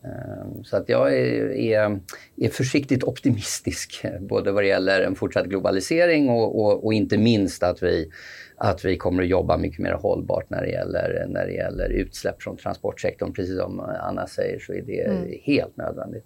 Ehm, 0.04 0.64
så 0.64 0.78
att 0.78 0.90
jag 0.90 1.14
är, 1.14 1.52
är, 1.52 2.00
är, 2.38 2.50
försiktigt 2.50 3.04
optimistisk 3.04 4.06
både 4.20 4.52
vad 4.52 4.64
det 4.64 4.68
gäller 4.68 5.02
en 5.02 5.16
fortsatt 5.16 5.46
globalisering 5.46 6.30
och, 6.30 6.62
och, 6.62 6.86
och, 6.86 6.94
inte 6.94 7.18
minst 7.18 7.64
att 7.64 7.84
vi, 7.84 8.10
att 8.58 8.86
vi 8.86 8.98
kommer 8.98 9.24
att 9.24 9.30
jobba 9.30 9.58
mycket 9.58 9.80
mer 9.80 9.94
hållbart 9.94 10.50
när 10.50 10.62
det 10.62 10.70
gäller, 10.70 11.26
när 11.28 11.46
det 11.46 11.54
gäller 11.54 11.90
utsläpp 11.90 12.42
från 12.42 12.58
transportsektorn. 12.58 13.34
Precis 13.34 13.60
som 13.60 13.80
Anna 13.80 14.28
säger 14.28 14.60
så 14.60 14.74
är 14.74 14.82
det 14.82 15.06
mm. 15.06 15.40
helt 15.44 15.78
nödvändigt 15.78 16.26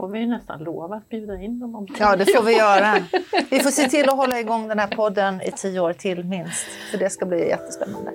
får 0.00 0.08
vi 0.08 0.26
nästan 0.26 0.64
lova 0.64 0.96
att 0.96 1.08
bjuda 1.08 1.40
in 1.40 1.58
dem 1.58 1.74
om 1.74 1.86
tio 1.86 1.96
Ja, 1.98 2.16
det 2.16 2.24
får 2.24 2.42
vi 2.42 2.56
göra. 2.56 2.94
Vi 3.50 3.58
får 3.58 3.70
se 3.70 3.88
till 3.88 4.08
att 4.08 4.16
hålla 4.16 4.40
igång 4.40 4.68
den 4.68 4.78
här 4.78 4.86
podden 4.86 5.40
i 5.40 5.50
tio 5.50 5.80
år 5.80 5.92
till 5.92 6.24
minst, 6.24 6.66
för 6.90 6.98
det 6.98 7.10
ska 7.10 7.26
bli 7.26 7.48
jättespännande. 7.48 8.12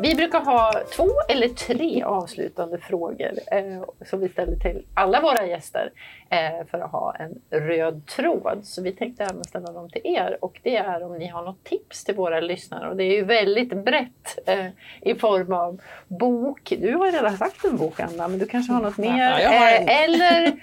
Vi 0.00 0.14
brukar 0.14 0.40
ha 0.40 0.72
två 0.96 1.08
eller 1.28 1.48
tre 1.48 2.02
avslutande 2.02 2.78
frågor 2.78 3.32
eh, 3.52 3.82
som 4.06 4.20
vi 4.20 4.28
ställer 4.28 4.56
till 4.56 4.84
alla 4.94 5.20
våra 5.20 5.46
gäster 5.46 5.90
eh, 6.30 6.66
för 6.70 6.78
att 6.78 6.90
ha 6.90 7.14
en 7.14 7.60
röd 7.60 8.06
tråd. 8.06 8.60
Så 8.62 8.82
vi 8.82 8.92
tänkte 8.92 9.24
även 9.24 9.44
ställa 9.44 9.72
dem 9.72 9.90
till 9.90 10.00
er 10.04 10.38
och 10.40 10.60
det 10.62 10.76
är 10.76 11.02
om 11.02 11.18
ni 11.18 11.26
har 11.26 11.42
något 11.44 11.64
tips 11.64 12.04
till 12.04 12.14
våra 12.14 12.40
lyssnare. 12.40 12.88
Och 12.90 12.96
det 12.96 13.04
är 13.04 13.14
ju 13.14 13.24
väldigt 13.24 13.84
brett 13.84 14.38
eh, 14.46 14.66
i 15.00 15.14
form 15.14 15.52
av 15.52 15.80
bok. 16.08 16.72
Du 16.80 16.94
har 16.94 17.12
redan 17.12 17.36
sagt 17.36 17.64
en 17.64 17.76
bok 17.76 18.00
Anna, 18.00 18.28
men 18.28 18.38
du 18.38 18.46
kanske 18.46 18.72
har 18.72 18.82
något 18.82 18.98
mer? 18.98 19.38
Ja, 19.40 19.70
eh, 19.70 20.02
eller 20.02 20.60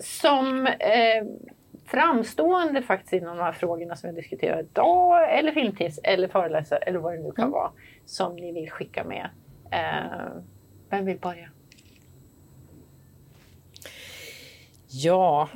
som 0.00 0.66
eh, 0.66 1.24
framstående 1.86 2.82
faktiskt 2.82 3.12
inom 3.12 3.36
de 3.36 3.42
här 3.42 3.52
frågorna 3.52 3.96
som 3.96 4.10
vi 4.10 4.16
diskuterar 4.16 4.60
idag, 4.60 5.38
eller 5.38 5.52
filmtips, 5.52 6.00
eller 6.02 6.28
föreläsare, 6.28 6.78
eller 6.78 6.98
vad 6.98 7.12
det 7.12 7.22
nu 7.22 7.32
kan 7.32 7.42
mm. 7.42 7.52
vara, 7.52 7.70
som 8.04 8.36
ni 8.36 8.52
vill 8.52 8.70
skicka 8.70 9.04
med. 9.04 9.28
Eh, 9.70 10.42
vem 10.90 11.04
vill 11.04 11.18
börja? 11.18 11.48
Ja, 14.88 15.48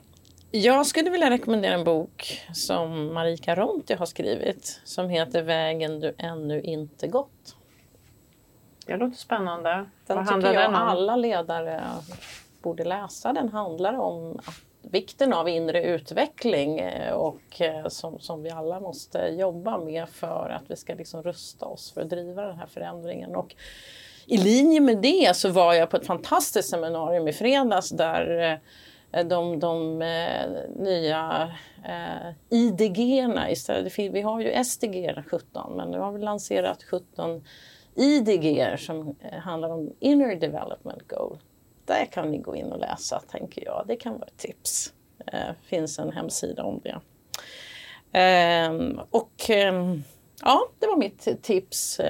jag 0.50 0.86
skulle 0.86 1.10
vilja 1.10 1.30
rekommendera 1.30 1.74
en 1.74 1.84
bok 1.84 2.40
som 2.52 3.14
Marika 3.14 3.54
Ronti 3.54 3.94
har 3.94 4.06
skrivit 4.06 4.80
som 4.84 5.08
heter 5.08 5.42
Vägen 5.42 6.00
du 6.00 6.14
ännu 6.18 6.60
inte 6.60 7.08
gått. 7.08 7.56
Det 8.86 8.96
låter 8.96 9.16
spännande. 9.16 9.84
Den 10.06 10.16
Vad 10.16 10.26
tycker 10.26 10.52
jag 10.52 10.70
den 10.70 10.74
alla 10.74 11.16
ledare 11.16 11.82
borde 12.62 12.84
läsa. 12.84 13.32
Den 13.32 13.48
handlar 13.48 13.94
om 13.94 14.38
att 14.38 14.69
vikten 14.82 15.32
av 15.32 15.48
inre 15.48 15.82
utveckling 15.82 16.78
eh, 16.78 17.12
och 17.12 17.60
eh, 17.60 17.88
som, 17.88 18.20
som 18.20 18.42
vi 18.42 18.50
alla 18.50 18.80
måste 18.80 19.18
jobba 19.18 19.78
med 19.78 20.08
för 20.08 20.50
att 20.50 20.70
vi 20.70 20.76
ska 20.76 20.94
liksom 20.94 21.22
rusta 21.22 21.66
oss 21.66 21.92
för 21.92 22.00
att 22.00 22.10
driva 22.10 22.42
den 22.42 22.56
här 22.56 22.66
förändringen. 22.66 23.36
Och 23.36 23.54
I 24.26 24.36
linje 24.36 24.80
med 24.80 24.98
det 24.98 25.36
så 25.36 25.48
var 25.48 25.74
jag 25.74 25.90
på 25.90 25.96
ett 25.96 26.06
fantastiskt 26.06 26.70
seminarium 26.70 27.28
i 27.28 27.32
fredags 27.32 27.90
där 27.90 28.60
eh, 29.12 29.26
de, 29.26 29.58
de 29.58 29.98
nya 30.76 31.52
eh, 31.84 32.34
IDG-erna 32.50 33.50
istället. 33.50 33.98
Vi 33.98 34.20
har 34.20 34.40
ju 34.40 34.64
SDG 34.64 35.24
17 35.30 35.76
men 35.76 35.90
nu 35.90 35.98
har 35.98 36.12
vi 36.12 36.18
lanserat 36.18 36.82
17 36.82 37.44
IDG 37.94 38.78
som 38.78 39.16
handlar 39.42 39.70
om 39.70 39.92
Inner 40.00 40.36
Development 40.36 41.08
Goal 41.08 41.38
där 41.90 42.04
kan 42.04 42.30
ni 42.30 42.38
gå 42.38 42.56
in 42.56 42.72
och 42.72 42.78
läsa, 42.78 43.20
tänker 43.20 43.64
jag. 43.64 43.84
Det 43.86 43.96
kan 43.96 44.12
vara 44.12 44.26
ett 44.26 44.36
tips. 44.36 44.92
Det 45.18 45.36
eh, 45.36 45.54
finns 45.62 45.98
en 45.98 46.12
hemsida 46.12 46.64
om 46.64 46.80
det. 46.82 47.00
Eh, 48.18 48.72
och 49.10 49.50
eh, 49.50 49.96
ja, 50.42 50.70
det 50.78 50.86
var 50.86 50.96
mitt 50.96 51.42
tips. 51.42 52.00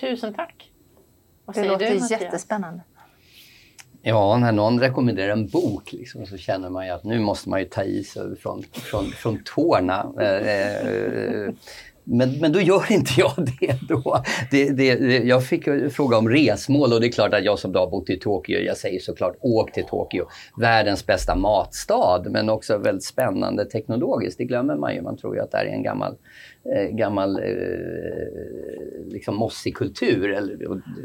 Tusen 0.00 0.34
tack! 0.34 0.70
Vad 1.44 1.56
det 1.56 1.64
låter 1.64 1.90
du, 1.90 2.06
jättespännande. 2.10 2.80
Ja, 4.02 4.36
när 4.36 4.52
någon 4.52 4.80
rekommenderar 4.80 5.32
en 5.32 5.48
bok 5.48 5.92
liksom, 5.92 6.26
så 6.26 6.36
känner 6.36 6.70
man 6.70 6.86
ju 6.86 6.92
att 6.92 7.04
nu 7.04 7.18
måste 7.20 7.48
man 7.48 7.60
ju 7.60 7.66
ta 7.66 7.82
i 7.82 8.04
sig 8.04 8.36
från, 8.36 8.62
från, 8.72 9.04
från 9.04 9.42
tårna. 9.44 10.12
Eh, 10.20 10.48
eh 10.48 11.54
men, 12.08 12.38
men 12.40 12.52
då 12.52 12.60
gör 12.60 12.92
inte 12.92 13.10
jag 13.16 13.32
det 13.60 13.78
då. 13.88 14.22
Det, 14.50 14.70
det, 14.70 14.84
jag 15.24 15.44
fick 15.44 15.64
fråga 15.90 16.16
om 16.16 16.28
resmål 16.28 16.92
och 16.92 17.00
det 17.00 17.06
är 17.06 17.12
klart 17.12 17.34
att 17.34 17.44
jag 17.44 17.58
som 17.58 17.72
då 17.72 17.80
har 17.80 17.90
bott 17.90 18.10
i 18.10 18.18
Tokyo, 18.18 18.58
jag 18.58 18.76
säger 18.76 19.00
såklart 19.00 19.36
åk 19.40 19.72
till 19.72 19.84
Tokyo. 19.84 20.26
Världens 20.56 21.06
bästa 21.06 21.36
matstad 21.36 22.22
men 22.30 22.50
också 22.50 22.78
väldigt 22.78 23.04
spännande 23.04 23.64
teknologiskt. 23.64 24.38
Det 24.38 24.44
glömmer 24.44 24.76
man 24.76 24.94
ju. 24.94 25.02
Man 25.02 25.16
tror 25.16 25.36
ju 25.36 25.42
att 25.42 25.50
det 25.50 25.56
här 25.56 25.64
är 25.64 25.70
en 25.70 25.82
gammal, 25.82 26.14
eh, 26.76 26.96
gammal 26.96 27.38
eh, 27.38 27.44
liksom 29.06 29.36
mossig 29.36 29.74
kultur. 29.74 30.32
Eller, 30.32 30.56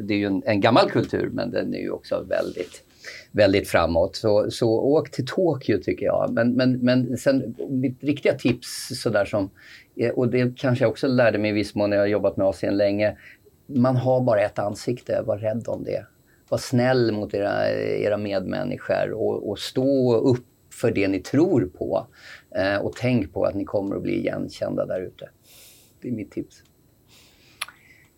det 0.01 0.13
är 0.13 0.17
ju 0.17 0.25
en, 0.25 0.41
en 0.45 0.61
gammal 0.61 0.89
kultur 0.89 1.29
men 1.33 1.51
den 1.51 1.73
är 1.73 1.79
ju 1.79 1.91
också 1.91 2.25
väldigt 2.29 2.83
väldigt 3.31 3.69
framåt. 3.69 4.15
Så, 4.15 4.51
så 4.51 4.69
åk 4.69 5.11
till 5.11 5.25
Tokyo 5.25 5.77
tycker 5.77 6.05
jag. 6.05 6.33
Men, 6.33 6.53
men, 6.53 6.79
men 6.79 7.17
sen 7.17 7.55
mitt 7.69 8.03
riktiga 8.03 8.33
tips 8.33 8.89
sådär 9.01 9.25
som, 9.25 9.49
eh, 9.95 10.09
och 10.09 10.27
det 10.27 10.57
kanske 10.57 10.83
jag 10.83 10.91
också 10.91 11.07
lärde 11.07 11.37
mig 11.37 11.49
i 11.51 11.53
viss 11.53 11.75
mån 11.75 11.89
när 11.89 11.97
jag 11.97 12.09
jobbat 12.09 12.37
med 12.37 12.47
Asien 12.47 12.77
länge. 12.77 13.17
Man 13.65 13.95
har 13.95 14.21
bara 14.21 14.41
ett 14.41 14.59
ansikte, 14.59 15.21
var 15.21 15.37
rädd 15.37 15.63
om 15.67 15.83
det. 15.83 16.05
Var 16.49 16.57
snäll 16.57 17.11
mot 17.11 17.33
era, 17.33 17.69
era 17.77 18.17
medmänniskor 18.17 19.11
och, 19.11 19.49
och 19.49 19.59
stå 19.59 20.15
upp 20.15 20.45
för 20.73 20.91
det 20.91 21.07
ni 21.07 21.19
tror 21.19 21.65
på. 21.65 22.07
Eh, 22.55 22.77
och 22.77 22.95
tänk 22.95 23.33
på 23.33 23.43
att 23.43 23.55
ni 23.55 23.65
kommer 23.65 23.95
att 23.95 24.01
bli 24.01 24.13
igenkända 24.13 24.85
där 24.85 25.01
ute. 25.01 25.29
Det 26.01 26.07
är 26.07 26.11
mitt 26.11 26.31
tips. 26.31 26.63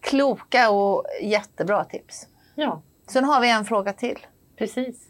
Kloka 0.02 0.69
och 0.69 1.06
jättebra 1.22 1.84
tips. 1.84 2.27
Ja. 2.56 2.81
Sen 3.07 3.23
har 3.23 3.41
vi 3.41 3.52
en 3.52 3.65
fråga 3.65 3.94
till. 3.94 4.18
Precis. 4.57 5.07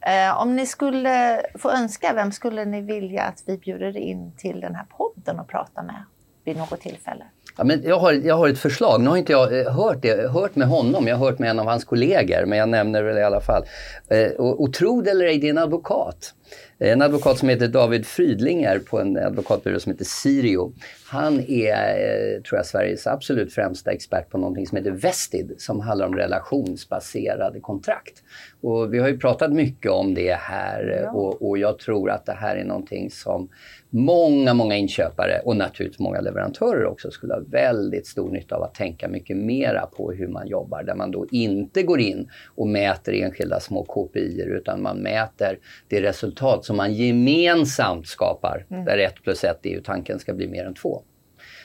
Eh, 0.00 0.40
om 0.42 0.56
ni 0.56 0.66
skulle 0.66 1.42
få 1.54 1.70
önska, 1.70 2.12
vem 2.14 2.32
skulle 2.32 2.64
ni 2.64 2.80
vilja 2.80 3.22
att 3.22 3.42
vi 3.46 3.58
bjuder 3.58 3.96
in 3.96 4.32
till 4.36 4.60
den 4.60 4.74
här 4.74 4.84
podden 4.84 5.40
och 5.40 5.48
pratar 5.48 5.82
med 5.82 6.04
vid 6.44 6.56
något 6.56 6.80
tillfälle? 6.80 7.24
Ja, 7.56 7.64
men 7.64 7.82
jag, 7.82 7.98
har, 7.98 8.12
jag 8.12 8.36
har 8.36 8.48
ett 8.48 8.58
förslag. 8.58 9.00
Nu 9.00 9.08
har 9.10 9.16
inte 9.16 9.32
jag 9.32 9.60
eh, 9.60 9.72
hört, 9.72 10.02
det, 10.02 10.30
hört 10.30 10.56
med 10.56 10.68
honom, 10.68 11.06
jag 11.06 11.16
har 11.16 11.26
hört 11.26 11.38
med 11.38 11.50
en 11.50 11.58
av 11.58 11.66
hans 11.66 11.84
kollegor, 11.84 12.46
men 12.46 12.58
jag 12.58 12.68
nämner 12.68 13.02
det 13.02 13.20
i 13.20 13.24
alla 13.24 13.40
fall. 13.40 13.64
Eh, 14.08 14.30
och, 14.30 14.62
och 14.62 14.72
tro 14.72 15.02
det 15.02 15.10
eller 15.10 15.24
ej, 15.24 15.38
det 15.38 15.46
är 15.46 15.50
en 15.50 15.58
advokat. 15.58 16.34
En 16.78 17.02
advokat 17.02 17.38
som 17.38 17.48
heter 17.48 17.68
David 17.68 18.06
Frydlinger 18.06 18.78
på 18.78 19.00
en 19.00 19.16
advokatbyrå 19.16 19.80
som 19.80 19.92
heter 19.92 20.04
Sirio. 20.04 20.72
Han 21.06 21.40
är, 21.40 22.36
eh, 22.36 22.42
tror 22.42 22.58
jag, 22.58 22.66
Sveriges 22.66 23.06
absolut 23.06 23.54
främsta 23.54 23.90
expert 23.90 24.30
på 24.30 24.38
någonting 24.38 24.66
som 24.66 24.78
heter 24.78 24.90
Vestid 24.90 25.54
som 25.58 25.80
handlar 25.80 26.06
om 26.06 26.16
relationsbaserade 26.16 27.60
kontrakt. 27.60 28.22
Och 28.60 28.94
vi 28.94 28.98
har 28.98 29.08
ju 29.08 29.18
pratat 29.18 29.52
mycket 29.52 29.90
om 29.90 30.14
det 30.14 30.34
här 30.34 31.02
ja. 31.04 31.10
och, 31.10 31.48
och 31.48 31.58
jag 31.58 31.78
tror 31.78 32.10
att 32.10 32.26
det 32.26 32.32
här 32.32 32.56
är 32.56 32.64
någonting 32.64 33.10
som 33.10 33.48
många, 33.90 34.54
många 34.54 34.76
inköpare 34.76 35.40
och 35.44 35.56
naturligtvis 35.56 35.98
många 35.98 36.20
leverantörer 36.20 36.86
också 36.86 37.10
skulle 37.10 37.34
ha 37.34 37.40
väldigt 37.40 38.06
stor 38.06 38.30
nytta 38.30 38.56
av 38.56 38.62
att 38.62 38.74
tänka 38.74 39.08
mycket 39.08 39.36
mera 39.36 39.86
på 39.86 40.12
hur 40.12 40.28
man 40.28 40.48
jobbar. 40.48 40.82
Där 40.82 40.94
man 40.94 41.10
då 41.10 41.26
inte 41.30 41.82
går 41.82 42.00
in 42.00 42.30
och 42.54 42.66
mäter 42.66 43.12
enskilda 43.12 43.60
små 43.60 43.84
KPI 43.84 44.42
utan 44.46 44.82
man 44.82 44.98
mäter 44.98 45.58
det 45.88 46.02
resultat 46.02 46.39
som 46.64 46.76
man 46.76 46.92
gemensamt 46.92 48.08
skapar. 48.08 48.66
Mm. 48.70 48.84
Där 48.84 48.98
1 48.98 49.14
plus 49.22 49.44
1 49.44 49.58
EU-tanken 49.62 50.18
ska 50.18 50.34
bli 50.34 50.48
mer 50.48 50.64
än 50.64 50.74
2. 50.74 51.02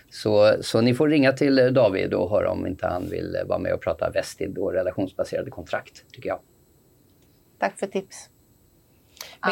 Så, 0.09 0.55
så 0.61 0.81
ni 0.81 0.93
får 0.93 1.09
ringa 1.09 1.31
till 1.31 1.73
David 1.73 2.13
och 2.13 2.29
höra 2.29 2.51
om 2.51 2.67
inte 2.67 2.87
han 2.87 3.09
vill 3.09 3.37
vara 3.47 3.59
med 3.59 3.73
och 3.73 3.81
prata 3.81 4.09
Vestid 4.09 4.57
och 4.57 4.73
relationsbaserade 4.73 5.51
kontrakt, 5.51 6.05
tycker 6.11 6.29
jag. 6.29 6.39
Tack 7.59 7.79
för 7.79 7.87
tips. 7.87 8.29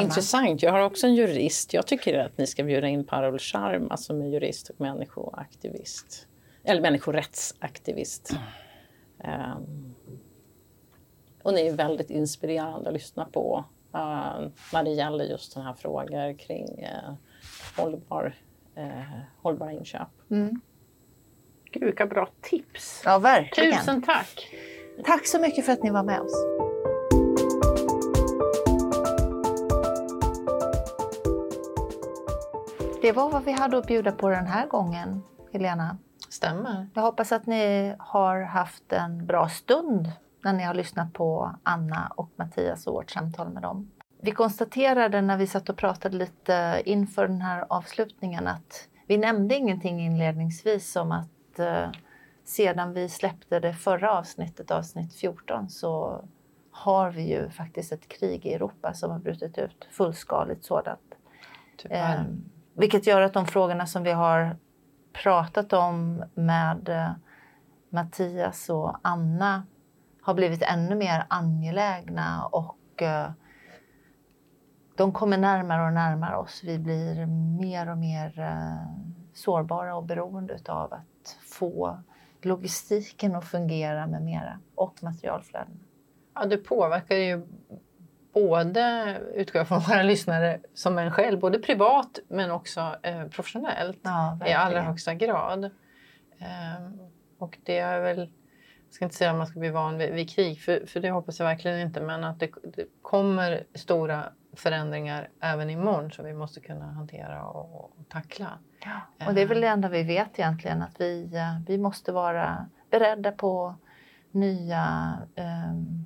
Intressant. 0.02 0.64
Jag 0.64 0.72
har 0.72 0.80
också 0.80 1.08
en 1.08 1.16
jurist. 1.16 1.74
Jag 1.74 1.88
tycker 1.88 2.20
att 2.20 2.38
ni 2.38 2.48
ska 2.48 2.64
bjuda 2.64 2.88
in 2.88 3.06
Parol 3.06 3.40
Sharma 3.40 3.98
som 3.98 4.22
är 4.22 4.26
jurist 4.26 4.70
och 4.70 4.82
människoaktivist. 4.82 6.28
Eller 6.64 6.82
människorättsaktivist. 6.82 8.36
Um, 9.24 9.96
och 11.44 11.54
ni 11.54 11.68
är 11.68 11.74
väldigt 11.74 12.10
inspirerande 12.10 12.88
att 12.88 12.94
lyssna 12.94 13.26
på 13.26 13.66
uh, 13.96 14.50
när 14.74 14.84
det 14.84 14.90
gäller 14.90 15.26
just 15.26 15.52
sådana 15.52 15.70
här 15.70 15.76
frågor 15.78 16.38
kring 16.38 16.84
uh, 16.84 17.14
hållbar, 17.78 18.36
uh, 18.78 19.20
hållbara 19.42 19.72
inköp. 19.72 20.08
Mm. 20.32 20.62
Gud, 21.72 21.84
vilka 21.84 22.06
bra 22.06 22.30
tips! 22.42 23.02
Ja, 23.06 23.20
verkligen. 23.20 23.80
Tusen 23.80 24.02
tack! 24.02 24.50
Tack 25.06 25.28
så 25.28 25.40
mycket 25.40 25.66
för 25.66 25.74
att 25.74 25.84
ni 25.84 25.90
var 25.90 26.04
med 26.04 26.20
oss. 26.22 26.46
Det 33.02 33.12
var 33.12 33.30
vad 33.30 33.44
vi 33.44 33.52
hade 33.52 33.78
att 33.78 33.88
bjuda 33.88 34.12
på 34.12 34.30
den 34.30 34.46
här 34.46 34.68
gången, 34.68 35.24
Helena. 35.54 35.98
Stämmer. 36.30 36.88
Jag 36.94 37.02
hoppas 37.02 37.32
att 37.32 37.46
ni 37.46 37.96
har 38.00 38.42
haft 38.42 38.94
en 38.94 39.26
bra 39.26 39.50
stund 39.50 40.12
när 40.44 40.54
ni 40.54 40.64
har 40.64 40.74
lyssnat 40.74 41.14
på 41.14 41.56
Anna 41.64 42.12
och 42.16 42.30
Mattias 42.36 42.88
och 42.88 42.94
vårt 42.94 43.12
samtal 43.12 43.50
med 43.50 43.62
dem. 43.62 43.92
vi 44.22 44.32
konstaterade 44.32 45.22
när 45.22 45.38
vi 45.38 45.48
satt 45.48 45.70
och 45.70 45.78
pratade 45.78 46.18
lite 46.18 46.82
inför 46.86 47.28
den 47.28 47.42
här 47.42 47.66
avslutningen 47.70 48.48
att 48.48 48.88
vi 49.08 49.18
nämnde 49.18 49.56
ingenting 49.56 50.00
inledningsvis 50.00 50.96
om 50.96 51.12
att 51.12 51.60
eh, 51.60 51.90
sedan 52.44 52.94
vi 52.94 53.10
släppte 53.10 53.60
det 53.60 53.74
förra 53.74 54.18
avsnittet, 54.18 54.72
avsnitt 54.72 55.16
14, 55.16 55.70
så 55.70 56.24
har 56.72 57.12
vi 57.12 57.30
ju 57.30 57.50
faktiskt 57.50 57.92
ett 57.92 58.08
krig 58.08 58.46
i 58.46 58.54
Europa 58.54 58.94
som 58.94 59.12
har 59.12 59.20
brutit 59.20 59.58
ut, 59.58 59.88
fullskaligt 59.92 60.64
sådant. 60.64 61.16
Eh, 61.90 62.22
vilket 62.74 63.08
gör 63.08 63.22
att 63.22 63.34
de 63.34 63.46
frågorna 63.46 63.86
som 63.86 64.04
vi 64.04 64.12
har 64.12 64.58
pratat 65.14 65.74
om 65.74 66.24
med 66.34 66.90
eh, 66.90 67.12
Mattias 67.90 68.70
och 68.70 68.98
Anna 69.02 69.66
har 70.24 70.34
blivit 70.34 70.62
ännu 70.62 70.96
mer 70.96 71.26
angelägna 71.28 72.46
och 72.46 73.02
eh, 73.02 73.32
de 74.98 75.12
kommer 75.12 75.38
närmare 75.38 75.86
och 75.86 75.94
närmare 75.94 76.38
oss. 76.38 76.62
Vi 76.64 76.80
blir 76.80 77.26
mer 77.62 77.92
och 77.92 77.98
mer 77.98 78.40
eh, 78.40 78.88
sårbara 79.34 79.96
och 79.96 80.04
beroende 80.04 80.60
av 80.68 80.94
att 80.94 81.38
få 81.42 82.00
logistiken 82.42 83.36
att 83.36 83.46
fungera 83.46 84.08
med 84.08 84.22
mera 84.22 84.60
och 84.76 85.04
materialflöden. 85.04 85.80
Ja, 86.36 86.46
det 86.46 86.58
påverkar 86.58 87.16
ju 87.16 87.48
både, 88.34 89.18
utgår 89.34 89.60
jag 89.60 89.68
från 89.68 89.80
våra 89.80 90.04
lyssnare, 90.04 90.60
som 90.74 90.98
en 90.98 91.12
själv, 91.12 91.40
både 91.40 91.60
privat 91.60 92.20
men 92.28 92.52
också 92.52 92.96
eh, 93.04 93.28
professionellt 93.28 94.00
Ja, 94.04 94.40
i 94.46 94.54
allra 94.54 94.82
högsta 94.82 95.14
grad. 95.14 95.66
Ehm, 96.40 97.00
och 97.38 97.58
det 97.64 97.78
är 97.78 98.02
väl, 98.02 98.30
jag 98.94 98.96
ska 98.96 99.06
inte 99.06 99.16
säga 99.16 99.32
att 99.32 99.38
man 99.38 99.48
ska 99.48 99.60
bli 99.60 99.70
van 99.70 99.98
vid, 99.98 100.14
vid 100.14 100.30
krig, 100.30 100.62
för, 100.62 100.86
för 100.86 101.00
det 101.00 101.12
hoppas 101.12 101.40
jag 101.40 101.46
verkligen 101.46 101.80
inte, 101.80 102.02
men 102.02 102.24
att 102.24 102.40
det, 102.40 102.50
det 102.64 102.86
kommer 103.02 103.64
stora 103.74 104.24
förändringar 104.56 105.30
även 105.40 105.70
imorgon 105.70 106.12
som 106.12 106.26
vi 106.26 106.34
måste 106.34 106.60
kunna 106.60 106.86
hantera 106.86 107.46
och, 107.46 107.84
och 108.00 108.10
tackla. 108.10 108.48
Och 109.28 109.34
det 109.34 109.42
är 109.42 109.46
väl 109.46 109.62
det 109.62 109.68
enda 109.68 109.90
vi 109.90 110.04
vet 110.04 110.40
egentligen, 110.40 110.82
att 110.82 111.02
vi, 111.02 111.36
eh, 111.36 111.60
vi 111.68 111.78
måste 111.78 112.12
vara 112.12 112.66
beredda 112.92 113.32
på 113.32 113.76
nya, 114.32 115.14
ehm, 115.36 116.06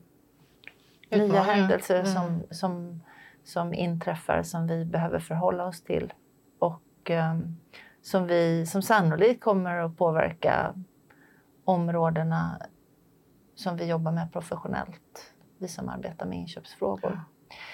nya 1.09 1.41
händelser 1.41 1.99
Mm. 1.99 2.13
som, 2.13 2.43
som, 2.51 3.03
som 3.43 3.73
inträffar 3.73 4.43
som 4.43 4.67
vi 4.67 4.85
behöver 4.85 5.19
förhålla 5.19 5.65
oss 5.65 5.83
till. 5.83 6.13
Och 6.59 7.09
ehm, 7.09 7.57
som, 8.01 8.27
vi, 8.27 8.65
som 8.65 8.81
sannolikt 8.81 9.43
kommer 9.43 9.77
att 9.77 9.97
påverka 9.97 10.73
områdena 11.65 12.61
som 13.57 13.77
vi 13.77 13.85
jobbar 13.85 14.11
med 14.11 14.33
professionellt. 14.33 15.33
Vi 15.57 15.67
som 15.67 15.89
arbetar 15.89 16.25
med 16.25 16.37
inköpsfrågor. 16.37 17.21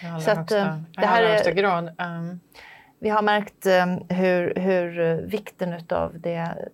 Allra 0.03 0.19
Så 0.19 0.31
att, 0.31 0.38
högsta, 0.38 0.57
eh, 0.60 0.77
det 0.91 1.05
här 1.05 1.23
är-. 1.23 1.95
Ehm, 1.97 2.39
Vi 2.99 3.10
har 3.10 3.22
märkt 3.22 3.65
eh, 3.65 4.18
hur, 4.18 4.55
hur 4.55 4.99
eh, 4.99 5.15
vikten 5.15 5.73
utav 5.73 6.19
det, 6.19 6.69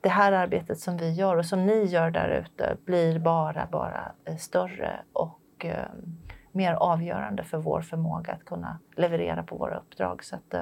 det 0.00 0.08
här 0.08 0.32
arbetet 0.32 0.78
som 0.78 0.96
vi 0.96 1.10
gör 1.12 1.36
och 1.36 1.46
som 1.46 1.66
ni 1.66 1.84
gör 1.84 2.10
där 2.10 2.28
ute 2.28 2.76
blir 2.84 3.18
bara, 3.18 3.68
bara 3.72 4.12
eh, 4.24 4.36
större 4.36 5.00
och 5.12 5.64
eh, 5.64 5.84
mer 6.52 6.72
avgörande 6.74 7.44
för 7.44 7.58
vår 7.58 7.80
förmåga 7.80 8.32
att 8.32 8.44
kunna 8.44 8.78
leverera 8.96 9.42
på 9.42 9.56
våra 9.56 9.76
uppdrag. 9.78 10.24
Så 10.24 10.36
att, 10.36 10.54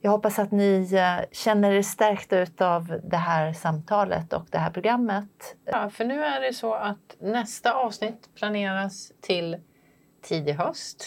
jag 0.00 0.10
hoppas 0.10 0.38
att 0.38 0.50
ni 0.52 0.88
eh, 0.94 1.28
känner 1.32 1.72
er 1.72 1.82
stärkta 1.82 2.38
utav 2.38 3.00
det 3.04 3.16
här 3.16 3.52
samtalet 3.52 4.32
och 4.32 4.46
det 4.50 4.58
här 4.58 4.70
programmet. 4.70 5.56
Ja, 5.64 5.90
för 5.90 6.04
nu 6.04 6.24
är 6.24 6.40
det 6.40 6.52
så 6.52 6.74
att 6.74 7.16
nästa 7.18 7.74
avsnitt 7.74 8.28
planeras 8.34 9.12
till 9.20 9.56
tidig 10.22 10.52
höst. 10.52 11.04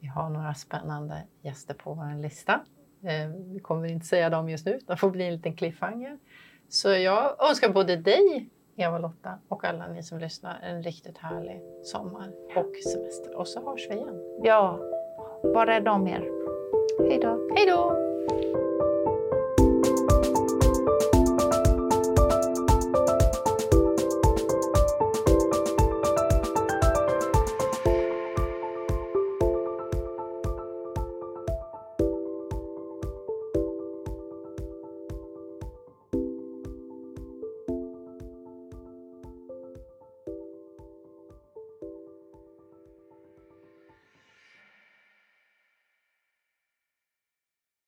Vi 0.00 0.06
har 0.06 0.30
några 0.30 0.54
spännande 0.54 1.22
gäster 1.42 1.74
på 1.74 1.94
vår 1.94 2.22
lista. 2.22 2.52
Eh, 3.04 3.28
Vi 3.52 3.60
kommer 3.60 3.88
inte 3.88 4.06
säga 4.06 4.30
dem 4.30 4.48
just 4.48 4.66
nu, 4.66 4.78
det 4.86 4.96
får 4.96 5.10
bli 5.10 5.26
en 5.26 5.32
liten 5.34 5.56
cliffhanger. 5.56 6.18
Så 6.68 6.88
jag 6.88 7.48
önskar 7.48 7.68
både 7.68 7.96
dig, 7.96 8.48
Eva-Lotta, 8.76 9.38
och 9.48 9.64
alla 9.64 9.88
ni 9.88 10.02
som 10.02 10.18
lyssnar 10.18 10.60
en 10.62 10.82
riktigt 10.82 11.18
härlig 11.18 11.60
sommar 11.84 12.30
och 12.56 12.72
semester. 12.92 13.36
Och 13.36 13.48
så 13.48 13.70
hörs 13.70 13.86
vi 13.90 13.94
igen. 13.94 14.20
Ja, 14.42 14.78
var 15.42 15.66
rädda 15.66 15.92
om 15.92 16.08
er. 16.08 16.24
Hej 17.08 17.18
då! 17.22 17.48
Hej 17.56 17.66
då! 17.66 18.03